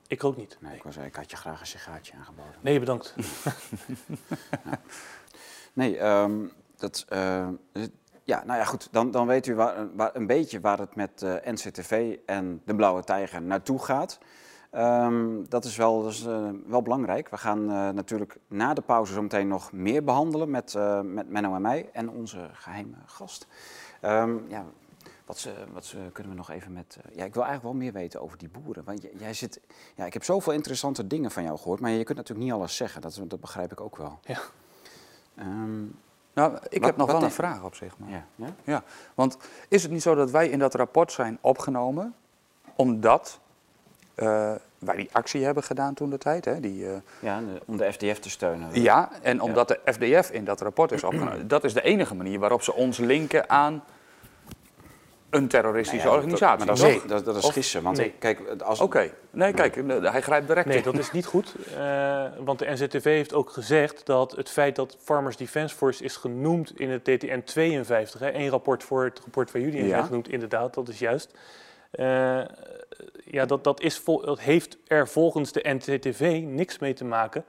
Ik 0.07 0.21
rook 0.21 0.37
niet. 0.37 0.57
Nee, 0.59 0.75
Ik, 0.75 0.83
was, 0.83 0.97
ik 0.97 1.15
had 1.15 1.31
je 1.31 1.37
graag 1.37 1.59
een 1.59 1.67
sigaartje 1.67 2.13
aangeboden. 2.17 2.55
Nee, 2.61 2.79
bedankt. 2.79 3.15
Nee, 5.73 6.05
um, 6.05 6.51
dat, 6.77 7.05
uh, 7.13 7.47
ja, 8.23 8.43
nou 8.45 8.59
ja, 8.59 8.65
goed. 8.65 8.87
Dan, 8.91 9.11
dan 9.11 9.27
weet 9.27 9.47
u 9.47 9.55
waar, 9.55 9.95
waar, 9.95 10.15
een 10.15 10.27
beetje 10.27 10.59
waar 10.59 10.79
het 10.79 10.95
met 10.95 11.21
uh, 11.23 11.35
eh, 11.35 11.53
NCTV 11.53 12.17
en 12.25 12.61
de 12.65 12.75
Blauwe 12.75 13.03
Tijger 13.03 13.41
naartoe 13.41 13.79
gaat. 13.79 14.19
Um, 14.75 15.49
dat 15.49 15.65
is 15.65 15.75
wel, 15.75 16.03
dat 16.03 16.11
is, 16.11 16.25
uh, 16.25 16.49
wel 16.65 16.81
belangrijk. 16.81 17.29
We 17.29 17.37
gaan 17.37 17.65
natuurlijk 17.95 18.37
na 18.47 18.73
de 18.73 18.81
pauze 18.81 19.13
zo 19.13 19.21
meteen 19.21 19.47
nog 19.47 19.71
meer 19.71 20.03
behandelen 20.03 20.49
met, 20.49 20.77
met 21.03 21.29
Menno 21.29 21.55
en 21.55 21.61
mij 21.61 21.89
en 21.93 22.09
onze 22.09 22.49
geheime 22.53 22.95
gast. 23.05 23.47
Um, 24.01 24.45
ja, 24.47 24.65
wat, 25.25 25.37
ze, 25.37 25.53
wat 25.73 25.85
ze, 25.85 25.97
kunnen 26.13 26.31
we 26.31 26.37
nog 26.37 26.49
even 26.49 26.73
met. 26.73 26.97
Uh, 26.97 27.15
ja, 27.15 27.23
ik 27.23 27.33
wil 27.33 27.43
eigenlijk 27.43 27.73
wel 27.73 27.83
meer 27.83 27.93
weten 27.93 28.21
over 28.21 28.37
die 28.37 28.49
boeren. 28.49 28.83
Want 28.83 29.07
jij 29.17 29.33
zit. 29.33 29.61
Ja, 29.95 30.05
ik 30.05 30.13
heb 30.13 30.23
zoveel 30.23 30.53
interessante 30.53 31.07
dingen 31.07 31.31
van 31.31 31.43
jou 31.43 31.57
gehoord, 31.57 31.79
maar 31.79 31.91
je 31.91 32.03
kunt 32.03 32.17
natuurlijk 32.17 32.47
niet 32.47 32.55
alles 32.55 32.75
zeggen. 32.75 33.01
Dat, 33.01 33.21
dat 33.27 33.39
begrijp 33.39 33.71
ik 33.71 33.81
ook 33.81 33.97
wel. 33.97 34.19
Ja. 34.23 34.39
Um, 35.39 35.99
nou, 36.33 36.57
ik 36.69 36.85
heb 36.85 36.97
nog 36.97 37.11
wel 37.11 37.23
een 37.23 37.31
vraag 37.31 37.63
op 37.63 37.75
zich. 37.75 37.97
Maar. 37.97 38.09
Ja, 38.09 38.25
ja? 38.35 38.55
ja, 38.63 38.83
want 39.13 39.37
is 39.67 39.83
het 39.83 39.91
niet 39.91 40.01
zo 40.01 40.15
dat 40.15 40.31
wij 40.31 40.49
in 40.49 40.59
dat 40.59 40.75
rapport 40.75 41.11
zijn 41.11 41.37
opgenomen 41.41 42.15
omdat 42.75 43.39
uh, 44.15 44.51
wij 44.79 44.95
die 44.95 45.09
actie 45.11 45.43
hebben 45.43 45.63
gedaan 45.63 45.93
toen 45.93 46.09
de 46.09 46.17
tijd? 46.17 46.45
Hè? 46.45 46.59
Die, 46.59 46.83
uh, 46.83 46.91
ja, 47.19 47.41
om 47.65 47.77
de 47.77 47.93
FDF 47.93 48.19
te 48.19 48.29
steunen. 48.29 48.81
Ja, 48.81 49.09
en 49.21 49.41
omdat 49.41 49.67
de 49.67 49.79
FDF 49.85 50.29
in 50.31 50.45
dat 50.45 50.61
rapport 50.61 50.91
is 50.91 51.03
opgenomen. 51.03 51.47
dat 51.55 51.63
is 51.63 51.73
de 51.73 51.81
enige 51.81 52.15
manier 52.15 52.39
waarop 52.39 52.61
ze 52.61 52.73
ons 52.73 52.97
linken 52.97 53.49
aan 53.49 53.83
een 55.35 55.47
terroristische 55.47 56.09
organisatie. 56.09 56.65
Dat, 56.65 56.81
nee. 56.81 57.01
dat, 57.07 57.25
dat, 57.25 57.35
is 57.35 57.49
gissen. 57.49 57.83
Want 57.83 57.97
nee. 57.97 58.13
kijk, 58.19 58.41
als... 58.63 58.79
Oké, 58.79 59.11
nee, 59.31 59.53
kijk, 59.53 59.75
hij 60.01 60.21
grijpt 60.21 60.47
direct 60.47 60.67
Nee, 60.67 60.81
dat 60.81 60.97
is 60.97 61.11
niet 61.11 61.25
goed. 61.25 61.55
Uh, 61.77 62.25
want 62.39 62.59
de 62.59 62.71
NZTV 62.71 63.03
heeft 63.03 63.33
ook 63.33 63.49
gezegd 63.49 64.05
dat 64.05 64.31
het 64.31 64.49
feit 64.49 64.75
dat 64.75 64.97
Farmers 65.03 65.37
Defence 65.37 65.75
Force 65.75 66.03
is 66.03 66.15
genoemd 66.15 66.79
in 66.79 66.89
het 66.89 67.03
TTN 67.03 67.41
52, 67.45 68.19
hè, 68.19 68.29
één 68.29 68.49
rapport 68.49 68.83
voor 68.83 69.03
het 69.03 69.19
rapport 69.19 69.51
waar 69.51 69.61
jullie 69.61 69.79
in 69.79 69.89
zijn 69.89 70.03
genoemd, 70.03 70.29
inderdaad, 70.29 70.73
dat 70.73 70.87
is 70.89 70.99
juist. 70.99 71.33
Uh, 71.91 72.41
ja, 73.25 73.45
dat, 73.45 73.63
dat, 73.63 73.81
is 73.81 74.03
dat 74.03 74.39
heeft 74.39 74.77
er 74.87 75.07
volgens 75.07 75.51
de 75.51 75.65
NZTV 75.69 76.43
niks 76.45 76.79
mee 76.79 76.93
te 76.93 77.05
maken 77.05 77.45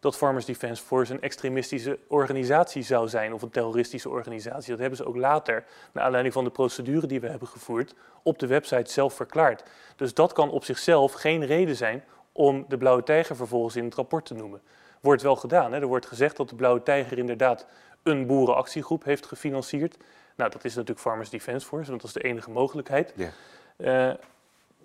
dat 0.00 0.16
Farmers 0.16 0.44
Defence 0.44 0.82
Force 0.82 1.12
een 1.12 1.20
extremistische 1.20 1.98
organisatie 2.08 2.82
zou 2.82 3.08
zijn 3.08 3.32
of 3.32 3.42
een 3.42 3.50
terroristische 3.50 4.08
organisatie. 4.08 4.70
Dat 4.70 4.78
hebben 4.78 4.98
ze 4.98 5.06
ook 5.06 5.16
later, 5.16 5.64
naar 5.92 6.04
aanleiding 6.04 6.34
van 6.34 6.44
de 6.44 6.50
procedure 6.50 7.06
die 7.06 7.20
we 7.20 7.28
hebben 7.28 7.48
gevoerd, 7.48 7.94
op 8.22 8.38
de 8.38 8.46
website 8.46 8.92
zelf 8.92 9.14
verklaard. 9.14 9.62
Dus 9.96 10.14
dat 10.14 10.32
kan 10.32 10.50
op 10.50 10.64
zichzelf 10.64 11.12
geen 11.12 11.46
reden 11.46 11.76
zijn 11.76 12.04
om 12.32 12.64
de 12.68 12.76
Blauwe 12.76 13.02
Tijger 13.02 13.36
vervolgens 13.36 13.76
in 13.76 13.84
het 13.84 13.94
rapport 13.94 14.26
te 14.26 14.34
noemen. 14.34 14.60
Wordt 15.00 15.22
wel 15.22 15.36
gedaan. 15.36 15.72
Hè? 15.72 15.80
Er 15.80 15.86
wordt 15.86 16.06
gezegd 16.06 16.36
dat 16.36 16.48
de 16.48 16.54
Blauwe 16.54 16.82
Tijger 16.82 17.18
inderdaad 17.18 17.66
een 18.02 18.26
boerenactiegroep 18.26 19.04
heeft 19.04 19.26
gefinancierd. 19.26 19.96
Nou, 20.36 20.50
dat 20.50 20.64
is 20.64 20.74
natuurlijk 20.74 21.00
Farmers 21.00 21.30
Defence 21.30 21.66
Force, 21.66 21.88
want 21.88 22.00
dat 22.00 22.10
is 22.10 22.22
de 22.22 22.28
enige 22.28 22.50
mogelijkheid. 22.50 23.12
Ja. 23.16 23.30
Uh, 23.76 24.14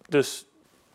dus 0.10 0.46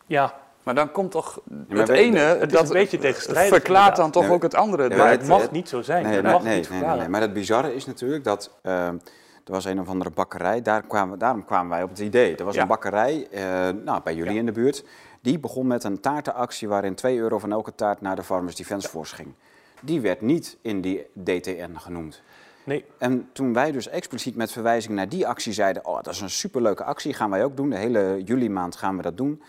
ja, 0.07 0.41
maar 0.63 0.75
dan 0.75 0.93
komt 0.93 1.11
toch 1.11 1.41
het 1.69 1.89
ene, 1.89 2.19
het 2.19 2.51
dat 2.51 2.67
een 2.67 2.73
beetje 2.73 2.99
tegenstrijdig, 2.99 3.55
verklaart 3.55 3.97
dan 3.97 4.11
toch 4.11 4.31
ook 4.31 4.43
het 4.43 4.55
andere. 4.55 4.97
maar 4.97 5.11
het, 5.11 5.27
mag 5.27 5.51
niet 5.51 5.69
zo 5.69 5.83
zijn. 5.83 6.03
Nee, 6.03 6.23
mag 6.23 6.43
nee, 6.43 6.57
niet 6.57 6.71
nee, 6.71 6.81
nee, 6.81 7.09
Maar 7.09 7.21
het 7.21 7.33
bizarre 7.33 7.75
is 7.75 7.87
natuurlijk 7.87 8.25
dat 8.25 8.51
uh, 8.63 8.87
er 8.87 9.01
was 9.45 9.65
een 9.65 9.81
of 9.81 9.89
andere 9.89 10.11
bakkerij, 10.11 10.63
daar 10.63 10.83
kwamen, 10.83 11.19
daarom 11.19 11.45
kwamen 11.45 11.71
wij 11.71 11.83
op 11.83 11.89
het 11.89 11.99
idee. 11.99 12.37
Er 12.37 12.45
was 12.45 12.57
een 12.57 12.67
bakkerij 12.67 13.29
uh, 13.31 13.41
nou, 13.85 14.01
bij 14.05 14.15
jullie 14.15 14.39
in 14.39 14.47
de 14.47 14.53
buurt, 14.53 14.85
die 15.21 15.39
begon 15.39 15.67
met 15.67 15.85
een 15.85 16.01
taartenactie 16.01 16.69
waarin 16.69 16.95
2 16.95 17.19
euro 17.19 17.39
van 17.39 17.53
elke 17.53 17.75
taart 17.75 18.01
naar 18.01 18.17
de 18.17 18.23
Farmers 18.23 18.57
Defence 18.57 18.89
Force 18.89 19.15
ging. 19.15 19.35
Die 19.81 20.01
werd 20.01 20.21
niet 20.21 20.57
in 20.63 20.81
die 20.81 21.07
DTN 21.23 21.75
genoemd. 21.75 22.23
Nee. 22.65 22.85
En 22.99 23.29
toen 23.33 23.53
wij 23.53 23.73
dus 23.73 23.89
expliciet 23.89 24.37
met 24.37 24.53
verwijzing 24.53 24.95
naar 24.95 25.09
die 25.09 25.27
actie 25.27 25.53
zeiden, 25.53 25.87
oh 25.87 26.03
dat 26.03 26.15
is 26.15 26.21
een 26.21 26.31
superleuke 26.31 26.85
actie, 26.85 27.15
gaan 27.15 27.31
wij 27.31 27.45
ook 27.45 27.57
doen. 27.57 27.71
De 27.71 27.77
hele 27.77 28.23
juli 28.25 28.51
maand 28.51 28.77
gaan 28.77 28.97
we 28.97 29.03
dat 29.03 29.17
doen. 29.17 29.43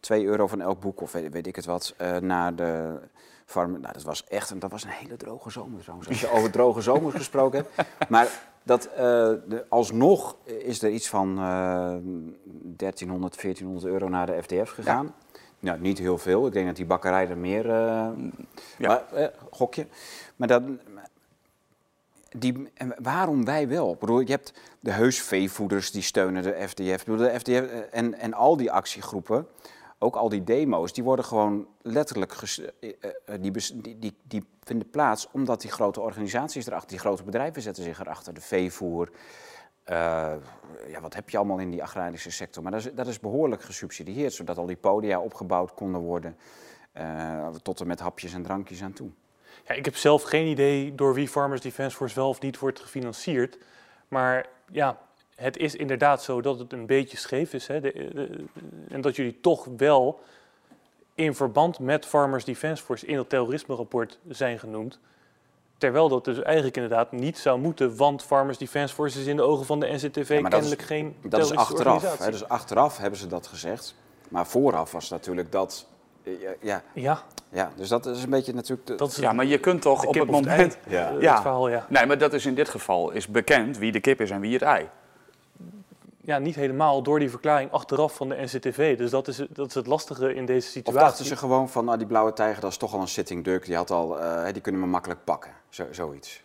2 0.00 0.24
euro 0.24 0.46
van 0.46 0.60
elk 0.60 0.80
boek, 0.80 1.00
of 1.00 1.12
weet, 1.12 1.32
weet 1.32 1.46
ik 1.46 1.56
het 1.56 1.64
wat, 1.64 1.94
uh, 2.00 2.16
naar 2.16 2.54
de 2.54 2.98
farm. 3.44 3.70
Nou, 3.80 3.92
dat 3.92 4.02
was 4.02 4.24
echt 4.24 4.50
een, 4.50 4.58
dat 4.58 4.70
was 4.70 4.84
een 4.84 4.90
hele 4.90 5.16
droge 5.16 5.50
zomer 5.50 5.80
trouwens. 5.80 6.08
Als 6.08 6.20
je 6.20 6.30
over 6.30 6.50
droge 6.58 6.80
zomers 6.80 7.14
gesproken 7.14 7.66
hebt. 7.74 7.88
Maar 8.08 8.28
dat, 8.62 8.88
uh, 8.90 8.96
de, 8.98 9.64
alsnog 9.68 10.36
is 10.44 10.82
er 10.82 10.90
iets 10.90 11.08
van 11.08 11.28
uh, 11.38 11.94
1300, 12.62 13.42
1400 13.42 13.84
euro 13.84 14.08
naar 14.08 14.26
de 14.26 14.42
FDF 14.42 14.70
gegaan. 14.70 15.04
Ja. 15.04 15.31
Nou, 15.62 15.80
niet 15.80 15.98
heel 15.98 16.18
veel. 16.18 16.46
Ik 16.46 16.52
denk 16.52 16.66
dat 16.66 16.76
die 16.76 16.86
bakkerij 16.86 17.28
er 17.28 17.38
meer... 17.38 17.66
Uh, 17.66 18.08
ja. 18.78 18.88
Maar, 18.88 19.04
uh, 19.14 19.26
gokje. 19.50 19.86
Maar 20.36 20.48
dat... 20.48 20.62
Die, 22.38 22.72
waarom 22.98 23.44
wij 23.44 23.68
wel? 23.68 23.92
Ik 23.92 23.98
bedoel, 23.98 24.20
je 24.20 24.30
hebt 24.30 24.52
de 24.80 24.90
heusveevoeders 24.90 25.90
die 25.90 26.02
steunen 26.02 26.42
de 26.42 26.68
FDF. 26.68 27.04
Bedoel, 27.04 27.26
de 27.26 27.38
FDF 27.38 27.88
en, 27.90 28.14
en 28.14 28.34
al 28.34 28.56
die 28.56 28.72
actiegroepen 28.72 29.46
ook 30.02 30.16
al 30.16 30.28
die 30.28 30.44
demo's, 30.44 30.92
die 30.92 31.04
worden 31.04 31.24
gewoon 31.24 31.66
letterlijk, 31.82 32.34
uh, 32.80 32.90
die, 33.40 33.50
die, 33.50 33.98
die, 33.98 34.14
die, 34.22 34.44
vinden 34.64 34.90
plaats 34.90 35.28
omdat 35.32 35.60
die 35.60 35.70
grote 35.70 36.00
organisaties 36.00 36.66
erachter, 36.66 36.88
die 36.88 36.98
grote 36.98 37.22
bedrijven 37.22 37.62
zetten 37.62 37.82
zich 37.84 38.00
erachter, 38.00 38.34
de 38.34 38.40
veevoer. 38.40 39.10
Uh, 39.90 40.34
ja, 40.88 41.00
wat 41.00 41.14
heb 41.14 41.30
je 41.30 41.36
allemaal 41.36 41.58
in 41.58 41.70
die 41.70 41.82
agrarische 41.82 42.30
sector? 42.30 42.62
Maar 42.62 42.72
dat 42.72 42.80
is, 42.84 42.92
dat 42.94 43.06
is 43.06 43.20
behoorlijk 43.20 43.62
gesubsidieerd, 43.62 44.32
zodat 44.32 44.58
al 44.58 44.66
die 44.66 44.76
podia 44.76 45.20
opgebouwd 45.20 45.74
konden 45.74 46.00
worden, 46.00 46.36
uh, 46.98 47.48
tot 47.48 47.80
en 47.80 47.86
met 47.86 48.00
hapjes 48.00 48.32
en 48.34 48.42
drankjes 48.42 48.82
aan 48.82 48.92
toe. 48.92 49.10
Ja, 49.66 49.74
ik 49.74 49.84
heb 49.84 49.96
zelf 49.96 50.22
geen 50.22 50.46
idee 50.46 50.94
door 50.94 51.14
wie 51.14 51.28
Farmers 51.28 51.60
Defence 51.60 51.96
Force 51.96 52.14
wel 52.14 52.28
of 52.28 52.40
niet 52.40 52.58
wordt 52.58 52.80
gefinancierd. 52.80 53.58
Maar 54.08 54.46
ja, 54.72 54.98
het 55.34 55.56
is 55.56 55.74
inderdaad 55.74 56.22
zo 56.22 56.40
dat 56.40 56.58
het 56.58 56.72
een 56.72 56.86
beetje 56.86 57.16
scheef 57.16 57.52
is. 57.52 57.66
Hè, 57.66 57.78
en 58.88 59.00
dat 59.00 59.16
jullie 59.16 59.40
toch 59.40 59.68
wel 59.76 60.20
in 61.14 61.34
verband 61.34 61.78
met 61.78 62.06
Farmers 62.06 62.44
Defence 62.44 62.82
Force 62.82 63.06
in 63.06 63.18
het 63.18 63.28
terrorisme-rapport 63.28 64.18
zijn 64.28 64.58
genoemd. 64.58 64.98
Terwijl 65.82 66.08
dat 66.08 66.24
dus 66.24 66.42
eigenlijk 66.42 66.76
inderdaad 66.76 67.12
niet 67.12 67.38
zou 67.38 67.58
moeten, 67.58 67.96
want 67.96 68.22
Farmers 68.22 68.58
Defence 68.58 68.94
Force 68.94 69.20
is 69.20 69.26
in 69.26 69.36
de 69.36 69.42
ogen 69.42 69.66
van 69.66 69.80
de 69.80 69.86
NCTV 69.86 70.28
ja, 70.42 70.48
kennelijk 70.48 70.80
is, 70.80 70.86
geen 70.86 71.16
Dat 71.22 71.40
is 71.40 71.54
achteraf. 71.54 72.18
Hè, 72.18 72.30
dus 72.30 72.48
achteraf 72.48 72.98
hebben 72.98 73.18
ze 73.18 73.26
dat 73.26 73.46
gezegd. 73.46 73.94
Maar 74.28 74.46
vooraf 74.46 74.92
was 74.92 75.10
natuurlijk 75.10 75.52
dat. 75.52 75.86
Ja. 76.60 76.82
ja. 76.92 77.22
Ja, 77.48 77.72
dus 77.76 77.88
dat 77.88 78.06
is 78.06 78.22
een 78.22 78.30
beetje 78.30 78.54
natuurlijk. 78.54 78.98
De, 78.98 79.20
ja, 79.20 79.32
maar 79.32 79.44
je 79.44 79.58
kunt 79.58 79.82
toch 79.82 80.04
op 80.04 80.14
het 80.14 80.30
moment. 80.30 80.78
Ja. 80.88 81.12
ja. 81.20 81.32
Het 81.32 81.42
verhaal, 81.42 81.68
ja. 81.68 81.86
Nee, 81.88 82.06
maar 82.06 82.18
dat 82.18 82.32
is 82.32 82.46
in 82.46 82.54
dit 82.54 82.68
geval 82.68 83.10
is 83.10 83.26
bekend 83.26 83.78
wie 83.78 83.92
de 83.92 84.00
kip 84.00 84.20
is 84.20 84.30
en 84.30 84.40
wie 84.40 84.52
het 84.52 84.62
ei 84.62 84.88
ja, 86.24 86.38
niet 86.38 86.54
helemaal 86.54 87.02
door 87.02 87.18
die 87.18 87.30
verklaring 87.30 87.70
achteraf 87.70 88.14
van 88.16 88.28
de 88.28 88.42
NCTV. 88.42 88.96
Dus 88.96 89.10
dat 89.10 89.28
is, 89.28 89.36
dat 89.50 89.68
is 89.68 89.74
het 89.74 89.86
lastige 89.86 90.34
in 90.34 90.46
deze 90.46 90.68
situatie. 90.68 91.00
Of 91.00 91.06
dachten 91.06 91.24
ze 91.24 91.36
gewoon 91.36 91.68
van, 91.68 91.84
nou, 91.84 91.98
die 91.98 92.06
blauwe 92.06 92.32
tijger, 92.32 92.60
dat 92.60 92.70
is 92.70 92.76
toch 92.76 92.94
al 92.94 93.00
een 93.00 93.08
sitting 93.08 93.44
duck, 93.44 93.64
die, 93.64 93.76
had 93.76 93.90
al, 93.90 94.18
uh, 94.18 94.44
die 94.52 94.62
kunnen 94.62 94.80
we 94.80 94.86
makkelijk 94.86 95.24
pakken, 95.24 95.50
Zo, 95.68 95.86
zoiets. 95.90 96.42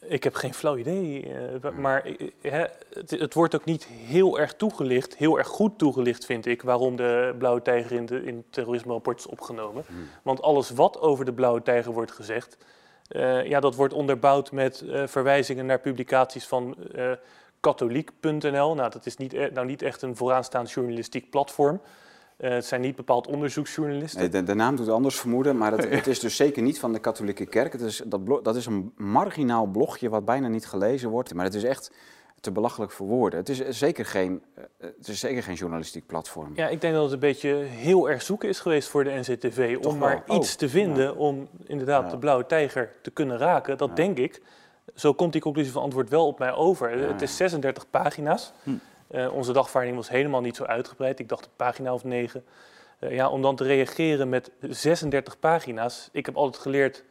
Ik 0.00 0.24
heb 0.24 0.34
geen 0.34 0.54
flauw 0.54 0.76
idee, 0.76 1.26
uh, 1.62 1.70
maar 1.70 2.08
uh, 2.08 2.52
het, 2.92 3.10
het, 3.10 3.34
wordt 3.34 3.54
ook 3.54 3.64
niet 3.64 3.84
heel 3.84 4.38
erg 4.38 4.54
toegelicht, 4.54 5.16
heel 5.16 5.38
erg 5.38 5.46
goed 5.46 5.78
toegelicht 5.78 6.24
vind 6.24 6.46
ik, 6.46 6.62
waarom 6.62 6.96
de 6.96 7.34
blauwe 7.38 7.62
tijger 7.62 7.92
in, 7.92 8.06
de, 8.06 8.22
in 8.24 8.36
het 8.36 8.52
terrorisme-rapport 8.52 9.18
is 9.18 9.26
opgenomen. 9.26 9.84
Hmm. 9.86 10.08
Want 10.22 10.42
alles 10.42 10.70
wat 10.70 11.00
over 11.00 11.24
de 11.24 11.32
blauwe 11.32 11.62
tijger 11.62 11.92
wordt 11.92 12.12
gezegd, 12.12 12.56
ja, 13.44 13.60
dat 13.60 13.74
wordt 13.74 13.94
onderbouwd 13.94 14.52
met 14.52 14.84
verwijzingen 15.04 15.66
naar 15.66 15.80
publicaties 15.80 16.46
van 16.46 16.76
katholiek.nl. 17.60 18.74
Nou, 18.74 18.90
dat 18.90 19.06
is 19.06 19.16
niet, 19.16 19.32
e-, 19.32 19.50
nou 19.52 19.66
niet 19.66 19.82
echt 19.82 20.02
een 20.02 20.16
vooraanstaand 20.16 20.70
journalistiek 20.70 21.30
platform. 21.30 21.80
Uh, 22.40 22.50
het 22.50 22.64
zijn 22.64 22.80
niet 22.80 22.96
bepaald 22.96 23.26
onderzoeksjournalisten. 23.26 24.20
Nee, 24.20 24.28
de, 24.28 24.42
de, 24.42 24.54
naam 24.54 24.76
doet 24.76 24.88
anders 24.88 25.20
vermoeden, 25.20 25.56
maar 25.56 25.72
het, 25.72 25.90
het, 25.98 26.06
is 26.06 26.20
dus 26.20 26.36
zeker 26.36 26.62
niet 26.62 26.78
van 26.78 26.92
de 26.92 26.98
katholieke 26.98 27.46
kerk. 27.46 27.72
Het 27.72 27.80
is, 27.80 28.02
dat, 28.06 28.44
dat 28.44 28.56
is 28.56 28.66
een 28.66 28.92
marginaal 28.96 29.66
blogje 29.66 30.08
wat 30.08 30.24
bijna 30.24 30.48
niet 30.48 30.66
gelezen 30.66 31.10
wordt. 31.10 31.34
Maar 31.34 31.44
het 31.44 31.54
is 31.54 31.64
echt 31.64 31.90
te 32.40 32.52
belachelijk 32.52 32.92
voor 32.92 33.06
woorden. 33.06 33.38
Het 33.38 33.48
is 33.48 33.68
zeker 33.68 34.06
geen, 34.06 34.42
eh, 34.54 34.64
het 34.96 35.08
is 35.08 35.20
zeker 35.20 35.42
geen 35.42 35.54
journalistiek 35.54 36.06
platform. 36.06 36.52
Ja, 36.54 36.68
ik 36.68 36.80
denk 36.80 36.94
dat 36.94 37.02
het 37.02 37.12
een 37.12 37.18
beetje 37.18 37.54
heel 37.54 38.10
erg 38.10 38.22
zoeken 38.22 38.48
is 38.48 38.60
geweest 38.60 38.88
voor 38.88 39.04
de 39.04 39.10
NCTV 39.10 39.76
Toch 39.76 39.92
om 39.92 39.98
maar 39.98 40.22
iets 40.28 40.52
Oh, 40.52 40.58
te 40.58 40.68
vinden 40.68 41.04
ja. 41.04 41.12
om 41.12 41.48
inderdaad 41.66 42.04
Ja. 42.04 42.10
de 42.10 42.18
blauwe 42.18 42.46
tijger 42.46 42.92
te 43.02 43.10
kunnen 43.10 43.38
raken. 43.38 43.76
Dat 43.78 43.88
Ja. 43.88 43.94
denk 43.94 44.18
ik. 44.18 44.42
Zo 44.94 45.14
komt 45.14 45.32
die 45.32 45.40
conclusie 45.40 45.72
van 45.72 45.82
antwoord 45.82 46.08
wel 46.10 46.26
op 46.26 46.38
mij 46.38 46.52
over. 46.52 46.98
Ja, 46.98 47.06
Het 47.06 47.22
is 47.22 47.30
ja. 47.30 47.36
36 47.36 47.90
pagina's. 47.90 48.52
Hm. 48.62 48.70
Eh, 49.08 49.34
onze 49.34 49.52
dagvaarding 49.52 49.96
was 49.96 50.08
helemaal 50.08 50.40
niet 50.40 50.56
zo 50.56 50.64
uitgebreid. 50.64 51.18
Ik 51.18 51.28
dacht 51.28 51.44
een 51.44 51.50
pagina 51.56 51.94
of 51.94 52.04
negen. 52.04 52.44
Eh, 52.98 53.14
ja, 53.14 53.28
om 53.28 53.42
dan 53.42 53.56
te 53.56 53.64
reageren 53.64 54.28
met 54.28 54.50
36 54.60 55.38
pagina's. 55.38 56.08
Ik 56.12 56.26
heb 56.26 56.36
altijd 56.36 56.62
geleerd, 56.62 57.04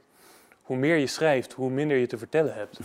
hoe 0.62 0.78
meer 0.78 0.96
je 0.96 1.08
schrijft, 1.08 1.54
hoe 1.54 1.70
minder 1.70 1.98
je 1.98 2.08
te 2.08 2.18
vertellen 2.18 2.54
hebt. 2.54 2.80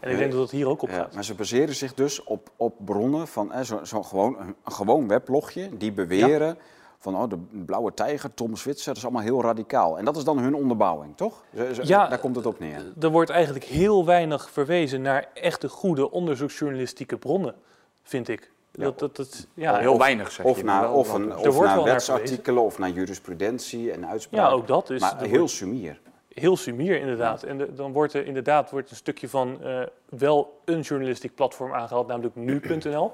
En 0.00 0.10
ik 0.10 0.18
denk 0.18 0.32
dat 0.32 0.40
het 0.40 0.50
hier 0.50 0.68
ook 0.68 0.82
op 0.82 0.88
Ja, 0.88 0.94
gaat. 0.94 1.14
maar 1.14 1.24
ze 1.24 1.34
baseren 1.34 1.74
zich 1.74 1.94
dus 1.94 2.22
op, 2.24 2.50
op 2.56 2.74
bronnen 2.84 3.28
van 3.28 3.52
eh, 3.52 3.60
zo, 3.62 3.84
zo 3.84 4.02
gewoon, 4.02 4.38
een, 4.38 4.54
een 4.64 4.72
gewoon 4.72 5.08
weblogje 5.08 5.76
die 5.76 5.92
beweren 5.92 6.58
van 7.02 7.16
oh, 7.16 7.28
de 7.28 7.36
blauwe 7.64 7.94
tijger, 7.94 8.34
Tom 8.34 8.56
Switzer, 8.56 8.86
dat 8.86 8.96
is 8.96 9.02
allemaal 9.02 9.22
heel 9.22 9.42
radicaal. 9.42 9.98
En 9.98 10.04
dat 10.04 10.16
is 10.16 10.24
dan 10.24 10.38
hun 10.38 10.54
onderbouwing, 10.54 11.16
toch? 11.16 11.42
Ja. 11.82 12.08
daar 12.08 12.18
komt 12.18 12.36
het 12.36 12.46
op 12.46 12.58
neer. 12.58 12.82
Er 13.00 13.08
wordt 13.08 13.30
eigenlijk 13.30 13.64
heel 13.64 14.04
weinig 14.04 14.50
verwezen 14.50 15.02
naar 15.02 15.28
echte 15.34 15.68
goede 15.68 16.10
onderzoeksjournalistieke 16.10 17.16
bronnen, 17.16 17.54
vind 18.02 18.28
ik. 18.28 18.50
Ja. 18.72 18.82
Dat, 18.84 18.98
dat, 18.98 19.16
dat, 19.16 19.46
ja, 19.54 19.76
heel 19.78 19.92
of- 19.92 19.98
weinig 19.98 20.30
zeg 20.32 20.46
Of 20.46 20.56
je. 20.56 20.64
naar, 20.64 20.92
of 20.92 21.12
een, 21.12 21.36
of 21.36 21.60
naar 21.60 21.82
wetsartikelen 21.84 22.62
of 22.62 22.78
naar 22.78 22.90
jurisprudentie 22.90 23.92
en 23.92 24.06
uitspraken. 24.06 24.48
ja, 24.48 24.54
ook 24.54 24.66
dat. 24.66 24.86
Dus 24.86 25.00
maar 25.00 25.20
heel 25.22 25.38
wordt 25.38 25.52
sumier. 25.52 26.00
heel 26.34 26.56
sumier 26.56 27.00
inderdaad. 27.00 27.42
En 27.42 27.58
de- 27.58 27.74
dan 27.74 27.92
wordt 27.92 28.12
er 28.12 28.26
inderdaad 28.26 28.70
wordt 28.70 28.90
een 28.90 28.96
stukje 28.96 29.28
van 29.28 29.62
eh, 29.62 29.82
wel 30.08 30.60
een 30.64 30.80
journalistiek 30.80 31.34
platform 31.34 31.72
aangehaald, 31.72 32.06
namelijk 32.06 32.34
nu.nl. 32.36 33.12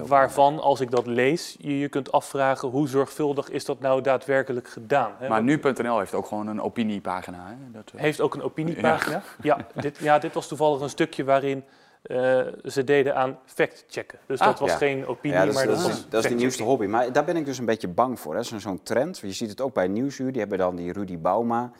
Ook 0.00 0.06
waarvan, 0.06 0.60
als 0.60 0.80
ik 0.80 0.90
dat 0.90 1.06
lees, 1.06 1.56
je 1.58 1.78
je 1.78 1.88
kunt 1.88 2.12
afvragen 2.12 2.68
hoe 2.68 2.88
zorgvuldig 2.88 3.50
is 3.50 3.64
dat 3.64 3.80
nou 3.80 4.00
daadwerkelijk 4.00 4.68
gedaan. 4.68 5.12
Hè? 5.18 5.28
Maar 5.28 5.42
nu.nl 5.42 5.98
heeft 5.98 6.14
ook 6.14 6.26
gewoon 6.26 6.46
een 6.46 6.60
opiniepagina. 6.62 7.46
Hè? 7.46 7.54
Dat, 7.72 7.90
eh, 7.94 8.00
Heeft 8.00 8.20
ook 8.20 8.34
een 8.34 8.42
opiniepagina. 8.42 9.22
Ja, 9.42 9.66
dit, 9.74 9.98
ja, 9.98 10.18
dit 10.18 10.34
was 10.34 10.48
toevallig 10.48 10.80
een 10.80 10.88
stukje 10.90 11.24
waarin 11.24 11.64
eh, 12.02 12.40
ze 12.64 12.84
deden 12.84 13.16
aan 13.16 13.38
fact-checken. 13.44 14.18
Dus 14.26 14.40
Ah, 14.40 14.46
dat 14.46 14.58
was 14.58 14.70
ja. 14.70 14.76
geen 14.76 15.06
opinie, 15.06 15.36
Ja, 15.38 15.44
dat 15.44 15.54
is, 15.54 15.54
maar 15.58 15.66
dat 15.66 15.76
dat 15.76 15.84
is, 15.86 15.92
was 15.92 16.08
dat 16.08 16.24
is 16.24 16.30
de 16.30 16.36
nieuwste 16.36 16.62
hobby. 16.62 16.86
Maar 16.86 17.12
daar 17.12 17.24
ben 17.24 17.36
ik 17.36 17.44
dus 17.44 17.58
een 17.58 17.64
beetje 17.64 17.88
bang 17.88 18.20
voor. 18.20 18.34
hè. 18.34 18.42
Zo'n 18.42 18.60
zo'n 18.60 18.82
trend. 18.82 19.18
Je 19.18 19.32
ziet 19.32 19.50
het 19.50 19.60
ook 19.60 19.74
bij 19.74 19.88
Nieuwsuur. 19.88 20.30
Die 20.32 20.40
hebben 20.40 20.58
dan 20.58 20.76
die 20.76 20.92
Rudy 20.92 21.18
Bauma. 21.18 21.70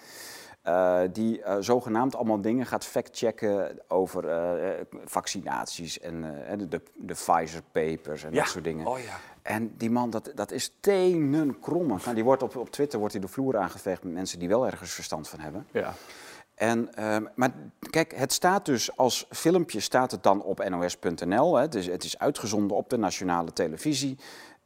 Eh, 0.69 1.01
die 1.13 1.43
eh, 1.43 1.57
zogenaamd 1.61 2.15
allemaal 2.17 2.41
dingen 2.41 2.67
gaat 2.67 2.85
factchecken 2.85 3.79
over 3.89 4.29
eh, 4.29 4.85
vaccinaties 5.05 6.01
en 6.01 6.21
de, 6.59 6.69
de, 6.69 6.81
de 6.95 7.15
Pfizer-papers 7.15 8.25
en 8.25 8.33
Ja. 8.33 8.39
dat 8.41 8.49
soort 8.49 8.65
dingen. 8.65 8.87
Oh 8.87 8.99
ja. 8.99 9.17
En 9.43 9.75
die 9.77 9.91
man, 9.91 10.11
dat, 10.11 10.33
dat 10.35 10.51
is 10.53 10.73
tenenkrommend. 10.81 12.03
Nou, 12.03 12.15
die 12.15 12.25
wordt 12.25 12.43
op, 12.43 12.57
op 12.57 12.71
Twitter 12.71 12.99
wordt 12.99 13.15
hij 13.15 13.23
de 13.23 13.29
vloer 13.29 13.57
aangeveegd 13.59 14.03
met 14.05 14.13
mensen 14.13 14.39
die 14.39 14.49
wel 14.49 14.67
ergens 14.67 14.93
verstand 14.93 15.29
van 15.29 15.41
hebben. 15.41 15.67
ja. 15.73 15.95
En, 16.55 16.95
ehm, 16.95 17.25
maar 17.35 17.51
kijk, 17.91 18.15
het 18.15 18.33
staat 18.33 18.65
dus 18.65 18.97
als 18.97 19.27
filmpje 19.31 19.81
staat 19.81 20.11
het 20.11 20.23
dan 20.23 20.43
op 20.43 20.69
nos.nl. 20.69 21.55
hè. 21.55 21.63
Het 21.63 21.75
is, 21.75 21.87
het 21.87 22.05
is 22.05 22.19
uitgezonden 22.19 22.77
op 22.77 22.91
de 22.91 22.97
nationale 22.99 23.53
televisie. 23.53 24.19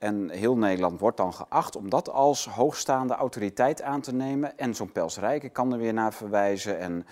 En 0.03 0.31
heel 0.31 0.57
Nederland 0.57 1.01
wordt 1.01 1.17
dan 1.17 1.35
geacht 1.35 1.77
om 1.77 1.91
dat 1.91 2.11
als 2.11 2.47
hoogstaande 2.47 3.15
autoriteit 3.15 3.83
aan 3.83 4.01
te 4.01 4.15
nemen. 4.15 4.59
En 4.59 4.75
zo'n 4.75 4.93
Pels 4.93 5.19
Rijken 5.19 5.53
kan 5.53 5.73
er 5.73 5.79
weer 5.79 5.93
naar 5.93 6.13
verwijzen. 6.13 6.79
En 6.79 7.07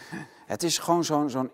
het 0.47 0.63
is 0.63 0.79
gewoon 0.79 1.05
zo'n 1.31 1.51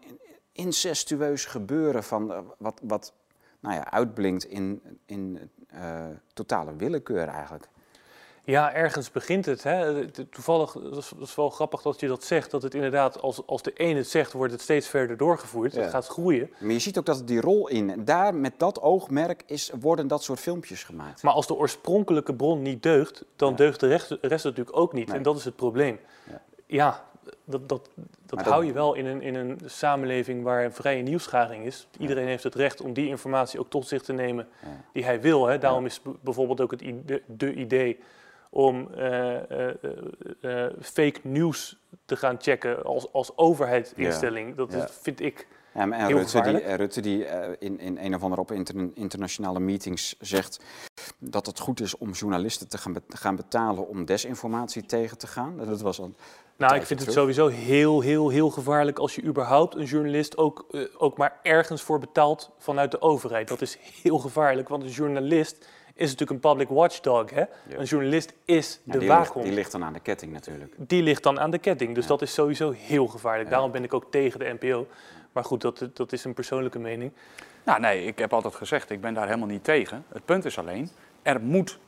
incestueus 0.52 1.44
gebeuren 1.44 2.04
van 2.04 2.32
eh, 2.32 2.38
wat, 2.58 2.80
wat 2.82 3.12
nou 3.60 3.74
ja, 3.74 3.90
uitblinkt 3.90 4.44
in, 4.44 4.82
in 5.06 5.50
eh, 5.68 6.04
totale 6.32 6.76
willekeur 6.76 7.28
eigenlijk. 7.28 7.68
Ja, 8.46 8.72
ergens 8.74 9.10
begint 9.10 9.46
het. 9.46 9.62
Hè. 9.62 10.06
To- 10.10 10.24
Toevallig, 10.30 10.72
dat 10.72 11.12
is, 11.20 11.34
wel 11.34 11.50
grappig 11.50 11.82
dat 11.82 12.00
je 12.00 12.08
dat 12.08 12.24
zegt, 12.24 12.50
dat 12.50 12.62
het 12.62 12.74
inderdaad, 12.74 13.20
als, 13.20 13.46
als 13.46 13.62
de 13.62 13.72
een 13.74 13.96
het 13.96 14.08
zegt, 14.08 14.32
wordt 14.32 14.52
het 14.52 14.60
steeds 14.62 14.88
verder 14.88 15.16
doorgevoerd. 15.16 15.72
Ja. 15.72 15.80
Het 15.80 15.90
gaat 15.90 16.06
groeien. 16.06 16.50
Maar 16.58 16.72
je 16.72 16.78
ziet 16.78 16.98
ook 16.98 17.06
dat 17.06 17.26
die 17.26 17.40
rol 17.40 17.68
in, 17.68 18.04
daar 18.04 18.34
met 18.34 18.52
dat 18.56 18.80
oogmerk 18.80 19.42
is, 19.46 19.70
worden 19.80 20.08
dat 20.08 20.22
soort 20.22 20.40
filmpjes 20.40 20.84
gemaakt. 20.84 21.22
Maar 21.22 21.32
als 21.32 21.46
de 21.46 21.54
oorspronkelijke 21.54 22.34
bron 22.34 22.62
niet 22.62 22.82
deugt, 22.82 23.24
dan 23.36 23.50
Ja. 23.50 23.56
deugt 23.56 23.80
de 23.80 23.86
rest, 23.88 24.08
de 24.08 24.18
rest 24.20 24.44
natuurlijk 24.44 24.76
ook 24.76 24.92
niet. 24.92 25.06
Nee. 25.08 25.16
En 25.16 25.22
dat 25.22 25.36
is 25.36 25.44
het 25.44 25.56
probleem. 25.56 25.98
Ja. 26.30 26.42
Ja, 26.66 27.04
dat, 27.44 27.68
dat, 27.68 27.88
dat 28.26 28.38
Maar 28.38 28.44
hou 28.48 28.58
dat- 28.58 28.66
je 28.66 28.72
wel 28.72 28.94
in 28.94 29.06
een, 29.06 29.22
in 29.22 29.34
een 29.34 29.58
samenleving 29.64 30.42
waar 30.42 30.64
een 30.64 30.72
vrije 30.72 31.02
nieuwsgaring 31.02 31.64
is. 31.64 31.86
Iedereen 31.98 32.26
heeft 32.26 32.42
het 32.42 32.54
recht 32.54 32.80
om 32.80 32.92
die 32.92 33.08
informatie 33.08 33.60
ook 33.60 33.70
tot 33.70 33.86
zich 33.88 34.02
te 34.02 34.12
nemen 34.12 34.48
die 34.92 35.04
hij 35.04 35.20
wil. 35.20 35.46
Hè. 35.46 35.58
Daarom 35.58 35.86
is 35.86 36.00
bijvoorbeeld 36.20 36.60
ook 36.60 36.70
het 36.70 36.82
de 37.26 37.54
idee 37.54 37.98
om 38.50 38.88
eh, 38.94 39.50
eh, 39.50 39.74
eh, 40.40 40.72
fake 40.80 41.20
news 41.22 41.78
te 42.04 42.16
gaan 42.16 42.36
checken 42.40 42.84
als, 42.84 43.12
als 43.12 43.36
overheidsinstelling. 43.36 44.54
Dat 44.56 44.72
Ja. 44.72 44.88
vind 45.00 45.20
ik... 45.20 45.46
Ja, 45.74 45.82
en 45.82 45.92
Heel 45.92 46.06
Rutte 46.16 46.32
die, 46.32 46.40
gevaarlijk. 46.42 46.76
Rutte 46.76 47.00
die 47.00 47.24
in, 47.58 47.78
in 47.80 47.98
een 47.98 48.14
of 48.14 48.22
andere 48.22 48.40
op 48.40 48.52
inter- 48.52 48.90
internationale 48.94 49.60
meetings 49.60 50.14
zegt 50.20 50.60
dat 51.18 51.46
het 51.46 51.58
goed 51.58 51.80
is 51.80 51.98
om 51.98 52.10
journalisten 52.10 52.68
te 52.68 52.78
gaan, 52.78 52.92
be- 52.92 53.02
gaan 53.08 53.36
betalen 53.36 53.88
om 53.88 54.04
desinformatie 54.04 54.86
tegen 54.86 55.18
te 55.18 55.26
gaan. 55.26 55.56
Dat 55.56 55.80
was 55.80 56.00
al 56.00 56.14
Nou, 56.56 56.74
ik 56.74 56.82
vind 56.86 57.00
het 57.00 57.12
sowieso 57.12 57.46
heel, 57.46 58.00
heel, 58.00 58.30
heel 58.30 58.50
gevaarlijk 58.50 58.98
als 58.98 59.14
je 59.14 59.22
überhaupt 59.22 59.74
een 59.76 59.84
journalist 59.84 60.36
ook, 60.36 60.66
ook 60.98 61.16
maar 61.16 61.38
ergens 61.42 61.82
voor 61.82 61.98
betaalt 61.98 62.50
vanuit 62.58 62.90
de 62.90 63.00
overheid. 63.00 63.48
Dat 63.48 63.60
is 63.60 63.78
heel 64.02 64.18
gevaarlijk, 64.18 64.68
want 64.68 64.82
een 64.82 64.88
journalist 64.88 65.56
is 65.58 65.85
natuurlijk 66.02 66.30
een 66.30 66.50
public 66.50 66.68
watchdog. 66.68 67.30
Hè? 67.30 67.44
Een 67.68 67.84
journalist 67.84 68.32
is 68.44 68.72
Ja, 68.84 68.92
de 68.92 68.98
die, 68.98 69.08
ligt, 69.08 69.12
waakhond. 69.20 69.44
die 69.44 69.54
ligt 69.54 69.72
dan 69.72 69.84
aan 69.84 69.92
de 69.92 70.00
ketting 70.00 70.32
natuurlijk. 70.32 70.74
Die 70.76 71.02
ligt 71.02 71.22
dan 71.22 71.40
aan 71.40 71.50
de 71.50 71.58
ketting. 71.58 71.94
Dus 71.94 72.02
Ja. 72.04 72.08
dat 72.10 72.22
is 72.22 72.34
sowieso 72.34 72.70
heel 72.70 73.06
gevaarlijk. 73.06 73.44
Ja. 73.44 73.50
Daarom 73.50 73.70
ben 73.70 73.84
ik 73.84 73.94
ook 73.94 74.06
tegen 74.10 74.38
de 74.38 74.56
NPO. 74.60 74.86
Maar 75.32 75.44
goed, 75.44 75.60
dat, 75.60 75.88
dat 75.92 76.12
is 76.12 76.24
een 76.24 76.34
persoonlijke 76.34 76.78
mening. 76.78 77.12
Nou 77.64 77.80
nee, 77.80 78.04
ik 78.04 78.18
heb 78.18 78.32
altijd 78.32 78.54
gezegd, 78.54 78.90
ik 78.90 79.00
ben 79.00 79.14
daar 79.14 79.26
helemaal 79.26 79.48
niet 79.48 79.64
tegen. 79.64 80.04
Het 80.12 80.24
punt 80.24 80.44
is 80.44 80.58
alleen, 80.58 80.90
er 81.22 81.40
moet 81.40 81.78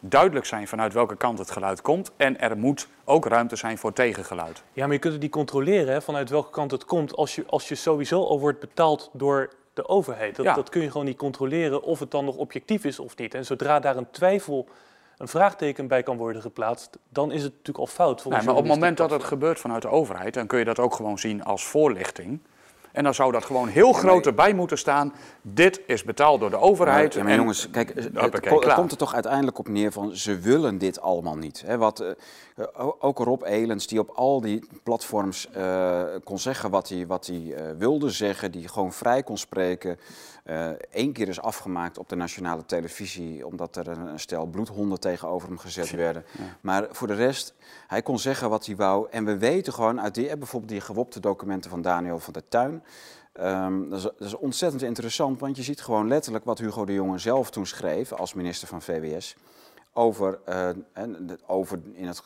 duidelijk 0.00 0.46
zijn 0.46 0.68
vanuit 0.68 0.92
welke 0.92 1.16
kant 1.16 1.38
het 1.38 1.50
geluid 1.50 1.82
komt. 1.82 2.10
En 2.16 2.40
er 2.40 2.56
moet 2.58 2.88
ook 3.04 3.26
ruimte 3.26 3.56
zijn 3.56 3.78
voor 3.78 3.92
tegengeluid. 3.92 4.62
Ja, 4.72 4.84
maar 4.84 4.92
je 4.94 4.98
kunt 5.00 5.12
het 5.12 5.22
niet 5.22 5.30
controleren 5.30 5.92
hè, 5.92 6.02
vanuit 6.02 6.30
welke 6.30 6.50
kant 6.50 6.70
het 6.70 6.84
komt 6.84 7.16
als 7.16 7.34
je, 7.34 7.44
als 7.46 7.68
je 7.68 7.74
sowieso 7.74 8.24
al 8.24 8.40
wordt 8.40 8.60
betaald 8.60 9.10
door 9.12 9.50
de 9.76 9.88
overheid. 9.88 10.36
Dat, 10.36 10.44
Ja. 10.44 10.54
dat 10.54 10.68
kun 10.68 10.82
je 10.82 10.90
gewoon 10.90 11.06
niet 11.06 11.16
controleren 11.16 11.82
of 11.82 11.98
het 11.98 12.10
dan 12.10 12.24
nog 12.24 12.36
objectief 12.36 12.84
is 12.84 12.98
of 12.98 13.16
niet. 13.16 13.34
En 13.34 13.44
zodra 13.44 13.80
daar 13.80 13.96
een 13.96 14.10
twijfel, 14.10 14.68
een 15.16 15.28
vraagteken 15.28 15.86
bij 15.88 16.02
kan 16.02 16.16
worden 16.16 16.42
geplaatst, 16.42 16.98
dan 17.08 17.32
is 17.32 17.42
het 17.42 17.50
natuurlijk 17.52 17.78
al 17.78 17.86
fout. 17.86 18.24
Nee, 18.24 18.42
maar 18.42 18.54
op 18.54 18.56
het 18.56 18.66
moment 18.66 18.96
dat 18.96 19.10
het 19.10 19.24
gebeurt 19.24 19.60
vanuit 19.60 19.82
de 19.82 19.88
overheid, 19.88 20.34
dan 20.34 20.46
kun 20.46 20.58
je 20.58 20.64
dat 20.64 20.78
ook 20.78 20.94
gewoon 20.94 21.18
zien 21.18 21.44
als 21.44 21.64
voorlichting. 21.66 22.40
En 22.96 23.04
dan 23.04 23.14
zou 23.14 23.32
dat 23.32 23.44
gewoon 23.44 23.68
heel 23.68 23.92
groot 23.92 24.26
erbij 24.26 24.52
moeten 24.54 24.78
staan. 24.78 25.12
Dit 25.42 25.80
is 25.86 26.04
betaald 26.04 26.40
door 26.40 26.50
de 26.50 26.56
overheid. 26.58 27.14
Ja, 27.14 27.22
maar 27.22 27.32
en- 27.32 27.38
jongens, 27.38 27.70
kijk, 27.70 27.88
het, 27.88 28.04
Hoppakee, 28.04 28.24
het, 28.30 28.40
ko- 28.48 28.54
het 28.54 28.64
klaar. 28.64 28.76
komt 28.76 28.90
er 28.90 28.96
toch 28.96 29.14
uiteindelijk 29.14 29.58
op 29.58 29.68
neer 29.68 29.92
van 29.92 30.16
ze 30.16 30.38
willen 30.38 30.78
dit 30.78 31.00
allemaal 31.00 31.36
niet. 31.36 31.62
Hè? 31.66 31.78
Wat, 31.78 32.00
eh, 32.00 32.86
ook 32.98 33.18
Rob 33.18 33.42
Elens, 33.44 33.86
die 33.86 33.98
op 33.98 34.10
al 34.10 34.40
die 34.40 34.68
platforms 34.82 35.50
eh, 35.50 36.02
kon 36.24 36.38
zeggen 36.38 36.70
wat 36.70 36.88
hij, 36.88 37.06
wat 37.06 37.26
hij 37.26 37.54
eh, 37.54 37.62
wilde 37.78 38.10
zeggen, 38.10 38.52
die 38.52 38.68
gewoon 38.68 38.92
vrij 38.92 39.22
kon 39.22 39.38
spreken. 39.38 39.98
Eén 40.90 41.12
keer 41.12 41.28
is 41.28 41.40
afgemaakt 41.40 41.98
op 41.98 42.08
de 42.08 42.16
nationale 42.16 42.66
televisie, 42.66 43.46
omdat 43.46 43.76
er 43.76 43.88
een, 43.88 44.06
een 44.06 44.20
stel 44.20 44.46
bloedhonden 44.46 45.00
tegenover 45.00 45.48
hem 45.48 45.58
gezet 45.58 45.90
werden. 45.90 46.24
Maar 46.60 46.86
voor 46.90 47.06
de 47.06 47.14
rest, 47.14 47.54
hij 47.86 48.02
kon 48.02 48.18
zeggen 48.18 48.50
wat 48.50 48.66
hij 48.66 48.76
wou. 48.76 49.06
En 49.10 49.24
we 49.24 49.38
weten 49.38 49.72
gewoon 49.72 50.00
uit 50.00 50.14
die, 50.14 50.28
eh, 50.28 50.38
bijvoorbeeld 50.38 50.72
die 50.72 50.80
gewopte 50.80 51.20
documenten 51.20 51.70
van 51.70 51.82
Daniel 51.82 52.18
van 52.18 52.32
der 52.32 52.48
Tuin. 52.48 52.82
Ehm, 53.32 53.88
dat, 53.88 53.98
is, 53.98 54.02
dat 54.02 54.14
is 54.28 54.36
ontzettend 54.36 54.82
interessant, 54.82 55.40
want 55.40 55.56
je 55.56 55.62
ziet 55.62 55.82
gewoon 55.82 56.08
letterlijk 56.08 56.44
wat 56.44 56.58
Hugo 56.58 56.84
de 56.84 56.92
Jonge 56.92 57.18
zelf 57.18 57.50
toen 57.50 57.66
schreef 57.66 58.12
als 58.12 58.34
minister 58.34 58.68
van 58.68 58.82
VWS. 58.82 59.36
Over, 59.98 60.38
eh, 60.44 60.68
en 60.92 61.38
over 61.46 61.80
in 61.92 62.06
het, 62.06 62.22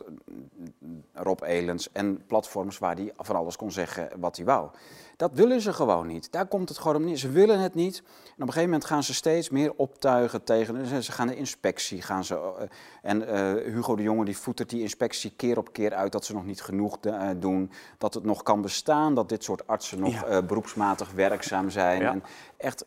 Rob 1.13 1.43
Elens 1.43 1.93
en 1.93 2.27
platforms 2.27 2.79
waar 2.79 2.95
hij 2.97 3.13
van 3.17 3.37
alles 3.37 3.57
kon 3.57 3.71
zeggen 3.71 4.09
wat 4.21 4.37
hij 4.37 4.45
wou. 4.45 4.69
Dat 5.17 5.31
willen 5.35 5.61
ze 5.61 5.73
gewoon 5.73 6.07
niet. 6.07 6.33
Daar 6.33 6.47
komt 6.47 6.69
het 6.69 6.79
gewoon 6.79 6.97
om 6.97 7.05
neer. 7.05 7.17
Ze 7.17 7.31
willen 7.31 7.59
het 7.61 7.75
niet. 7.75 7.97
En 7.99 8.03
op 8.33 8.41
een 8.41 8.47
gegeven 8.47 8.63
moment 8.65 8.85
gaan 8.85 9.03
ze 9.03 9.15
steeds 9.15 9.51
meer 9.51 9.73
optuigen 9.77 10.45
tegen. 10.45 11.03
Ze- 11.03 11.13
gaan 11.13 11.27
de 11.27 11.37
inspectie. 11.37 12.03
Gaan 12.03 12.25
ze, 12.25 12.35
eh, 12.35 12.67
en 13.03 13.27
eh, 13.27 13.73
Hugo 13.73 13.97
de 13.97 14.03
Jonge 14.03 14.25
die 14.25 14.37
voetert 14.39 14.71
die 14.71 14.83
inspectie 14.83 15.33
keer 15.37 15.59
op 15.59 15.73
keer 15.73 15.95
uit 15.95 16.13
dat 16.13 16.25
ze 16.25 16.33
nog 16.33 16.45
niet 16.45 16.63
genoeg 16.63 16.99
doen. 17.37 17.71
Dat 17.99 18.15
het 18.15 18.25
nog 18.25 18.43
kan 18.43 18.61
bestaan. 18.61 19.15
Dat 19.15 19.29
dit 19.29 19.45
soort 19.45 19.67
artsen 19.67 20.01
nog 20.01 20.29
Ja. 20.29 20.43
beroepsmatig 20.43 21.11
werkzaam 21.13 21.71
zijn. 21.71 22.01
Ja. 22.01 22.11
En 22.13 22.23
echt, 22.57 22.85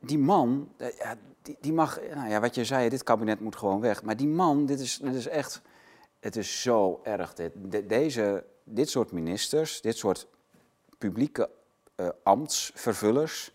die, 0.00 0.18
man, 0.18 0.68
die, 1.44 1.56
die 1.60 1.72
mag, 1.72 2.00
nou 2.14 2.28
ja, 2.28 2.40
wat 2.40 2.54
je 2.54 2.64
zei, 2.64 2.88
dit 2.88 3.02
kabinet 3.02 3.40
moet 3.40 3.56
gewoon 3.56 3.80
weg. 3.80 4.02
Maar 4.02 4.16
die 4.16 4.28
man, 4.28 4.66
dit 4.66 4.80
is, 4.80 4.98
dit 4.98 5.14
is 5.14 5.26
echt, 5.26 5.62
het 6.20 6.36
is 6.36 6.62
zo 6.62 7.00
erg. 7.02 7.34
Dit, 7.34 7.52
De- 7.56 7.86
deze, 7.86 8.44
dit 8.64 8.88
soort 8.90 9.12
ministers, 9.12 9.80
dit 9.80 9.96
soort 9.96 10.26
publieke 10.98 11.50
uh, 11.96 12.08
ambtsvervullers. 12.22 13.52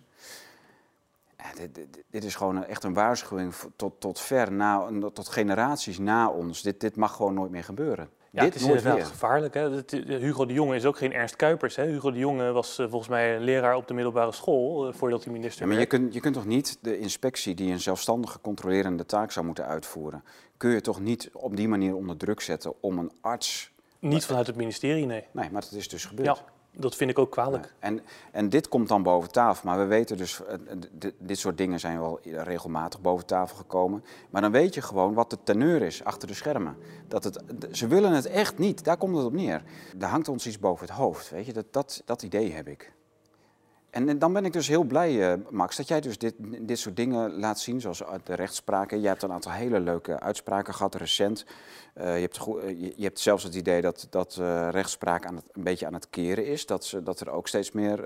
dit, 1.55 1.75
dit, 1.75 2.03
dit, 2.07 2.23
is 2.23 2.35
gewoon 2.35 2.65
echt 2.65 2.83
een 2.83 2.93
waarschuwing 2.93 3.53
tot, 3.75 3.99
tot 3.99 4.19
ver 4.19 4.51
na, 4.51 4.89
tot 5.13 5.27
generaties 5.27 5.97
na 5.99 6.29
ons. 6.29 6.61
Dit, 6.61 6.79
dit 6.79 6.95
mag 6.95 7.15
gewoon 7.15 7.33
nooit 7.33 7.51
meer 7.51 7.63
gebeuren. 7.63 8.09
Ja, 8.31 8.43
dit 8.43 8.53
het 8.53 8.61
is 8.61 8.67
inderdaad 8.67 9.03
gevaarlijk. 9.03 9.53
Hè? 9.53 9.69
Hugo 10.17 10.45
de 10.45 10.53
Jonge 10.53 10.75
is 10.75 10.85
ook 10.85 10.97
geen 10.97 11.13
Ernst 11.13 11.35
Kuipers. 11.35 11.75
Hè? 11.75 11.85
Hugo 11.85 12.11
de 12.11 12.19
Jonge 12.19 12.51
was 12.51 12.79
uh, 12.79 12.87
volgens 12.89 13.09
mij 13.09 13.39
leraar 13.39 13.75
op 13.75 13.87
de 13.87 13.93
middelbare 13.93 14.31
school 14.31 14.87
uh, 14.87 14.93
voordat 14.93 15.23
hij 15.23 15.33
minister 15.33 15.61
ja, 15.61 15.67
maar 15.67 15.77
werd. 15.77 15.91
Je 15.91 15.97
kunt, 15.97 16.13
je 16.13 16.19
kunt 16.19 16.33
toch 16.33 16.45
niet 16.45 16.77
de 16.81 16.99
inspectie 16.99 17.55
die 17.55 17.71
een 17.71 17.79
zelfstandige 17.79 18.41
controlerende 18.41 19.05
taak 19.05 19.31
zou 19.31 19.45
moeten 19.45 19.65
uitvoeren, 19.65 20.23
kun 20.57 20.69
je 20.69 20.81
toch 20.81 20.99
niet 20.99 21.29
op 21.33 21.55
die 21.55 21.67
manier 21.67 21.95
onder 21.95 22.17
druk 22.17 22.41
zetten 22.41 22.73
om 22.81 22.97
een 22.97 23.11
arts... 23.21 23.71
Niet 23.99 24.25
vanuit 24.25 24.47
het 24.47 24.55
ministerie, 24.55 25.05
nee. 25.05 25.23
Nee, 25.31 25.49
maar 25.51 25.61
dat 25.61 25.71
is 25.71 25.89
dus 25.89 26.05
gebeurd. 26.05 26.37
Ja 26.37 26.57
dat 26.79 26.95
vind 26.95 27.09
ik 27.09 27.19
ook 27.19 27.31
kwalijk. 27.31 27.73
En, 27.79 28.01
en 28.31 28.49
dit 28.49 28.67
komt 28.67 28.87
dan 28.87 29.03
boven 29.03 29.31
tafel. 29.31 29.69
Maar 29.69 29.79
we 29.79 29.85
weten 29.85 30.17
dus, 30.17 30.41
eh, 30.45 30.55
dit 31.17 31.37
soort 31.37 31.57
dingen 31.57 31.79
zijn 31.79 31.99
wel 31.99 32.19
regelmatig 32.23 33.01
boven 33.01 33.25
tafel 33.25 33.57
gekomen. 33.57 34.03
Maar 34.29 34.41
dan 34.41 34.51
weet 34.51 34.73
je 34.73 34.81
gewoon 34.81 35.13
wat 35.13 35.29
de 35.29 35.37
teneur 35.43 35.81
is 35.81 36.03
achter 36.03 36.27
de 36.27 36.33
schermen. 36.33 36.77
Dat 37.07 37.23
het, 37.23 37.43
ze 37.71 37.87
willen 37.87 38.11
het 38.11 38.25
echt 38.25 38.57
niet, 38.57 38.83
daar 38.83 38.97
komt 38.97 39.15
het 39.15 39.25
op 39.25 39.33
neer. 39.33 39.63
Daar 39.95 40.09
hangt 40.09 40.27
ons 40.27 40.47
iets 40.47 40.59
boven 40.59 40.85
het 40.85 40.95
hoofd, 40.95 41.29
weet 41.29 41.45
je. 41.45 41.53
Dat, 41.53 41.73
dat, 41.73 42.01
dat 42.05 42.23
idee 42.23 42.51
heb 42.51 42.67
ik. 42.67 42.91
En 43.89 44.19
dan 44.19 44.33
ben 44.33 44.45
ik 44.45 44.53
dus 44.53 44.67
heel 44.67 44.83
blij, 44.83 45.33
uh, 45.33 45.33
Max, 45.49 45.75
dat 45.75 45.87
jij 45.87 46.01
dus 46.01 46.17
dit, 46.17 46.33
dit 46.61 46.79
soort 46.79 46.95
dingen 46.95 47.39
laat 47.39 47.59
zien, 47.59 47.81
zoals 47.81 48.03
de 48.23 48.33
rechtspraken. 48.33 48.99
Jij 48.99 49.09
hebt 49.09 49.23
een 49.23 49.31
aantal 49.31 49.51
hele 49.51 49.79
leuke 49.79 50.19
uitspraken 50.19 50.73
gehad, 50.73 50.95
recent. 50.95 51.45
Uh, 51.97 52.15
je, 52.15 52.21
hebt 52.21 52.47
uh, 52.47 52.79
je, 52.95 53.03
hebt 53.03 53.19
zelfs 53.19 53.43
het 53.43 53.55
idee 53.55 53.81
dat, 53.81 54.07
dat 54.09 54.35
rechtspraak 54.69 55.25
aan 55.25 55.35
het, 55.35 55.45
een 55.51 55.63
beetje 55.63 55.85
aan 55.85 55.93
het 55.93 56.09
keren 56.09 56.45
is. 56.45 56.65
Dat, 56.65 56.85
ze, 56.85 57.03
dat 57.03 57.19
er 57.19 57.29
ook 57.29 57.47
steeds 57.47 57.71
meer 57.71 58.03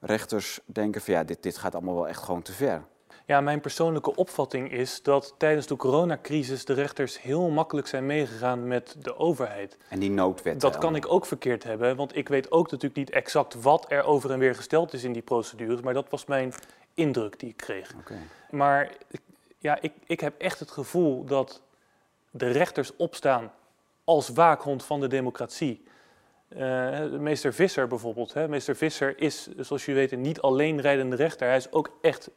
rechters 0.00 0.60
denken 0.66 1.00
van 1.00 1.14
ja, 1.14 1.24
dit, 1.24 1.42
dit 1.42 1.56
gaat 1.56 1.74
allemaal 1.74 1.94
wel 1.94 2.08
echt 2.08 2.22
gewoon 2.22 2.42
te 2.42 2.52
ver. 2.52 2.82
Ja, 3.28 3.40
mijn 3.40 3.60
persoonlijke 3.60 4.16
opvatting 4.16 4.72
is 4.72 5.02
dat 5.02 5.34
tijdens 5.38 5.66
de 5.66 5.76
coronacrisis 5.76 6.64
de 6.64 6.72
rechters 6.72 7.20
heel 7.20 7.48
makkelijk 7.48 7.86
zijn 7.86 8.06
meegegaan 8.06 8.66
met 8.66 8.96
de 8.98 9.16
overheid. 9.16 9.76
En 9.88 9.98
die 9.98 10.10
noodwet. 10.10 10.60
Dat 10.60 10.78
kan 10.78 10.96
ik 10.96 11.12
ook 11.12 11.26
verkeerd 11.26 11.64
hebben, 11.64 11.96
want 11.96 12.16
ik 12.16 12.28
weet 12.28 12.50
ook 12.50 12.64
natuurlijk 12.64 12.96
niet 12.96 13.10
exact 13.10 13.62
wat 13.62 13.86
er 13.88 14.02
over 14.04 14.30
en 14.30 14.38
weer 14.38 14.54
gesteld 14.54 14.92
is 14.92 15.04
in 15.04 15.12
die 15.12 15.22
procedures, 15.22 15.80
maar 15.80 15.94
dat 15.94 16.06
was 16.10 16.24
mijn 16.24 16.52
indruk 16.94 17.38
die 17.38 17.48
ik 17.48 17.56
kreeg. 17.56 17.94
Okay. 17.98 18.18
Maar 18.50 18.92
ja, 19.58 19.78
ik, 19.80 19.92
ik 20.06 20.20
heb 20.20 20.40
echt 20.40 20.58
het 20.58 20.70
gevoel 20.70 21.24
dat 21.24 21.62
de 22.30 22.50
rechters 22.50 22.96
opstaan 22.96 23.52
als 24.04 24.28
waakhond 24.28 24.84
van 24.84 25.00
de 25.00 25.08
democratie. 25.08 25.84
Uh, 26.48 27.06
meester 27.06 27.54
Visser 27.54 27.88
bijvoorbeeld. 27.88 28.32
Hè. 28.32 28.48
Meester 28.48 28.76
Visser 28.76 29.20
is, 29.20 29.48
zoals 29.58 29.84
jullie 29.84 30.00
weten, 30.00 30.20
niet 30.20 30.40
alleen 30.40 30.80
rijdende 30.80 31.16
rechter. 31.16 31.48
Hij 31.48 31.56
is 31.56 31.72
ook 31.72 31.98
echt 32.00 32.30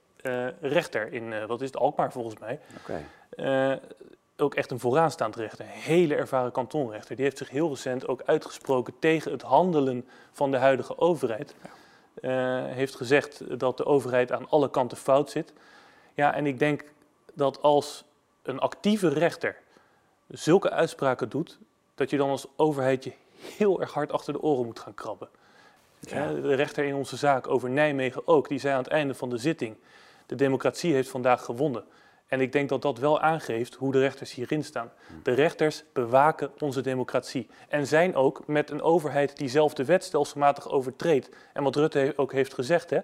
rechter 0.62 1.14
in, 1.14 1.48
wat 1.48 1.62
is 1.62 1.68
het, 1.68 1.78
Alkmaar 1.78 2.12
volgens 2.12 2.40
mij. 2.40 2.60
Okay. 2.82 3.06
Uh, 3.72 3.78
ook 4.38 4.56
echt 4.56 4.72
een 4.72 4.80
vooraanstaand 4.80 5.36
rechter, 5.36 5.66
een 5.66 5.72
hele 5.72 6.16
ervaren 6.16 6.52
kantonrechter. 6.52 7.16
Die 7.16 7.26
heeft 7.26 7.38
zich 7.38 7.50
heel 7.50 7.70
recent 7.70 8.08
ook 8.08 8.22
uitgesproken 8.26 8.94
tegen 9.00 9.32
het 9.32 9.42
handelen 9.42 10.08
van 10.32 10.52
de 10.52 10.58
huidige 10.58 10.98
overheid. 10.98 11.56
Ja. 12.22 12.64
heeft 12.66 12.96
gezegd 12.96 13.60
dat 13.60 13.78
de 13.78 13.86
overheid 13.86 14.32
aan 14.32 14.50
alle 14.50 14.70
kanten 14.70 14.98
fout 14.98 15.30
zit. 15.30 15.54
Ja, 16.14 16.34
en 16.34 16.46
ik 16.46 16.60
denk 16.60 16.84
dat 17.34 17.62
als 17.62 18.04
een 18.44 18.60
actieve 18.60 19.08
rechter 19.08 19.56
zulke 20.28 20.70
uitspraken 20.70 21.30
doet, 21.30 21.60
dat 21.96 22.10
je 22.10 22.18
dan 22.18 22.30
als 22.30 22.48
overheid 22.56 23.04
je 23.04 23.14
heel 23.58 23.82
erg 23.82 23.94
hard 23.94 24.12
achter 24.12 24.34
de 24.34 24.42
oren 24.42 24.66
moet 24.66 24.80
gaan 24.80 24.94
krabben. 24.94 25.30
Ja. 26.00 26.34
De 26.34 26.56
rechter 26.56 26.84
in 26.84 26.96
onze 26.96 27.18
zaak 27.18 27.48
over 27.48 27.70
Nijmegen 27.70 28.28
ook, 28.28 28.48
die 28.48 28.60
zei 28.60 28.74
aan 28.74 28.84
het 28.84 28.92
einde 28.92 29.14
van 29.14 29.30
de 29.30 29.38
zitting 29.38 29.76
de 30.32 30.38
democratie 30.38 30.94
heeft 30.94 31.10
vandaag 31.10 31.46
gewonnen. 31.46 31.84
En 32.28 32.42
ik 32.42 32.52
denk 32.52 32.70
dat 32.70 32.82
dat 32.82 33.00
wel 33.00 33.20
aangeeft 33.20 33.76
hoe 33.76 33.92
de 33.92 34.00
rechters 34.00 34.34
hierin 34.34 34.64
staan. 34.64 34.92
De 35.24 35.32
rechters 35.32 35.84
bewaken 35.94 36.52
onze 36.60 36.82
democratie. 36.82 37.50
En 37.68 37.88
zijn 37.88 38.16
ook 38.16 38.48
met 38.48 38.70
een 38.70 38.82
overheid 38.82 39.38
die 39.38 39.50
zelf 39.50 39.74
de 39.74 39.86
wet 39.86 40.04
stelselmatig 40.04 40.70
overtreedt. 40.70 41.30
En 41.54 41.64
wat 41.64 41.76
Rutte 41.76 42.14
ook 42.16 42.32
heeft 42.32 42.54
gezegd, 42.54 42.90
hè, 42.90 43.00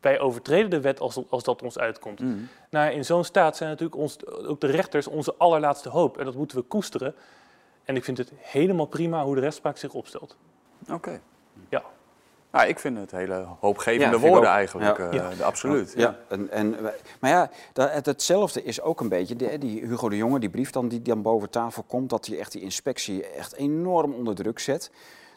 wij 0.00 0.20
overtreden 0.20 0.70
de 0.70 0.80
wet 0.80 1.00
als, 1.00 1.20
als 1.28 1.42
dat 1.42 1.62
ons 1.62 1.78
uitkomt. 1.78 2.20
Mm. 2.20 2.48
Nou, 2.70 2.92
in 2.92 3.04
zo'n 3.04 3.24
staat 3.24 3.56
zijn 3.56 3.70
natuurlijk 3.70 4.00
ons, 4.00 4.26
ook 4.26 4.60
de 4.60 4.66
rechters 4.66 5.06
onze 5.06 5.34
allerlaatste 5.38 5.88
hoop. 5.88 6.18
En 6.18 6.24
dat 6.24 6.34
moeten 6.34 6.56
we 6.56 6.62
koesteren. 6.62 7.14
En 7.84 7.96
ik 7.96 8.04
vind 8.04 8.18
het 8.18 8.32
helemaal 8.36 8.86
prima 8.86 9.24
hoe 9.24 9.34
de 9.34 9.40
rechtspraak 9.40 9.76
zich 9.76 9.92
opstelt. 9.92 10.36
Oké. 10.90 11.20
Ja. 11.68 11.82
Nou, 12.54 12.68
ik 12.68 12.78
vind 12.78 12.98
het 12.98 13.10
hele 13.10 13.46
hoopgevende 13.60 14.18
woorden 14.18 14.50
eigenlijk, 14.50 14.98
ja. 14.98 15.30
Uh, 15.30 15.36
de, 15.36 15.44
absoluut. 15.44 15.92
Ja, 15.96 16.16
En, 16.28 16.50
en, 16.50 16.76
maar 17.20 17.30
ja, 17.30 17.50
dat, 17.72 18.06
hetzelfde 18.06 18.62
is 18.62 18.80
ook 18.80 19.00
een 19.00 19.08
beetje, 19.08 19.36
die, 19.36 19.58
die, 19.58 19.86
Hugo 19.86 20.08
de 20.08 20.16
Jonge, 20.16 20.38
die 20.38 20.50
brief 20.50 20.70
dan, 20.70 20.88
die 20.88 21.02
dan 21.02 21.22
boven 21.22 21.50
tafel 21.50 21.82
komt, 21.82 22.10
dat 22.10 22.26
hij 22.26 22.38
echt 22.38 22.52
die 22.52 22.62
inspectie 22.62 23.26
echt 23.26 23.54
enorm 23.54 24.12
onder 24.12 24.34
druk 24.34 24.58
zet. 24.58 24.90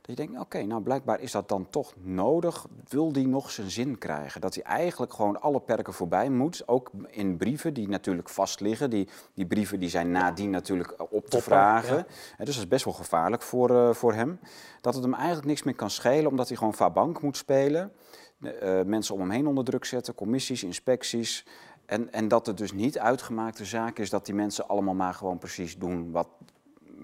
Dat 0.08 0.18
je 0.18 0.26
denkt, 0.26 0.42
oké, 0.42 0.64
nou 0.64 0.82
blijkbaar 0.82 1.20
is 1.20 1.32
dat 1.32 1.50
dan 1.50 1.70
toch 1.70 1.94
nodig. 2.02 2.68
Wil 2.88 3.12
die 3.12 3.28
nog 3.28 3.52
zijn 3.52 3.70
zin 3.70 3.98
krijgen? 3.98 4.42
Dat 4.42 4.56
hij 4.56 4.64
eigenlijk 4.64 5.14
gewoon 5.14 5.42
alle 5.42 5.60
perken 5.60 5.94
voorbij 5.94 6.30
moet. 6.30 6.68
Ook 6.68 6.92
in 7.08 7.38
brieven 7.38 7.74
die 7.74 7.90
natuurlijk 7.90 8.30
vast 8.30 8.60
liggen. 8.60 8.90
Die, 8.90 9.08
die 9.34 9.46
brieven 9.46 9.80
die 9.80 9.90
zijn 9.90 10.12
nadien 10.12 10.50
natuurlijk 10.50 10.96
op 11.12 11.26
te 11.26 11.42
vragen. 11.42 12.06
dus 12.38 12.46
dat 12.46 12.48
is 12.48 12.68
best 12.68 12.86
wel 12.86 12.94
gevaarlijk 12.94 13.42
voor, 13.42 13.72
uh, 13.72 13.94
voor 13.94 14.14
hem. 14.14 14.40
Dat 14.82 14.94
het 14.94 15.04
hem 15.04 15.14
eigenlijk 15.14 15.48
niks 15.48 15.64
meer 15.64 15.76
kan 15.76 15.90
schelen, 15.90 16.30
omdat 16.30 16.48
hij 16.48 16.58
gewoon 16.58 16.74
vabank 16.74 17.22
moet 17.22 17.38
spelen. 17.38 17.92
Uh, 18.40 18.82
mensen 18.82 19.14
om 19.14 19.20
hem 19.20 19.30
heen 19.30 19.48
onder 19.48 19.64
druk 19.64 19.86
zetten, 19.86 20.16
commissies, 20.16 20.64
inspecties. 20.64 21.46
En, 21.86 22.14
en 22.14 22.28
dat 22.28 22.46
het 22.46 22.58
dus 22.58 22.74
niet 22.74 23.00
uitgemaakte 23.00 23.66
zaak 23.66 24.00
is 24.00 24.10
dat 24.10 24.26
die 24.26 24.36
mensen 24.36 24.68
allemaal 24.68 24.96
maar 24.96 25.14
gewoon 25.14 25.38
precies 25.38 25.78
doen 25.78 26.12
wat 26.12 26.28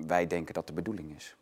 wij 0.06 0.28
denken 0.28 0.54
dat 0.54 0.68
de 0.68 0.74
bedoeling 0.74 1.16
is. 1.16 1.36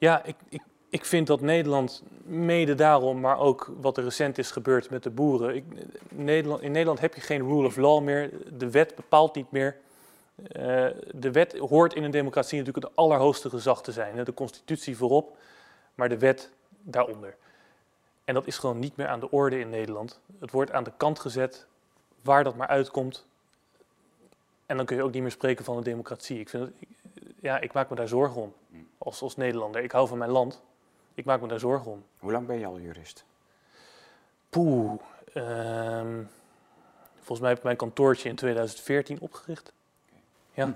Ja, 0.00 0.24
ik, 0.24 0.36
ik, 0.48 0.62
ik 0.88 1.04
vind 1.04 1.26
dat 1.26 1.40
Nederland 1.40 2.02
mede 2.22 2.74
daarom, 2.74 3.20
maar 3.20 3.38
ook 3.38 3.72
wat 3.80 3.96
er 3.96 4.04
recent 4.04 4.38
is 4.38 4.50
gebeurd 4.50 4.90
met 4.90 5.02
de 5.02 5.10
boeren. 5.10 5.54
Ik, 5.54 5.64
Nederland, 6.08 6.62
in 6.62 6.72
Nederland 6.72 7.00
heb 7.00 7.14
je 7.14 7.20
geen 7.20 7.42
rule 7.42 7.66
of 7.66 7.76
law 7.76 8.02
meer. 8.02 8.30
De 8.58 8.70
wet 8.70 8.94
bepaalt 8.94 9.34
niet 9.34 9.50
meer. 9.50 9.76
Uh, 10.36 10.86
de 11.14 11.30
wet 11.30 11.58
hoort 11.58 11.94
in 11.94 12.04
een 12.04 12.10
democratie 12.10 12.58
natuurlijk 12.58 12.86
het 12.86 12.96
allerhoogste 12.96 13.48
gezag 13.48 13.82
te 13.82 13.92
zijn. 13.92 14.24
De 14.24 14.34
constitutie 14.34 14.96
voorop, 14.96 15.36
maar 15.94 16.08
de 16.08 16.18
wet 16.18 16.50
daaronder. 16.82 17.36
En 18.24 18.34
dat 18.34 18.46
is 18.46 18.58
gewoon 18.58 18.78
niet 18.78 18.96
meer 18.96 19.06
aan 19.06 19.20
de 19.20 19.30
orde 19.30 19.58
in 19.58 19.70
Nederland. 19.70 20.20
Het 20.38 20.50
wordt 20.50 20.72
aan 20.72 20.84
de 20.84 20.92
kant 20.96 21.18
gezet 21.18 21.66
waar 22.22 22.44
dat 22.44 22.56
maar 22.56 22.68
uitkomt. 22.68 23.26
En 24.66 24.76
dan 24.76 24.86
kun 24.86 24.96
je 24.96 25.02
ook 25.02 25.12
niet 25.12 25.22
meer 25.22 25.30
spreken 25.30 25.64
van 25.64 25.76
een 25.76 25.82
democratie. 25.82 26.40
Ik, 26.40 26.48
vind 26.48 26.62
dat, 26.62 26.72
ja, 27.40 27.58
ik 27.58 27.72
maak 27.72 27.90
me 27.90 27.96
daar 27.96 28.08
zorgen 28.08 28.40
om 28.40 28.54
als, 28.98 29.22
als 29.22 29.36
Nederlander. 29.36 29.82
Ik 29.82 29.92
hou 29.92 30.08
van 30.08 30.18
mijn 30.18 30.30
land. 30.30 30.62
Ik 31.14 31.24
maak 31.24 31.40
me 31.40 31.48
daar 31.48 31.58
zorgen 31.58 31.90
om. 31.90 32.04
Hoe 32.18 32.32
lang 32.32 32.46
ben 32.46 32.58
je 32.58 32.66
al 32.66 32.78
jurist? 32.78 33.24
Poeh. 34.48 35.00
Um, 35.34 36.28
volgens 37.16 37.40
mij 37.40 37.48
heb 37.48 37.58
ik 37.58 37.64
mijn 37.64 37.76
kantoortje 37.76 38.28
in 38.28 38.36
2014 38.36 39.20
opgericht. 39.20 39.72
Ja. 40.54 40.64
Hm. 40.64 40.72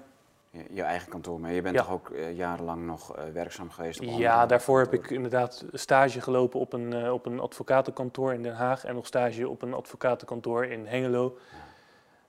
Je, 0.50 0.64
je, 0.70 0.82
eigen 0.82 1.08
kantoor, 1.08 1.40
maar 1.40 1.52
je 1.52 1.62
bent 1.62 1.76
toch 1.76 1.90
ook 1.90 2.08
uh, 2.08 2.36
jarenlang 2.36 2.86
nog 2.86 3.16
uh, 3.16 3.24
werkzaam 3.32 3.70
geweest? 3.70 4.00
Op 4.00 4.06
ja, 4.06 4.46
daarvoor 4.46 4.80
heb 4.80 4.92
ik 4.92 5.10
inderdaad 5.10 5.64
stage 5.72 6.20
gelopen 6.20 6.60
op 6.60 6.72
een, 6.72 6.94
uh, 6.94 7.12
op 7.12 7.26
een 7.26 7.40
advocatenkantoor 7.40 8.32
in 8.32 8.42
Den 8.42 8.54
Haag 8.54 8.84
en 8.84 8.94
nog 8.94 9.06
stage 9.06 9.48
op 9.48 9.62
een 9.62 9.74
advocatenkantoor 9.74 10.64
in 10.64 10.86
Hengelo. 10.86 11.38
Ja. 11.52 11.63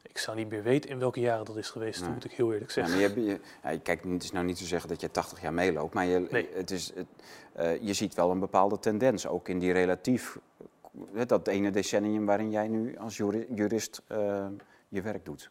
Ik 0.07 0.17
zou 0.17 0.37
niet 0.37 0.49
meer 0.49 0.63
weten 0.63 0.89
in 0.89 0.99
welke 0.99 1.19
jaren 1.19 1.45
dat 1.45 1.57
is 1.57 1.69
geweest, 1.69 2.01
nee. 2.01 2.09
moet 2.09 2.25
ik 2.25 2.31
heel 2.31 2.53
eerlijk 2.53 2.71
zeggen. 2.71 2.99
Ja, 2.99 3.07
maar 3.07 3.19
je, 3.19 3.25
je, 3.25 3.39
ja, 3.63 3.79
kijk, 3.83 4.03
het 4.03 4.23
is 4.23 4.31
nou 4.31 4.45
niet 4.45 4.57
te 4.57 4.65
zeggen 4.65 4.89
dat 4.89 5.01
je 5.01 5.11
80 5.11 5.41
jaar 5.41 5.53
meeloopt, 5.53 5.93
maar 5.93 6.05
je, 6.05 6.27
nee. 6.31 6.49
het 6.53 6.71
is, 6.71 6.91
het, 6.95 7.07
uh, 7.59 7.81
je 7.81 7.93
ziet 7.93 8.13
wel 8.13 8.31
een 8.31 8.39
bepaalde 8.39 8.79
tendens, 8.79 9.27
ook 9.27 9.49
in 9.49 9.59
die 9.59 9.71
relatief, 9.71 10.37
dat 11.27 11.47
ene 11.47 11.71
decennium 11.71 12.25
waarin 12.25 12.51
jij 12.51 12.67
nu 12.67 12.97
als 12.97 13.17
jurist 13.17 14.01
uh, 14.11 14.45
je 14.89 15.01
werk 15.01 15.25
doet. 15.25 15.49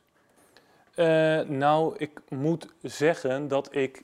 Uh, 0.97 1.41
nou, 1.41 1.95
ik 1.99 2.21
moet 2.29 2.75
zeggen 2.83 3.49
dat 3.49 3.75
ik 3.75 4.03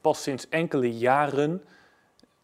pas 0.00 0.22
sinds 0.22 0.48
enkele 0.48 0.98
jaren 0.98 1.62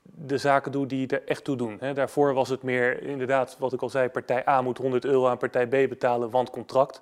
de 0.02 0.38
zaken 0.38 0.72
doe 0.72 0.86
die 0.86 1.06
er 1.06 1.22
echt 1.24 1.44
toe 1.44 1.56
doen. 1.56 1.76
He, 1.80 1.92
daarvoor 1.92 2.34
was 2.34 2.48
het 2.48 2.62
meer 2.62 3.02
inderdaad, 3.02 3.56
wat 3.58 3.72
ik 3.72 3.82
al 3.82 3.88
zei, 3.88 4.08
partij 4.08 4.48
A 4.48 4.62
moet 4.62 4.78
100 4.78 5.04
euro 5.04 5.26
aan 5.28 5.38
partij 5.38 5.66
B 5.66 5.70
betalen, 5.70 6.30
want 6.30 6.50
contract. 6.50 7.00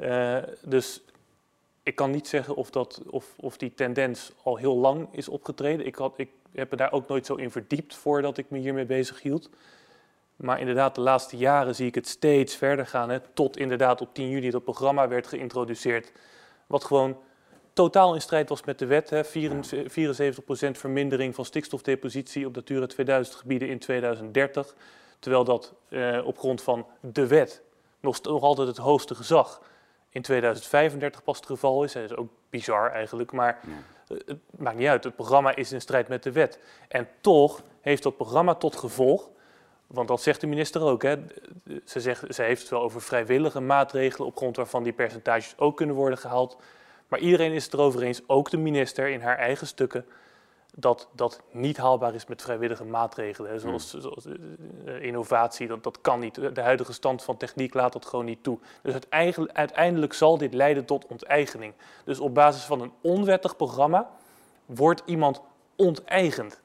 Uh, 0.00 0.38
dus 0.62 1.02
ik 1.82 1.94
kan 1.94 2.10
niet 2.10 2.28
zeggen 2.28 2.54
of, 2.54 2.70
dat, 2.70 3.02
of, 3.10 3.34
of 3.36 3.56
die 3.56 3.74
tendens 3.74 4.32
al 4.42 4.56
heel 4.56 4.76
lang 4.76 5.08
is 5.10 5.28
opgetreden. 5.28 5.86
Ik, 5.86 5.94
had, 5.94 6.12
ik 6.16 6.30
heb 6.52 6.70
me 6.70 6.76
daar 6.76 6.92
ook 6.92 7.08
nooit 7.08 7.26
zo 7.26 7.34
in 7.34 7.50
verdiept 7.50 7.94
voordat 7.94 8.38
ik 8.38 8.50
me 8.50 8.58
hiermee 8.58 8.84
bezig 8.84 9.22
hield. 9.22 9.50
Maar 10.36 10.60
inderdaad, 10.60 10.94
de 10.94 11.00
laatste 11.00 11.36
jaren 11.36 11.74
zie 11.74 11.86
ik 11.86 11.94
het 11.94 12.08
steeds 12.08 12.56
verder 12.56 12.86
gaan. 12.86 13.10
Hè, 13.10 13.20
tot 13.20 13.56
inderdaad 13.56 14.00
op 14.00 14.14
10 14.14 14.28
juli 14.28 14.50
dat 14.50 14.64
programma 14.64 15.08
werd 15.08 15.26
geïntroduceerd. 15.26 16.12
Wat 16.66 16.84
gewoon 16.84 17.16
totaal 17.72 18.14
in 18.14 18.20
strijd 18.20 18.48
was 18.48 18.64
met 18.64 18.78
de 18.78 18.86
wet. 18.86 19.10
Hè, 19.10 19.24
74% 19.24 20.78
vermindering 20.78 21.34
van 21.34 21.44
stikstofdepositie 21.44 22.46
op 22.46 22.54
Natura 22.54 22.86
2000 22.86 23.36
gebieden 23.36 23.68
in 23.68 23.78
2030. 23.78 24.74
Terwijl 25.18 25.44
dat 25.44 25.74
eh, 25.88 26.20
op 26.24 26.38
grond 26.38 26.62
van 26.62 26.86
de 27.00 27.26
wet 27.26 27.62
nog, 28.00 28.22
nog 28.22 28.42
altijd 28.42 28.68
het 28.68 28.76
hoogste 28.76 29.14
gezag 29.14 29.60
in 30.10 30.22
2035 30.22 31.22
pas 31.22 31.36
het 31.36 31.46
geval 31.46 31.84
is. 31.84 31.92
Dat 31.92 32.02
is 32.02 32.16
ook 32.16 32.30
bizar 32.50 32.90
eigenlijk, 32.90 33.32
maar 33.32 33.58
Ja. 33.66 33.72
eh, 34.16 34.20
het 34.26 34.38
maakt 34.56 34.76
niet 34.76 34.88
uit. 34.88 35.04
Het 35.04 35.14
programma 35.14 35.54
is 35.56 35.72
in 35.72 35.80
strijd 35.80 36.08
met 36.08 36.22
de 36.22 36.32
wet. 36.32 36.58
En 36.88 37.08
toch 37.20 37.62
heeft 37.80 38.02
dat 38.02 38.16
programma 38.16 38.54
tot 38.54 38.76
gevolg, 38.76 39.28
want 39.86 40.08
dat 40.08 40.22
zegt 40.22 40.40
de 40.40 40.46
minister 40.46 40.82
ook, 40.82 41.02
hè, 41.02 41.16
ze, 41.84 42.00
zegt, 42.00 42.34
ze 42.34 42.42
heeft 42.42 42.60
het 42.60 42.70
wel 42.70 42.82
over 42.82 43.02
vrijwillige 43.02 43.60
maatregelen 43.60 44.26
op 44.28 44.36
grond 44.36 44.56
waarvan 44.56 44.82
die 44.82 44.92
percentages 44.92 45.54
ook 45.58 45.76
kunnen 45.76 45.96
worden 45.96 46.18
gehaald. 46.18 46.56
Maar 47.08 47.18
iedereen 47.18 47.52
is 47.52 47.64
het 47.64 47.72
erover 47.72 48.02
eens, 48.02 48.20
ook 48.26 48.50
de 48.50 48.56
minister 48.56 49.08
in 49.08 49.20
haar 49.20 49.38
eigen 49.38 49.66
stukken, 49.66 50.06
dat 50.76 51.08
dat 51.12 51.40
niet 51.50 51.76
haalbaar 51.76 52.14
is 52.14 52.26
met 52.26 52.42
vrijwillige 52.42 52.84
maatregelen. 52.84 53.50
Hè. 53.50 53.58
Zoals, 53.58 53.94
zoals 53.98 54.26
eh, 54.26 54.34
eh, 54.86 55.02
innovatie, 55.02 55.66
dat, 55.66 55.82
dat 55.82 56.00
kan 56.00 56.20
niet. 56.20 56.54
De 56.54 56.60
huidige 56.60 56.92
stand 56.92 57.22
van 57.22 57.36
techniek 57.36 57.74
laat 57.74 57.92
dat 57.92 58.06
gewoon 58.06 58.24
niet 58.24 58.42
toe. 58.42 58.58
Dus 58.82 58.92
uiteindelijk, 58.92 59.52
uiteindelijk 59.52 60.12
zal 60.12 60.38
dit 60.38 60.54
leiden 60.54 60.84
tot 60.84 61.06
onteigening. 61.06 61.74
Dus 62.04 62.20
op 62.20 62.34
basis 62.34 62.62
van 62.62 62.80
een 62.80 62.92
onwettig 63.00 63.56
programma 63.56 64.10
wordt 64.66 65.02
iemand 65.04 65.40
onteigend. 65.76 66.60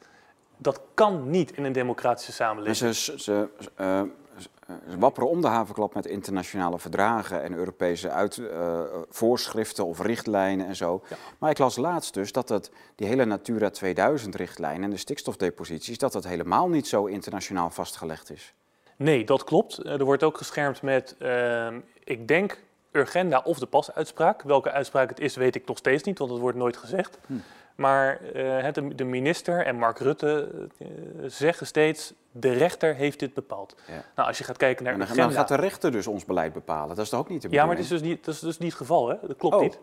Dat 0.57 0.81
kan 0.93 1.29
niet 1.29 1.51
in 1.51 1.63
een 1.63 1.71
democratische 1.71 2.31
En 2.31 2.35
samenleving. 2.35 2.95
ze, 2.95 3.19
ze, 3.19 3.49
eh, 3.75 4.01
ze 4.37 4.97
wapperen 4.99 5.29
om 5.29 5.41
de 5.41 5.47
havenklap 5.47 5.93
met 5.93 6.05
internationale 6.05 6.79
verdragen 6.79 7.43
en 7.43 7.53
Europese 7.53 8.09
uit, 8.09 8.37
eh, 8.37 8.81
voorschriften 9.09 9.85
of 9.85 10.01
richtlijnen 10.01 10.67
en 10.67 10.75
zo. 10.75 11.03
Ja. 11.09 11.15
Maar 11.37 11.49
ik 11.49 11.57
las 11.57 11.75
laatst 11.75 12.13
dus 12.13 12.31
dat 12.31 12.49
het, 12.49 12.71
die 12.95 13.07
hele 13.07 13.25
Natura 13.25 13.69
2000-richtlijn 13.69 14.83
en 14.83 14.89
de 14.89 14.97
stikstofdeposities, 14.97 15.97
dat 15.97 16.11
dat 16.11 16.23
helemaal 16.23 16.67
niet 16.69 16.87
zo 16.87 17.05
internationaal 17.05 17.69
vastgelegd 17.69 18.31
is. 18.31 18.53
Nee, 18.95 19.25
dat 19.25 19.43
klopt. 19.43 19.77
Eh, 19.77 19.93
Er 19.93 20.05
wordt 20.05 20.23
ook 20.23 20.37
geschermd 20.37 20.81
met, 20.81 21.15
ehm, 21.19 21.79
ik 22.03 22.27
denk, 22.27 22.63
Urgenda 22.91 23.41
of 23.43 23.59
de 23.59 23.65
pasuitspraak. 23.65 24.41
Welke 24.41 24.71
uitspraak 24.71 25.09
het 25.09 25.19
is, 25.19 25.35
weet 25.35 25.55
ik 25.55 25.67
nog 25.67 25.77
steeds 25.77 26.03
niet, 26.03 26.17
want 26.17 26.31
het 26.31 26.39
wordt 26.39 26.57
nooit 26.57 26.77
gezegd. 26.77 27.17
Hm. 27.25 27.33
Maar 27.75 28.21
eh, 28.21 28.73
de, 28.73 28.95
de 28.95 29.03
minister 29.03 29.65
en 29.65 29.75
Mark 29.75 29.99
Rutte 29.99 30.49
eh, 30.77 30.87
zeggen 31.25 31.67
steeds, 31.67 32.13
de 32.31 32.51
rechter 32.51 32.95
heeft 32.95 33.19
dit 33.19 33.33
bepaald. 33.33 33.75
Ja. 33.87 34.03
Nou, 34.15 34.27
als 34.27 34.37
je 34.37 34.43
gaat 34.43 34.57
kijken 34.57 34.83
naar 34.83 34.93
En 34.93 34.99
dan, 34.99 35.07
Urgenda... 35.07 35.29
dan 35.29 35.37
gaat 35.37 35.47
de 35.47 35.63
rechter 35.63 35.91
dus 35.91 36.07
ons 36.07 36.25
beleid 36.25 36.53
bepalen. 36.53 36.95
Dat 36.95 37.05
is 37.05 37.09
toch 37.09 37.19
ook 37.19 37.29
niet 37.29 37.41
de 37.41 37.47
Ja, 37.49 37.65
maar 37.65 37.75
het 37.75 37.83
is 37.83 37.89
bedoeling? 37.89 38.15
dus 38.15 38.25
niet, 38.25 38.25
dat 38.25 38.35
is 38.35 38.39
dus 38.39 38.57
niet 38.57 38.69
het 38.69 38.79
geval, 38.79 39.07
hè? 39.09 39.15
Dat 39.21 39.37
klopt 39.37 39.55
Oh. 39.55 39.61
niet. 39.61 39.79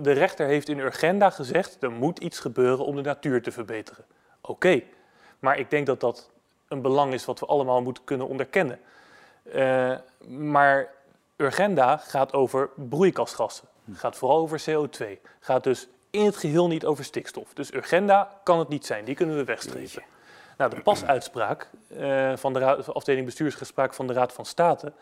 De 0.00 0.12
rechter 0.12 0.46
heeft 0.46 0.68
in 0.68 0.78
Urgenda 0.78 1.30
gezegd, 1.30 1.76
er 1.82 1.90
moet 1.90 2.18
iets 2.18 2.38
gebeuren 2.38 2.84
om 2.84 2.96
de 2.96 3.02
natuur 3.02 3.42
te 3.42 3.52
verbeteren. 3.52 4.04
Oké, 4.40 4.82
maar 5.38 5.58
ik 5.58 5.70
denk 5.70 5.86
dat 5.86 6.00
dat 6.00 6.30
een 6.68 6.82
belang 6.82 7.12
is 7.12 7.24
wat 7.24 7.40
we 7.40 7.46
allemaal 7.46 7.82
moeten 7.82 8.04
kunnen 8.04 8.28
onderkennen. 8.28 8.80
Eh, 9.52 9.92
maar 10.28 10.88
Urgenda 11.36 11.96
gaat 11.96 12.32
over 12.32 12.70
broeikasgassen, 12.74 13.68
gaat 13.92 14.16
vooral 14.16 14.38
over 14.38 14.62
CO2, 14.70 15.06
gaat 15.40 15.64
dus 15.64 15.88
in 16.14 16.24
het 16.24 16.36
geheel 16.36 16.68
niet 16.68 16.84
over 16.84 17.04
stikstof. 17.04 17.54
Dus 17.54 17.72
Urgenda 17.72 18.40
kan 18.44 18.58
het 18.58 18.68
niet 18.68 18.86
zijn, 18.86 19.04
die 19.04 19.14
kunnen 19.14 19.36
we 19.36 19.44
wegstrepen. 19.44 20.02
Nou, 20.56 20.70
de 20.70 20.80
pasuitspraak 20.80 21.70
eh, 21.96 22.36
van 22.36 22.52
de 22.52 22.58
raad, 22.58 22.94
afdeling 22.94 23.26
bestuursgespraak 23.26 23.94
van 23.94 24.06
de 24.06 24.12
Raad 24.12 24.32
van 24.32 24.44
State, 24.44 24.92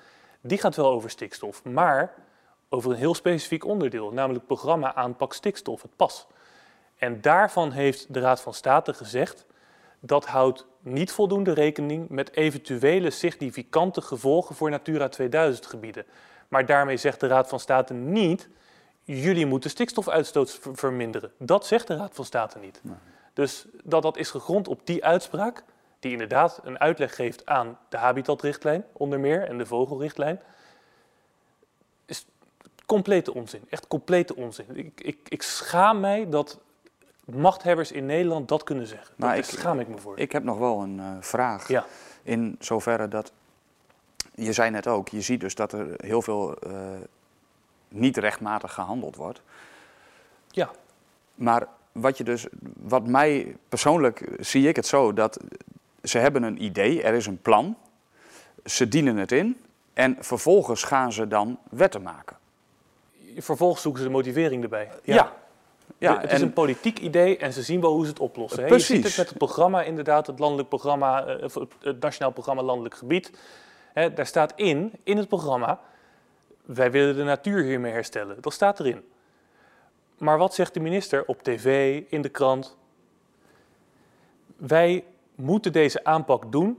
die 0.41 0.59
gaat 0.59 0.77
wel 0.77 0.91
over 0.91 1.11
stikstof, 1.11 1.65
maar 1.65 2.15
over 2.69 2.91
een 2.91 2.97
heel 2.97 3.15
specifiek 3.15 3.65
onderdeel, 3.65 4.13
namelijk 4.13 4.47
programma 4.47 4.95
aanpak 4.95 5.35
stikstof, 5.35 5.83
het 5.83 5.97
PAS. 5.97 6.27
En 6.97 7.21
daarvan 7.21 7.71
heeft 7.71 8.15
de 8.15 8.21
Raad 8.21 8.41
van 8.41 8.55
State 8.55 8.95
gezegd 8.95 9.47
dat 10.01 10.27
houdt 10.27 10.67
niet 10.81 11.13
voldoende 11.13 11.53
rekening 11.53 12.09
met 12.09 12.37
eventuele 12.37 13.11
significante 13.11 14.01
gevolgen 14.01 14.55
voor 14.55 14.71
Natura 14.71 15.09
2000 15.09 15.67
gebieden. 15.67 16.05
Maar 16.49 16.67
daarmee 16.67 16.97
zegt 16.97 17.21
de 17.21 17.27
Raad 17.27 17.49
van 17.49 17.61
State 17.61 17.95
niet, 17.95 18.49
jullie 19.05 19.47
moeten 19.47 19.71
stikstofuitstoot 19.71 20.51
ver- 20.51 20.77
verminderen. 20.77 21.33
Dat 21.39 21.67
zegt 21.67 21.87
de 21.87 21.97
Raad 21.97 22.15
van 22.15 22.25
State 22.25 22.59
niet. 22.59 22.81
Dus 23.33 23.67
dat 23.85 24.03
dat 24.03 24.17
is 24.17 24.31
gegrond 24.31 24.69
op 24.69 24.81
die 24.87 25.05
uitspraak, 25.05 25.65
die 25.99 26.13
inderdaad 26.13 26.61
een 26.65 26.79
uitleg 26.81 27.15
geeft 27.15 27.47
aan 27.47 27.79
de 27.89 27.97
habitatrichtlijn 27.97 28.85
onder 28.93 29.21
meer 29.21 29.43
en 29.49 29.59
de 29.59 29.67
vogelrichtlijn, 29.67 30.41
is 32.07 32.27
complete 32.87 33.35
onzin. 33.35 33.63
Echt 33.69 33.87
complete 33.87 34.37
onzin. 34.37 34.67
Ik, 34.73 35.01
ik, 35.01 35.19
ik 35.29 35.43
schaam 35.43 36.01
mij 36.01 36.29
dat 36.29 36.59
machthebbers 37.25 37.93
in 37.93 38.07
Nederland 38.07 38.49
dat 38.49 38.63
kunnen 38.65 38.87
zeggen. 38.87 39.15
Nou, 39.17 39.35
Daar 39.35 39.45
schaam 39.45 39.81
ik 39.81 39.89
me 39.89 39.99
voor. 39.99 40.19
Ik 40.19 40.33
heb 40.33 40.43
nog 40.43 40.59
wel 40.59 40.81
een 40.83 41.01
eh, 41.01 41.17
vraag. 41.21 41.69
ja. 41.69 41.87
In 42.23 42.57
zoverre 42.59 43.09
dat, 43.09 43.33
je 44.35 44.53
zei 44.53 44.71
net 44.71 44.87
ook, 44.87 45.09
je 45.09 45.21
ziet 45.21 45.41
dus 45.41 45.55
dat 45.55 45.73
er 45.73 45.87
heel 45.97 46.23
veel 46.23 46.57
eh, 46.59 46.73
niet 47.95 48.17
rechtmatig 48.17 48.73
gehandeld 48.73 49.17
wordt. 49.17 49.43
ja, 50.51 50.71
Maar 51.35 51.67
wat 51.93 52.19
je 52.19 52.25
dus, 52.25 52.47
wat 52.81 53.07
mij 53.07 53.57
persoonlijk 53.69 54.29
zie 54.41 54.69
ik 54.69 54.77
het 54.77 54.87
zo 54.87 55.13
dat 55.13 55.39
ze 56.03 56.19
hebben 56.19 56.43
een 56.43 56.63
idee, 56.65 57.03
er 57.03 57.15
is 57.15 57.27
een 57.27 57.41
plan, 57.43 57.77
ze 58.65 58.89
dienen 58.89 59.17
het 59.17 59.33
in 59.33 59.61
en 59.93 60.17
vervolgens 60.21 60.83
gaan 60.83 61.13
ze 61.13 61.29
dan 61.29 61.59
wetten 61.71 62.03
maken. 62.03 62.37
vervolgens 63.39 63.83
zoeken 63.83 64.01
ze 64.03 64.07
de 64.07 64.13
motivering 64.15 64.63
erbij. 64.63 64.91
Ja, 65.03 65.33
ja, 65.99 66.21
het 66.21 66.31
is 66.33 66.39
en- 66.41 66.43
een 66.47 66.53
politiek 66.53 66.99
idee 66.99 67.37
en 67.39 67.53
ze 67.53 67.63
zien 67.63 67.81
wel 67.81 67.93
hoe 67.93 68.05
ze 68.05 68.11
het 68.11 68.21
oplossen. 68.21 68.59
hè. 68.59 68.65
Je 68.65 68.71
Precies. 68.71 68.95
ziet 68.97 69.05
het 69.05 69.17
met 69.17 69.29
het 69.29 69.39
programma, 69.39 69.83
inderdaad, 69.83 70.27
het 70.27 70.39
landelijk 70.39 70.69
programma, 70.69 71.25
eh, 71.27 71.49
het 71.81 72.01
Nationaal 72.01 72.33
Programma 72.33 72.63
Landelijk 72.63 72.95
Gebied. 72.95 73.31
Hè, 73.93 74.13
daar 74.13 74.27
staat 74.27 74.53
in, 74.57 74.93
in 75.03 75.17
het 75.17 75.29
programma, 75.29 75.81
wij 76.75 76.91
willen 76.91 77.17
de 77.17 77.23
natuur 77.25 77.63
hiermee 77.63 77.93
herstellen. 77.93 78.37
Dat 78.41 78.53
staat 78.53 78.81
erin. 78.81 79.03
Maar 80.19 80.39
wat 80.39 80.55
zegt 80.55 80.75
de 80.75 80.81
minister 80.81 81.25
op 81.25 81.43
tv, 81.43 82.01
in 82.09 82.23
de 82.23 82.29
krant? 82.29 82.77
Wij 84.57 85.05
moeten 85.35 85.73
deze 85.73 86.05
aanpak 86.05 86.53
doen 86.53 86.79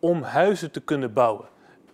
om 0.00 0.22
huizen 0.22 0.70
te 0.70 0.80
kunnen 0.80 1.12
bouwen. 1.12 1.46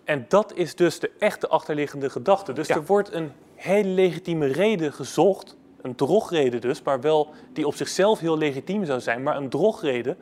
En 0.03 0.25
dat 0.27 0.53
is 0.53 0.75
dus 0.75 0.99
de 0.99 1.11
echte 1.19 1.47
achterliggende 1.47 2.09
gedachte. 2.09 2.53
Dus 2.53 2.67
Ja. 2.67 2.75
er 2.75 2.85
wordt 2.85 3.13
een 3.13 3.31
hele 3.55 3.89
legitieme 3.89 4.45
reden 4.45 4.93
gezocht, 4.93 5.55
een 5.81 5.95
drogreden 5.95 6.61
dus, 6.61 6.81
maar 6.81 7.01
wel 7.01 7.33
die 7.53 7.67
op 7.67 7.75
zichzelf 7.75 8.19
heel 8.19 8.37
legitiem 8.37 8.85
zou 8.85 8.99
zijn, 8.99 9.23
maar 9.23 9.37
een 9.37 9.49
drogreden 9.49 10.17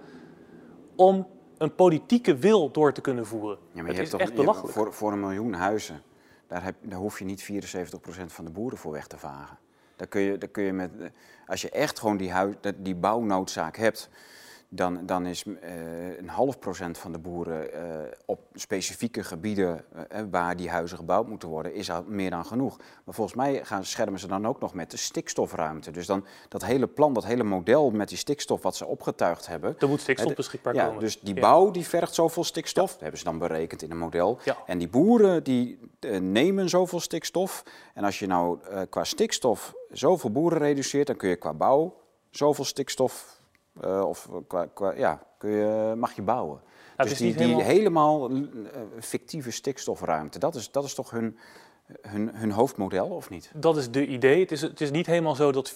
om 0.95 1.27
een 1.57 1.75
politieke 1.75 2.35
wil 2.35 2.71
door 2.71 2.93
te 2.93 3.01
kunnen 3.01 3.25
voeren. 3.25 3.57
Ja, 3.71 3.81
maar 3.81 3.91
het 3.91 3.99
is 3.99 4.09
toch 4.09 4.19
echt 4.19 4.33
belachelijk. 4.33 4.73
voor, 4.73 4.93
voor 4.93 5.11
een 5.11 5.19
miljoen 5.19 5.53
huizen, 5.53 6.01
daar, 6.47 6.63
heb, 6.63 6.75
daar 6.81 6.99
hoef 6.99 7.19
je 7.19 7.25
niet 7.25 7.43
74% 7.43 7.45
van 8.25 8.45
de 8.45 8.51
boeren 8.51 8.77
voor 8.77 8.91
weg 8.91 9.07
te 9.07 9.17
vagen. 9.17 9.57
Daar 9.95 10.07
kun 10.07 10.21
je, 10.21 10.37
daar 10.37 10.49
kun 10.49 10.63
je 10.63 10.73
met, 10.73 10.91
als 11.47 11.61
je 11.61 11.69
echt 11.69 11.99
gewoon 11.99 12.17
die, 12.17 12.33
die 12.77 12.95
bouwnoodzaak 12.95 13.77
hebt, 13.77 14.09
dan, 14.69 15.05
dan 15.05 15.25
is 15.25 15.43
eh, 15.61 16.17
een 16.17 16.29
half 16.29 16.59
procent 16.59 16.97
van 16.97 17.11
de 17.11 17.17
boeren 17.17 17.73
eh, 17.73 18.11
op 18.25 18.39
specifieke 18.53 19.23
gebieden 19.23 19.85
eh, 20.09 20.21
waar 20.31 20.55
die 20.55 20.69
huizen 20.69 20.97
gebouwd 20.97 21.27
moeten 21.27 21.49
worden, 21.49 21.73
is 21.73 21.91
al 21.91 22.03
meer 22.07 22.29
dan 22.29 22.45
genoeg. 22.45 22.77
Maar 22.77 23.13
volgens 23.13 23.35
mij 23.37 23.65
gaan, 23.65 23.85
schermen 23.85 24.19
ze 24.19 24.27
dan 24.27 24.47
ook 24.47 24.59
nog 24.59 24.73
met 24.73 24.91
de 24.91 24.97
stikstofruimte. 24.97 25.91
Dus 25.91 26.05
dan 26.05 26.25
dat 26.49 26.65
hele 26.65 26.87
plan, 26.87 27.13
dat 27.13 27.25
hele 27.25 27.43
model 27.43 27.91
met 27.91 28.09
die 28.09 28.17
stikstof 28.17 28.61
wat 28.61 28.75
ze 28.75 28.85
opgetuigd 28.85 29.47
hebben, 29.47 29.75
Er 29.79 29.87
moet 29.87 30.01
stikstof 30.01 30.33
beschikbaar 30.33 30.73
ja, 30.73 30.85
komen. 30.85 30.99
Dus 30.99 31.19
die 31.19 31.35
Ja. 31.35 31.41
bouw 31.41 31.71
die 31.71 31.87
vergt 31.87 32.13
zoveel 32.13 32.43
stikstof. 32.43 32.91
Dat 32.91 32.99
hebben 32.99 33.19
ze 33.19 33.25
dan 33.25 33.37
berekend 33.37 33.81
in 33.81 33.91
een 33.91 33.97
model. 33.97 34.39
Ja. 34.43 34.57
En 34.65 34.77
die 34.77 34.89
boeren 34.89 35.43
die 35.43 35.79
nemen 36.19 36.69
zoveel 36.69 36.99
stikstof. 36.99 37.63
En 37.93 38.03
als 38.03 38.19
je 38.19 38.27
nou 38.27 38.59
qua 38.89 39.03
stikstof 39.03 39.73
zoveel 39.91 40.31
boeren 40.31 40.59
reduceert, 40.59 41.07
dan 41.07 41.15
kun 41.15 41.29
je 41.29 41.35
qua 41.35 41.53
bouw 41.53 41.95
zoveel 42.29 42.65
stikstof. 42.65 43.36
Eh, 43.81 44.01
of 44.07 44.29
qua, 44.47 44.65
qua, 44.73 44.91
ja, 44.95 45.21
kun 45.37 45.49
je, 45.49 45.93
mag 45.97 46.13
je 46.15 46.21
bouwen. 46.21 46.61
het 46.97 47.09
dus 47.09 47.17
die, 47.17 47.33
helemaal- 47.33 47.61
helemaal 47.61 48.29
eh, 48.29 48.35
fictieve 48.99 49.51
stikstofruimte, 49.51 50.39
dat 50.39 50.55
is, 50.55 50.71
dat 50.71 50.83
is 50.83 50.93
toch 50.93 51.09
hun, 51.11 51.37
hun, 52.01 52.29
hun 52.35 52.51
hoofdmodel, 52.51 53.07
of 53.07 53.29
niet? 53.29 53.51
Dat 53.55 53.77
is 53.77 53.91
de 53.91 54.05
idee. 54.07 54.39
Het 54.39 54.51
is, 54.51 54.61
het 54.61 54.81
is 54.81 54.91
niet 54.91 55.05
helemaal 55.05 55.35
zo 55.35 55.51
dat 55.51 55.71
74% 55.71 55.75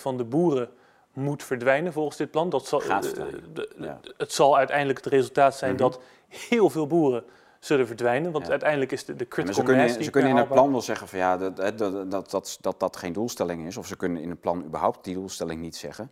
van 0.00 0.16
de 0.16 0.24
boeren 0.24 0.70
moet 1.12 1.42
verdwijnen 1.42 1.92
volgens 1.92 2.16
dit 2.16 2.30
plan. 2.30 2.48
Dat 2.50 2.66
zal, 2.66 2.80
Gaat 2.80 3.12
eh, 3.12 3.24
de- 3.52 3.70
ja. 3.78 4.00
Het 4.16 4.32
zal 4.32 4.56
uiteindelijk 4.56 4.98
het 5.04 5.12
resultaat 5.12 5.54
zijn 5.56 5.72
Mhm. 5.72 5.80
dat 5.82 6.00
heel 6.28 6.70
veel 6.70 6.86
boeren 6.86 7.24
zullen 7.60 7.86
verdwijnen. 7.86 8.32
Want 8.32 8.44
Ja. 8.44 8.50
uiteindelijk 8.50 8.92
is 8.92 9.04
de, 9.04 9.12
de 9.16 9.24
Ja, 9.24 9.30
critical 9.30 9.54
ze 9.60 9.62
kunnen, 9.62 9.84
mass 9.86 9.98
ze 10.04 10.10
kunnen 10.10 10.30
in 10.30 10.36
het 10.36 10.48
plan 10.48 10.70
wel 10.72 10.80
zeggen 10.80 11.08
van 11.08 11.18
ja, 11.18 11.36
dat 11.36 11.56
dat, 11.56 11.78
dat, 11.78 12.10
dat, 12.10 12.30
dat, 12.30 12.58
dat, 12.60 12.80
dat 12.80 12.96
geen 12.96 13.12
doelstelling 13.12 13.66
is. 13.66 13.76
Of 13.76 13.86
ze 13.86 13.96
kunnen 13.96 14.22
in 14.22 14.30
het 14.30 14.40
plan 14.40 14.64
überhaupt 14.64 15.04
die 15.04 15.14
doelstelling 15.14 15.60
niet 15.60 15.76
zeggen. 15.76 16.10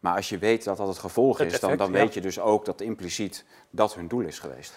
Maar 0.00 0.16
als 0.16 0.28
je 0.28 0.38
weet 0.38 0.64
dat 0.64 0.76
dat 0.76 0.88
het 0.88 0.98
gevolg 0.98 1.38
Het 1.38 1.52
is, 1.52 1.60
dan, 1.60 1.70
effect, 1.70 1.90
dan 1.90 2.00
ja. 2.00 2.04
weet 2.04 2.14
je 2.14 2.20
dus 2.20 2.40
ook 2.40 2.64
dat 2.64 2.80
impliciet 2.80 3.44
dat 3.70 3.94
hun 3.94 4.08
doel 4.08 4.20
is 4.20 4.38
geweest. 4.38 4.74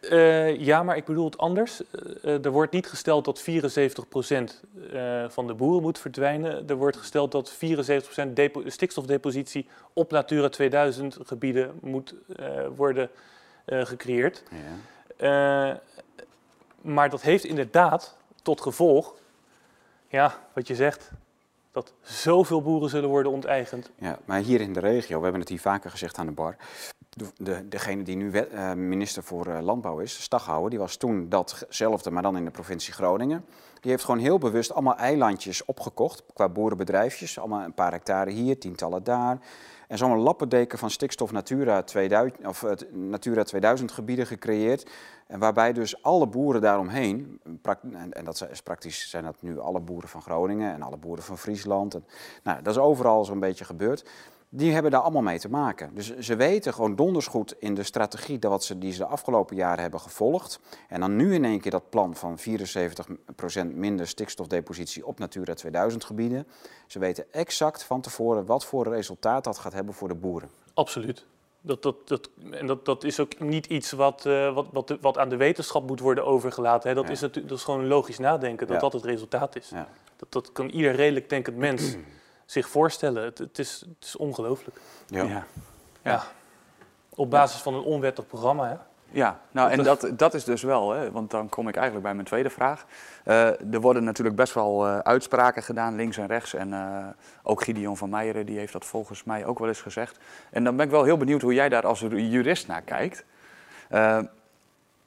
Eh, 0.00 0.56
ja, 0.60 0.82
maar 0.82 0.96
ik 0.96 1.04
bedoel 1.04 1.24
het 1.24 1.38
anders. 1.38 1.82
Eh, 2.22 2.44
er 2.44 2.50
wordt 2.50 2.72
niet 2.72 2.86
gesteld 2.86 3.24
dat 3.24 3.40
74% 3.40 4.64
eh, 4.92 5.24
van 5.28 5.46
de 5.46 5.54
boeren 5.54 5.82
moet 5.82 5.98
verdwijnen. 5.98 6.68
Er 6.68 6.76
wordt 6.76 6.96
gesteld 6.96 7.32
dat 7.32 7.50
74% 7.50 8.34
depo- 8.34 8.68
stikstofdepositie 8.68 9.68
op 9.92 10.10
Natura 10.10 10.48
2000 10.48 11.18
gebieden 11.24 11.78
moet 11.80 12.14
worden 12.76 13.10
gecreëerd. 13.66 14.42
Ja. 15.18 15.80
Maar 16.80 17.10
dat 17.10 17.22
heeft 17.22 17.44
inderdaad 17.44 18.16
tot 18.42 18.60
gevolg, 18.60 19.14
ja, 20.08 20.38
wat 20.52 20.66
je 20.66 20.74
zegt, 20.74 21.10
dat 21.70 21.92
zoveel 22.02 22.62
boeren 22.62 22.90
zullen 22.90 23.08
worden 23.08 23.32
onteigend. 23.32 23.90
Ja, 23.98 24.18
maar 24.24 24.40
hier 24.40 24.60
in 24.60 24.72
de 24.72 24.80
regio, 24.80 25.16
we 25.16 25.22
hebben 25.22 25.40
het 25.40 25.50
hier 25.50 25.60
vaker 25.60 25.90
gezegd 25.90 26.18
aan 26.18 26.26
de 26.26 26.32
bar. 26.32 26.56
De, 27.08 27.26
de, 27.36 27.68
degene 27.68 28.02
die 28.02 28.16
nu 28.16 28.32
eh, 28.32 28.72
minister 28.72 29.22
voor 29.22 29.46
eh, 29.46 29.62
Landbouw 29.62 29.98
is, 29.98 30.22
Staghouwer, 30.22 30.70
die 30.70 30.78
was 30.78 30.96
toen 30.96 31.28
datzelfde, 31.28 32.10
maar 32.10 32.22
dan 32.22 32.36
in 32.36 32.44
de 32.44 32.50
provincie 32.50 32.92
Groningen. 32.92 33.44
Die 33.80 33.90
heeft 33.90 34.04
gewoon 34.04 34.20
heel 34.20 34.38
bewust 34.38 34.72
allemaal 34.72 34.96
eilandjes 34.96 35.64
opgekocht 35.64 36.22
qua 36.32 36.48
boerenbedrijfjes. 36.48 37.38
Allemaal 37.38 37.64
een 37.64 37.74
paar 37.74 37.92
hectare 37.92 38.30
hier, 38.30 38.58
tientallen 38.58 39.04
daar. 39.04 39.38
En 39.90 39.98
zo'n 39.98 40.18
lappendeken 40.18 40.78
van 40.78 40.90
stikstof 40.90 41.32
Natura 41.32 41.82
2000, 41.82 42.46
of, 42.46 42.62
eh, 42.62 42.72
Natura 42.90 43.42
2000 43.42 43.92
gebieden 43.92 44.26
gecreëerd. 44.26 44.90
En 45.26 45.38
waarbij 45.38 45.72
dus 45.72 46.02
alle 46.02 46.26
boeren 46.26 46.60
daaromheen, 46.60 47.40
en 48.10 48.24
dat 48.24 48.48
is 48.50 48.62
praktisch 48.62 49.10
zijn 49.10 49.24
dat 49.24 49.36
nu 49.40 49.58
alle 49.58 49.80
boeren 49.80 50.08
van 50.08 50.22
Groningen 50.22 50.72
en 50.72 50.82
alle 50.82 50.96
boeren 50.96 51.24
van 51.24 51.38
Friesland. 51.38 51.94
En, 51.94 52.04
nou, 52.42 52.62
dat 52.62 52.74
is 52.74 52.82
overal 52.82 53.24
zo'n 53.24 53.40
beetje 53.40 53.64
gebeurd. 53.64 54.10
Die 54.52 54.72
hebben 54.72 54.90
daar 54.90 55.00
allemaal 55.00 55.22
mee 55.22 55.38
te 55.38 55.48
maken. 55.50 55.90
Dus 55.94 56.16
ze 56.18 56.36
weten 56.36 56.74
gewoon 56.74 56.96
donders 56.96 57.26
goed 57.26 57.54
in 57.58 57.74
de 57.74 57.82
strategie 57.82 58.38
dat 58.38 58.50
wat 58.50 58.64
ze, 58.64 58.78
die 58.78 58.92
ze 58.92 58.98
de 58.98 59.06
afgelopen 59.06 59.56
jaren 59.56 59.80
hebben 59.82 60.00
gevolgd. 60.00 60.60
En 60.88 61.00
dan 61.00 61.16
nu 61.16 61.34
in 61.34 61.44
één 61.44 61.60
keer 61.60 61.70
dat 61.70 61.90
plan 61.90 62.16
van 62.16 62.38
74% 62.38 62.42
minder 63.74 64.06
stikstofdepositie 64.08 65.06
op 65.06 65.18
Natura 65.18 65.54
2000 65.54 66.04
gebieden. 66.04 66.46
Ze 66.86 66.98
weten 66.98 67.24
exact 67.32 67.82
van 67.84 68.00
tevoren 68.00 68.46
wat 68.46 68.64
voor 68.64 68.88
resultaat 68.88 69.44
dat 69.44 69.58
gaat 69.58 69.72
hebben 69.72 69.94
voor 69.94 70.08
de 70.08 70.14
boeren. 70.14 70.50
Absoluut. 70.74 71.26
Dat, 71.60 71.82
dat, 71.82 72.08
dat, 72.08 72.30
en 72.50 72.66
dat, 72.66 72.84
dat 72.84 73.04
is 73.04 73.20
ook 73.20 73.38
niet 73.40 73.66
iets 73.66 73.90
wat, 73.92 74.26
eh, 74.26 74.54
wat, 74.54 74.66
wat, 74.72 74.96
wat 75.00 75.18
aan 75.18 75.28
de 75.28 75.36
wetenschap 75.36 75.86
moet 75.86 76.00
worden 76.00 76.26
overgelaten. 76.26 76.88
Hè. 76.88 76.94
Dat, 76.94 77.04
Ja. 77.04 77.10
is 77.10 77.20
natu- 77.20 77.46
dat 77.46 77.58
is 77.58 77.64
gewoon 77.64 77.86
logisch 77.86 78.18
nadenken 78.18 78.66
dat 78.66 78.76
Ja. 78.76 78.82
dat 78.82 78.92
het 78.92 79.04
resultaat 79.04 79.56
is. 79.56 79.68
Ja. 79.68 79.88
Dat, 80.16 80.32
dat 80.32 80.52
kan 80.52 80.68
ieder 80.68 80.94
redelijk 80.94 81.28
denkend 81.28 81.56
mens 81.56 81.96
zich 82.50 82.68
voorstellen. 82.68 83.24
Het, 83.24 83.38
het 83.38 83.58
is, 83.58 83.80
het 83.80 84.04
is 84.04 84.16
ongelooflijk. 84.16 84.76
Ja. 85.06 85.22
Ja. 85.22 85.44
Ja. 86.02 86.22
Op 87.14 87.30
basis 87.30 87.60
van 87.60 87.74
een 87.74 87.82
onwettig 87.82 88.26
programma. 88.26 88.68
Hè. 88.68 88.76
Ja, 89.12 89.40
nou 89.50 89.70
en 89.70 89.82
dat, 89.82 90.10
dat 90.12 90.34
is 90.34 90.44
dus 90.44 90.62
wel, 90.62 90.90
hè, 90.90 91.10
want 91.10 91.30
dan 91.30 91.48
kom 91.48 91.68
ik 91.68 91.74
eigenlijk 91.74 92.04
bij 92.04 92.14
mijn 92.14 92.26
tweede 92.26 92.50
vraag. 92.50 92.84
Eh, 93.24 93.74
er 93.74 93.80
worden 93.80 94.04
natuurlijk 94.04 94.36
best 94.36 94.54
wel 94.54 94.86
eh, 94.86 94.98
uitspraken 94.98 95.62
gedaan, 95.62 95.96
links 95.96 96.16
en 96.16 96.26
rechts. 96.26 96.54
En 96.54 96.72
eh, 96.72 97.06
ook 97.42 97.62
Gideon 97.62 97.96
van 97.96 98.10
Meijeren, 98.10 98.46
die 98.46 98.58
heeft 98.58 98.72
dat 98.72 98.84
volgens 98.84 99.24
mij 99.24 99.44
ook 99.44 99.58
wel 99.58 99.68
eens 99.68 99.80
gezegd. 99.80 100.18
En 100.50 100.64
dan 100.64 100.76
ben 100.76 100.84
ik 100.84 100.90
wel 100.90 101.04
heel 101.04 101.16
benieuwd 101.16 101.42
hoe 101.42 101.54
jij 101.54 101.68
daar 101.68 101.86
als 101.86 102.00
jurist 102.00 102.66
naar 102.66 102.82
kijkt. 102.82 103.24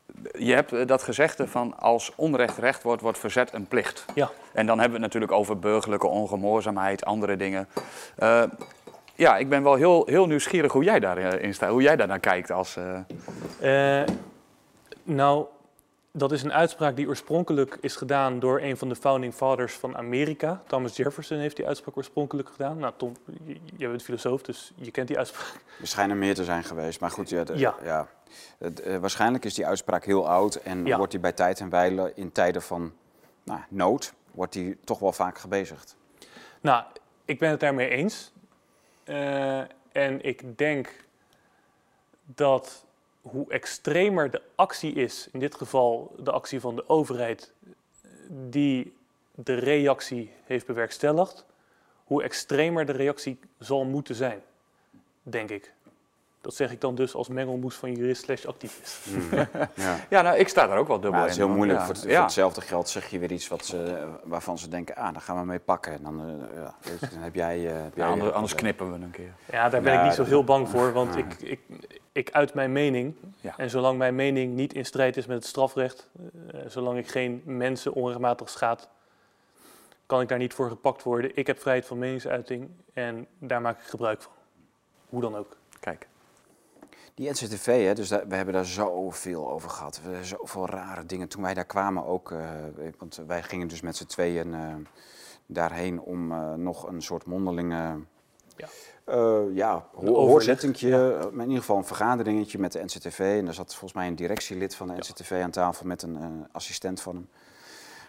Eh, 0.06 0.46
je 0.48 0.54
hebt 0.54 0.74
eh, 0.74 0.88
dat 0.88 1.04
gezegde 1.04 1.48
van 1.48 1.80
als 1.80 2.12
onrecht 2.16 2.58
recht 2.58 2.84
wordt, 2.84 3.02
wordt 3.02 3.18
verzet 3.20 3.54
een 3.54 3.68
plicht. 3.68 4.06
Ja. 4.16 4.30
En 4.54 4.66
dan 4.66 4.80
hebben 4.80 4.98
we 5.00 5.04
het 5.04 5.14
natuurlijk 5.14 5.40
over 5.40 5.60
burgerlijke 5.60 6.08
ongehoorzaamheid, 6.08 7.06
andere 7.06 7.36
dingen. 7.38 7.68
Eh, 8.16 8.44
ja, 9.16 9.38
ik 9.38 9.50
ben 9.50 9.64
wel 9.64 9.76
heel, 9.76 10.06
heel 10.06 10.26
nieuwsgierig 10.28 10.72
hoe 10.72 10.84
jij 10.84 11.00
daarin 11.00 11.54
staat, 11.54 11.70
hoe 11.70 11.82
jij 11.82 11.96
daar 11.96 12.08
naar 12.08 12.20
kijkt 12.20 12.52
als... 12.52 12.78
eh, 13.60 14.00
Eh, 14.02 14.08
nou, 15.04 15.46
dat 16.16 16.32
is 16.32 16.44
een 16.44 16.54
uitspraak 16.54 16.96
die 16.96 17.08
oorspronkelijk 17.08 17.78
is 17.82 17.96
gedaan 17.96 18.40
door 18.40 18.62
een 18.62 18.78
van 18.78 18.90
de 18.90 18.96
founding 18.96 19.34
fathers 19.34 19.74
van 19.74 19.98
Amerika. 19.98 20.64
Thomas 20.68 20.96
Jefferson 20.96 21.38
heeft 21.38 21.56
die 21.56 21.68
uitspraak 21.68 21.98
oorspronkelijk 21.98 22.50
gedaan. 22.50 22.78
Nou, 22.78 22.94
Tom, 22.98 23.14
jij 23.78 23.90
bent 23.90 24.04
filosoof, 24.04 24.42
dus 24.42 24.72
je 24.76 24.92
kent 24.92 25.08
die 25.08 25.18
uitspraak. 25.18 25.62
Er 25.82 25.88
schijnen 25.88 26.18
meer 26.20 26.36
te 26.36 26.44
zijn 26.44 26.64
geweest. 26.64 27.00
Maar 27.00 27.12
goed, 27.12 27.30
ja, 27.30 27.44
de- 27.44 27.58
Ja. 27.58 28.08
eh, 28.60 28.98
waarschijnlijk 28.98 29.46
is 29.46 29.54
die 29.54 29.66
uitspraak 29.66 30.06
heel 30.06 30.28
oud. 30.30 30.56
En 30.56 30.86
Ja. 30.86 30.98
wordt 30.98 31.12
die 31.12 31.20
bij 31.22 31.32
tijd 31.32 31.60
en 31.60 31.70
wijle 31.70 32.12
in 32.16 32.32
tijden 32.32 32.62
van 32.62 32.94
nou, 33.44 33.60
nood, 33.70 34.14
wordt 34.32 34.54
die 34.54 34.78
toch 34.84 35.00
wel 35.00 35.12
vaak 35.14 35.38
gebezigd. 35.38 35.96
Nou, 36.62 36.84
ik 37.26 37.40
ben 37.40 37.50
het 37.50 37.60
daarmee 37.60 37.90
eens. 37.90 38.32
Eh, 39.04 39.60
en 39.92 40.22
ik 40.26 40.58
denk 40.58 40.96
dat 42.26 42.86
hoe 43.24 43.52
extremer 43.52 44.32
de 44.32 44.42
actie 44.56 44.94
is, 44.94 45.28
in 45.32 45.40
dit 45.40 45.56
geval 45.56 46.16
de 46.20 46.32
actie 46.32 46.60
van 46.60 46.76
de 46.76 46.90
overheid, 46.90 47.54
die 48.30 48.94
de 49.36 49.54
reactie 49.54 50.32
heeft 50.44 50.66
bewerkstelligd, 50.66 51.46
hoe 52.04 52.24
extremer 52.24 52.86
de 52.86 52.92
reactie 52.92 53.40
zal 53.60 53.86
moeten 53.86 54.16
zijn, 54.16 54.44
denk 55.22 55.50
ik. 55.50 55.73
Dat 56.44 56.56
zeg 56.56 56.72
ik 56.72 56.82
dan 56.82 56.96
dus 56.96 57.16
als 57.16 57.28
mengelmoes 57.28 57.76
van 57.76 57.92
jurist 57.94 58.24
slash 58.24 58.46
activist. 58.46 59.00
Ja. 59.76 59.96
Ja, 60.10 60.22
nou, 60.22 60.38
ik 60.38 60.48
sta 60.48 60.68
daar 60.68 60.78
ook 60.78 60.88
wel 60.88 61.00
dubbel 61.00 61.20
Ja, 61.20 61.26
in. 61.26 61.32
het 61.32 61.40
is 61.40 61.46
heel 61.46 61.56
moeilijk. 61.56 61.80
Ja. 61.80 61.86
Voor, 61.86 61.94
het, 61.96 62.04
Ja. 62.04 62.14
voor 62.14 62.24
hetzelfde 62.24 62.62
geld 62.62 62.90
zeg 62.90 63.10
je 63.10 63.20
weer 63.20 63.32
iets 63.32 63.48
wat 63.48 63.66
ze, 63.66 64.08
waarvan 64.24 64.58
ze 64.58 64.68
denken, 64.70 64.96
ah, 64.96 65.12
daar 65.14 65.22
gaan 65.22 65.40
we 65.40 65.46
mee 65.46 65.60
pakken. 65.60 65.94
En 65.94 66.04
dan, 66.04 66.20
eh, 66.22 66.56
ja, 66.56 66.76
weet 66.82 67.00
je, 67.00 67.08
dan 67.10 67.20
heb 67.20 67.36
jij... 67.36 67.68
eh, 67.68 67.84
heb 67.84 67.96
jij 67.96 68.16
Ja, 68.16 68.30
anders, 68.30 68.56
knippen 68.56 68.90
we 68.94 68.96
een 69.06 69.12
keer. 69.12 69.34
Ja, 69.52 69.70
daar 69.70 69.82
ben 69.82 69.94
Ja, 69.94 70.00
ik 70.00 70.06
niet 70.06 70.14
zo 70.14 70.24
heel 70.24 70.44
bang 70.44 70.70
voor, 70.70 70.92
want 70.94 71.14
Ja. 71.14 71.20
ik, 71.20 71.42
ik, 71.42 71.60
ik 72.12 72.32
uit 72.32 72.54
mijn 72.54 72.72
mening. 72.72 73.16
Ja. 73.42 73.54
En 73.58 73.70
zolang 73.70 73.98
mijn 73.98 74.16
mening 74.16 74.54
niet 74.56 74.74
in 74.74 74.86
strijd 74.86 75.18
is 75.18 75.26
met 75.26 75.38
het 75.38 75.46
strafrecht, 75.46 76.10
eh, 76.52 76.60
zolang 76.68 76.98
ik 76.98 77.08
geen 77.08 77.42
mensen 77.46 77.94
onrechtmatig 77.94 78.50
schaad, 78.50 78.90
kan 80.06 80.22
ik 80.22 80.28
daar 80.28 80.38
niet 80.38 80.54
voor 80.54 80.70
gepakt 80.70 81.04
worden. 81.04 81.32
Ik 81.36 81.48
heb 81.48 81.60
vrijheid 81.60 81.86
van 81.86 81.98
meningsuiting 81.98 82.70
en 82.94 83.28
daar 83.40 83.62
maak 83.62 83.80
ik 83.80 83.86
gebruik 83.88 84.22
van. 84.22 84.32
Hoe 85.10 85.22
dan 85.22 85.36
ook. 85.36 85.58
Kijk. 85.80 86.08
Die 87.16 87.30
NCTV, 87.30 87.86
hè, 87.86 87.94
dus 87.94 88.08
daar- 88.10 88.28
we 88.28 88.36
hebben 88.36 88.54
daar 88.54 88.66
zoveel 88.66 89.52
over 89.52 89.70
gehad. 89.70 90.02
We 90.02 90.10
hebben 90.10 90.26
zoveel 90.28 90.66
rare 90.66 91.06
dingen. 91.06 91.28
Toen 91.28 91.42
wij 91.42 91.54
daar 91.54 91.66
kwamen 91.66 92.06
ook, 92.06 92.32
eh, 92.32 92.40
want 92.98 93.22
wij 93.28 93.44
gingen 93.44 93.68
dus 93.68 93.82
met 93.82 93.96
z'n 93.98 94.06
tweeën 94.06 94.54
eh, 94.54 94.76
daarheen 95.46 96.02
om 96.02 96.32
eh, 96.32 96.54
nog 96.54 96.88
een 96.88 97.02
soort 97.02 97.26
mondelinge... 97.26 98.00
Ja. 98.56 98.68
ja, 99.54 99.88
hoorzittingje, 99.94 101.14
eh, 101.14 101.32
in 101.34 101.42
ieder 101.42 101.58
geval 101.58 101.78
een 101.78 101.86
vergaderingetje 101.86 102.60
met 102.60 102.72
de 102.72 102.84
NCTV. 102.84 103.20
En 103.40 103.46
daar 103.46 103.54
zat 103.54 103.70
volgens 103.72 103.94
mij 103.94 104.08
een 104.08 104.16
directielid 104.16 104.76
van 104.76 104.88
de 104.88 104.94
NCTV 104.94 105.40
aan 105.44 105.52
tafel 105.52 105.86
met 105.86 106.02
een 106.02 106.48
assistent 106.52 107.02
van 107.02 107.16
hem. 107.16 107.28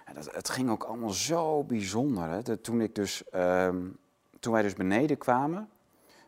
En 0.05 0.15
dat, 0.15 0.35
het 0.35 0.49
ging 0.49 0.71
ook 0.71 0.85
allemaal 0.85 1.11
zo 1.11 1.65
bijzonder. 1.65 2.29
Hè. 2.29 2.43
Dat 2.43 2.63
toen, 2.63 2.81
ik 2.81 2.95
dus, 2.95 3.25
ehm, 3.31 3.77
toen 4.41 4.53
wij 4.53 4.63
dus 4.63 4.75
beneden 4.75 5.19
kwamen, 5.19 5.69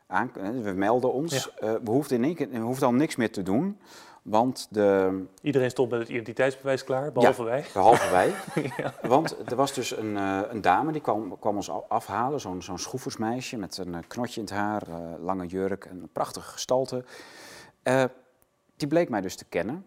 aan, 0.06 0.30
eh, 0.36 0.48
we 0.62 0.72
melden 0.72 1.12
ons, 1.12 1.54
eh, 1.54 1.74
we, 1.84 1.90
hoefden 1.90 2.16
in 2.16 2.24
één 2.24 2.34
keer, 2.34 2.50
we 2.50 2.84
al 2.84 2.92
niks 2.92 3.16
meer 3.16 3.32
te 3.32 3.42
doen. 3.42 3.78
Want 4.22 4.66
de, 4.70 5.22
Iedereen 5.42 5.70
stond 5.70 5.90
met 5.90 6.00
het 6.00 6.08
identiteitsbewijs 6.08 6.84
klaar, 6.84 7.12
behalve 7.12 7.44
wij. 7.44 7.64
behalve 7.72 8.10
wij, 8.10 8.32
Ja. 8.76 8.94
want 9.02 9.36
er 9.50 9.56
was 9.56 9.72
dus 9.72 9.96
een, 9.96 10.16
eh, 10.16 10.40
een 10.48 10.60
dame 10.60 10.92
die 10.92 11.00
kwam, 11.00 11.38
kwam 11.38 11.56
ons 11.56 11.70
afhalen, 11.88 12.40
zo'n 12.40 12.62
zo'n 12.62 12.78
schroeversmeisje 12.78 13.56
met 13.56 13.76
een 13.76 14.06
knotje 14.06 14.40
in 14.40 14.46
het 14.46 14.54
haar, 14.54 14.82
lange 15.20 15.46
jurk 15.46 15.84
en 15.84 16.00
een 16.02 16.12
prachtige 16.12 16.50
gestalte. 16.50 17.04
Die 18.76 18.88
bleek 18.88 19.08
mij 19.08 19.20
dus 19.20 19.36
te 19.36 19.44
kennen. 19.44 19.86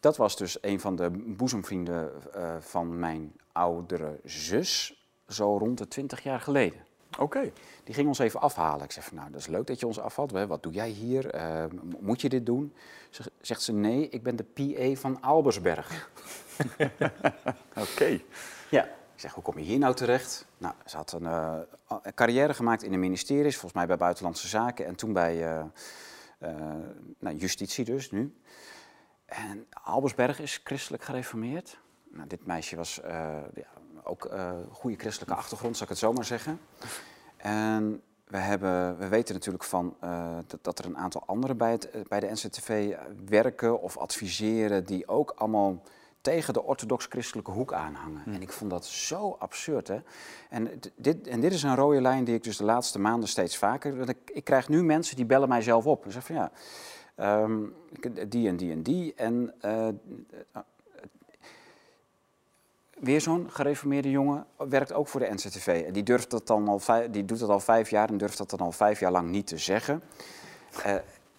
Dat 0.00 0.16
was 0.16 0.36
dus 0.36 0.58
een 0.60 0.80
van 0.80 0.96
de 0.96 1.10
boezemvrienden 1.10 2.10
van 2.60 2.98
mijn 2.98 3.32
oudere 3.52 4.20
zus, 4.24 5.04
zo 5.28 5.56
rond 5.56 5.78
de 5.78 5.88
20 5.88 6.22
jaar 6.22 6.40
geleden. 6.40 6.80
Oké. 7.18 7.52
Die 7.84 7.94
ging 7.94 8.08
ons 8.08 8.18
even 8.18 8.40
afhalen. 8.40 8.84
Ik 8.84 8.92
zeg 8.92 9.04
van, 9.04 9.16
nou, 9.16 9.30
dat 9.30 9.40
is 9.40 9.46
leuk 9.46 9.66
dat 9.66 9.80
je 9.80 9.86
ons 9.86 9.98
afvalt. 10.00 10.30
Wat 10.30 10.62
doe 10.62 10.72
jij 10.72 10.88
hier? 10.88 11.30
Eh, 11.30 11.64
moet 12.00 12.20
je 12.20 12.28
dit 12.28 12.46
doen? 12.46 12.74
Zeg- 13.10 13.28
Zegt 13.40 13.62
ze, 13.62 13.72
nee, 13.72 14.08
ik 14.08 14.22
ben 14.22 14.36
de 14.36 14.44
PA 14.44 15.00
van 15.00 15.20
Albersberg. 15.20 16.10
Oké. 17.84 18.20
Ja. 18.70 18.84
Ik 19.14 19.20
zeg, 19.28 19.32
hoe 19.34 19.42
kom 19.42 19.58
je 19.58 19.64
hier 19.64 19.78
nou 19.78 19.94
terecht? 19.94 20.46
Nou, 20.58 20.74
ze 20.86 20.96
had 20.96 21.12
een, 21.12 21.26
eh, 21.26 21.58
een 22.02 22.14
carrière 22.14 22.54
gemaakt 22.54 22.82
in 22.82 22.90
de 22.90 22.96
ministeries, 22.96 23.52
volgens 23.54 23.72
mij 23.72 23.86
bij 23.86 23.96
Buitenlandse 23.96 24.48
Zaken 24.48 24.86
en 24.86 24.94
toen 24.94 25.12
bij 25.12 25.48
eh, 25.48 25.64
nou, 27.18 27.36
justitie 27.36 27.84
dus, 27.84 28.10
nu. 28.10 28.36
En 29.26 29.66
Albersberg 29.82 30.40
is 30.40 30.60
christelijk 30.64 31.02
gereformeerd. 31.04 31.78
Nou, 32.10 32.28
dit 32.28 32.46
meisje 32.46 32.76
was 32.76 33.00
ja, 33.54 33.70
ook 34.04 34.24
eh 34.24 34.50
goede 34.70 34.96
christelijke 34.96 35.34
achtergrond, 35.34 35.74
zal 35.76 35.84
ik 35.84 35.88
het 35.88 35.98
zo 35.98 36.12
maar 36.12 36.24
zeggen. 36.24 36.60
En 37.36 38.02
we, 38.32 38.38
hebben, 38.38 38.98
we 38.98 39.08
weten 39.08 39.34
natuurlijk 39.34 39.64
van, 39.64 39.96
eh, 40.00 40.36
dat, 40.46 40.58
dat 40.64 40.78
er 40.78 40.84
een 40.84 40.98
aantal 40.98 41.22
anderen 41.26 41.56
bij, 41.56 41.70
het, 41.70 41.90
eh, 41.90 42.00
bij 42.08 42.20
de 42.20 42.30
NCTV 42.30 42.96
werken 43.26 43.80
of 43.80 43.98
adviseren 43.98 44.84
die 44.84 45.08
ook 45.08 45.32
allemaal 45.36 45.82
tegen 46.20 46.52
de 46.52 46.62
orthodox-christelijke 46.62 47.50
hoek 47.50 47.72
aanhangen. 47.72 48.22
En 48.26 48.42
ik 48.42 48.52
vond 48.52 48.70
dat 48.70 48.86
zo 48.86 49.36
absurd. 49.38 49.88
Hè? 49.88 49.98
En, 50.50 50.80
dit, 50.96 51.26
en 51.26 51.40
dit 51.40 51.52
is 51.52 51.62
een 51.62 51.76
rode 51.76 52.00
lijn 52.00 52.24
die 52.24 52.34
ik 52.34 52.42
dus 52.42 52.56
de 52.56 52.64
laatste 52.64 52.98
maanden 52.98 53.28
steeds 53.28 53.56
vaker... 53.56 53.96
Want 53.96 54.08
ik, 54.08 54.30
ik 54.32 54.44
krijg 54.44 54.68
nu 54.68 54.82
mensen 54.82 55.16
die 55.16 55.24
bellen 55.24 55.48
mij 55.48 55.62
zelf 55.62 55.86
op. 55.86 56.04
En 56.04 56.12
zeggen 56.12 56.34
van 56.34 56.44
ja, 56.44 56.52
ehm, 57.14 57.60
die 58.28 58.48
en 58.48 58.56
die 58.56 58.72
en 58.72 58.82
die. 58.82 59.14
En 59.14 59.54
eh, 59.60 59.88
eh, 59.88 59.94
weer 63.02 63.20
zo'n 63.20 63.50
gereformeerde 63.50 64.10
jongen 64.10 64.46
werkt 64.56 64.92
ook 64.92 65.08
voor 65.08 65.20
de 65.20 65.30
NCTV. 65.30 65.84
En 65.86 65.92
die, 65.92 66.02
durft 66.02 66.30
dat 66.30 66.46
dan 66.46 66.68
al 66.68 66.80
die 67.10 67.24
doet 67.24 67.38
dat 67.38 67.48
al 67.48 67.60
vijf 67.60 67.90
jaar 67.90 68.08
en 68.08 68.16
durft 68.16 68.38
dat 68.38 68.50
dan 68.50 68.58
al 68.58 68.72
vijf 68.72 69.00
jaar 69.00 69.10
lang 69.10 69.30
niet 69.30 69.46
te 69.46 69.58
zeggen. 69.58 70.02
Eh, 70.82 70.94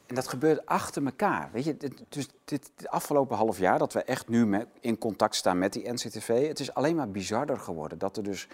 en 0.06 0.16
dat 0.16 0.28
gebeurt 0.28 0.66
achter 0.66 1.06
elkaar. 1.06 1.50
Weet 1.52 1.64
je, 1.64 1.78
dit, 1.78 2.04
dus 2.10 2.28
dit, 2.46 2.72
afgelopen 2.86 3.38
half 3.38 3.60
jaar 3.60 3.80
dat 3.80 3.94
we 3.94 4.04
echt 4.04 4.28
nu 4.28 4.66
in 4.80 4.98
contact 4.98 5.36
staan 5.36 5.58
met 5.58 5.74
die 5.74 5.92
NCTV, 5.92 6.48
het 6.48 6.60
is 6.60 6.74
alleen 6.74 6.96
maar 6.96 7.10
bizarder 7.10 7.60
geworden. 7.60 7.98
Dat 7.98 8.18
er 8.18 8.24
dus. 8.24 8.48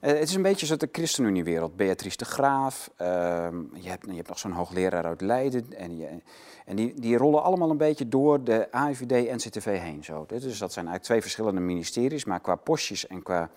Eh, 0.00 0.12
het 0.12 0.28
is 0.28 0.34
een 0.34 0.42
beetje 0.42 0.66
zoals 0.66 0.80
de 0.80 0.88
ChristenUnie-wereld. 0.92 1.76
Beatrice 1.76 2.16
de 2.16 2.24
Graaf, 2.24 2.90
ehm, 2.96 3.56
je, 3.74 3.88
hebt, 3.88 4.06
je 4.06 4.14
hebt 4.14 4.28
nog 4.28 4.38
zo'n 4.38 4.52
hoogleraar 4.52 5.04
uit 5.04 5.20
Leiden. 5.20 5.72
En, 5.76 5.96
je- 5.96 6.22
en 6.64 6.76
die, 6.76 7.00
die 7.00 7.16
rollen 7.16 7.42
allemaal 7.42 7.70
een 7.70 7.76
beetje 7.76 8.08
door 8.08 8.44
de 8.44 8.72
AIVD 8.72 9.10
NCTV 9.44 9.78
heen. 9.80 10.04
Zo. 10.04 10.24
Dus 10.26 10.40
dat 10.42 10.72
zijn 10.72 10.86
eigenlijk 10.86 11.04
twee 11.04 11.20
verschillende 11.20 11.60
ministeries, 11.60 12.24
maar 12.24 12.40
qua 12.40 12.54
postjes 12.54 13.06
en 13.06 13.22
qua 13.22 13.50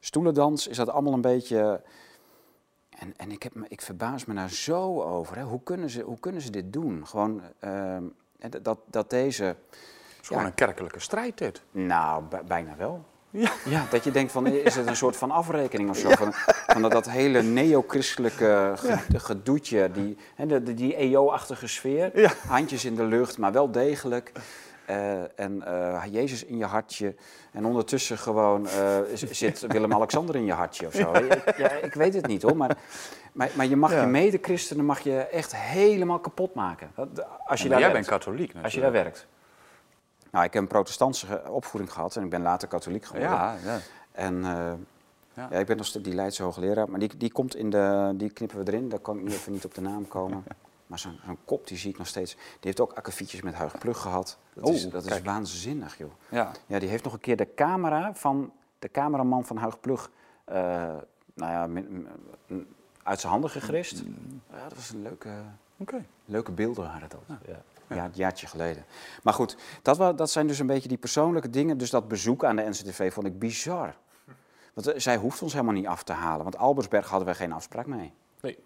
stoelendans 0.00 0.66
is 0.66 0.76
dat 0.76 0.88
allemaal 0.88 1.12
een 1.12 1.20
beetje. 1.20 1.82
En, 2.98 3.14
en 3.16 3.30
ik, 3.30 3.42
heb 3.42 3.54
me, 3.54 3.64
ik 3.68 3.80
verbaas 3.80 4.24
me 4.24 4.34
daar 4.34 4.50
zo 4.50 5.02
over. 5.02 5.36
Hè. 5.36 5.42
Hoe, 5.42 5.62
kunnen 5.62 5.90
ze, 5.90 6.02
hoe 6.02 6.18
kunnen 6.20 6.40
ze 6.40 6.50
dit 6.50 6.72
doen? 6.72 7.06
Gewoon 7.06 7.42
ehm, 7.58 8.04
dat, 8.62 8.78
dat 8.86 9.10
deze. 9.10 9.44
Het 9.44 9.56
is 10.20 10.26
gewoon 10.26 10.42
Ja. 10.42 10.48
een 10.48 10.54
kerkelijke 10.54 11.00
strijd 11.00 11.38
dit. 11.38 11.62
Nou, 11.70 12.22
bij- 12.24 12.44
bijna 12.44 12.76
wel. 12.76 13.04
Ja. 13.30 13.50
Ja, 13.64 13.86
dat 13.90 14.04
je 14.04 14.10
denkt 14.10 14.32
van, 14.32 14.46
is 14.46 14.74
het 14.76 14.86
een 14.86 14.96
soort 14.96 15.16
van 15.16 15.30
afrekening 15.30 15.90
of 15.90 15.96
zo? 15.96 16.08
Van, 16.10 16.32
van 16.66 16.82
dat, 16.82 16.90
dat 16.92 17.10
hele 17.10 17.42
neo-christelijke 17.42 18.72
ge- 18.76 19.18
gedoetje, 19.18 19.90
die, 19.92 20.16
hè, 20.34 20.62
die 20.74 20.94
EO-achtige 20.96 21.66
sfeer. 21.66 22.20
Ja. 22.20 22.32
Handjes 22.48 22.84
in 22.84 22.94
de 22.94 23.04
lucht, 23.04 23.38
maar 23.38 23.52
wel 23.52 23.70
degelijk. 23.70 24.32
Eh, 24.86 25.40
en 25.40 25.62
eh, 25.66 26.02
Jezus 26.10 26.44
in 26.44 26.56
je 26.56 26.64
hartje. 26.64 27.14
En 27.52 27.64
ondertussen 27.64 28.18
gewoon 28.18 28.66
eh, 28.68 28.96
zit 29.14 29.64
Willem-Alexander 29.68 30.36
in 30.36 30.44
je 30.44 30.52
hartje 30.52 30.86
of 30.86 30.94
zo. 30.94 31.12
Ik, 31.12 31.56
ja, 31.56 31.70
ik 31.70 31.94
weet 31.94 32.14
het 32.14 32.26
niet 32.26 32.42
hoor, 32.42 32.56
maar, 32.56 32.76
maar, 33.32 33.50
maar 33.54 33.66
je 33.66 33.76
mag 33.76 33.92
Ja. 33.92 34.00
je 34.00 34.06
medechristenen 34.06 34.84
mag 34.84 35.00
je 35.00 35.16
echt 35.18 35.56
helemaal 35.56 36.18
kapot 36.18 36.54
maken. 36.54 36.90
Als 36.96 37.06
je 37.06 37.18
Maar 37.46 37.56
daar 37.56 37.68
jij 37.68 37.78
werkt. 37.78 37.92
bent 37.92 38.06
katholiek 38.06 38.38
natuurlijk. 38.54 38.64
Als 38.64 38.74
je 38.74 38.80
daar 38.80 38.92
werkt. 38.92 39.26
Nou, 40.30 40.44
ik 40.44 40.52
heb 40.52 40.62
een 40.62 40.68
protestantse 40.68 41.42
opvoeding 41.48 41.92
gehad 41.92 42.16
en 42.16 42.24
ik 42.24 42.30
ben 42.30 42.42
later 42.42 42.68
katholiek 42.68 43.04
geworden. 43.04 43.30
Ja, 43.30 43.56
ja. 43.64 43.78
En 44.12 44.44
eh, 44.44 44.72
Ja. 45.34 45.48
ja. 45.50 45.58
ik 45.58 45.66
ben 45.66 45.76
nog 45.76 45.86
steeds 45.86 46.04
die 46.04 46.14
Leidse 46.14 46.42
hoogleraar, 46.42 46.90
maar 46.90 46.98
die, 47.00 47.16
die 47.16 47.32
komt 47.32 47.54
in 47.56 47.70
de, 47.70 48.12
die 48.16 48.30
knippen 48.30 48.64
we 48.64 48.72
erin, 48.72 48.88
daar 48.88 48.98
kan 48.98 49.16
ik 49.18 49.22
nu 49.24 49.30
even 49.30 49.52
niet 49.52 49.64
op 49.64 49.74
de 49.74 49.80
naam 49.80 50.08
komen. 50.08 50.44
Maar 50.90 50.98
zo'n 50.98 51.18
kop, 51.44 51.66
die 51.66 51.76
zie 51.78 51.90
ik 51.90 51.98
nog 51.98 52.06
steeds. 52.06 52.34
Die 52.34 52.42
heeft 52.60 52.80
ook 52.80 52.92
akkefietjes 52.92 53.42
met 53.42 53.54
Huig 53.54 53.78
Plug 53.78 53.98
gehad. 53.98 54.38
Dat, 54.54 54.64
Oh, 54.64 54.74
is, 54.74 54.88
dat 54.88 55.04
is 55.06 55.22
waanzinnig, 55.22 55.98
joh. 55.98 56.10
ja. 56.28 56.50
Ja, 56.66 56.78
die 56.78 56.88
heeft 56.88 57.04
nog 57.04 57.12
een 57.12 57.20
keer 57.20 57.36
de 57.36 57.54
camera 57.54 58.14
van 58.14 58.52
de 58.78 58.90
cameraman 58.90 59.44
van 59.44 59.56
Huig 59.56 59.80
Plug, 59.80 60.10
eh, 60.44 60.54
nou 61.34 61.74
ja, 61.74 61.82
uit 63.02 63.20
zijn 63.20 63.32
handen 63.32 63.50
gegrist. 63.50 64.02
Ja, 64.52 64.62
dat 64.62 64.74
was 64.74 64.90
een 64.90 65.02
leuke, 65.02 65.30
Oké. 65.76 66.04
Leuke 66.24 66.52
beelden 66.52 66.84
waren 66.84 67.08
dat. 67.08 67.38
Ja. 67.46 67.62
Ja, 67.94 68.04
een 68.04 68.10
jaartje 68.14 68.46
geleden. 68.46 68.84
Maar 69.22 69.34
goed, 69.34 69.56
dat, 69.82 70.18
dat 70.18 70.30
zijn 70.30 70.46
dus 70.46 70.58
een 70.58 70.66
beetje 70.66 70.88
die 70.88 70.98
persoonlijke 70.98 71.50
dingen. 71.50 71.78
Dus 71.78 71.90
dat 71.90 72.08
bezoek 72.08 72.44
aan 72.44 72.56
de 72.56 72.68
NCTV 72.68 73.12
vond 73.12 73.26
ik 73.26 73.38
bizar. 73.38 73.94
Want 74.74 74.86
eh, 74.86 75.00
zij 75.00 75.16
hoeft 75.16 75.42
ons 75.42 75.52
helemaal 75.52 75.74
niet 75.74 75.86
af 75.86 76.02
te 76.02 76.12
halen. 76.12 76.42
Want 76.42 76.56
Albersberg 76.56 77.08
hadden 77.08 77.28
we 77.28 77.34
geen 77.34 77.52
afspraak 77.52 77.86
mee. 77.86 78.12
Nee. 78.40 78.58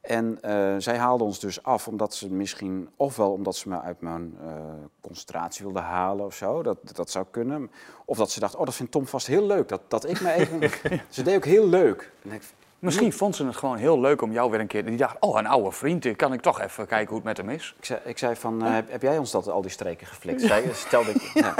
En 0.00 0.38
eh, 0.40 0.74
zij 0.78 0.96
haalde 0.96 1.24
ons 1.24 1.40
dus 1.40 1.62
af 1.62 1.88
omdat 1.88 2.14
ze 2.14 2.32
misschien, 2.32 2.88
ofwel 2.96 3.32
omdat 3.32 3.56
ze 3.56 3.68
me 3.68 3.80
uit 3.80 4.00
mijn 4.00 4.36
eh, 4.40 4.54
concentratie 5.00 5.64
wilde 5.64 5.80
halen 5.80 6.24
of 6.24 6.34
zo, 6.34 6.62
dat, 6.62 6.78
dat 6.82 7.10
zou 7.10 7.26
kunnen. 7.30 7.70
Of 8.04 8.16
dat 8.16 8.30
ze 8.30 8.40
dacht, 8.40 8.54
oh 8.54 8.64
dat 8.64 8.74
vindt 8.74 8.92
Tom 8.92 9.06
vast 9.06 9.26
heel 9.26 9.46
leuk, 9.46 9.68
dat, 9.68 9.80
dat 9.88 10.08
ik 10.08 10.20
me 10.20 10.32
even... 10.32 10.70
Ze 11.08 11.22
deed 11.22 11.36
ook 11.36 11.44
heel 11.44 11.68
leuk. 11.68 12.12
En 12.22 12.32
ik, 12.32 12.42
Misschien 12.84 13.12
vond 13.12 13.36
ze 13.36 13.46
het 13.46 13.56
gewoon 13.56 13.76
heel 13.76 14.00
leuk 14.00 14.22
om 14.22 14.32
jou 14.32 14.50
weer 14.50 14.60
een 14.60 14.66
keer... 14.66 14.84
Die 14.84 14.96
dacht, 14.96 15.16
oh, 15.20 15.38
een 15.38 15.46
oude 15.46 15.70
vriend, 15.70 16.16
kan 16.16 16.32
ik 16.32 16.40
toch 16.40 16.60
even 16.60 16.86
kijken 16.86 17.06
hoe 17.08 17.16
het 17.16 17.24
met 17.24 17.36
hem 17.36 17.48
is. 17.50 17.74
Ik 17.78 17.84
zei, 17.84 18.00
ik 18.04 18.18
zei 18.18 18.36
van, 18.36 18.64
eh, 18.64 18.72
heb, 18.74 18.90
heb 18.90 19.02
jij 19.02 19.18
ons 19.18 19.30
dat 19.30 19.48
al 19.48 19.62
die 19.62 19.70
streken 19.70 20.06
geflikt? 20.06 20.40
Zij, 20.40 20.64
stelde 20.72 21.10
ik, 21.10 21.20
ja. 21.44 21.54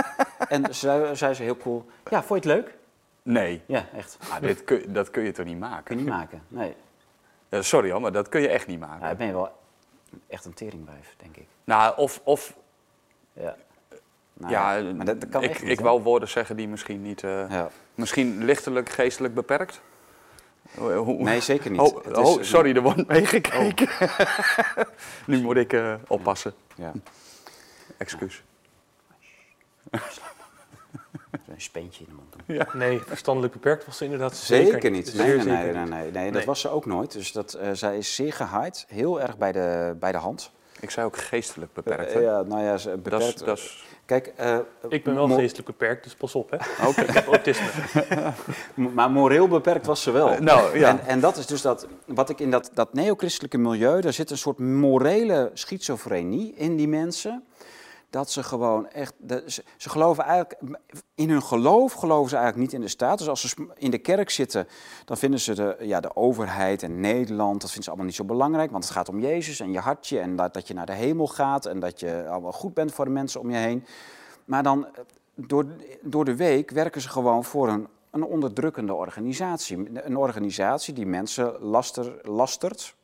En 0.49 0.75
zei, 0.75 1.16
zei 1.16 1.35
ze 1.35 1.43
heel 1.43 1.57
cool, 1.57 1.87
ja, 2.11 2.22
vond 2.22 2.45
je 2.45 2.51
het 2.51 2.59
leuk? 2.59 2.75
Nee, 3.22 3.62
Ja, 3.66 3.85
echt. 3.97 4.18
ah, 4.31 4.41
dit 4.41 4.64
kun, 4.64 4.83
dat 4.89 5.11
kun 5.11 5.22
je 5.22 5.33
toch 5.33 5.45
niet 5.47 5.59
Kun 5.59 5.68
maken? 5.70 5.97
je 5.97 6.03
niet 6.03 6.11
maken, 6.11 6.43
nee. 6.49 6.75
Ja, 7.49 7.62
sorry 7.62 7.91
hoor, 7.91 8.01
maar 8.01 8.12
dat 8.12 8.29
kun 8.29 8.41
je 8.41 8.49
echt 8.49 8.66
niet 8.66 8.81
maken. 8.81 9.01
Ja, 9.01 9.09
dan 9.09 9.16
ben 9.16 9.27
je 9.27 9.33
wel 9.33 9.53
echt 10.29 10.45
een 10.45 10.55
teringwijf, 10.55 11.14
denk 11.16 11.37
ik. 11.37 11.47
Nou, 11.64 11.97
of, 11.97 12.20
of 12.25 12.55
Ja, 13.33 13.57
Nou 14.35 14.53
ja, 14.53 14.93
maar 14.95 15.07
dat, 15.07 15.20
dat 15.20 15.31
kan 15.31 15.43
ik, 15.43 15.51
echt 15.51 15.62
niet, 15.62 15.70
ik 15.70 15.81
wou 15.81 16.03
woorden 16.03 16.29
zeggen 16.29 16.57
die 16.57 16.68
misschien 16.68 17.03
niet... 17.03 17.22
eh, 17.25 17.51
Ja. 17.51 17.68
Misschien 17.95 18.45
lichtelijk, 18.45 18.89
geestelijk 18.89 19.35
beperkt? 19.35 19.81
Nee, 21.18 21.41
zeker 21.41 21.70
niet. 21.70 21.81
Oh, 21.81 22.07
is- 22.07 22.16
oh, 22.16 22.43
sorry, 22.43 22.77
er 22.77 22.83
wordt 22.83 23.07
meegekeken. 23.09 23.89
nu 25.27 25.43
moet 25.43 25.57
ik 25.57 25.72
eh, 25.72 25.95
oppassen. 26.07 26.55
Ja, 26.75 26.93
Excuus. 27.97 28.43
een 29.91 30.01
speentje 31.61 32.05
in 32.05 32.11
de 32.11 32.16
mond 32.16 32.47
doen. 32.47 32.79
Nee, 32.81 33.01
verstandelijk 33.07 33.53
beperkt 33.53 33.87
was 33.87 33.97
ze 33.97 34.05
inderdaad 34.05 34.37
Zeker, 34.37 34.72
zeker, 34.72 34.91
niet. 34.91 35.14
Nee, 35.14 35.27
nee, 35.27 35.41
zeker 35.41 35.53
nee, 35.53 35.72
nee, 35.72 35.85
nee, 35.87 36.11
nee, 36.11 36.33
dat 36.33 36.45
was 36.45 36.61
ze 36.61 36.68
ook 36.68 36.87
nooit. 36.87 37.12
Dus 37.12 37.33
dat, 37.33 37.55
eh, 37.55 37.70
zij 37.72 37.99
is 37.99 38.14
zeer 38.14 38.33
gehaaid, 38.33 38.85
heel 38.89 39.20
erg 39.20 39.37
bij 39.39 39.53
de, 39.53 39.97
bij 40.01 40.12
de 40.12 40.18
hand. 40.18 40.51
Ik 40.85 40.91
zei 40.91 41.07
ook 41.07 41.16
geestelijk 41.16 41.72
beperkt. 41.72 42.07
Eh, 42.07 42.14
hè? 42.14 42.20
ja, 42.20 42.43
nou 42.43 42.62
ja, 42.62 42.76
ze 42.76 42.89
dat 42.89 42.97
is... 42.97 43.03
beperkt. 43.03 43.45
Dat 43.45 43.59
is 43.59 43.85
Kijk, 44.07 44.32
eh, 44.37 44.59
Ik 44.89 45.05
ben 45.05 45.14
wel 45.14 45.28
geestelijk 45.28 45.66
beperkt, 45.66 46.05
dus 46.05 46.14
pas 46.14 46.35
op 46.35 46.51
hè. 46.51 46.57
Ik 47.03 47.11
heb 47.11 47.26
autisme. 47.26 47.66
Maar 48.95 49.11
moreel 49.11 49.49
beperkt 49.49 49.87
was 49.87 50.03
ze 50.03 50.11
wel. 50.11 50.30
Eh, 50.30 50.41
nou, 50.41 50.78
ja. 50.78 50.89
en, 50.89 51.01
en 51.07 51.20
dat 51.20 51.37
is 51.37 51.47
dus 51.47 51.62
dat, 51.62 51.87
wat 52.07 52.30
ik 52.30 52.41
in 52.41 52.51
dat, 52.51 52.70
dat 52.74 52.93
neochristelijke 52.93 53.59
milieu, 53.59 54.01
daar 54.01 54.12
zit 54.12 54.30
een 54.30 54.39
soort 54.39 54.59
morele 54.59 55.51
schizofrenie 55.55 56.55
in 56.57 56.76
die 56.76 56.89
mensen. 56.89 57.45
Dat 58.15 58.31
ze 58.31 58.43
gewoon 58.43 58.89
echt, 58.89 59.15
ze, 59.47 59.62
geloven 59.77 60.25
eigenlijk, 60.25 60.61
in 61.15 61.31
hun 61.31 61.43
geloof 61.43 61.93
geloven 61.93 62.31
ze 62.31 62.37
eigenlijk 62.37 62.65
niet 62.65 62.75
in 62.75 62.87
de 62.87 62.91
staat. 62.91 63.19
Dus 63.19 63.29
als 63.29 63.41
ze 63.41 63.67
in 63.77 63.91
de 63.91 63.99
kerk 63.99 64.31
zitten, 64.31 64.69
dan 65.05 65.17
vinden 65.17 65.41
ze 65.41 65.55
de, 65.55 65.77
ja, 65.81 66.01
de 66.01 66.17
overheid 66.17 66.83
en 66.83 67.01
Nederland, 67.01 67.61
dat 67.61 67.71
vinden 67.71 67.83
ze 67.83 67.89
allemaal 67.89 68.07
niet 68.07 68.15
zo 68.15 68.25
belangrijk. 68.25 68.71
Want 68.71 68.85
het 68.85 68.93
gaat 68.93 69.09
om 69.09 69.21
Jezus 69.21 69.61
en 69.61 69.73
je 69.73 69.79
hartje 69.79 70.21
en 70.21 70.37
dat, 70.37 70.55
dat 70.55 70.69
je 70.69 70.75
naar 70.75 70.87
de 70.87 70.93
hemel 70.93 71.27
gaat 71.27 71.67
en 71.67 71.81
dat 71.81 72.01
je 72.01 72.29
allemaal 72.29 72.53
goed 72.53 72.75
bent 72.75 72.93
voor 72.93 73.05
de 73.05 73.11
mensen 73.11 73.41
om 73.41 73.51
je 73.51 73.57
heen. 73.57 73.85
Maar 74.45 74.62
dan 74.62 74.87
door, 75.35 75.67
door 76.03 76.25
de 76.25 76.37
week 76.37 76.71
werken 76.71 77.01
ze 77.01 77.09
gewoon 77.09 77.45
voor 77.45 77.69
een, 77.69 77.89
een 78.11 78.25
onderdrukkende 78.25 78.95
organisatie. 78.95 80.05
Een 80.05 80.17
organisatie 80.17 80.95
die 80.95 81.07
mensen 81.07 81.59
laster, 81.61 82.21
lastert. 82.23 82.95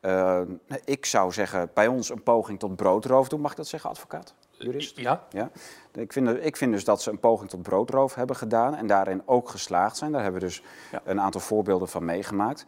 Eh, 0.00 0.40
ik 0.84 1.06
zou 1.06 1.32
zeggen, 1.32 1.70
bij 1.74 1.86
ons 1.86 2.10
een 2.10 2.22
poging 2.22 2.58
tot 2.58 2.76
broodroof 2.76 3.28
doen. 3.28 3.40
Mag 3.40 3.50
ik 3.50 3.56
dat 3.56 3.66
zeggen, 3.66 3.90
advocaat? 3.90 4.34
Jurist? 4.62 4.96
Ja, 4.96 5.26
Ja. 5.30 5.50
Ik 5.92 6.12
vind, 6.12 6.28
ik 6.44 6.56
vind 6.56 6.72
dus 6.72 6.84
dat 6.84 7.02
ze 7.02 7.10
een 7.10 7.18
poging 7.20 7.50
tot 7.50 7.62
broodroof 7.62 8.14
hebben 8.14 8.36
gedaan 8.36 8.74
en 8.74 8.86
daarin 8.86 9.22
ook 9.24 9.48
geslaagd 9.48 9.96
zijn. 9.96 10.12
Daar 10.12 10.22
hebben 10.22 10.40
we 10.40 10.46
dus 10.46 10.62
Ja. 10.92 11.00
een 11.04 11.20
aantal 11.20 11.40
voorbeelden 11.40 11.88
van 11.88 12.04
meegemaakt. 12.04 12.64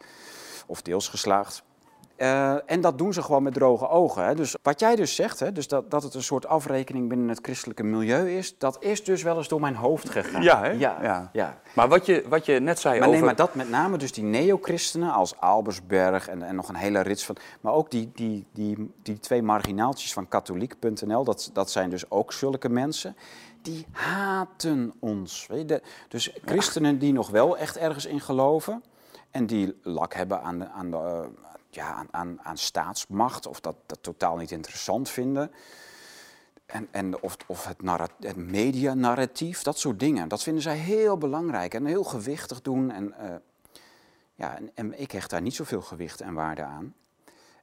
Of 0.67 0.81
deels 0.81 1.07
geslaagd. 1.07 1.63
Eh, 2.15 2.71
en 2.71 2.81
dat 2.81 2.97
doen 2.97 3.13
ze 3.13 3.21
gewoon 3.21 3.43
met 3.43 3.53
droge 3.53 3.87
ogen. 3.89 4.25
Hè. 4.25 4.35
Dus 4.35 4.55
wat 4.61 4.79
jij 4.79 4.95
dus 4.95 5.15
zegt, 5.15 5.39
hè, 5.39 5.51
dus 5.51 5.67
dat, 5.67 5.91
dat 5.91 6.03
het 6.03 6.13
een 6.13 6.23
soort 6.23 6.47
afrekening 6.47 7.09
binnen 7.09 7.29
het 7.29 7.39
christelijke 7.41 7.83
milieu 7.83 8.37
is, 8.37 8.57
dat 8.57 8.77
is 8.83 9.03
dus 9.03 9.23
wel 9.23 9.37
eens 9.37 9.47
door 9.47 9.59
mijn 9.59 9.75
hoofd 9.75 10.09
gegaan. 10.09 10.41
Ja, 10.43 10.61
hè? 10.61 10.69
Ja, 10.69 10.97
Ja. 11.01 11.29
ja. 11.33 11.59
Maar 11.73 11.87
wat 11.87 12.05
je, 12.05 12.25
wat 12.27 12.45
je 12.45 12.59
net 12.59 12.79
zei 12.79 12.93
Maar 12.99 13.07
over... 13.07 13.19
nee, 13.19 13.27
maar 13.27 13.35
dat 13.35 13.55
met 13.55 13.69
name 13.69 13.97
dus 13.97 14.11
die 14.11 14.23
neo-christenen 14.23 15.11
als 15.13 15.39
Albersberg 15.39 16.27
en, 16.27 16.41
en 16.43 16.55
nog 16.55 16.69
een 16.69 16.75
hele 16.75 16.99
rits 17.01 17.25
van... 17.25 17.35
Maar 17.61 17.73
ook 17.73 17.91
die, 17.91 18.11
die, 18.15 18.45
die, 18.53 18.93
die 19.03 19.19
twee 19.19 19.41
marginaaltjes 19.41 20.13
van 20.13 20.27
katholiek.nl, 20.27 21.23
dat, 21.23 21.49
dat 21.53 21.71
zijn 21.71 21.89
dus 21.89 22.11
ook 22.11 22.33
zulke 22.33 22.69
mensen. 22.69 23.15
Die 23.61 23.85
haten 23.91 24.93
ons. 24.99 25.45
Weet 25.49 25.59
je? 25.59 25.65
De- 25.65 25.81
dus 26.07 26.33
christenen 26.45 26.99
die 26.99 27.13
nog 27.13 27.29
wel 27.29 27.57
echt 27.57 27.77
ergens 27.77 28.05
in 28.05 28.21
geloven... 28.21 28.83
en 29.31 29.45
die 29.45 29.79
lak 29.83 30.13
hebben 30.13 30.41
aan, 30.41 30.59
de, 30.59 30.69
aan, 30.69 30.91
de, 30.91 30.97
eh, 30.97 31.19
ja, 31.75 31.93
aan, 31.93 32.07
aan, 32.11 32.39
aan 32.43 32.57
staatsmacht... 32.57 33.47
of 33.47 33.59
dat, 33.59 33.75
dat 33.85 34.03
totaal 34.03 34.37
niet 34.37 34.51
interessant 34.51 35.09
vinden... 35.09 35.51
En, 36.65 36.87
en 36.91 37.21
of, 37.21 37.37
of 37.47 37.65
het, 37.65 37.77
het 38.19 38.35
medianarratief, 38.35 39.61
dat 39.61 39.79
soort 39.79 39.99
dingen. 39.99 40.27
Dat 40.27 40.43
vinden 40.43 40.63
zij 40.63 40.77
heel 40.77 41.17
belangrijk 41.17 41.73
en 41.73 41.85
heel 41.85 42.03
gewichtig 42.03 42.61
doen. 42.61 42.91
En, 42.91 43.13
eh, 43.13 43.35
ja, 44.35 44.57
en, 44.57 44.71
en 44.73 44.99
ik 44.99 45.11
hecht 45.11 45.29
daar 45.29 45.41
niet 45.41 45.55
zoveel 45.55 45.81
gewicht 45.81 46.21
en 46.21 46.33
waarde 46.33 46.63
aan. 46.63 46.93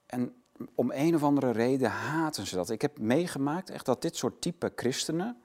En 0.07 0.35
om 0.75 0.91
een 0.91 1.15
of 1.15 1.23
andere 1.23 1.51
reden 1.51 1.91
haten 1.91 2.47
ze 2.47 2.55
dat. 2.55 2.71
Ik 2.71 2.83
heb 2.83 2.99
meegemaakt 2.99 3.71
echt 3.71 3.87
dat 3.87 4.03
dit 4.03 4.17
soort 4.17 4.41
type 4.41 4.73
christenen 4.77 5.37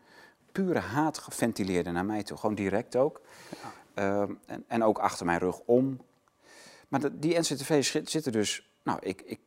pure 0.52 0.80
haat 0.80 1.26
ventileerden 1.30 1.94
naar 1.94 2.06
mij 2.06 2.24
toe. 2.24 2.38
Gewoon 2.38 2.56
direct 2.56 2.96
ook. 2.96 3.22
Ehm, 3.94 4.34
en, 4.46 4.64
en 4.68 4.84
ook 4.84 5.00
achter 5.00 5.26
mijn 5.26 5.40
rug 5.40 5.60
om. 5.66 6.00
Maar 6.88 7.20
die 7.20 7.40
NCTV 7.40 7.84
zit- 7.84 8.10
zitten 8.10 8.32
dus... 8.32 8.72
Nou, 8.84 9.00
ik, 9.02 9.22
ik 9.22 9.40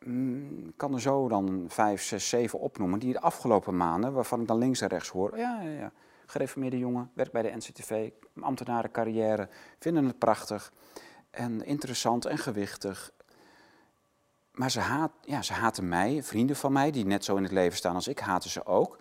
mm, 0.00 0.72
kan 0.76 0.94
er 0.94 1.00
zo 1.00 1.28
dan 1.28 1.64
vijf, 1.68 2.02
zes, 2.02 2.28
zeven 2.28 2.58
opnoemen... 2.58 2.98
die 2.98 3.12
de 3.12 3.20
afgelopen 3.20 3.76
maanden, 3.76 4.12
waarvan 4.12 4.40
ik 4.40 4.46
dan 4.46 4.58
links 4.58 4.80
en 4.80 4.88
rechts 4.88 5.08
hoor... 5.08 5.38
ja, 5.38 5.60
ja, 5.62 5.70
ja, 5.70 5.92
gereformeerde 6.26 6.78
jongen, 6.78 7.10
werkt 7.14 7.32
bij 7.32 7.42
de 7.42 7.56
NCTV... 7.56 8.10
ambtenarencarrière, 8.40 9.48
vinden 9.78 10.04
het 10.04 10.18
prachtig... 10.18 10.72
en 11.30 11.64
interessant 11.64 12.24
en 12.24 12.38
gewichtig... 12.38 13.12
maar 14.52 14.70
ze, 14.70 14.80
haat, 14.80 15.12
ja, 15.22 15.42
ze 15.42 15.52
haten 15.52 15.88
mij, 15.88 16.22
vrienden 16.22 16.56
van 16.56 16.72
mij, 16.72 16.90
die 16.90 17.06
net 17.06 17.24
zo 17.24 17.36
in 17.36 17.42
het 17.42 17.52
leven 17.52 17.76
staan 17.76 17.94
als 17.94 18.08
ik, 18.08 18.18
haten 18.18 18.50
ze 18.50 18.66
ook. 18.66 18.98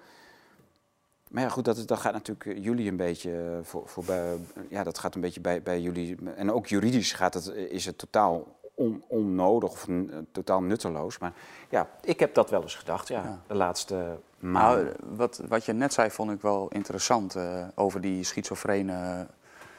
Maar 1.27 1.43
ja, 1.43 1.49
goed, 1.49 1.65
dat, 1.65 1.87
dat 1.87 1.99
gaat 1.99 2.13
natuurlijk 2.13 2.59
jullie 2.63 2.89
een 2.89 2.97
beetje 2.97 3.59
voor, 3.63 3.87
voor 3.87 4.03
bij, 4.05 4.35
ja, 4.69 4.83
dat 4.83 4.97
gaat 4.97 5.15
een 5.15 5.21
beetje 5.21 5.41
bij, 5.41 5.61
bij 5.61 5.81
jullie. 5.81 6.17
En 6.35 6.51
ook 6.51 6.67
juridisch 6.67 7.13
gaat 7.13 7.33
het, 7.33 7.47
is 7.47 7.85
het 7.85 7.97
totaal 7.97 8.55
on, 8.73 9.03
onnodig 9.07 9.71
of 9.71 9.87
totaal 10.31 10.61
nutteloos. 10.61 11.17
Maar 11.17 11.33
ja, 11.69 11.89
ik 12.01 12.19
heb 12.19 12.33
dat 12.33 12.49
wel 12.49 12.61
eens 12.61 12.75
gedacht, 12.75 13.07
ja, 13.07 13.21
Ja. 13.23 13.39
de 13.47 13.55
laatste 13.55 14.17
maanden. 14.39 14.83
Nou, 14.85 14.95
wat, 15.15 15.41
wat 15.47 15.65
je 15.65 15.73
net 15.73 15.93
zei 15.93 16.09
vond 16.09 16.31
ik 16.31 16.41
wel 16.41 16.67
interessant 16.71 17.35
eh, 17.35 17.63
over 17.75 18.01
die 18.01 18.23
schizofrene 18.23 19.27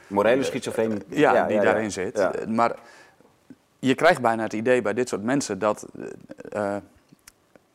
Morele 0.06 0.42
schizofrenie. 0.42 0.98
ja, 1.08 1.46
die 1.46 1.60
daarin 1.60 1.92
zit. 1.92 2.16
Ja. 2.16 2.32
Eh, 2.34 2.46
Maar 2.46 2.76
je 3.78 3.94
krijgt 3.94 4.20
bijna 4.20 4.42
het 4.42 4.52
idee 4.52 4.82
bij 4.82 4.94
dit 4.94 5.08
soort 5.08 5.22
mensen 5.22 5.58
dat 5.58 5.86
eh, 6.50 6.76
eh, 6.76 6.82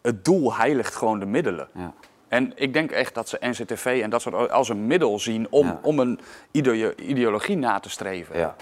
het 0.01 0.26
doel 0.26 0.55
heiligt 0.55 0.95
gewoon 0.95 1.19
de 1.19 1.26
middelen. 1.26 1.67
Ja. 1.74 1.93
En 2.34 2.52
ik 2.56 2.74
denk 2.74 2.92
echt 2.92 3.14
dat 3.16 3.30
ze 3.30 3.38
NCTV 3.40 4.00
en 4.04 4.10
dat 4.10 4.22
soort 4.22 4.52
als 4.52 4.70
een 4.70 4.88
middel 4.88 5.20
zien 5.20 5.48
om, 5.50 5.66
Ja. 5.66 5.80
om 5.84 6.00
een 6.00 6.20
ideo- 6.52 6.94
ideologie 6.98 7.58
na 7.58 7.80
te 7.80 7.90
streven. 7.90 8.38
Ja. 8.38 8.56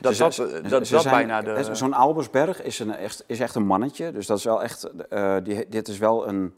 Dat 0.00 0.14
Ze 0.14 0.22
dat, 0.22 0.36
dat, 0.70 0.86
ze 0.86 0.92
dat, 0.92 1.02
zijn- 1.02 1.14
bijna 1.14 1.42
de... 1.42 1.74
Zo'n 1.74 1.92
Albersberg 1.94 2.62
is, 2.62 2.78
een, 2.78 2.94
echt, 2.94 3.24
is 3.26 3.40
echt 3.40 3.54
een 3.54 3.66
mannetje. 3.66 4.12
Dus 4.12 4.26
dat 4.26 4.38
is 4.38 4.44
wel 4.44 4.62
echt. 4.62 4.90
eh, 5.08 5.36
die, 5.42 5.68
dit 5.68 5.88
is 5.88 5.98
wel 5.98 6.28
een. 6.28 6.56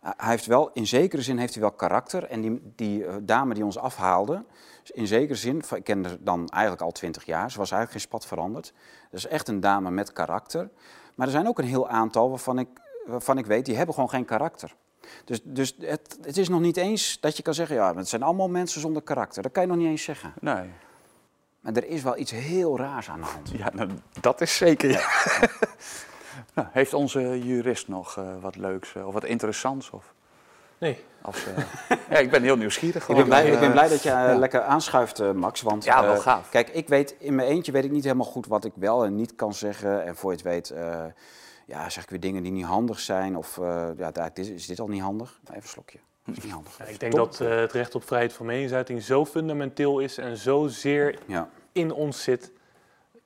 Hij 0.00 0.30
heeft 0.30 0.46
wel, 0.46 0.70
in 0.72 0.86
zekere 0.86 1.22
zin 1.22 1.38
heeft 1.38 1.52
hij 1.54 1.62
wel 1.62 1.72
karakter. 1.72 2.24
En 2.24 2.40
die, 2.40 2.72
die 2.76 3.04
eh, 3.06 3.14
dame 3.22 3.54
die 3.54 3.64
ons 3.64 3.78
afhaalde, 3.78 4.44
in 4.92 5.06
zekere 5.06 5.34
zin, 5.34 5.62
ik 5.74 5.84
ken 5.84 6.04
haar 6.04 6.16
dan 6.20 6.48
eigenlijk 6.48 6.82
al 6.82 6.90
twintig 6.92 7.24
jaar, 7.24 7.50
ze 7.50 7.58
was 7.58 7.70
eigenlijk 7.70 7.90
geen 7.92 8.00
spat 8.10 8.26
veranderd. 8.26 8.72
Dat 9.10 9.18
is 9.20 9.26
echt 9.26 9.48
een 9.48 9.60
dame 9.60 9.90
met 9.90 10.12
karakter. 10.12 10.68
Maar 11.14 11.26
er 11.26 11.32
zijn 11.32 11.48
ook 11.48 11.58
een 11.58 11.64
heel 11.64 11.88
aantal 11.88 12.28
waarvan 12.28 12.58
ik, 12.58 12.68
waarvan 13.06 13.38
ik 13.38 13.46
weet, 13.46 13.64
die 13.64 13.76
hebben 13.76 13.94
gewoon 13.94 14.10
geen 14.10 14.24
karakter. 14.24 14.74
Dus, 15.24 15.40
dus 15.44 15.76
het, 15.80 16.18
het 16.22 16.36
is 16.36 16.48
nog 16.48 16.60
niet 16.60 16.76
eens 16.76 17.20
dat 17.20 17.36
je 17.36 17.42
kan 17.42 17.54
zeggen, 17.54 17.76
ja, 17.76 17.94
het 17.94 18.08
zijn 18.08 18.22
allemaal 18.22 18.48
mensen 18.48 18.80
zonder 18.80 19.02
karakter. 19.02 19.42
Dat 19.42 19.52
kan 19.52 19.62
je 19.62 19.68
nog 19.68 19.76
niet 19.78 19.86
eens 19.88 20.02
zeggen. 20.04 20.32
Nee, 20.40 20.70
Maar 21.60 21.72
er 21.72 21.86
is 21.86 22.02
wel 22.02 22.18
iets 22.18 22.30
heel 22.30 22.78
raars 22.78 23.10
aan 23.10 23.20
de 23.20 23.26
hand. 23.26 23.50
ja, 23.56 23.70
nou, 23.74 23.88
dat 24.20 24.40
is 24.40 24.56
zeker. 24.56 24.90
ja. 24.90 25.08
nou, 26.54 26.68
heeft 26.70 26.94
onze 26.94 27.38
jurist 27.42 27.88
nog 27.88 28.16
eh, 28.16 28.24
wat 28.40 28.56
leuks 28.56 28.94
eh, 28.94 29.06
of 29.06 29.12
wat 29.12 29.24
interessants? 29.24 29.90
Of, 29.90 30.14
Nee, 30.80 31.04
als, 31.22 31.46
eh, 31.46 31.64
ja, 32.10 32.16
ik 32.16 32.30
ben 32.30 32.42
heel 32.42 32.56
nieuwsgierig. 32.56 33.08
Ik 33.08 33.16
ben, 33.16 33.24
blij, 33.24 33.50
ik 33.50 33.60
ben 33.60 33.72
blij 33.72 33.88
dat 33.88 34.02
je 34.02 34.34
lekker 34.38 34.62
aanschuift, 34.62 35.20
eh, 35.20 35.30
Max. 35.30 35.62
Want 35.62 35.84
Ja, 35.84 36.02
wel 36.02 36.16
gaaf. 36.16 36.48
kijk, 36.48 36.68
ik 36.68 36.88
weet 36.88 37.14
in 37.18 37.34
mijn 37.34 37.48
eentje 37.48 37.72
weet 37.72 37.84
ik 37.84 37.90
niet 37.90 38.04
helemaal 38.04 38.26
goed 38.26 38.46
wat 38.46 38.64
ik 38.64 38.72
wel 38.74 39.04
en 39.04 39.14
niet 39.16 39.34
kan 39.34 39.54
zeggen. 39.54 40.04
En 40.04 40.16
voor 40.16 40.30
je 40.30 40.36
het 40.36 40.46
weet, 40.46 40.70
eh, 40.70 41.04
ja, 41.70 41.90
zeg 41.90 42.02
ik 42.02 42.10
weer 42.10 42.20
dingen 42.20 42.42
die 42.42 42.52
niet 42.52 42.64
handig 42.64 43.00
zijn. 43.00 43.36
Of 43.36 43.58
eh, 43.58 43.88
ja, 43.96 44.10
daar, 44.10 44.30
dit, 44.34 44.48
is 44.48 44.66
dit 44.66 44.80
al 44.80 44.88
niet 44.88 45.00
handig? 45.02 45.40
Even 45.50 45.62
een 45.62 45.68
slokje. 45.68 45.98
Dat 46.24 46.36
is 46.36 46.42
niet 46.44 46.52
handig. 46.52 46.78
Ja, 46.78 46.84
ik 46.84 47.00
denk 47.00 47.12
Top. 47.12 47.30
dat 47.38 47.40
eh, 47.48 47.56
het 47.56 47.72
recht 47.72 47.94
op 47.94 48.04
vrijheid 48.06 48.32
van 48.32 48.46
meningsuiting 48.46 49.02
zo 49.02 49.26
fundamenteel 49.26 49.98
is 49.98 50.18
en 50.18 50.36
zo 50.36 50.66
zeer 50.66 51.18
Ja, 51.26 51.48
in 51.72 51.92
ons 51.92 52.22
zit, 52.22 52.52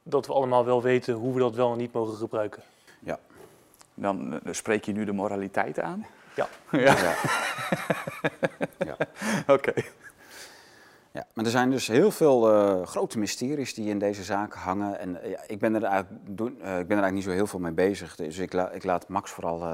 dat 0.02 0.26
we 0.26 0.32
allemaal 0.32 0.64
wel 0.64 0.82
weten 0.82 1.14
hoe 1.14 1.32
we 1.34 1.40
dat 1.40 1.54
wel 1.54 1.72
en 1.72 1.78
niet 1.78 1.92
mogen 1.92 2.16
gebruiken. 2.16 2.62
ja. 2.98 3.18
Dan 3.94 4.40
eh, 4.40 4.52
spreek 4.52 4.84
je 4.84 4.92
nu 4.92 5.04
de 5.04 5.12
moraliteit 5.12 5.80
aan? 5.80 6.06
Ja. 6.34 6.48
Ja, 6.70 6.78
ja. 6.80 7.14
ja. 8.86 8.96
Ja, 11.14 11.26
maar 11.34 11.44
er 11.44 11.50
zijn 11.50 11.70
dus 11.70 11.86
heel 11.86 12.10
veel 12.10 12.52
eh, 12.52 12.86
grote 12.86 13.18
mysteries 13.18 13.74
die 13.74 13.88
in 13.88 13.98
deze 13.98 14.22
zaak 14.22 14.54
hangen. 14.54 14.98
En 14.98 15.22
eh, 15.22 15.38
ik, 15.46 15.58
ben 15.58 15.74
er 15.74 15.82
eigenlijk, 15.82 16.36
doen, 16.36 16.48
eh, 16.48 16.56
ik 16.56 16.60
ben 16.62 16.72
er 16.72 16.78
eigenlijk 16.78 17.12
niet 17.12 17.24
zo 17.24 17.30
heel 17.30 17.46
veel 17.46 17.58
mee 17.58 17.72
bezig. 17.72 18.16
Dus 18.16 18.38
ik, 18.38 18.54
ik 18.54 18.84
laat 18.84 19.08
Max 19.08 19.30
vooral 19.30 19.64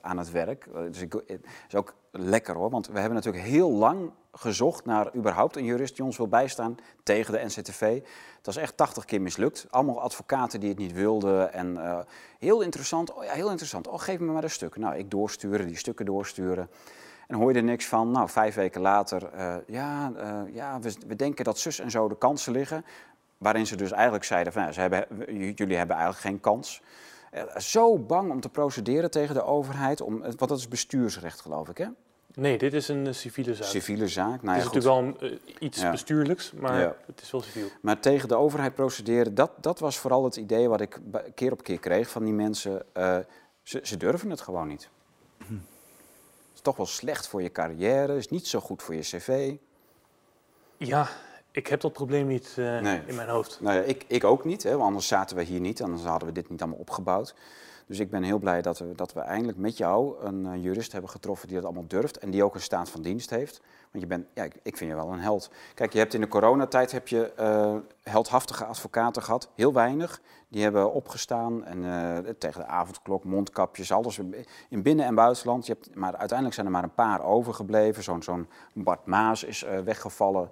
aan 0.00 0.18
het 0.18 0.30
werk. 0.30 0.68
Dus 0.90 1.00
ik, 1.00 1.12
het 1.12 1.46
is 1.68 1.74
ook 1.74 1.94
lekker 2.10 2.54
hoor, 2.54 2.70
want 2.70 2.86
we 2.86 2.98
hebben 2.98 3.14
natuurlijk 3.14 3.44
heel 3.44 3.70
lang 3.70 4.10
gezocht 4.32 4.84
naar 4.84 5.14
überhaupt 5.14 5.56
een 5.56 5.64
jurist 5.64 5.96
die 5.96 6.04
ons 6.04 6.16
wil 6.16 6.28
bijstaan 6.28 6.76
tegen 7.02 7.32
de 7.32 7.44
NCTV. 7.44 7.94
Het 8.36 8.46
was 8.46 8.56
echt 8.56 8.76
80 8.76 9.04
keer 9.04 9.20
mislukt. 9.20 9.66
Allemaal 9.70 10.00
advocaten 10.00 10.60
die 10.60 10.68
het 10.68 10.78
niet 10.78 10.92
wilden. 10.92 11.52
En 11.52 11.78
heel 12.38 12.60
interessant. 12.60 13.12
Oh 13.12 13.24
ja, 13.24 13.32
heel 13.32 13.50
interessant. 13.50 13.88
Oh, 13.88 14.00
geef 14.00 14.18
me 14.18 14.32
maar 14.32 14.42
een 14.42 14.50
stuk. 14.50 14.76
Nou, 14.76 14.96
ik 14.96 15.10
doorsturen, 15.10 15.66
die 15.66 15.76
stukken 15.76 16.06
doorsturen. 16.06 16.68
En 17.26 17.34
dan 17.34 17.40
hoor 17.40 17.52
je 17.52 17.58
er 17.58 17.64
niks 17.64 17.86
van. 17.86 18.10
Nou, 18.10 18.28
vijf 18.28 18.54
weken 18.54 18.80
later, 18.80 19.28
eh, 19.32 19.56
ja, 19.66 20.12
eh, 20.16 20.54
ja 20.54 20.80
we, 20.80 20.94
we 21.06 21.16
denken 21.16 21.44
dat 21.44 21.58
zus 21.58 21.78
en 21.78 21.90
zo 21.90 22.08
de 22.08 22.18
kansen 22.18 22.52
liggen. 22.52 22.84
Waarin 23.38 23.66
ze 23.66 23.76
dus 23.76 23.90
eigenlijk 23.92 24.24
zeiden 24.24 24.52
van, 24.52 24.62
ja, 24.62 24.72
ze 24.72 24.80
hebben, 24.80 25.06
jullie 25.54 25.76
hebben 25.76 25.96
eigenlijk 25.96 26.26
geen 26.26 26.40
kans. 26.40 26.82
Eh, 27.30 27.56
zo 27.56 27.98
bang 27.98 28.30
om 28.30 28.40
te 28.40 28.48
procederen 28.48 29.10
tegen 29.10 29.34
de 29.34 29.42
overheid, 29.44 30.00
om, 30.00 30.20
want 30.20 30.38
dat 30.38 30.58
is 30.58 30.68
bestuursrecht 30.68 31.40
geloof 31.40 31.68
ik 31.68 31.78
hè? 31.78 31.86
Nee, 32.34 32.58
dit 32.58 32.72
is 32.74 32.88
een 32.88 33.14
civiele 33.14 33.54
zaak. 33.54 33.66
Civiele 33.66 34.08
zaak. 34.08 34.42
Nou, 34.42 34.56
het 34.56 34.56
ja, 34.56 34.56
is 34.56 34.64
goed. 34.64 34.74
natuurlijk 34.74 35.20
wel 35.20 35.30
een, 35.30 35.40
iets 35.58 35.80
Ja. 35.80 35.90
bestuurlijks, 35.90 36.52
maar 36.52 36.80
Ja. 36.80 36.96
het 37.06 37.20
is 37.20 37.30
wel 37.30 37.40
civiel. 37.40 37.68
Maar 37.82 38.00
tegen 38.00 38.28
de 38.28 38.34
overheid 38.36 38.74
procederen, 38.74 39.34
dat, 39.34 39.50
dat 39.60 39.78
was 39.78 39.98
vooral 39.98 40.24
het 40.24 40.36
idee 40.36 40.68
wat 40.68 40.80
ik 40.80 41.00
keer 41.34 41.52
op 41.52 41.62
keer 41.62 41.78
kreeg 41.78 42.10
van 42.10 42.24
die 42.24 42.32
mensen. 42.32 42.82
Eh, 42.92 43.18
ze, 43.62 43.80
ze 43.82 43.96
durven 43.96 44.30
het 44.30 44.40
gewoon 44.40 44.68
niet. 44.68 44.88
Het 45.38 45.48
is 45.48 45.54
toch 46.66 46.76
wel 46.76 46.86
slecht 46.86 47.28
voor 47.28 47.42
je 47.42 47.52
carrière, 47.52 48.16
is 48.16 48.28
niet 48.28 48.46
zo 48.46 48.60
goed 48.60 48.82
voor 48.82 48.94
je 48.94 49.00
cv. 49.00 49.54
Ja, 50.76 51.08
ik 51.50 51.66
heb 51.66 51.80
dat 51.80 51.92
probleem 51.92 52.26
niet 52.26 52.54
eh, 52.56 52.80
Nee. 52.80 53.02
in 53.06 53.14
mijn 53.14 53.28
hoofd. 53.28 53.60
Nou 53.60 53.76
ja, 53.76 53.82
ik, 53.82 54.04
ik 54.06 54.24
ook 54.24 54.44
niet, 54.44 54.62
hè, 54.62 54.70
want 54.70 54.82
anders 54.82 55.06
zaten 55.06 55.36
we 55.36 55.42
hier 55.42 55.60
niet, 55.60 55.82
anders 55.82 56.02
hadden 56.02 56.28
we 56.28 56.34
dit 56.34 56.50
niet 56.50 56.60
allemaal 56.60 56.78
opgebouwd. 56.78 57.34
Dus 57.86 57.98
ik 57.98 58.10
ben 58.10 58.22
heel 58.22 58.38
blij 58.38 58.62
dat 58.62 58.78
we, 58.78 58.92
dat 58.94 59.12
we 59.12 59.20
eindelijk 59.20 59.58
met 59.58 59.76
jou 59.76 60.24
een 60.24 60.46
eh, 60.46 60.62
jurist 60.62 60.92
hebben 60.92 61.10
getroffen 61.10 61.46
die 61.48 61.56
dat 61.56 61.64
allemaal 61.64 61.86
durft 61.86 62.18
en 62.18 62.30
die 62.30 62.44
ook 62.44 62.54
een 62.54 62.60
staat 62.60 62.90
van 62.90 63.02
dienst 63.02 63.30
heeft. 63.30 63.60
Want 63.90 64.02
je 64.04 64.06
bent, 64.06 64.26
ja, 64.34 64.44
ik, 64.44 64.54
ik 64.62 64.76
vind 64.76 64.90
je 64.90 64.96
wel 64.96 65.12
een 65.12 65.20
held. 65.20 65.50
Kijk, 65.74 65.92
je 65.92 65.98
hebt 65.98 66.14
in 66.14 66.20
de 66.20 66.28
coronatijd 66.28 66.92
heb 66.92 67.08
je 67.08 67.32
eh, 67.32 67.76
heldhaftige 68.02 68.64
advocaten 68.64 69.22
gehad, 69.22 69.48
heel 69.54 69.72
weinig. 69.72 70.20
Die 70.48 70.62
hebben 70.62 70.92
opgestaan 70.92 71.64
en 71.64 71.84
eh, 71.84 72.32
tegen 72.38 72.60
de 72.60 72.66
avondklok, 72.66 73.24
mondkapjes, 73.24 73.92
alles 73.92 74.18
in 74.68 74.82
binnen- 74.82 75.06
en 75.06 75.14
buitenland. 75.14 75.66
Je 75.66 75.72
hebt, 75.72 75.94
maar 75.94 76.16
uiteindelijk 76.16 76.54
zijn 76.54 76.66
er 76.66 76.72
maar 76.72 76.82
een 76.82 76.94
paar 76.94 77.24
overgebleven. 77.24 78.02
Zo'n 78.02 78.22
zo'n 78.22 78.48
Bart 78.74 79.06
Maas 79.06 79.44
is 79.44 79.64
eh, 79.64 79.78
weggevallen, 79.78 80.50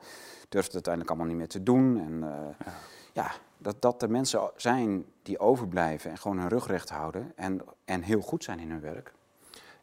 durft 0.48 0.72
het 0.72 0.74
uiteindelijk 0.74 1.12
allemaal 1.12 1.28
niet 1.28 1.38
meer 1.38 1.48
te 1.48 1.62
doen. 1.62 1.98
En, 1.98 2.22
eh, 2.22 2.66
ja, 3.12 3.30
dat, 3.58 3.82
dat 3.82 4.02
er 4.02 4.10
mensen 4.10 4.50
zijn 4.56 5.04
die 5.22 5.38
overblijven 5.38 6.10
en 6.10 6.18
gewoon 6.18 6.38
hun 6.38 6.48
rug 6.48 6.66
recht 6.66 6.90
houden 6.90 7.32
en, 7.36 7.60
en 7.84 8.02
heel 8.02 8.20
goed 8.20 8.44
zijn 8.44 8.58
in 8.58 8.70
hun 8.70 8.80
werk. 8.80 9.12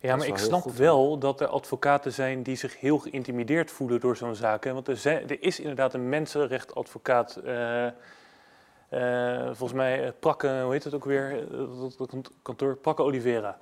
Ja, 0.01 0.15
maar 0.15 0.27
ik 0.27 0.37
snap 0.37 0.61
goed, 0.61 0.75
wel 0.75 1.17
dat 1.17 1.41
er 1.41 1.47
advocaten 1.47 2.13
zijn 2.13 2.43
die 2.43 2.55
zich 2.55 2.79
heel 2.79 2.97
geïntimideerd 2.97 3.71
voelen 3.71 3.99
door 3.99 4.17
zo'n 4.17 4.35
zaak. 4.35 4.63
Hè? 4.63 4.73
Want 4.73 4.87
er, 4.87 4.97
zijn, 4.97 5.29
er 5.29 5.43
is 5.43 5.59
inderdaad 5.59 5.93
een 5.93 6.09
mensenrechtadvocaat, 6.09 7.35
eh, 7.35 7.87
eh, 8.91 9.45
volgens 9.45 9.73
mij 9.73 10.03
eh, 10.05 10.11
Prakke, 10.19 10.61
hoe 10.63 10.71
heet 10.71 10.83
het 10.83 10.93
ook 10.93 11.05
weer, 11.05 11.47
Eh, 11.51 11.59
dat, 11.97 12.31
kantoor, 12.41 12.75
Prakke 12.75 13.01
Oliveira. 13.03 13.57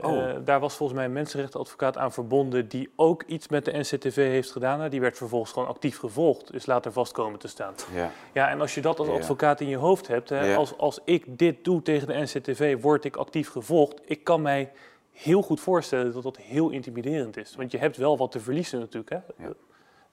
Oh. 0.00 0.34
Daar 0.44 0.60
was 0.60 0.74
volgens 0.74 0.98
mij 0.98 1.06
een 1.08 1.12
mensenrechtadvocaat 1.14 1.96
aan 1.96 2.12
verbonden 2.12 2.68
die 2.68 2.90
ook 2.96 3.22
iets 3.22 3.48
met 3.48 3.64
de 3.64 3.78
NCTV 3.78 4.14
heeft 4.16 4.52
gedaan. 4.52 4.78
Nou, 4.78 4.90
Die 4.90 5.00
werd 5.00 5.16
vervolgens 5.16 5.52
gewoon 5.52 5.68
actief 5.68 5.98
gevolgd, 5.98 6.54
is 6.54 6.66
later 6.66 6.92
vast 6.92 7.12
komen 7.12 7.38
te 7.38 7.48
staan. 7.48 7.74
Ja. 7.94 8.10
Ja, 8.32 8.48
en 8.50 8.60
als 8.60 8.74
je 8.74 8.80
dat 8.80 8.98
als 8.98 9.08
advocaat 9.08 9.60
in 9.60 9.68
je 9.68 9.76
hoofd 9.76 10.06
hebt, 10.08 10.28
hè, 10.28 10.44
Ja. 10.50 10.56
als, 10.56 10.78
als 10.78 11.00
ik 11.04 11.38
dit 11.38 11.64
doe 11.64 11.82
tegen 11.82 12.06
de 12.06 12.14
NCTV, 12.14 12.80
word 12.80 13.04
ik 13.04 13.16
actief 13.16 13.50
gevolgd. 13.50 14.00
Ik 14.04 14.24
kan 14.24 14.42
mij 14.42 14.72
heel 15.12 15.42
goed 15.42 15.60
voorstellen 15.60 16.12
dat 16.12 16.22
dat 16.22 16.36
heel 16.36 16.70
intimiderend 16.70 17.36
is. 17.36 17.54
Want 17.56 17.70
je 17.70 17.78
hebt 17.78 17.96
wel 17.96 18.16
wat 18.16 18.30
te 18.32 18.40
verliezen 18.40 18.78
natuurlijk. 18.78 19.10
Hè? 19.10 19.44
Ja. 19.46 19.52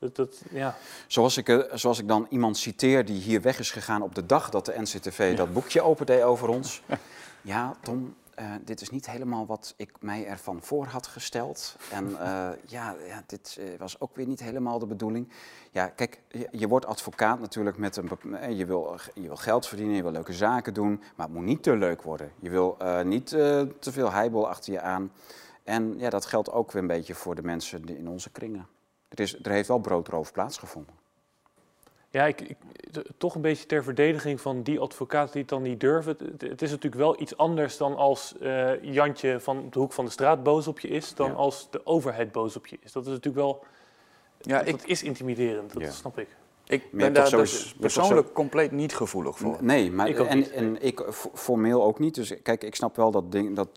Dat, 0.06 0.16
dat, 0.16 0.42
ja. 0.50 0.76
Zoals, 1.08 1.38
ik, 1.38 1.50
eh, 1.50 1.60
zoals 1.74 2.00
ik 2.00 2.08
dan 2.08 2.28
iemand 2.30 2.58
citeer 2.58 3.06
die 3.06 3.22
hier 3.22 3.42
weg 3.42 3.60
is 3.60 3.72
gegaan 3.72 4.02
op 4.02 4.16
de 4.16 4.26
dag 4.26 4.50
dat 4.50 4.66
de 4.66 4.74
NCTV 4.82 5.38
dat 5.38 5.54
boekje 5.54 5.82
opendeed 5.82 6.22
over 6.22 6.48
ons. 6.48 6.82
Ja, 7.42 7.76
Tom, 7.82 8.16
eh, 8.36 8.46
dit 8.64 8.82
is 8.82 8.90
niet 8.90 9.10
helemaal 9.10 9.46
wat 9.46 9.74
ik 9.78 9.92
mij 10.00 10.26
ervan 10.26 10.62
voor 10.62 10.86
had 10.86 11.08
gesteld. 11.08 11.76
En 11.92 12.20
eh, 12.20 12.50
ja, 12.76 12.96
ja, 13.08 13.24
dit 13.26 13.60
was 13.78 14.00
ook 14.00 14.16
weer 14.16 14.28
niet 14.28 14.40
helemaal 14.40 14.80
de 14.80 14.86
bedoeling. 14.86 15.30
Ja, 15.72 15.88
kijk, 15.88 16.22
je, 16.28 16.48
je 16.52 16.68
wordt 16.68 16.86
advocaat 16.86 17.40
natuurlijk 17.40 17.78
met 17.78 17.96
een... 17.96 18.10
Je 18.56 18.66
wil, 18.66 19.00
je 19.14 19.22
wil 19.22 19.36
geld 19.36 19.68
verdienen, 19.68 19.96
je 19.96 20.02
wil 20.02 20.12
leuke 20.12 20.34
zaken 20.34 20.74
doen, 20.74 21.02
maar 21.16 21.26
het 21.26 21.36
moet 21.36 21.46
niet 21.46 21.64
te 21.64 21.76
leuk 21.76 22.02
worden. 22.02 22.32
Je 22.40 22.50
wil 22.50 22.78
niet 23.04 23.28
te 23.28 23.92
veel 23.92 24.12
heibel 24.12 24.48
achter 24.50 24.74
je 24.74 24.82
aan. 24.82 25.12
En 25.64 26.00
ja, 26.00 26.10
dat 26.10 26.26
geldt 26.26 26.52
ook 26.52 26.72
weer 26.72 26.82
een 26.82 26.88
beetje 26.88 27.16
voor 27.16 27.36
de 27.36 27.44
mensen 27.44 27.98
in 27.98 28.08
onze 28.08 28.30
kringen. 28.30 28.68
Er, 29.10 29.20
is, 29.20 29.36
er 29.44 29.52
heeft 29.52 29.68
wel 29.68 29.80
broodroof 29.80 30.32
plaatsgevonden. 30.32 30.94
Ja, 32.10 32.26
ik, 32.26 32.42
ik, 32.42 32.58
toch 33.18 33.36
een 33.36 33.42
beetje 33.42 33.66
ter 33.66 33.84
verdediging 33.84 34.42
van 34.42 34.64
die 34.64 34.80
advocaten 34.80 35.32
die 35.32 35.42
het 35.42 35.50
dan 35.50 35.62
niet 35.62 35.80
durven. 35.80 36.18
Het, 36.20 36.42
het 36.42 36.62
is 36.62 36.70
natuurlijk 36.70 37.02
wel 37.02 37.22
iets 37.22 37.38
anders 37.38 37.78
dan 37.78 37.96
als 37.96 38.38
eh, 38.38 38.84
Jantje 38.84 39.40
van 39.40 39.68
de 39.70 39.80
hoek 39.80 39.94
van 39.94 40.06
de 40.06 40.12
straat 40.12 40.44
boos 40.44 40.68
op 40.68 40.80
je 40.80 40.88
is, 40.88 41.14
dan 41.14 41.28
Ja. 41.30 41.34
als 41.34 41.68
de 41.72 41.86
overheid 41.86 42.32
boos 42.32 42.56
op 42.56 42.68
je 42.68 42.78
is. 42.82 42.92
Dat 42.92 43.04
is 43.04 43.10
natuurlijk 43.10 43.36
wel, 43.46 43.64
Ja, 44.42 44.58
dat, 44.58 44.68
ik, 44.68 44.78
dat 44.80 44.88
is 44.88 45.04
intimiderend, 45.04 45.74
dat 45.74 45.82
Ja. 45.82 45.92
snap 45.92 46.20
ik. 46.20 46.28
Ik 46.68 46.84
je 46.92 46.98
ben 46.98 47.14
daar 47.14 47.30
dus 47.30 47.70
je 47.70 47.80
persoonlijk 47.80 48.34
compleet 48.34 48.72
niet 48.72 48.96
gevoelig 48.96 49.38
voor. 49.38 49.58
Nee, 49.62 49.92
maar 49.92 50.08
Ik 50.10 50.20
en, 50.20 50.52
en 50.52 50.82
ik 50.82 51.04
formeel 51.34 51.84
ook 51.84 52.00
niet. 52.00 52.16
Dus 52.16 52.42
kijk, 52.42 52.64
ik 52.64 52.76
snap 52.76 52.96
wel 52.96 53.12
dat 53.12 53.32
ding 53.32 53.56
dat 53.56 53.70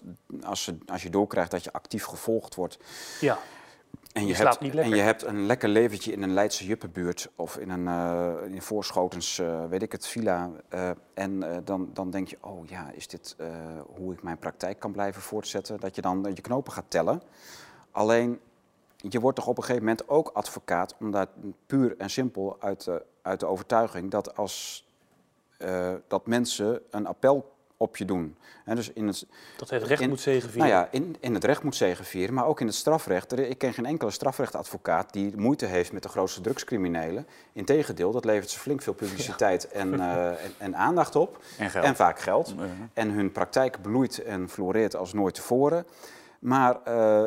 als, 0.43 0.65
ze, 0.65 0.79
als 0.87 1.03
je 1.03 1.11
doorkrijgt 1.11 1.51
dat 1.51 1.65
je 1.65 1.73
actief 1.73 2.05
gevolgd 2.05 2.55
wordt. 2.55 2.79
Ja, 3.21 3.39
En 4.13 4.21
je, 4.23 4.29
Je 4.29 4.35
hebt, 4.35 4.49
slaapt 4.49 4.61
niet 4.61 4.75
lekker. 4.75 4.93
en 4.93 4.99
je 4.99 5.05
hebt 5.05 5.25
een 5.25 5.47
lekker 5.47 5.69
leventje 5.69 6.13
in 6.13 6.23
een 6.23 6.33
Leidse 6.33 6.67
Juppenbuurt 6.67 7.31
of 7.37 7.57
in 7.57 7.71
een 7.71 7.89
eh, 7.89 8.53
in 8.55 8.63
Voorschotens, 8.63 9.39
eh, 9.39 9.65
weet 9.65 9.83
ik 9.83 9.93
het, 9.93 10.07
villa. 10.07 10.51
eh, 10.69 10.91
en 11.15 11.63
dan, 11.65 11.91
dan 11.93 12.11
denk 12.11 12.29
je, 12.29 12.39
oh 12.41 12.67
ja, 12.69 12.91
is 12.91 13.09
dit 13.09 13.37
hoe 13.87 14.13
ik 14.13 14.23
mijn 14.23 14.39
praktijk 14.39 14.79
kan 14.81 14.93
blijven 14.93 15.23
voortzetten? 15.23 15.81
Dat 15.81 15.95
je 15.95 16.01
dan 16.03 16.31
je 16.35 16.41
knopen 16.41 16.73
gaat 16.73 16.85
tellen. 16.89 17.23
Alleen, 17.91 18.41
je 18.97 19.21
wordt 19.21 19.37
toch 19.37 19.47
op 19.47 19.57
een 19.57 19.63
gegeven 19.65 19.85
moment 19.87 20.09
ook 20.09 20.29
advocaat, 20.29 20.95
omdat 21.01 21.29
puur 21.67 21.95
en 21.99 22.11
simpel 22.11 22.57
uit 22.61 22.85
de, 22.85 23.05
uit 23.23 23.41
de 23.41 23.47
overtuiging 23.47 24.11
dat 24.11 24.37
als 24.37 24.87
dat 26.09 26.27
mensen 26.27 26.81
een 26.91 27.07
appel 27.07 27.57
op 27.81 27.97
je 27.97 28.05
doen. 28.05 28.37
En 28.65 28.77
dus 28.77 28.93
in 28.93 29.07
het, 29.07 29.27
dat 29.57 29.71
het 29.71 29.83
recht 29.83 30.01
In- 30.03 30.09
moet 30.09 30.21
zegenvieren. 30.21 30.71
nou 30.71 30.81
ja, 30.83 30.89
in, 30.91 31.17
in 31.21 31.35
het 31.35 31.45
recht 31.45 31.63
moet 31.63 31.77
zegenvieren, 31.77 32.35
maar 32.35 32.47
ook 32.47 32.61
in 32.61 32.67
het 32.67 32.75
strafrecht. 32.77 33.33
Er- 33.33 33.39
Ik 33.39 33.59
ken 33.59 33.73
geen 33.75 33.87
enkele 33.87 34.11
strafrechtadvocaat 34.11 35.13
die 35.13 35.37
moeite 35.37 35.67
heeft 35.67 35.93
met 35.93 36.03
de 36.03 36.09
grootste 36.09 36.41
drugscriminelen. 36.41 37.27
Integendeel, 37.53 38.13
dat 38.13 38.25
levert 38.25 38.51
ze 38.51 38.59
flink 38.59 38.83
veel 38.83 38.93
publiciteit 38.93 39.69
en, 39.69 40.01
eh, 40.01 40.27
en, 40.27 40.37
en 40.59 40.77
aandacht 40.77 41.17
op. 41.17 41.39
En 41.59 41.71
geld. 41.71 41.85
En 41.85 41.97
vaak 41.97 42.19
geld. 42.21 42.55
En 42.95 43.11
hun 43.11 43.33
praktijk 43.33 43.83
bloeit 43.83 44.23
en 44.23 44.49
floreert 44.49 44.97
als 44.97 45.13
nooit 45.13 45.35
tevoren. 45.35 45.87
Maar 46.39 46.83
eh, 46.85 47.25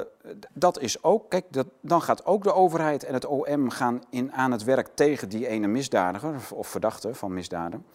dat 0.54 0.80
is 0.80 1.04
ook, 1.04 1.30
kijk, 1.30 1.46
dat, 1.50 1.68
dan 1.82 2.02
gaat 2.02 2.26
ook 2.26 2.44
de 2.44 2.54
overheid 2.54 3.04
en 3.04 3.14
het 3.14 3.26
OM 3.26 3.70
gaan 3.70 4.02
in, 4.10 4.34
aan 4.34 4.52
het 4.52 4.64
werk 4.64 4.88
tegen 4.94 5.30
die 5.30 5.48
ene 5.48 5.68
misdadiger 5.68 6.34
of 6.54 6.68
verdachte 6.68 7.16
van 7.16 7.34
misdaden. 7.34 7.86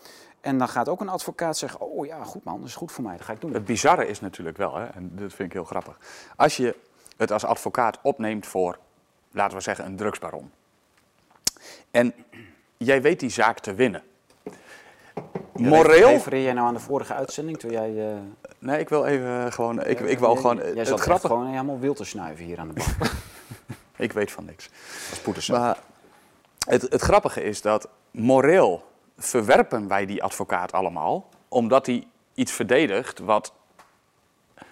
En 0.46 0.58
dan 0.58 0.68
gaat 0.68 0.88
ook 0.88 1.00
een 1.00 1.08
advocaat 1.08 1.56
zeggen, 1.56 1.80
oh 1.80 2.06
ja, 2.06 2.24
goed 2.24 2.44
man, 2.44 2.58
dat 2.58 2.68
is 2.68 2.74
goed 2.74 2.92
voor 2.92 3.04
mij, 3.04 3.16
dat 3.16 3.26
ga 3.26 3.32
ik 3.32 3.40
doen. 3.40 3.52
Het 3.52 3.64
bizarre 3.64 4.06
is 4.06 4.20
natuurlijk 4.20 4.56
wel, 4.56 4.74
hè, 4.76 4.84
en 4.84 5.10
dat 5.14 5.32
vind 5.32 5.48
ik 5.48 5.52
heel 5.52 5.64
grappig. 5.64 5.98
Als 6.36 6.56
je 6.56 6.76
het 7.16 7.32
als 7.32 7.44
advocaat 7.44 7.98
opneemt 8.02 8.46
voor, 8.46 8.78
laten 9.30 9.56
we 9.56 9.62
zeggen, 9.62 9.84
een 9.84 9.96
drugsbaron. 9.96 10.50
En 11.90 12.14
jij 12.76 13.02
weet 13.02 13.20
die 13.20 13.30
zaak 13.30 13.58
te 13.58 13.74
winnen. 13.74 14.02
Moreel? 15.52 16.08
Refereer 16.08 16.42
jij 16.42 16.52
nou 16.52 16.66
aan 16.66 16.74
de 16.74 16.80
vorige 16.80 17.14
uitzending 17.14 17.58
toen 17.58 17.70
jij... 17.70 18.10
eh, 18.12 18.18
Nee, 18.58 18.78
ik 18.80 18.88
wil 18.88 19.04
even 19.04 19.52
gewoon. 19.52 19.80
Ik, 19.84 20.00
ik 20.00 20.18
wil 20.18 20.32
jij- 20.32 20.40
gewoon. 20.40 20.56
Jij 20.56 20.66
Het 20.66 20.76
echt 20.90 21.00
grappige. 21.00 21.26
gewoon 21.26 21.46
helemaal 21.46 21.78
wild 21.78 21.96
te 21.96 22.04
snuiven 22.04 22.44
hier 22.44 22.58
aan 22.58 22.68
de 22.68 22.74
bank. 22.74 22.88
Ik 24.06 24.12
weet 24.12 24.30
van 24.32 24.44
niks. 24.44 24.70
Maar 25.48 25.78
het, 26.68 26.82
het 26.82 27.00
grappige 27.00 27.42
is 27.42 27.62
dat 27.62 27.88
moreel 28.10 28.84
verwerpen 29.16 29.88
wij 29.88 30.06
die 30.06 30.22
advocaat 30.22 30.72
allemaal, 30.72 31.28
omdat 31.48 31.86
hij 31.86 32.06
iets 32.34 32.52
verdedigt 32.52 33.18
wat. 33.18 33.52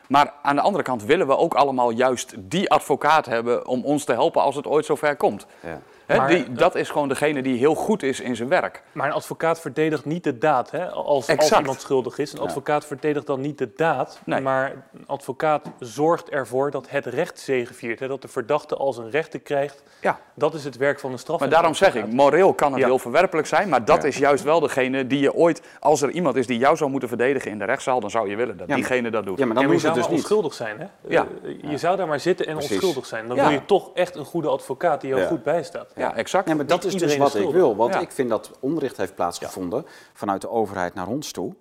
Maar 0.09 0.33
aan 0.43 0.57
de 0.57 0.63
andere 0.63 0.85
kant 0.85 1.05
willen 1.05 1.27
we 1.27 1.37
ook 1.37 1.55
allemaal 1.55 1.91
juist 1.91 2.35
die 2.39 2.71
advocaat 2.71 3.27
hebben 3.27 3.67
om 3.67 3.85
ons 3.85 4.05
te 4.05 4.13
helpen 4.13 4.43
als 4.43 4.57
het 4.57 4.67
ooit 4.67 4.85
zover 4.85 5.17
komt. 5.17 5.47
Ja. 5.63 5.81
Hè, 6.07 6.17
Maar- 6.17 6.29
die, 6.29 6.53
dat 6.53 6.75
is 6.75 6.91
gewoon 6.91 7.09
degene 7.09 7.43
die 7.43 7.59
heel 7.59 7.75
goed 7.75 8.03
is 8.03 8.21
in 8.21 8.37
zijn 8.37 8.49
werk. 8.49 8.83
Maar 8.93 9.07
een 9.07 9.13
advocaat 9.13 9.61
verdedigt 9.61 10.05
niet 10.05 10.25
de 10.25 10.39
daad. 10.39 10.71
Hè? 10.71 10.91
Als, 10.91 11.37
als 11.37 11.51
iemand 11.53 11.81
schuldig 11.81 12.19
is. 12.19 12.33
Een 12.33 12.39
advocaat 12.39 12.87
verdedigt 12.87 13.27
dan 13.27 13.41
niet 13.41 13.59
de 13.59 13.73
daad. 13.77 14.21
Nee. 14.25 14.41
Maar 14.41 14.71
een 14.93 15.07
advocaat 15.07 15.71
zorgt 15.79 16.29
ervoor 16.31 16.71
dat 16.71 16.91
het 16.91 17.07
recht 17.07 17.39
zegeviert. 17.41 18.01
Hè? 18.01 18.09
Dat 18.09 18.23
de 18.23 18.29
verdachte 18.29 18.77
als 18.77 18.97
een 18.97 19.11
rechter 19.11 19.41
krijgt. 19.41 19.83
Ja. 20.01 20.19
Dat 20.35 20.55
is 20.55 20.65
het 20.65 20.77
werk 20.77 21.01
van 21.01 21.13
een 21.13 21.19
straf. 21.19 21.41
Maar 21.41 21.49
daarom 21.49 21.75
zeg 21.75 21.95
ik, 21.95 22.13
moreel 22.13 22.55
kan 22.55 22.71
het 22.73 22.81
Ja. 22.81 22.87
heel 22.87 22.99
verwerpelijk 22.99 23.47
zijn, 23.47 23.69
maar 23.69 23.85
dat 23.85 24.03
Ja. 24.03 24.09
is 24.09 24.17
juist 24.19 24.45
wel 24.45 24.61
degene 24.61 25.07
die 25.07 25.21
je 25.21 25.35
ooit, 25.35 25.63
als 25.81 26.03
er 26.03 26.11
iemand 26.11 26.37
is 26.37 26.47
die 26.47 26.59
jou 26.59 26.77
zou 26.77 26.91
moeten 26.91 27.09
verdedigen 27.09 27.51
in 27.51 27.59
de 27.59 27.65
rechtszaal, 27.65 28.01
dan 28.01 28.11
zou 28.11 28.29
je 28.31 28.37
willen 28.37 28.57
dat 28.57 28.67
Ja, 28.69 28.77
maar- 28.77 28.77
diegene 28.87 29.11
dat 29.11 29.25
doet. 29.25 29.39
Ja, 29.39 29.45
maar 29.47 29.55
dan 29.55 29.65
maar 29.67 29.75
je 29.75 29.87
het 29.87 29.95
dus 29.95 30.09
niet. 30.09 30.19
onschuldig 30.19 30.55
zijn. 30.55 30.79
Hè? 30.81 30.87
Ja. 31.09 31.27
Eh, 31.45 31.71
Je 31.71 31.79
zou 31.79 31.97
daar 31.97 32.07
maar 32.07 32.21
zitten 32.21 32.47
en 32.47 32.53
Precies. 32.57 32.73
onschuldig 32.73 33.07
zijn. 33.07 33.27
Dan 33.29 33.37
Ja. 33.37 33.43
wil 33.43 33.53
je 33.53 33.65
toch 33.65 33.91
echt 33.95 34.17
een 34.17 34.25
goede 34.25 34.49
advocaat 34.49 35.01
die 35.01 35.11
jou 35.11 35.23
Ja. 35.23 35.29
goed 35.29 35.43
bijstaat. 35.43 35.93
Ja, 35.97 36.15
exact. 36.15 36.47
Nee, 36.47 36.55
maar 36.55 36.67
dat 36.67 36.85
is 36.85 36.95
dus 36.95 37.17
wat 37.17 37.35
ik 37.35 37.51
wil. 37.51 37.77
Want 37.77 37.95
ik 37.95 38.11
vind 38.11 38.29
dat 38.29 38.51
onrecht 38.61 38.97
heeft 38.97 39.15
plaatsgevonden 39.15 39.87
vanuit 40.13 40.41
de 40.41 40.51
overheid 40.51 40.95
naar 40.95 41.07
ons 41.09 41.33
toe. 41.33 41.55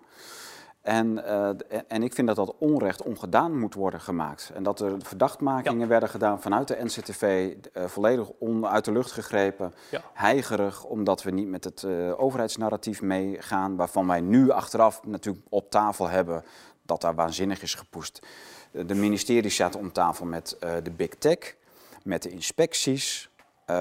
En, 0.83 1.25
eh, 1.25 1.49
en 1.87 2.03
ik 2.03 2.13
vind 2.13 2.27
dat 2.27 2.35
dat 2.35 2.55
onrecht 2.57 3.01
ongedaan 3.01 3.59
moet 3.59 3.73
worden 3.73 4.01
gemaakt. 4.01 4.51
En 4.53 4.63
dat 4.63 4.79
er 4.79 4.95
verdachtmakingen 4.99 5.87
werden 5.87 6.09
gedaan 6.09 6.41
vanuit 6.41 6.67
de 6.67 6.77
NCTV, 6.83 7.53
eh, 7.73 7.83
volledig 7.85 8.29
on, 8.39 8.67
uit 8.67 8.85
de 8.85 8.91
lucht 8.91 9.11
gegrepen, 9.11 9.73
Ja. 9.89 10.01
heigerig, 10.13 10.83
omdat 10.83 11.23
we 11.23 11.31
niet 11.31 11.47
met 11.47 11.63
het 11.63 11.83
eh, 11.83 12.21
overheidsnarratief 12.21 13.01
meegaan, 13.01 13.75
waarvan 13.75 14.07
wij 14.07 14.21
nu 14.21 14.49
achteraf 14.49 15.03
natuurlijk 15.03 15.45
op 15.49 15.69
tafel 15.69 16.09
hebben 16.09 16.43
dat 16.81 17.01
daar 17.01 17.15
waanzinnig 17.15 17.61
is 17.61 17.75
gepoest. 17.75 18.19
De 18.71 18.95
ministeries 18.95 19.55
zaten 19.55 19.79
om 19.79 19.91
tafel 19.91 20.25
met 20.25 20.57
de 20.59 20.91
big 20.91 21.09
tech, 21.09 21.55
met 22.03 22.23
de 22.23 22.29
inspecties. 22.29 23.29
Eh, 23.65 23.75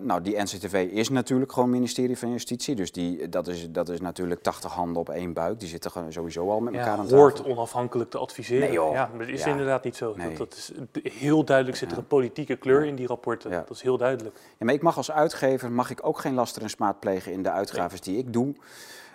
nou, 0.00 0.20
die 0.22 0.42
NCTV 0.42 0.88
is 0.92 1.08
natuurlijk 1.08 1.52
gewoon 1.52 1.70
ministerie 1.70 2.18
van 2.18 2.30
Justitie. 2.30 2.74
Dus 2.74 2.92
die, 2.92 3.28
dat, 3.28 3.46
is, 3.48 3.70
dat 3.70 3.88
is 3.88 4.00
natuurlijk 4.00 4.42
80 4.42 4.72
handen 4.72 4.96
op 5.00 5.08
één 5.08 5.32
buik. 5.32 5.60
Die 5.60 5.68
zitten 5.68 6.12
sowieso 6.12 6.50
al 6.50 6.60
met 6.60 6.74
elkaar 6.74 6.88
Ja, 6.96 7.02
aan 7.02 7.10
hoort 7.10 7.36
tafel. 7.36 7.50
onafhankelijk 7.52 8.10
te 8.10 8.18
adviseren. 8.18 8.60
Nee, 8.60 8.72
joh. 8.72 8.92
Ja, 8.92 9.08
maar 9.16 9.26
dat 9.26 9.34
is 9.34 9.44
Ja. 9.44 9.50
inderdaad 9.50 9.84
niet 9.84 9.96
zo. 9.96 10.14
Nee. 10.16 10.28
Dat, 10.28 10.36
dat 10.38 10.54
is, 10.56 10.72
heel 11.12 11.44
duidelijk 11.44 11.76
zit 11.76 11.92
er 11.92 11.98
een 11.98 12.06
politieke 12.06 12.56
kleur 12.56 12.84
in 12.84 12.94
die 12.94 13.06
rapporten. 13.06 13.50
Dat 13.50 13.70
is 13.70 13.82
heel 13.82 13.96
duidelijk. 13.98 14.36
Ja, 14.58 14.64
maar 14.64 14.74
ik 14.74 14.82
mag 14.82 14.96
als 14.96 15.10
uitgever 15.10 15.72
mag 15.72 15.90
ik 15.90 16.06
ook 16.06 16.18
geen 16.18 16.34
laster 16.34 16.62
en 16.62 16.70
smaad 16.70 17.00
plegen 17.00 17.32
in 17.32 17.42
de 17.42 17.50
uitgaves 17.50 18.00
die 18.00 18.18
ik 18.18 18.32
doe. 18.32 18.54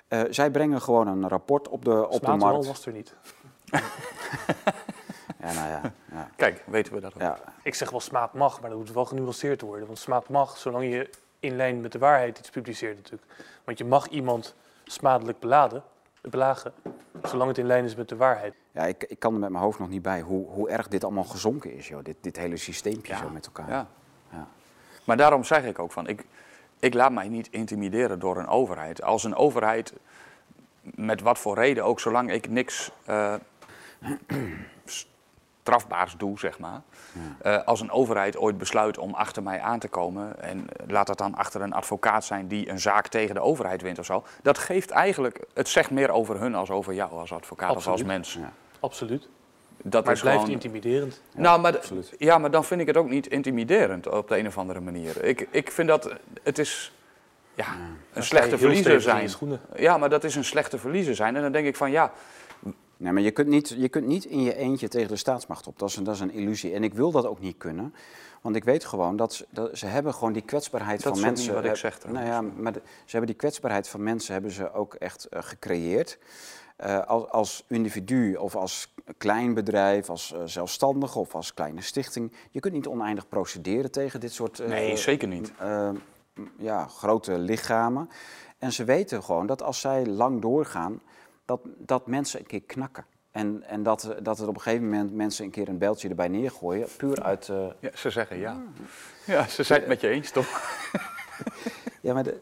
Eh, 0.08 0.22
zij 0.30 0.52
brengen 0.52 0.82
gewoon 0.82 1.08
een 1.08 1.28
rapport 1.28 1.70
op 1.70 1.86
de, 1.86 2.06
op 2.06 2.12
de 2.20 2.26
Smaad 2.26 2.40
markt. 2.40 2.66
was 2.66 2.86
er 2.86 2.94
niet. 2.94 3.14
Ja, 5.44 5.54
nou 5.54 5.68
ja, 5.70 5.82
ja, 6.12 6.30
Kijk, 6.36 6.64
weten 6.66 6.94
we 6.94 7.00
dat 7.00 7.14
ook. 7.16 7.22
ja. 7.22 7.38
Ik 7.64 7.76
zeg 7.76 7.90
wel 7.90 8.00
smaad 8.00 8.34
mag, 8.34 8.62
maar 8.62 8.70
dat 8.70 8.80
moet 8.80 8.92
wel 8.92 9.06
genuanceerd 9.06 9.62
worden. 9.62 9.86
Want 9.88 10.00
smaad 10.00 10.30
mag, 10.30 10.58
zolang 10.58 10.84
je 10.84 11.10
in 11.40 11.56
lijn 11.56 11.82
met 11.82 11.92
de 11.92 12.00
waarheid 12.00 12.40
iets 12.40 12.50
publiceert 12.50 12.96
natuurlijk. 12.96 13.32
Want 13.64 13.78
je 13.78 13.86
mag 13.86 14.08
iemand 14.08 14.56
smadelijk 14.84 15.40
beladen, 15.40 15.84
belagen, 16.22 16.74
zolang 17.24 17.48
het 17.50 17.58
in 17.58 17.66
lijn 17.66 17.84
is 17.84 17.96
met 17.96 18.10
de 18.10 18.16
waarheid. 18.16 18.54
ja 18.72 18.86
ik, 18.86 19.04
ik 19.04 19.20
kan 19.20 19.34
er 19.34 19.40
met 19.40 19.50
mijn 19.50 19.64
hoofd 19.64 19.80
nog 19.80 19.90
niet 19.90 20.02
bij 20.02 20.22
hoe, 20.22 20.48
hoe 20.48 20.70
erg 20.70 20.88
dit 20.88 21.04
allemaal 21.04 21.24
gezonken 21.24 21.74
is, 21.76 21.88
joh. 21.88 22.04
Dit, 22.04 22.16
dit 22.22 22.38
hele 22.38 22.58
systeempje 22.58 23.14
Ja. 23.14 23.20
zo 23.20 23.30
met 23.30 23.46
elkaar. 23.46 23.70
Ja. 23.70 23.88
Ja. 24.32 24.48
Maar 25.04 25.18
daarom 25.18 25.44
zeg 25.44 25.66
ik 25.66 25.80
ook 25.80 25.92
van, 25.92 26.08
ik, 26.08 26.26
ik 26.80 26.94
laat 26.94 27.12
mij 27.12 27.28
niet 27.28 27.48
intimideren 27.52 28.20
door 28.20 28.38
een 28.38 28.48
overheid. 28.48 29.02
Als 29.02 29.24
een 29.24 29.36
overheid, 29.36 29.94
met 30.82 31.22
wat 31.22 31.40
voor 31.40 31.56
reden 31.56 31.84
ook, 31.86 32.00
zolang 32.00 32.32
ik 32.32 32.50
niks 32.50 32.92
eh, 33.06 33.34
strafbaars 35.64 36.16
doe, 36.18 36.40
zeg 36.40 36.60
maar. 36.60 36.82
Eh, 37.42 37.64
als 37.66 37.82
een 37.82 37.92
overheid 37.92 38.38
ooit 38.38 38.58
besluit 38.58 38.98
om 38.98 39.14
achter 39.14 39.44
mij 39.44 39.60
aan 39.62 39.80
te 39.80 39.88
komen, 39.88 40.42
en 40.42 40.68
laat 40.88 41.08
dat 41.08 41.18
dan 41.18 41.36
achter 41.36 41.62
een 41.62 41.74
advocaat 41.74 42.26
zijn 42.26 42.48
die 42.48 42.70
een 42.70 42.80
zaak 42.80 43.08
tegen 43.08 43.36
de 43.36 43.42
overheid 43.42 43.82
wint 43.82 44.00
of 44.00 44.06
zo, 44.06 44.24
dat 44.42 44.58
geeft 44.58 44.90
eigenlijk, 44.90 45.40
het 45.54 45.68
zegt 45.70 45.92
meer 45.92 46.10
over 46.12 46.40
hun 46.40 46.56
als 46.56 46.70
over 46.70 46.94
jou 46.94 47.12
als 47.12 47.32
advocaat 47.34 47.76
of 47.76 47.88
als 47.88 48.04
mens. 48.04 48.34
Ja. 48.34 48.52
Absoluut. 48.80 49.30
Dat 49.86 50.04
Maar 50.04 50.14
is 50.14 50.20
het 50.20 50.30
blijft 50.30 50.40
gewoon- 50.40 50.62
intimiderend. 50.64 51.22
nou, 51.36 51.62
maar, 51.62 51.78
absoluut. 51.78 52.14
ja, 52.18 52.38
maar 52.38 52.52
dan 52.52 52.64
vind 52.66 52.82
ik 52.82 52.88
het 52.88 52.98
ook 52.98 53.10
niet 53.10 53.28
intimiderend 53.28 54.10
op 54.10 54.28
de 54.28 54.38
een 54.38 54.48
of 54.48 54.58
andere 54.58 54.80
manier. 54.80 55.24
Ik, 55.24 55.48
ik 55.52 55.72
vind 55.72 55.88
dat 55.88 56.14
het 56.44 56.60
is 56.60 56.94
ja, 57.54 57.66
een 58.14 58.24
slechte 58.24 58.58
verliezer 58.58 59.02
zijn. 59.02 59.30
Ja, 59.76 59.98
maar 59.98 60.10
dat 60.10 60.24
is 60.24 60.36
een 60.36 60.44
slechte 60.44 60.78
verliezer 60.78 61.16
zijn. 61.16 61.36
En 61.36 61.42
dan 61.42 61.52
denk 61.52 61.68
ik 61.68 61.76
van 61.76 61.92
ja, 61.92 62.12
Nee, 63.04 63.12
maar 63.12 63.22
je 63.22 63.32
kunt, 63.32 63.48
niet, 63.48 63.70
je 63.78 63.90
kunt 63.90 64.06
niet 64.08 64.26
in 64.26 64.42
je 64.42 64.56
eentje 64.56 64.88
tegen 64.88 65.08
de 65.08 65.16
staatsmacht 65.16 65.68
op. 65.68 65.80
Dat 65.80 65.90
is, 65.90 65.96
een, 65.96 66.04
dat 66.04 66.14
is 66.16 66.20
een 66.20 66.32
illusie. 66.32 66.74
En 66.74 66.84
ik 66.84 66.94
wil 66.94 67.12
dat 67.12 67.26
ook 67.26 67.40
niet 67.40 67.58
kunnen. 67.58 67.94
Want 68.42 68.56
ik 68.56 68.64
weet 68.64 68.86
gewoon 68.86 69.16
dat 69.16 69.34
ze, 69.34 69.46
dat 69.50 69.78
ze 69.78 69.86
hebben 69.86 70.14
gewoon 70.14 70.34
die 70.34 70.42
kwetsbaarheid 70.42 71.04
Dat 71.04 71.08
van 71.12 71.18
is 71.22 71.26
mensen. 71.26 71.54
niet 71.54 71.62
wat 71.64 71.72
ik 71.72 71.76
zeg 71.78 71.98
trouwens. 72.00 72.28
Nou 72.30 72.46
ja, 72.46 72.54
maar 72.62 72.72
de- 72.74 72.82
ze 72.86 73.12
hebben 73.12 73.28
die 73.28 73.36
kwetsbaarheid 73.36 73.88
van 73.88 74.04
mensen 74.04 74.34
hebben 74.34 74.52
ze 74.52 74.74
ook 74.74 74.94
echt 74.94 75.26
eh, 75.26 75.42
gecreëerd. 75.44 76.18
Eh, 76.76 77.06
als, 77.08 77.30
als 77.30 77.64
individu 77.68 78.36
of 78.36 78.56
als 78.56 78.94
klein 79.18 79.54
bedrijf, 79.54 80.10
als 80.10 80.34
eh, 80.34 80.40
zelfstandige 80.46 81.20
of 81.20 81.36
als 81.36 81.54
kleine 81.54 81.82
stichting. 81.82 82.32
Je 82.52 82.60
kunt 82.60 82.74
niet 82.74 82.88
oneindig 82.88 83.28
procederen 83.28 83.92
tegen 83.92 84.20
dit 84.20 84.34
soort 84.34 84.68
nee, 84.68 84.98
zeker 84.98 85.28
niet. 85.28 85.52
ja, 86.58 86.86
grote 86.88 87.38
lichamen. 87.38 88.10
En 88.58 88.74
ze 88.74 88.84
weten 88.84 89.24
gewoon 89.24 89.46
dat 89.48 89.62
als 89.64 89.80
zij 89.80 90.06
lang 90.06 90.42
doorgaan, 90.42 91.02
dat, 91.46 91.60
dat 91.78 92.08
mensen 92.08 92.40
een 92.40 92.46
keer 92.46 92.62
knakken. 92.64 93.06
En, 93.32 93.64
en 93.64 93.84
dat, 93.84 94.16
dat 94.22 94.40
er 94.40 94.48
op 94.48 94.56
een 94.56 94.62
gegeven 94.62 94.90
moment 94.90 95.14
mensen 95.14 95.46
een 95.46 95.52
keer 95.52 95.70
een 95.70 95.78
beltje 95.78 96.10
erbij 96.10 96.28
neergooien, 96.28 96.88
puur 96.98 97.24
uit... 97.24 97.50
eh, 97.50 97.66
Ja, 97.80 97.90
ze 97.94 98.10
zeggen 98.10 98.38
ja. 98.38 98.62
Ja, 99.26 99.48
ze 99.48 99.64
zijn 99.64 99.80
het 99.80 99.90
met 99.90 100.02
je 100.02 100.08
eens 100.10 100.32
toch? 100.32 100.62
ja, 102.02 102.14
maar 102.14 102.24
de- 102.24 102.40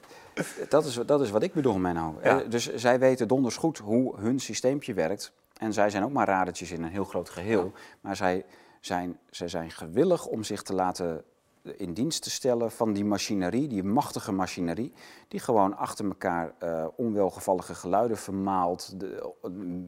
dat, 0.69 0.85
is, 0.85 0.93
dat 1.05 1.21
is 1.21 1.29
wat 1.29 1.43
ik 1.43 1.53
bedoel, 1.53 1.77
Menno. 1.77 2.19
Ja. 2.23 2.41
Eh, 2.41 2.49
Dus 2.49 2.73
zij 2.75 2.99
weten 2.99 3.27
donders 3.27 3.57
goed 3.57 3.77
hoe 3.77 4.17
hun 4.19 4.39
systeempje 4.39 4.93
werkt. 4.93 5.31
En 5.57 5.73
zij 5.73 5.89
zijn 5.89 6.03
ook 6.03 6.11
maar 6.11 6.27
radertjes 6.27 6.71
in 6.71 6.83
een 6.83 6.89
heel 6.91 7.03
groot 7.05 7.29
geheel. 7.29 7.71
Maar 8.01 8.15
zij 8.15 8.45
zijn, 8.79 9.17
zij 9.29 9.47
zijn 9.47 9.71
gewillig 9.71 10.25
om 10.25 10.43
zich 10.43 10.61
te 10.61 10.73
laten 10.73 11.23
in 11.63 11.93
dienst 11.93 12.21
te 12.23 12.29
stellen 12.29 12.71
van 12.71 12.93
die 12.93 13.05
machinerie, 13.05 13.67
die 13.67 13.83
machtige 13.83 14.31
machinerie, 14.31 14.93
die 15.27 15.39
gewoon 15.39 15.77
achter 15.77 16.05
elkaar 16.05 16.53
uh, 16.63 16.85
onwelgevallige 16.95 17.75
geluiden 17.75 18.17
vermaalt, 18.17 18.99
de, 18.99 19.33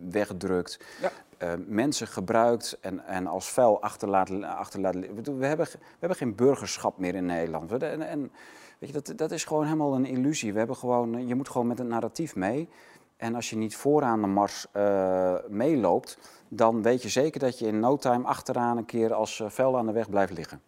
wegdrukt, 0.10 0.80
ja. 1.02 1.12
uh, 1.40 1.66
mensen 1.68 2.08
gebruikt 2.08 2.78
en, 2.82 3.06
en 3.06 3.28
als 3.28 3.52
vuil 3.52 3.82
achterlaat. 3.82 4.44
achterlaat 4.44 4.96
we, 4.96 5.46
hebben, 5.46 5.66
we 5.66 6.00
hebben 6.00 6.18
geen 6.18 6.36
burgerschap 6.36 6.98
meer 6.98 7.16
in 7.16 7.26
Nederland. 7.26 7.84
En, 7.84 8.02
en 8.02 8.32
weet 8.80 8.90
je, 8.90 9.02
dat, 9.02 9.18
dat 9.18 9.32
is 9.32 9.44
gewoon 9.46 9.64
helemaal 9.64 9.96
een 9.96 10.06
illusie. 10.06 10.52
We 10.52 10.58
hebben 10.58 10.76
gewoon, 10.76 11.28
je 11.28 11.36
moet 11.36 11.50
gewoon 11.50 11.68
met 11.68 11.80
een 11.80 11.88
narratief 11.88 12.36
mee. 12.36 12.70
En 13.18 13.36
als 13.36 13.50
je 13.50 13.56
niet 13.56 13.76
vooraan 13.76 14.22
de 14.22 14.28
mars 14.28 14.66
uh, 14.74 15.36
meeloopt, 15.48 16.18
dan 16.48 16.82
weet 16.82 17.02
je 17.02 17.10
zeker 17.10 17.40
dat 17.40 17.60
je 17.60 17.68
in 17.68 17.80
no 17.80 17.98
time 17.98 18.28
achteraan 18.28 18.78
een 18.78 18.86
keer 18.86 19.14
als 19.14 19.44
vuil 19.48 19.78
aan 19.78 19.86
de 19.86 19.92
weg 19.92 20.10
blijft 20.10 20.34
liggen. 20.34 20.62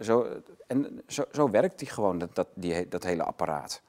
Zo, 0.00 0.26
en 0.66 1.02
zo, 1.06 1.24
zo 1.32 1.50
werkt 1.50 1.78
die 1.78 1.88
gewoon, 1.88 2.18
dat, 2.18 2.34
dat, 2.34 2.46
die, 2.54 2.88
dat 2.88 3.04
hele 3.04 3.22
apparaat. 3.22 3.80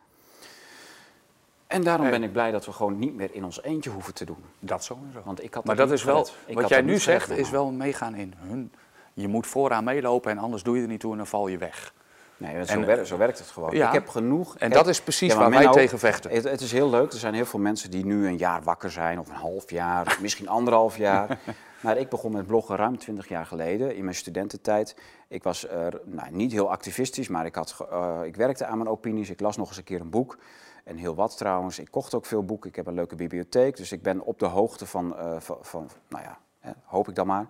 En 1.68 1.84
daarom 1.84 2.10
ben 2.10 2.24
ik 2.24 2.32
blij 2.32 2.52
dat 2.52 2.66
we 2.66 2.72
gewoon 2.72 3.00
niet 3.00 3.16
meer 3.16 3.30
in 3.34 3.44
ons 3.44 3.64
eentje 3.64 3.90
hoeven 3.90 4.14
te 4.14 4.26
doen. 4.26 4.44
Dat 4.60 4.84
sowieso. 4.84 5.22
Want 5.24 5.44
ik 5.44 5.54
had 5.54 5.66
maar 5.66 5.76
dat 5.76 5.92
is 5.92 6.04
wel, 6.04 6.28
wat 6.54 6.70
jij 6.70 6.82
nu 6.82 7.00
zegt, 7.00 7.30
is 7.30 7.50
wel 7.50 7.72
meegaan 7.72 8.16
in 8.16 8.34
hun. 8.38 8.72
Je 9.14 9.28
moet 9.28 9.48
vooraan 9.48 9.84
meelopen 9.84 10.32
en 10.32 10.38
anders 10.38 10.64
doe 10.64 10.76
je 10.76 10.82
er 10.82 10.88
niet 10.88 11.00
toe 11.00 11.12
en 11.12 11.18
dan 11.18 11.28
val 11.28 11.48
je 11.48 11.58
weg. 11.58 11.94
Nee, 12.38 12.66
zo, 12.66 12.86
werkt, 12.86 13.08
zo 13.08 13.18
werkt 13.18 13.40
het 13.40 13.48
gewoon. 13.48 13.76
Ja, 13.76 13.88
ik 13.88 13.94
heb 13.94 14.08
genoeg. 14.08 14.58
En 14.58 14.70
dat 14.70 14.88
is 14.88 15.02
precies 15.02 15.34
waar 15.34 15.50
wij 15.50 15.72
tegen 15.72 16.00
vechten. 16.00 16.32
Het, 16.32 16.44
het, 16.44 16.62
is 16.62 16.72
heel 16.72 16.90
leuk. 16.90 17.12
Er 17.12 17.20
zijn 17.20 17.34
heel 17.34 17.46
veel 17.46 17.60
mensen 17.60 17.92
die 17.92 18.06
nu 18.06 18.28
een 18.28 18.38
jaar 18.38 18.64
wakker 18.64 18.92
zijn, 18.92 19.20
of 19.20 19.30
een 19.30 19.36
half 19.36 19.70
jaar, 19.70 20.06
of 20.08 20.22
misschien 20.22 20.48
anderhalf 20.48 20.98
jaar. 20.98 21.28
Maar 21.82 21.98
ik 21.98 22.10
begon 22.10 22.32
met 22.32 22.48
bloggen 22.48 22.76
ruim 22.76 22.98
20 22.98 23.28
jaar 23.28 23.46
geleden, 23.46 23.96
in 23.96 24.04
mijn 24.04 24.16
studententijd. 24.16 24.96
Ik 25.28 25.44
was 25.44 25.68
nou, 26.06 26.32
niet 26.32 26.52
heel 26.52 26.72
activistisch, 26.72 27.28
maar 27.28 27.46
ik, 27.46 27.56
had, 27.56 27.88
uh, 27.92 28.20
ik 28.24 28.36
werkte 28.36 28.66
aan 28.66 28.78
mijn 28.78 28.90
opinies. 28.90 29.30
Ik 29.30 29.40
las 29.40 29.58
nog 29.58 29.68
eens 29.68 29.78
een 29.78 29.84
keer 29.84 30.02
een 30.02 30.10
boek. 30.10 30.38
En 30.84 30.98
heel 30.98 31.16
wat 31.16 31.38
trouwens. 31.38 31.80
Ik 31.80 31.92
kocht 31.92 32.14
ook 32.14 32.26
veel 32.26 32.46
boeken. 32.46 32.70
Ik 32.70 32.76
heb 32.76 32.88
een 32.88 32.94
leuke 32.94 33.16
bibliotheek. 33.16 33.78
Dus 33.78 33.92
ik 33.92 34.02
ben 34.02 34.22
op 34.22 34.40
de 34.40 34.46
hoogte 34.46 34.86
van, 34.86 35.16
uh, 35.18 35.40
van, 35.40 35.58
van, 35.62 35.90
nou 36.10 36.24
ja, 36.24 36.40
hè, 36.60 36.72
hoop 36.84 37.08
ik 37.08 37.16
dan 37.16 37.28
maar. 37.28 37.48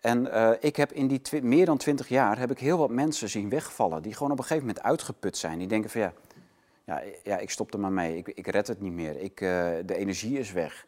En 0.00 0.28
ik 0.60 0.76
heb 0.76 0.92
in 0.92 1.06
die 1.06 1.42
meer 1.42 1.66
dan 1.66 1.76
twintig 1.76 2.08
jaar 2.08 2.38
heb 2.38 2.50
ik 2.50 2.58
heel 2.58 2.78
wat 2.78 2.90
mensen 2.90 3.28
zien 3.28 3.48
wegvallen. 3.48 4.02
Die 4.02 4.12
gewoon 4.12 4.32
op 4.32 4.38
een 4.38 4.44
gegeven 4.44 4.66
moment 4.66 4.84
uitgeput 4.84 5.36
zijn. 5.36 5.58
Die 5.58 5.68
denken 5.68 5.90
van 5.90 6.00
ja, 6.00 6.12
ja, 6.84 7.02
ja 7.22 7.38
ik 7.38 7.50
stop 7.50 7.72
er 7.72 7.80
maar 7.80 7.92
mee. 7.92 8.16
Ik, 8.16 8.28
ik 8.28 8.46
red 8.46 8.66
het 8.66 8.80
niet 8.80 8.92
meer. 8.92 9.20
Ik, 9.20 9.38
de 9.86 9.94
energie 9.94 10.38
is 10.38 10.52
weg. 10.52 10.86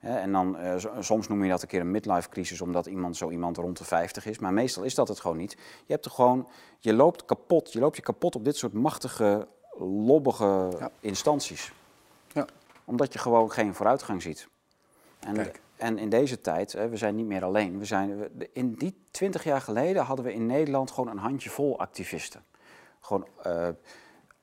En 0.00 0.32
dan, 0.32 0.56
uh, 0.60 0.74
soms 1.00 1.28
noem 1.28 1.44
je 1.44 1.50
dat 1.50 1.62
een 1.62 1.68
keer 1.68 1.80
een 1.80 1.90
midlife 1.90 2.28
crisis, 2.28 2.60
omdat 2.60 2.86
iemand 2.86 3.16
zo 3.16 3.30
iemand 3.30 3.56
rond 3.56 3.78
de 3.78 3.84
50 3.84 4.26
is. 4.26 4.38
Maar 4.38 4.52
meestal 4.52 4.82
is 4.82 4.94
dat 4.94 5.08
het 5.08 5.20
gewoon 5.20 5.36
niet. 5.36 5.52
Je 5.86 5.92
hebt 5.92 6.04
er 6.04 6.10
gewoon, 6.10 6.48
je 6.78 6.92
loopt 6.92 7.24
kapot. 7.24 7.72
Je 7.72 7.78
loopt 7.78 7.96
je 7.96 8.02
kapot 8.02 8.34
op 8.34 8.44
dit 8.44 8.56
soort 8.56 8.72
machtige, 8.72 9.48
lobbige 9.78 10.76
ja. 10.78 10.90
instanties. 11.00 11.72
Ja. 12.32 12.46
Omdat 12.84 13.12
je 13.12 13.18
gewoon 13.18 13.50
geen 13.50 13.74
vooruitgang 13.74 14.22
ziet. 14.22 14.48
En 15.18 15.34
Kijk. 15.34 15.60
En 15.76 15.98
in 15.98 16.08
deze 16.08 16.40
tijd, 16.40 16.72
we 16.72 16.96
zijn 16.96 17.14
niet 17.14 17.26
meer 17.26 17.44
alleen. 17.44 17.78
We 17.78 17.84
zijn, 17.84 18.28
in 18.52 18.74
die 18.74 18.94
twintig 19.10 19.44
jaar 19.44 19.60
geleden 19.60 20.04
hadden 20.04 20.24
we 20.24 20.32
in 20.32 20.46
Nederland 20.46 20.90
gewoon 20.90 21.10
een 21.10 21.18
handjevol 21.18 21.78
activisten. 21.78 22.44
Gewoon 23.00 23.26
uh, 23.46 23.68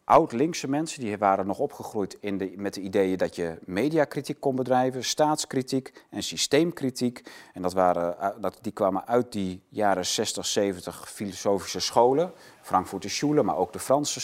oud-linkse 0.06 0.70
mensen, 0.70 1.00
die 1.00 1.18
waren 1.18 1.48
nog 1.48 1.60
opgegroeid 1.60 2.18
in 2.20 2.38
de, 2.38 2.54
met 2.56 2.74
de 2.74 2.82
ideeën 2.82 3.18
dat 3.18 3.36
je 3.36 3.58
mediakritiek 3.66 4.40
kon 4.40 4.56
bedrijven, 4.56 5.04
staatskritiek 5.04 6.06
en 6.10 6.24
systeemkritiek. 6.24 7.22
En 7.54 7.62
dat 7.62 7.74
waren, 7.74 8.20
eh, 8.20 8.30
dat, 8.40 8.58
die 8.62 8.72
kwamen 8.72 9.08
uit 9.08 9.32
die 9.32 9.62
jaren 9.70 10.06
60, 10.06 10.46
70 10.46 11.12
filosofische 11.12 11.80
scholen. 11.80 12.32
Frankfurter 12.62 13.10
Schule, 13.10 13.44
maar 13.44 13.58
ook 13.58 13.74
de 13.74 13.80
Franse 13.80 14.20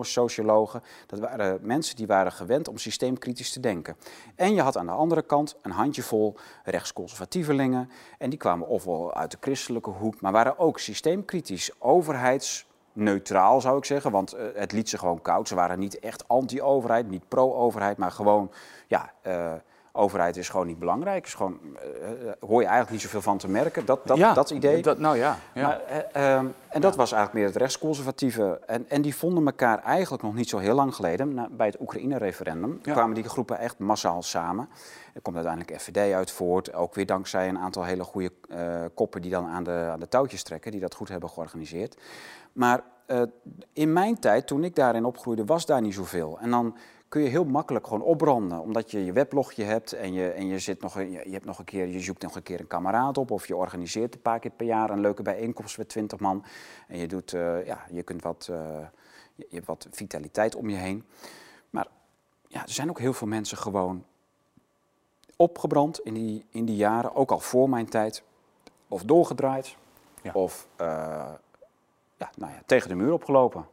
sociologen. 0.00 0.82
Dat 1.06 1.18
waren 1.18 1.58
mensen 1.62 1.96
die 1.96 2.06
waren 2.06 2.32
gewend 2.32 2.68
om 2.68 2.78
systeemkritisch 2.78 3.52
te 3.52 3.60
denken. 3.60 3.96
En 4.34 4.54
je 4.54 4.60
had 4.60 4.76
aan 4.76 4.86
de 4.86 4.92
andere 4.92 5.22
kant 5.22 5.56
een 5.62 5.70
handjevol 5.70 6.36
rechtsconservatievelingen. 6.64 7.90
En 8.18 8.30
die 8.30 8.38
kwamen 8.38 8.68
ofwel 8.68 9.14
uit 9.14 9.30
de 9.30 9.36
christelijke 9.40 9.90
hoek, 9.90 10.20
maar 10.20 10.32
waren 10.32 10.58
ook 10.58 10.78
systeemkritisch, 10.78 11.70
overheidsneutraal 12.94 13.60
zou 13.60 13.78
ik 13.78 13.84
zeggen. 13.84 14.10
Want 14.10 14.34
uh, 14.34 14.40
het 14.54 14.72
liet 14.72 14.88
ze 14.88 14.98
gewoon 14.98 15.22
koud. 15.22 15.48
Ze 15.48 15.54
waren 15.54 15.78
niet 15.78 15.98
echt 15.98 16.28
anti-overheid, 16.28 17.08
niet 17.08 17.28
pro-overheid, 17.28 17.96
maar 17.96 18.10
gewoon 18.10 18.50
ja, 18.86 19.12
uh, 19.26 19.52
overheid 19.92 20.36
is 20.36 20.48
gewoon 20.48 20.66
niet 20.66 20.78
belangrijk. 20.78 21.26
Is 21.26 21.34
gewoon, 21.34 21.58
uh, 21.62 22.32
hoor 22.40 22.60
je 22.60 22.66
eigenlijk 22.66 22.90
niet 22.90 23.00
zoveel 23.00 23.22
van 23.22 23.38
te 23.38 23.48
merken. 23.48 23.86
Dat, 23.86 24.06
dat, 24.06 24.16
ja, 24.16 24.34
dat 24.34 24.50
idee. 24.50 24.82
Dat, 24.82 24.98
nou 24.98 25.16
ja. 25.16 25.36
ja. 25.54 25.66
Maar, 25.66 26.36
um, 26.38 26.54
en 26.68 26.80
dat 26.80 26.92
ja. 26.92 26.98
was 26.98 27.12
eigenlijk 27.12 27.32
meer 27.32 27.46
het 27.46 27.56
rechtsconservatieve. 27.56 28.60
En, 28.66 28.88
en 28.88 29.02
die 29.02 29.16
vonden 29.16 29.46
elkaar 29.46 29.82
eigenlijk 29.82 30.22
nog 30.22 30.34
niet 30.34 30.48
zo 30.48 30.58
heel 30.58 30.74
lang 30.74 30.94
geleden. 30.94 31.34
Na, 31.34 31.48
bij 31.50 31.66
het 31.66 31.80
Oekraïne-referendum 31.80 32.80
kwamen 32.80 33.14
die 33.14 33.24
groepen 33.24 33.58
echt 33.58 33.78
massaal 33.78 34.22
samen. 34.22 34.68
Er 35.14 35.20
komt 35.20 35.36
uiteindelijk 35.36 35.80
FVD 35.80 36.12
uit 36.12 36.30
voort. 36.30 36.74
Ook 36.74 36.94
weer 36.94 37.06
dankzij 37.06 37.48
een 37.48 37.58
aantal 37.58 37.84
hele 37.84 38.04
goede 38.04 38.30
koppen 38.94 39.22
die 39.22 39.30
dan 39.30 39.46
aan 39.46 39.64
de, 39.64 39.88
aan 39.92 40.00
de 40.00 40.08
touwtjes 40.08 40.42
trekken. 40.42 40.70
Die 40.70 40.80
dat 40.80 40.94
goed 40.94 41.08
hebben 41.08 41.28
georganiseerd. 41.28 41.96
Maar 42.54 42.84
in 43.72 43.92
mijn 43.92 44.18
tijd, 44.18 44.46
toen 44.46 44.64
ik 44.64 44.74
daarin 44.74 45.04
opgroeide, 45.04 45.44
was 45.44 45.66
daar 45.66 45.80
niet 45.80 45.94
zoveel. 45.94 46.38
En 46.40 46.50
dan 46.50 46.76
kun 47.08 47.22
je 47.22 47.28
heel 47.28 47.44
makkelijk 47.44 47.86
gewoon 47.86 48.02
opbranden. 48.02 48.60
Omdat 48.60 48.90
je 48.90 49.04
je 49.04 49.12
weblogje 49.12 49.64
hebt 49.64 49.92
en 49.92 50.12
je, 50.12 50.30
en 50.30 50.46
je, 50.46 50.58
zit 50.58 50.80
nog, 50.80 50.94
je, 50.98 51.30
hebt 51.30 51.44
nog 51.44 51.58
een 51.58 51.64
keer, 51.64 51.86
je 51.86 52.00
zoekt 52.00 52.22
nog 52.22 52.36
een 52.36 52.42
keer 52.42 52.60
een 52.60 52.66
kameraad 52.66 53.18
op. 53.18 53.30
Of 53.30 53.46
je 53.46 53.56
organiseert 53.56 54.14
een 54.14 54.20
paar 54.20 54.38
keer 54.38 54.50
per 54.50 54.66
jaar 54.66 54.90
een 54.90 55.00
leuke 55.00 55.22
bijeenkomst 55.22 55.78
met 55.78 55.88
20 55.88 56.18
man. 56.20 56.44
En 56.88 56.98
je, 56.98 57.06
doet, 57.06 57.32
uh, 57.32 57.66
ja, 57.66 57.84
je, 57.90 58.02
kunt 58.02 58.22
wat, 58.22 58.48
uh, 58.50 58.56
je, 59.34 59.46
je 59.48 59.54
hebt 59.54 59.66
wat 59.66 59.86
vitaliteit 59.90 60.54
om 60.54 60.68
je 60.70 60.76
heen. 60.76 61.04
Maar 61.70 61.86
ja, 62.48 62.62
er 62.62 62.72
zijn 62.72 62.90
ook 62.90 62.98
heel 62.98 63.12
veel 63.12 63.28
mensen 63.28 63.56
gewoon 63.56 64.04
opgebrand 65.36 66.00
in 66.00 66.14
die, 66.14 66.44
in 66.50 66.64
die 66.64 66.76
jaren. 66.76 67.14
Ook 67.14 67.30
al 67.30 67.40
voor 67.40 67.68
mijn 67.68 67.88
tijd. 67.88 68.22
Of 68.88 69.02
doorgedraaid. 69.02 69.76
Ja. 70.22 70.32
Of 70.32 70.68
uh, 70.80 71.30
ja, 72.16 72.30
nou 72.36 72.52
ja, 72.52 72.62
tegen 72.66 72.88
de 72.88 72.94
muur 72.94 73.12
opgelopen. 73.12 73.66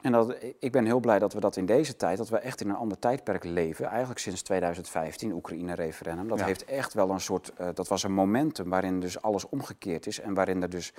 En 0.00 0.12
dat, 0.12 0.36
ik 0.58 0.72
ben 0.72 0.84
heel 0.84 1.00
blij 1.00 1.18
dat 1.18 1.32
we 1.32 1.40
dat 1.40 1.56
in 1.56 1.66
deze 1.66 1.96
tijd, 1.96 2.18
dat 2.18 2.28
we 2.28 2.38
echt 2.38 2.60
in 2.60 2.68
een 2.68 2.76
ander 2.76 2.98
tijdperk 2.98 3.44
leven. 3.44 3.86
Eigenlijk 3.86 4.20
sinds 4.20 4.42
2015, 4.42 5.32
Oekraïne-referendum. 5.32 6.28
Dat 6.28 6.38
ja. 6.38 6.44
heeft 6.44 6.64
echt 6.64 6.94
wel 6.94 7.10
een 7.10 7.20
soort, 7.20 7.52
uh, 7.60 7.68
dat 7.74 7.88
was 7.88 8.02
een 8.02 8.12
momentum 8.12 8.68
waarin 8.68 9.00
dus 9.00 9.22
alles 9.22 9.48
omgekeerd 9.48 10.06
is. 10.06 10.20
En 10.20 10.34
waarin 10.34 10.62
er 10.62 10.70
dus, 10.70 10.92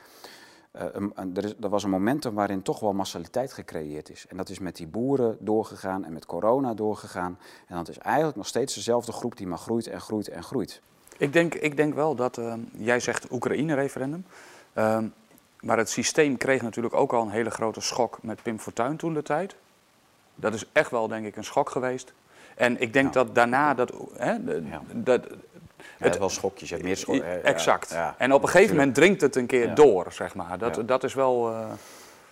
uh, 0.75 0.83
een, 0.91 1.35
er, 1.35 1.43
is, 1.43 1.53
er, 1.61 1.69
was 1.69 1.83
een 1.83 1.89
momentum 1.89 2.33
waarin 2.33 2.61
toch 2.61 2.79
wel 2.79 2.93
massaliteit 2.93 3.53
gecreëerd 3.53 4.09
is. 4.09 4.25
En 4.27 4.37
dat 4.37 4.49
is 4.49 4.59
met 4.59 4.75
die 4.75 4.87
boeren 4.87 5.37
doorgegaan 5.39 6.05
en 6.05 6.13
met 6.13 6.25
corona 6.25 6.73
doorgegaan. 6.73 7.39
En 7.67 7.75
dat 7.75 7.89
is 7.89 7.97
eigenlijk 7.97 8.37
nog 8.37 8.47
steeds 8.47 8.73
dezelfde 8.73 9.11
groep 9.11 9.37
die 9.37 9.47
maar 9.47 9.57
groeit 9.57 9.87
en 9.87 10.01
groeit 10.01 10.27
en 10.27 10.43
groeit. 10.43 10.81
Ik 11.17 11.33
denk, 11.33 11.55
ik 11.55 11.77
denk 11.77 11.93
wel 11.93 12.15
dat, 12.15 12.37
uh, 12.37 12.53
jij 12.77 12.99
zegt 12.99 13.31
Oekraïne-referendum. 13.31 14.25
Maar 15.59 15.77
het 15.77 15.89
systeem 15.89 16.37
kreeg 16.37 16.61
natuurlijk 16.61 16.95
ook 16.95 17.13
al 17.13 17.21
een 17.21 17.29
hele 17.29 17.49
grote 17.49 17.81
schok 17.81 18.17
met 18.21 18.43
Pim 18.43 18.59
Fortuyn 18.59 18.97
toen 18.97 19.13
de 19.13 19.21
tijd. 19.21 19.55
Dat 20.35 20.53
is 20.53 20.65
echt 20.71 20.91
wel, 20.91 21.07
denk 21.07 21.25
ik, 21.25 21.35
een 21.35 21.43
schok 21.43 21.69
geweest. 21.69 22.13
En 22.55 22.81
ik 22.81 22.93
denk 22.93 23.13
ja. 23.13 23.23
dat 23.23 23.35
daarna 23.35 23.73
dat. 23.73 23.93
Hè, 24.17 24.43
de, 24.43 24.63
ja. 24.69 24.81
dat 24.93 25.27
het 25.97 26.17
wel 26.17 26.29
schokjes, 26.29 26.81
meer 26.81 26.97
schok, 26.97 27.15
Exact. 27.43 27.91
Ja, 27.91 28.15
en 28.17 28.33
op 28.33 28.43
een 28.43 28.49
gegeven 28.49 28.75
moment 28.75 28.95
dringt 28.95 29.21
het 29.21 29.35
een 29.35 29.45
keer 29.45 29.75
door, 29.75 30.13
zeg 30.13 30.35
maar. 30.35 30.57
Dat, 30.57 30.81
dat 30.85 31.03
is 31.03 31.13
wel. 31.13 31.51
Uh, 31.51 31.71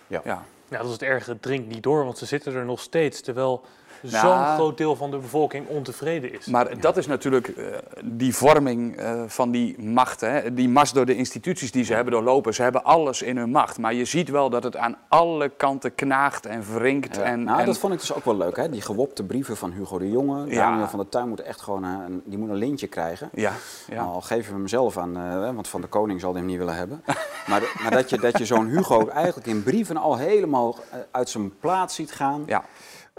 ja. 0.06 0.20
Ja. 0.24 0.42
dat 0.68 0.84
is 0.84 0.92
het 0.92 1.02
erge. 1.02 1.30
Het 1.30 1.42
dringt 1.42 1.68
niet 1.68 1.82
door, 1.82 2.04
want 2.04 2.18
ze 2.18 2.26
zitten 2.26 2.54
er 2.54 2.64
nog 2.64 2.80
steeds. 2.80 3.20
Terwijl 3.20 3.64
nou, 4.00 4.26
zo'n 4.26 4.54
groot 4.54 4.76
deel 4.76 4.96
van 4.96 5.10
de 5.10 5.16
bevolking 5.18 5.66
ontevreden 5.68 6.32
is. 6.32 6.46
Maar 6.46 6.70
ja. 6.70 6.76
dat 6.80 6.96
is 6.96 7.06
natuurlijk 7.06 7.48
uh, 7.48 7.66
die 8.04 8.34
vorming 8.34 9.00
uh, 9.00 9.22
van 9.26 9.50
die 9.50 9.82
macht. 9.82 10.20
Hè? 10.20 10.54
Die 10.54 10.68
mars 10.68 10.92
door 10.92 11.06
de 11.06 11.16
instituties 11.16 11.72
die 11.72 11.84
ze 11.84 11.94
hebben 11.94 12.12
doorlopen. 12.12 12.54
Ze 12.54 12.62
hebben 12.62 12.84
alles 12.84 13.22
in 13.22 13.36
hun 13.36 13.50
macht. 13.50 13.78
Maar 13.78 13.94
je 13.94 14.04
ziet 14.04 14.28
wel 14.28 14.50
dat 14.50 14.62
het 14.62 14.76
aan 14.76 14.96
alle 15.08 15.48
kanten 15.48 15.94
knaagt 15.94 16.46
en 16.46 16.62
wringt. 16.74 17.16
Ja. 17.16 17.22
En, 17.22 17.44
nou, 17.44 17.60
en... 17.60 17.66
dat 17.66 17.78
vond 17.78 17.92
ik 17.92 18.00
dus 18.00 18.14
ook 18.14 18.24
wel 18.24 18.36
leuk. 18.36 18.56
Hè? 18.56 18.68
Die 18.68 18.80
gewopte 18.80 19.24
brieven 19.24 19.56
van 19.56 19.72
Hugo 19.72 19.98
de 19.98 20.10
Jonge. 20.10 20.54
Daniel 20.54 20.86
van 20.86 20.98
der 20.98 21.08
Tuin 21.08 21.28
moet 21.28 21.40
echt 21.40 21.60
gewoon 21.60 21.84
een, 21.84 22.22
die 22.24 22.38
moet 22.38 22.48
een 22.48 22.54
lintje 22.54 22.86
krijgen. 22.86 23.28
Ja. 23.32 23.52
ja. 23.86 23.94
Nou, 23.94 24.14
al 24.14 24.20
geven 24.20 24.52
we 24.52 24.58
hem 24.58 24.68
zelf 24.68 24.96
aan, 24.96 25.18
uh, 25.18 25.54
want 25.54 25.68
van 25.68 25.80
de 25.80 25.86
koning 25.86 26.20
zal 26.20 26.30
hij 26.30 26.38
hem 26.38 26.48
niet 26.48 26.58
willen 26.58 26.74
hebben. 26.74 27.02
maar, 27.50 27.62
maar 27.82 27.90
dat 27.90 28.10
je, 28.10 28.18
dat 28.18 28.38
je 28.38 28.46
zo'n 28.46 28.66
Hugo 28.66 29.08
eigenlijk 29.08 29.46
in 29.46 29.62
brieven 29.62 29.96
al 29.96 30.16
helemaal 30.16 30.76
uit 31.10 31.28
zijn 31.28 31.58
plaats 31.58 31.94
ziet 31.94 32.12
gaan. 32.12 32.42
Ja. 32.46 32.64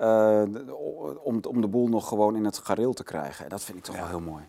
Uh, 0.02 0.44
om, 1.24 1.40
om 1.48 1.62
de 1.62 1.68
boel 1.68 1.88
nog 1.88 2.08
gewoon 2.08 2.36
in 2.36 2.46
het 2.46 2.58
gareel 2.58 2.94
te 2.94 3.04
krijgen. 3.04 3.50
Dat 3.50 3.64
vind 3.64 3.78
ik 3.78 3.84
toch 3.84 3.96
ja. 3.96 4.02
wel 4.02 4.10
heel 4.10 4.32
mooi. 4.32 4.44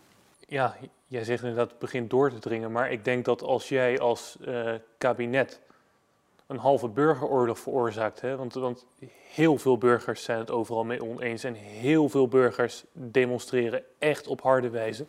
Ja, 0.47 0.75
jij 1.07 1.23
zegt 1.23 1.41
inderdaad 1.41 1.69
het 1.69 1.79
begint 1.79 2.09
door 2.09 2.29
te 2.29 2.39
dringen. 2.39 2.71
Maar 2.71 2.91
ik 2.91 3.05
denk 3.05 3.25
dat 3.25 3.43
als 3.43 3.69
jij 3.69 3.99
als 3.99 4.37
uh, 4.41 4.73
kabinet 4.97 5.59
een 6.47 6.57
halve 6.57 6.87
burgeroorlog 6.87 7.59
veroorzaakt... 7.59 8.21
Hè, 8.21 8.35
want, 8.35 8.53
want 8.53 8.85
heel 9.33 9.57
veel 9.57 9.77
burgers 9.77 10.23
zijn 10.23 10.39
het 10.39 10.51
overal 10.51 10.83
mee 10.83 11.03
oneens... 11.03 11.43
en 11.43 11.53
heel 11.53 12.09
veel 12.09 12.27
burgers 12.27 12.83
demonstreren 12.93 13.83
echt 13.99 14.27
op 14.27 14.41
harde 14.41 14.69
wijze... 14.69 15.05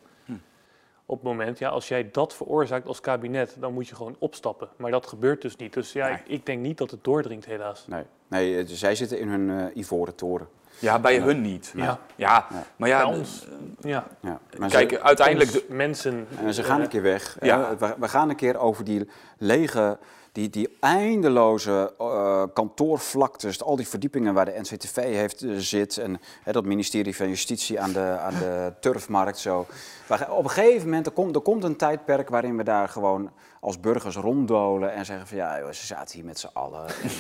Op 1.13 1.19
het 1.19 1.27
moment, 1.29 1.59
ja, 1.59 1.69
als 1.69 1.89
jij 1.89 2.09
dat 2.13 2.35
veroorzaakt 2.35 2.87
als 2.87 3.01
kabinet, 3.01 3.57
dan 3.61 3.73
moet 3.73 3.89
je 3.89 3.95
gewoon 3.95 4.17
opstappen. 4.19 4.69
Maar 4.77 4.91
dat 4.91 5.07
gebeurt 5.07 5.43
dus 5.43 5.57
niet. 5.57 5.73
Dus 5.73 5.93
ja, 5.93 6.07
Nee. 6.09 6.15
ik, 6.17 6.23
ik 6.27 6.47
denk 6.47 6.61
niet 6.61 6.79
dat 6.79 6.91
het 6.91 7.05
doordringt, 7.05 7.45
helaas. 7.45 7.87
Nee, 7.87 8.03
nee 8.29 8.59
eh, 8.59 8.65
zij 8.67 8.95
zitten 8.95 9.19
in 9.19 9.29
hun 9.29 9.51
eh, 9.71 9.77
ivoren 9.77 10.15
toren. 10.15 10.49
Ja, 10.79 10.99
bij 10.99 11.19
hun 11.19 11.41
niet. 11.41 11.73
Ja. 11.77 11.83
Ja, 11.85 11.99
Ja. 12.17 12.47
maar 12.77 12.89
ja, 12.89 13.07
Bij 13.09 13.17
ons, 13.19 13.47
ja. 13.81 14.07
Ja. 14.21 14.41
Maar 14.59 14.71
ze- 14.71 14.77
kijk, 14.77 15.01
uiteindelijk... 15.01 15.51
Ons 15.55 15.67
de- 15.67 15.75
mensen. 15.75 16.27
En 16.39 16.55
ze 16.55 16.63
gaan 16.63 16.77
eh, 16.79 16.83
een 16.83 16.89
keer 16.89 17.03
weg. 17.03 17.37
Ja. 17.41 17.77
we 17.99 18.09
gaan 18.09 18.29
een 18.29 18.37
keer 18.37 18.59
over 18.59 18.85
die 18.85 19.09
lege, 19.39 19.99
die, 20.33 20.51
die 20.51 20.77
eindeloze 20.81 21.95
eh, 21.99 22.43
kantoorvlaktes, 22.55 23.63
al 23.63 23.77
die 23.77 23.89
verdiepingen 23.89 24.35
waar 24.35 24.45
de 24.45 24.59
NCTV 24.61 24.95
heeft, 24.97 25.43
eh, 25.43 25.51
zit. 25.57 25.97
En 25.99 26.21
hè, 26.43 26.53
dat 26.53 26.65
ministerie 26.65 27.17
van 27.17 27.29
Justitie 27.29 27.81
aan 27.81 27.93
de, 27.93 28.17
aan 28.21 28.35
de 28.35 28.73
turfmarkt. 28.81 29.39
Zo. 29.39 29.67
We 30.07 30.17
gaan- 30.17 30.31
op 30.31 30.45
een 30.45 30.51
gegeven 30.51 30.89
moment, 30.89 31.07
er 31.07 31.13
komt, 31.13 31.35
er 31.35 31.41
komt 31.43 31.65
een 31.65 31.77
tijdperk 31.77 32.29
waarin 32.29 32.57
we 32.57 32.63
daar 32.65 32.89
gewoon 32.89 33.31
als 33.61 33.81
burgers 33.81 34.17
ronddolen 34.17 34.93
en 34.93 35.05
zeggen 35.05 35.27
van 35.27 35.37
ja, 35.37 35.59
joh, 35.59 35.71
ze 35.73 35.87
zaten 35.87 36.15
hier 36.17 36.25
met 36.25 36.39
z'n 36.39 36.49
allen. 36.53 36.87
En, 36.89 37.11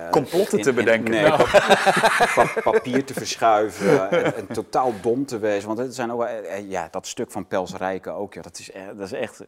eh, 0.00 0.10
Complotten 0.18 0.60
te 0.62 0.68
in- 0.68 0.74
bedenken. 0.74 1.10
nee, 1.10 1.22
Nou. 1.22 1.42
pa- 2.34 2.60
papier 2.62 3.04
te 3.04 3.14
verschuiven 3.14 4.10
en, 4.10 4.34
en 4.36 4.46
totaal 4.46 4.92
dom 5.02 5.26
te 5.26 5.38
wezen. 5.38 5.66
Want 5.66 5.78
het 5.78 5.94
zijn 5.94 6.12
ook, 6.12 6.28
ja, 6.68 6.88
dat 6.90 7.06
stuk 7.06 7.30
van 7.30 7.46
Pels 7.46 7.74
Rijken 7.76 8.12
ook, 8.14 8.34
ja, 8.34 8.42
dat, 8.42 8.58
is, 8.58 8.70
echt- 8.70 8.96
dat 8.98 9.06
is 9.06 9.12
echt... 9.12 9.40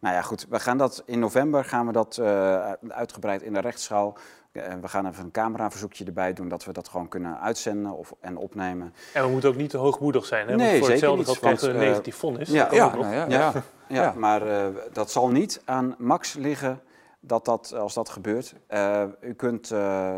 Nou 0.00 0.14
ja, 0.14 0.22
goed, 0.22 0.46
we 0.48 0.60
gaan 0.60 0.78
dat 0.78 1.02
in 1.06 1.18
november 1.18 1.64
gaan 1.64 1.86
we 1.86 1.92
dat 1.92 2.16
eh, 2.18 2.72
uitgebreid 2.88 3.42
in 3.42 3.52
de 3.52 3.60
rechtszaal. 3.60 4.16
Eh, 4.52 4.62
we 4.80 4.88
gaan 4.88 5.06
even 5.06 5.24
een 5.24 5.30
cameraverzoekje 5.30 6.04
erbij 6.04 6.32
doen, 6.32 6.48
dat 6.48 6.64
we 6.64 6.72
dat 6.72 6.88
gewoon 6.88 7.08
kunnen 7.08 7.40
uitzenden 7.40 7.92
of, 7.92 8.12
en 8.20 8.36
opnemen. 8.36 8.94
En 9.12 9.22
we 9.24 9.30
moeten 9.30 9.48
ook 9.48 9.56
niet 9.56 9.70
te 9.70 9.76
hoogmoedig 9.76 10.24
zijn. 10.26 10.48
Hè? 10.48 10.54
Nee, 10.54 10.66
Want 10.66 10.70
voor 10.70 10.86
zeker 10.86 10.92
hetzelfde 10.92 11.18
niet, 11.18 11.38
geld 11.38 11.60
want, 11.60 11.62
een 11.74 11.80
eh, 11.82 11.88
negatief 11.88 12.16
vonnis. 12.16 12.48
ja, 12.50 12.68
Ja, 12.70 12.94
nou 12.94 13.06
ja, 13.06 13.12
Ja. 13.12 13.26
ja. 13.28 13.52
Ja, 13.88 14.02
Ja. 14.02 14.12
maar 14.16 14.46
eh, 14.46 14.66
dat 14.92 15.10
zal 15.10 15.28
niet 15.28 15.62
aan 15.64 15.94
Max 15.98 16.34
liggen 16.34 16.80
dat 17.20 17.44
dat, 17.44 17.74
als 17.74 17.94
dat 17.94 18.08
gebeurt. 18.08 18.54
Eh, 18.66 19.02
u 19.20 19.34
kunt 19.34 19.70
eh, 19.70 20.14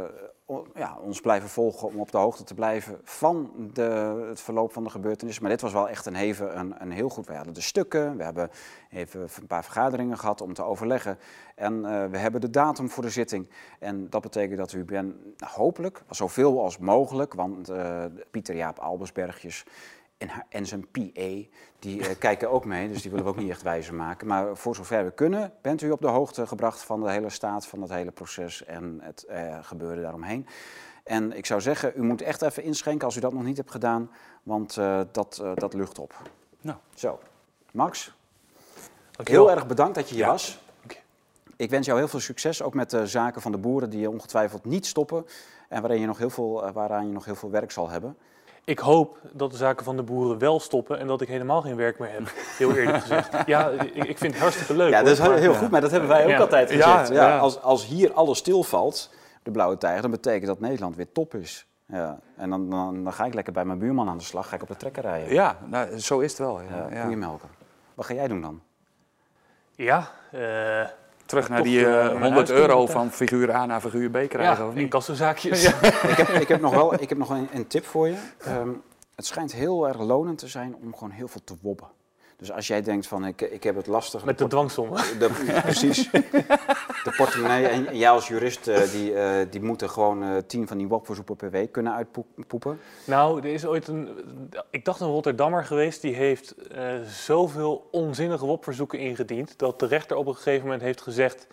ja, 0.75 0.99
ons 1.01 1.20
blijven 1.20 1.49
volgen 1.49 1.89
om 1.89 2.01
op 2.01 2.11
de 2.11 2.19
hoogte 2.19 2.45
te 2.45 2.55
blijven 2.55 3.01
van 3.03 3.51
de, 3.73 4.25
het 4.29 4.41
verloop 4.41 4.73
van 4.73 4.85
de 4.85 4.91
gebeurtenissen. 4.91 5.43
Maar 5.43 5.53
dit 5.53 5.61
was 5.61 5.73
wel 5.73 5.89
echt 5.89 6.07
een, 6.07 6.59
een, 6.59 6.75
een 6.79 6.93
heel 6.93 7.09
goed. 7.09 7.27
We 7.27 7.35
hadden 7.35 7.55
de 7.55 7.61
stukken, 7.61 8.16
we 8.16 8.25
hebben 8.25 8.51
even 8.91 9.20
een 9.20 9.47
paar 9.47 9.65
vergaderingen 9.65 10.19
gehad 10.19 10.41
om 10.41 10.55
te 10.55 10.62
overleggen. 10.62 11.19
En 11.55 11.85
eh, 11.85 12.05
we 12.11 12.19
hebben 12.19 12.41
de 12.41 12.51
datum 12.51 12.91
voor 12.91 13.03
de 13.03 13.11
zitting. 13.11 13.49
En 13.79 14.11
dat 14.11 14.23
betekent 14.23 14.59
dat 14.59 14.73
u 14.73 14.85
ben, 14.85 15.35
nou, 15.37 15.53
hopelijk 15.53 16.03
zoveel 16.11 16.62
als 16.62 16.79
mogelijk, 16.79 17.35
want 17.35 17.69
eh, 17.69 18.05
Pieter 18.31 18.57
Jaap 18.57 18.79
Albersbergjes 18.79 19.65
en, 20.19 20.28
haar- 20.28 20.47
en 20.49 20.66
zijn 20.66 20.90
PA, 20.90 21.01
die 21.78 22.09
eh, 22.09 22.19
kijken 22.28 22.51
ook 22.51 22.65
mee, 22.65 22.89
dus 22.89 23.03
die 23.03 23.11
willen 23.11 23.27
we 23.27 23.31
ook 23.32 23.39
niet 23.39 23.51
echt 23.51 23.62
wijzer 23.62 23.95
maken. 23.95 24.27
Maar 24.27 24.57
voor 24.57 24.74
zover 24.74 25.05
we 25.05 25.11
kunnen, 25.11 25.53
bent 25.62 25.82
u 25.82 25.90
op 25.90 26.01
de 26.01 26.07
hoogte 26.09 26.47
gebracht 26.47 26.82
van 26.82 27.01
de 27.01 27.11
hele 27.11 27.31
staat, 27.31 27.66
van 27.66 27.82
het 27.82 27.90
hele 27.90 28.11
proces 28.11 28.65
en 28.65 28.99
het 29.03 29.23
eh, 29.24 29.59
gebeuren 29.62 30.03
daaromheen. 30.03 30.47
En 31.05 31.32
ik 31.32 31.47
zou 31.47 31.61
zeggen, 31.61 31.93
u 31.97 32.03
moet 32.03 32.23
echt 32.23 32.43
even 32.43 32.62
inschenken 32.62 33.05
als 33.07 33.16
u 33.16 33.20
dat 33.20 33.32
nog 33.32 33.43
niet 33.45 33.57
hebt 33.57 33.70
gedaan, 33.70 34.11
want 34.43 34.77
eh, 34.77 35.01
dat, 35.12 35.43
dat 35.55 35.74
lucht 35.74 35.99
op. 35.99 36.15
Nou. 36.61 36.78
Zo, 36.95 37.19
Max, 37.73 38.12
Dankjewel. 39.11 39.47
heel 39.47 39.57
erg 39.57 39.66
bedankt 39.66 39.95
dat 39.95 40.09
je 40.09 40.15
hier 40.15 40.24
Ja. 40.24 40.31
was. 40.31 40.59
Ik 41.57 41.70
wens 41.70 41.86
jou 41.86 41.99
heel 41.99 42.09
veel 42.09 42.20
succes, 42.20 42.62
ook 42.62 42.74
met 42.74 42.90
de 42.90 43.07
zaken 43.07 43.43
van 43.43 43.53
de 43.53 43.59
boeren 43.59 43.90
die 43.90 44.11
ongetwijfeld 44.11 44.65
niet 44.65 44.86
stoppen. 44.86 45.27
En 45.69 45.81
waarin 45.81 46.01
je 46.01 46.07
nog 46.07 46.19
heel 46.19 46.31
veel, 46.31 46.73
waaraan 46.73 47.07
je 47.07 47.12
nog 47.12 47.24
heel 47.24 47.35
veel 47.35 47.51
werk 47.51 47.70
zal 47.70 47.89
hebben. 47.89 48.16
Ik 48.69 48.78
hoop 48.78 49.19
dat 49.32 49.51
de 49.51 49.57
zaken 49.57 49.85
van 49.85 49.97
de 49.97 50.03
boeren 50.03 50.39
wel 50.39 50.61
stoppen 50.61 50.99
en 50.99 51.07
dat 51.07 51.20
ik 51.20 51.28
helemaal 51.28 51.61
geen 51.62 51.77
werk 51.77 51.99
meer 51.99 52.11
heb. 52.11 52.32
Heel 52.59 52.74
eerlijk 52.74 52.99
gezegd. 53.07 53.47
Ja, 53.47 53.69
ik, 53.69 53.95
ik 54.05 54.19
vind 54.19 54.32
het 54.32 54.43
hartstikke 54.43 54.74
leuk. 54.77 54.90
Ja, 54.90 55.03
dat 55.03 55.12
is 55.12 55.19
heel, 55.19 55.31
maar- 55.51 55.55
goed, 55.55 55.70
maar 55.70 55.81
dat 55.81 55.90
hebben 55.90 56.09
wij 56.09 56.23
ook 56.24 56.31
Ja. 56.31 56.39
altijd 56.39 56.70
gezegd. 56.70 57.09
Ja, 57.09 57.15
ja. 57.28 57.39
Als, 57.39 57.61
als 57.62 57.86
hier 57.86 58.12
alles 58.12 58.39
stilvalt, 58.39 59.11
de 59.43 59.51
blauwe 59.51 59.78
tijger, 59.78 60.03
dan 60.03 60.11
betekent 60.11 60.47
dat 60.47 60.61
Nederland 60.61 60.97
weer 60.97 61.12
top 61.12 61.35
is. 61.35 61.66
Ja. 61.86 62.19
En 62.36 62.51
dan, 62.51 62.70
dan, 62.70 63.05
dan 63.05 63.12
ga 63.12 63.24
ik 63.24 63.35
lekker 63.35 63.53
bij 63.53 63.65
mijn 63.65 63.78
buurman 63.78 64.09
aan 64.09 64.19
de 64.19 64.24
slag, 64.24 64.49
ga 64.49 64.55
ik 64.57 64.62
op 64.62 64.69
de 64.69 64.77
trekker 64.77 65.03
rijden. 65.03 65.32
Ja, 65.35 65.57
nou, 65.66 65.99
zo 65.99 66.19
is 66.19 66.31
het 66.31 66.39
wel. 66.40 66.61
Ja. 66.90 67.09
Wat 67.95 68.07
ga 68.07 68.15
jij 68.15 68.28
doen 68.28 68.40
dan? 68.40 68.61
Ja, 69.74 70.11
eh, 70.32 70.86
Terug 71.29 71.49
naar 71.49 71.63
die 71.63 71.87
eh, 71.87 72.07
eh, 72.07 72.13
mijn 72.13 72.23
100 72.23 72.49
huis 72.49 72.61
euro 72.61 72.87
van 72.87 73.11
figuur 73.11 73.55
A 73.55 73.67
naar 73.67 73.81
figuur 73.81 74.11
B 74.11 74.13
krijgen, 74.13 74.43
ja 74.43 74.69
of 74.69 74.75
niet? 74.75 74.83
incassozaakjes. 74.83 75.65
ik, 76.13 76.17
heb, 76.17 76.29
ik 76.29 76.49
heb 76.49 76.61
nog 76.61 76.75
wel 76.75 76.95
ik 76.95 77.09
heb 77.09 77.19
nog 77.19 77.31
een, 77.31 77.49
een 77.53 77.67
tip 77.67 77.85
voor 77.85 78.09
je. 78.09 78.17
Ehm, 78.39 78.69
het 79.15 79.27
schijnt 79.27 79.53
heel 79.53 79.89
erg 79.89 79.99
lonend 79.99 80.39
te 80.39 80.49
zijn 80.49 80.77
om 80.83 80.95
gewoon 80.95 81.11
heel 81.11 81.29
veel 81.29 81.41
te 81.45 81.55
wobben. 81.61 81.87
Dus 82.37 82.53
als 82.53 82.67
jij 82.67 82.83
denkt 82.83 83.07
van 83.07 83.27
ik, 83.27 83.41
ik 83.41 83.63
heb 83.63 83.77
het 83.77 83.87
lastig. 83.87 84.25
Met 84.25 84.39
de 84.39 84.47
dwangsommen. 84.47 85.03
De, 85.19 85.61
precies. 85.63 86.11
Portemonnee. 87.19 87.66
En 87.66 87.97
jij 87.97 88.11
als 88.11 88.28
jurist, 88.28 88.69
eh, 88.69 88.90
die, 88.93 89.15
eh, 89.15 89.47
die 89.51 89.62
moeten 89.62 89.90
gewoon 89.90 90.23
eh, 90.23 90.36
tien 90.47 90.69
van 90.69 90.78
die 90.78 90.89
wopverzoeken 90.89 91.36
per 91.36 91.51
week 91.51 91.73
kunnen 91.73 91.95
uitpoepen. 91.95 92.81
Nou, 93.05 93.39
er 93.39 93.53
is 93.53 93.66
ooit 93.66 93.89
een, 93.89 94.09
ik 94.70 94.85
dacht 94.85 95.01
een 95.01 95.09
Rotterdammer 95.09 95.65
geweest, 95.65 96.03
die 96.03 96.15
heeft 96.15 96.55
zoveel 97.07 97.89
onzinnige 97.90 98.47
WOP-verzoeken 98.47 98.99
ingediend, 98.99 99.59
dat 99.59 99.81
de 99.81 99.86
rechter 99.86 100.16
op 100.16 100.27
een 100.27 100.35
gegeven 100.35 100.65
moment 100.65 100.82
heeft 100.82 101.01
gezegd, 101.01 101.47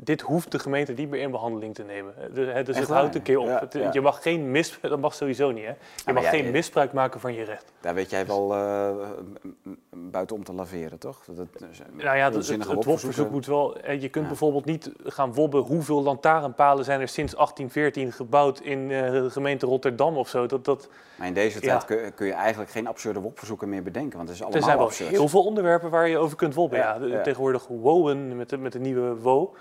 dit 0.00 0.20
hoeft 0.20 0.50
de 0.52 0.58
gemeente 0.58 0.92
niet 0.92 1.10
meer 1.10 1.20
in 1.20 1.30
behandeling 1.30 1.74
te 1.74 1.82
nemen. 1.82 2.14
Eh, 2.18 2.34
de- 2.34 2.40
hè, 2.44 2.62
dus 2.62 2.78
het 2.78 2.88
houdt 2.88 3.14
een 3.14 3.22
keer 3.22 3.38
op. 3.38 3.46
Ja, 3.46 3.58
Het- 3.60 3.72
ja. 3.72 3.88
Je 3.92 4.00
mag 4.00 4.22
geen 4.22 4.50
mis, 4.50 4.78
dat 4.82 5.00
mag 5.00 5.14
sowieso 5.14 5.50
niet 5.50 5.64
hè. 5.64 5.70
Je 5.70 5.76
maar 6.04 6.14
mag 6.14 6.22
jij- 6.22 6.40
geen 6.42 6.50
misbruik 6.50 6.92
maken 6.92 7.20
van 7.20 7.34
je 7.34 7.44
recht. 7.44 7.72
Daar 7.80 7.94
weet 7.94 8.10
jij 8.10 8.26
wel 8.26 8.54
eh, 8.54 8.90
buiten 9.90 10.36
om 10.36 10.44
te 10.44 10.52
laveren, 10.52 10.98
toch? 10.98 11.24
Dat, 11.24 11.36
dat, 11.36 11.46
Nou 11.92 12.16
ja, 12.16 12.24
het, 12.24 12.34
het, 12.34 12.48
het 12.48 12.84
WOP-verzoeken. 12.84 13.32
moet 13.32 13.46
wel. 13.46 13.76
eh, 13.80 14.00
Je 14.02 14.08
kunt 14.08 14.26
bijvoorbeeld 14.26 14.64
niet 14.64 14.92
gaan 15.04 15.34
wobben 15.34 15.60
hoeveel 15.62 16.02
lantaarnpalen 16.02 16.84
zijn 16.84 17.00
er 17.00 17.08
sinds 17.08 17.34
1814 17.34 18.12
gebouwd 18.12 18.60
in 18.60 18.90
eh, 18.90 19.10
de 19.10 19.30
gemeente 19.30 19.66
Rotterdam 19.66 20.16
of 20.16 20.28
zo. 20.28 20.46
Dat, 20.46 20.64
dat, 20.64 20.88
Maar 21.18 21.26
in 21.26 21.34
deze 21.34 21.60
tijd 21.60 21.84
kun, 21.84 22.14
kun 22.14 22.26
je 22.26 22.32
eigenlijk 22.32 22.70
geen 22.70 22.86
absurde 22.86 23.20
wopverzoeken 23.20 23.68
meer 23.68 23.82
bedenken, 23.82 24.16
want 24.16 24.28
het 24.28 24.36
is 24.38 24.44
er 24.44 24.48
allemaal 24.50 24.66
zijn 24.68 24.78
wel 24.78 24.86
absurd. 24.86 25.10
heel 25.10 25.28
veel 25.28 25.44
onderwerpen 25.44 25.90
waar 25.90 26.08
je 26.08 26.18
over 26.18 26.36
kunt 26.36 26.54
wobben. 26.54 26.78
Ja. 26.78 27.22
Tegenwoordig 27.22 27.66
wowen 27.66 28.36
met 28.36 28.48
de, 28.48 28.56
met 28.58 28.72
de 28.72 28.80
nieuwe 28.80 29.14
wo. 29.16 29.54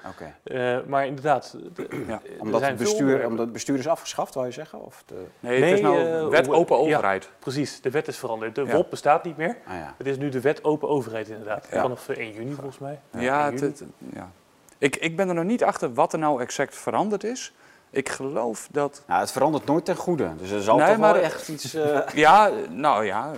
Eh, 0.43 0.77
maar 0.87 1.05
inderdaad, 1.05 1.55
de- 1.73 2.03
Ja. 2.07 2.21
Omdat, 2.39 2.61
het 2.61 2.75
bestuur, 2.77 3.25
omdat 3.25 3.39
het 3.45 3.53
bestuur 3.53 3.77
is 3.79 3.87
afgeschaft, 3.87 4.33
wou 4.33 4.45
je 4.45 4.51
zeggen? 4.53 4.85
Of 4.85 5.03
de... 5.05 5.25
Nee, 5.39 5.61
het 5.63 5.73
is 5.73 5.81
nou 5.81 5.99
eh, 5.99 6.27
wet 6.27 6.49
open 6.49 6.75
ja. 6.75 6.81
overheid. 6.81 7.29
Precies, 7.39 7.81
de 7.81 7.89
wet 7.89 8.07
is 8.07 8.17
veranderd. 8.17 8.55
De 8.55 8.63
Ja. 8.65 8.73
WOP 8.75 8.89
bestaat 8.89 9.23
niet 9.23 9.37
meer. 9.37 9.57
Ah, 9.67 9.73
ja. 9.73 9.93
Het 9.97 10.07
is 10.07 10.17
nu 10.17 10.29
de 10.29 10.41
wet 10.41 10.63
open 10.63 10.89
overheid 10.89 11.27
inderdaad. 11.29 11.67
Ja. 11.71 11.81
Vanaf 11.81 12.09
eh, 12.09 12.17
1 12.17 12.31
juni 12.33 12.53
volgens 12.53 12.77
mij. 12.79 12.99
Ja, 13.17 13.51
1 13.51 13.61
het, 13.61 13.83
ja. 14.13 14.31
Ik, 14.77 14.95
ik 14.95 15.15
ben 15.15 15.27
er 15.29 15.33
nog 15.35 15.43
niet 15.43 15.63
achter 15.63 15.93
wat 15.93 16.13
er 16.13 16.19
nou 16.19 16.41
exact 16.41 16.75
veranderd 16.75 17.23
is. 17.23 17.53
Ik 17.89 18.09
geloof 18.09 18.67
dat... 18.71 19.03
Nou, 19.07 19.19
het 19.19 19.31
verandert 19.31 19.65
nooit 19.65 19.85
ten 19.85 19.95
goede, 19.95 20.29
dus 20.37 20.51
er 20.51 20.61
zal 20.61 20.77
Nee, 20.77 20.87
toch 20.87 20.97
maar- 20.97 21.13
wel 21.13 21.21
echt 21.21 21.47
iets... 21.49 21.73
eh, 21.73 21.99
Ja, 22.13 22.51
nou 22.69 23.05
ja, 23.05 23.31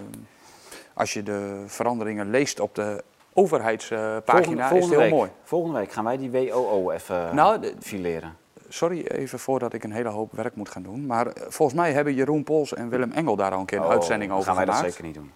als 0.93 1.13
je 1.13 1.23
de 1.23 1.63
veranderingen 1.67 2.29
leest 2.29 2.59
op 2.59 2.75
de 2.75 3.03
overheidspagina, 3.39 4.69
is 4.71 4.79
het 4.81 4.89
heel 4.89 4.99
week, 4.99 5.11
mooi. 5.11 5.29
Volgende 5.43 5.77
week 5.79 5.91
gaan 5.91 6.03
wij 6.03 6.17
die 6.17 6.31
WOO 6.31 6.91
even 6.91 7.35
Nou, 7.35 7.59
de- 7.59 7.73
fileren. 7.79 8.37
sorry 8.69 9.01
even 9.05 9.39
voordat 9.39 9.73
ik 9.73 9.83
een 9.83 9.91
hele 9.91 10.09
hoop 10.09 10.31
werk 10.31 10.55
moet 10.55 10.69
gaan 10.69 10.83
doen. 10.83 11.05
Maar 11.05 11.27
eh, 11.27 11.43
volgens 11.47 11.79
mij 11.79 11.91
hebben 11.93 12.13
Jeroen 12.13 12.43
Pols 12.43 12.73
en 12.73 12.89
Willem 12.89 13.11
Engel 13.11 13.35
daar 13.35 13.51
al 13.51 13.59
een 13.59 13.65
keer 13.65 13.77
een 13.77 13.83
Oh, 13.85 13.89
uitzending 13.91 14.31
over 14.31 14.43
gaan 14.43 14.55
wij 14.55 14.63
gemaakt. 14.65 14.81
dat 14.83 14.91
zeker 14.91 15.05
niet 15.07 15.15
doen. 15.15 15.31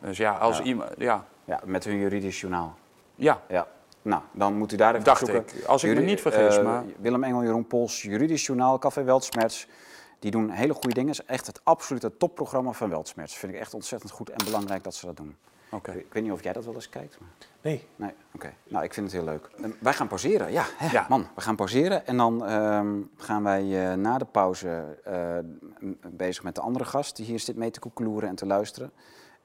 Dus 0.00 0.16
ja, 0.16 0.32
als 0.36 0.58
Ja. 0.58 0.64
iemand... 0.64 0.90
Ja, 0.98 1.24
Ja, 1.44 1.60
met 1.64 1.84
hun 1.84 1.96
juridisch 1.98 2.40
journaal. 2.40 2.74
ja, 3.14 3.40
Ja. 3.48 3.66
Nou, 4.02 4.22
dan 4.32 4.54
moet 4.54 4.72
u 4.72 4.76
daar 4.76 4.92
even 4.92 5.04
dacht 5.04 5.26
zoeken. 5.26 5.58
ik. 5.58 5.64
Als 5.64 5.84
ik 5.84 5.94
me 5.94 6.00
niet 6.00 6.20
vergis, 6.20 6.56
eh, 6.56 6.64
maar... 6.64 6.84
Willem 6.98 7.24
Engel, 7.24 7.42
Jeroen 7.42 7.66
Pols, 7.66 8.02
Juridisch 8.02 8.46
Journaal, 8.46 8.78
Café 8.78 9.02
Weltsmerts. 9.02 9.66
Die 10.18 10.30
doen 10.30 10.50
hele 10.50 10.72
goede 10.72 10.94
dingen. 10.94 11.10
Het 11.10 11.20
is 11.20 11.26
echt 11.26 11.46
het 11.46 11.60
absolute 11.64 12.16
topprogramma 12.16 12.72
van 12.72 12.90
Weltsmerts. 12.90 13.36
Vind 13.36 13.52
ik 13.52 13.58
echt 13.58 13.74
ontzettend 13.74 14.10
goed 14.12 14.30
en 14.30 14.44
belangrijk 14.44 14.84
dat 14.84 14.94
ze 14.94 15.06
dat 15.06 15.16
doen. 15.16 15.36
Oké. 15.70 15.90
Ik, 15.92 15.96
ik 16.06 16.12
weet 16.12 16.22
niet 16.22 16.32
of 16.32 16.42
jij 16.42 16.52
dat 16.52 16.64
wel 16.64 16.74
eens 16.74 16.88
kijkt. 16.88 17.20
Maar... 17.20 17.28
Nee, 17.62 17.86
Nee, 17.96 18.14
oké. 18.34 18.52
Nou, 18.68 18.84
ik 18.84 18.94
vind 18.94 19.06
het 19.12 19.14
heel 19.14 19.24
leuk. 19.32 19.50
Eh, 19.62 19.70
wij 19.80 19.92
gaan 19.92 20.08
pauzeren, 20.08 20.52
ja. 20.52 20.64
Hè, 20.76 20.90
Ja. 20.90 21.06
Man, 21.08 21.26
we 21.34 21.40
gaan 21.40 21.56
pauzeren. 21.56 22.06
En 22.06 22.16
dan 22.16 22.44
ehm, 22.46 23.00
gaan 23.16 23.42
wij 23.42 23.90
eh, 23.90 23.96
na 23.96 24.18
de 24.18 24.24
pauze 24.24 24.98
eh, 25.04 25.38
bezig 26.10 26.42
met 26.42 26.54
de 26.54 26.60
andere 26.60 26.84
gast 26.84 27.16
die 27.16 27.26
hier 27.26 27.40
zit 27.40 27.56
mee 27.56 27.70
te 27.70 27.80
koekeloeren 27.80 28.28
en 28.28 28.34
te 28.34 28.46
luisteren. 28.46 28.92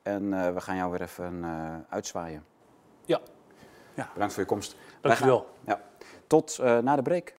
En 0.01 0.33
eh, 0.45 0.53
we 0.53 0.61
gaan 0.61 0.75
jou 0.75 0.91
weer 0.91 1.01
even 1.01 1.43
eh, 1.43 1.75
uitzwaaien. 1.89 2.43
Ja. 3.05 3.19
Ja. 3.93 4.09
Bedankt 4.13 4.33
voor 4.33 4.43
je 4.43 4.49
komst. 4.49 4.75
Wij 4.75 5.15
gaan- 5.15 5.27
dankjewel. 5.27 5.47
Ja. 5.65 5.81
Tot 6.27 6.59
eh, 6.59 6.77
na 6.77 6.95
de 6.95 7.01
break. 7.01 7.33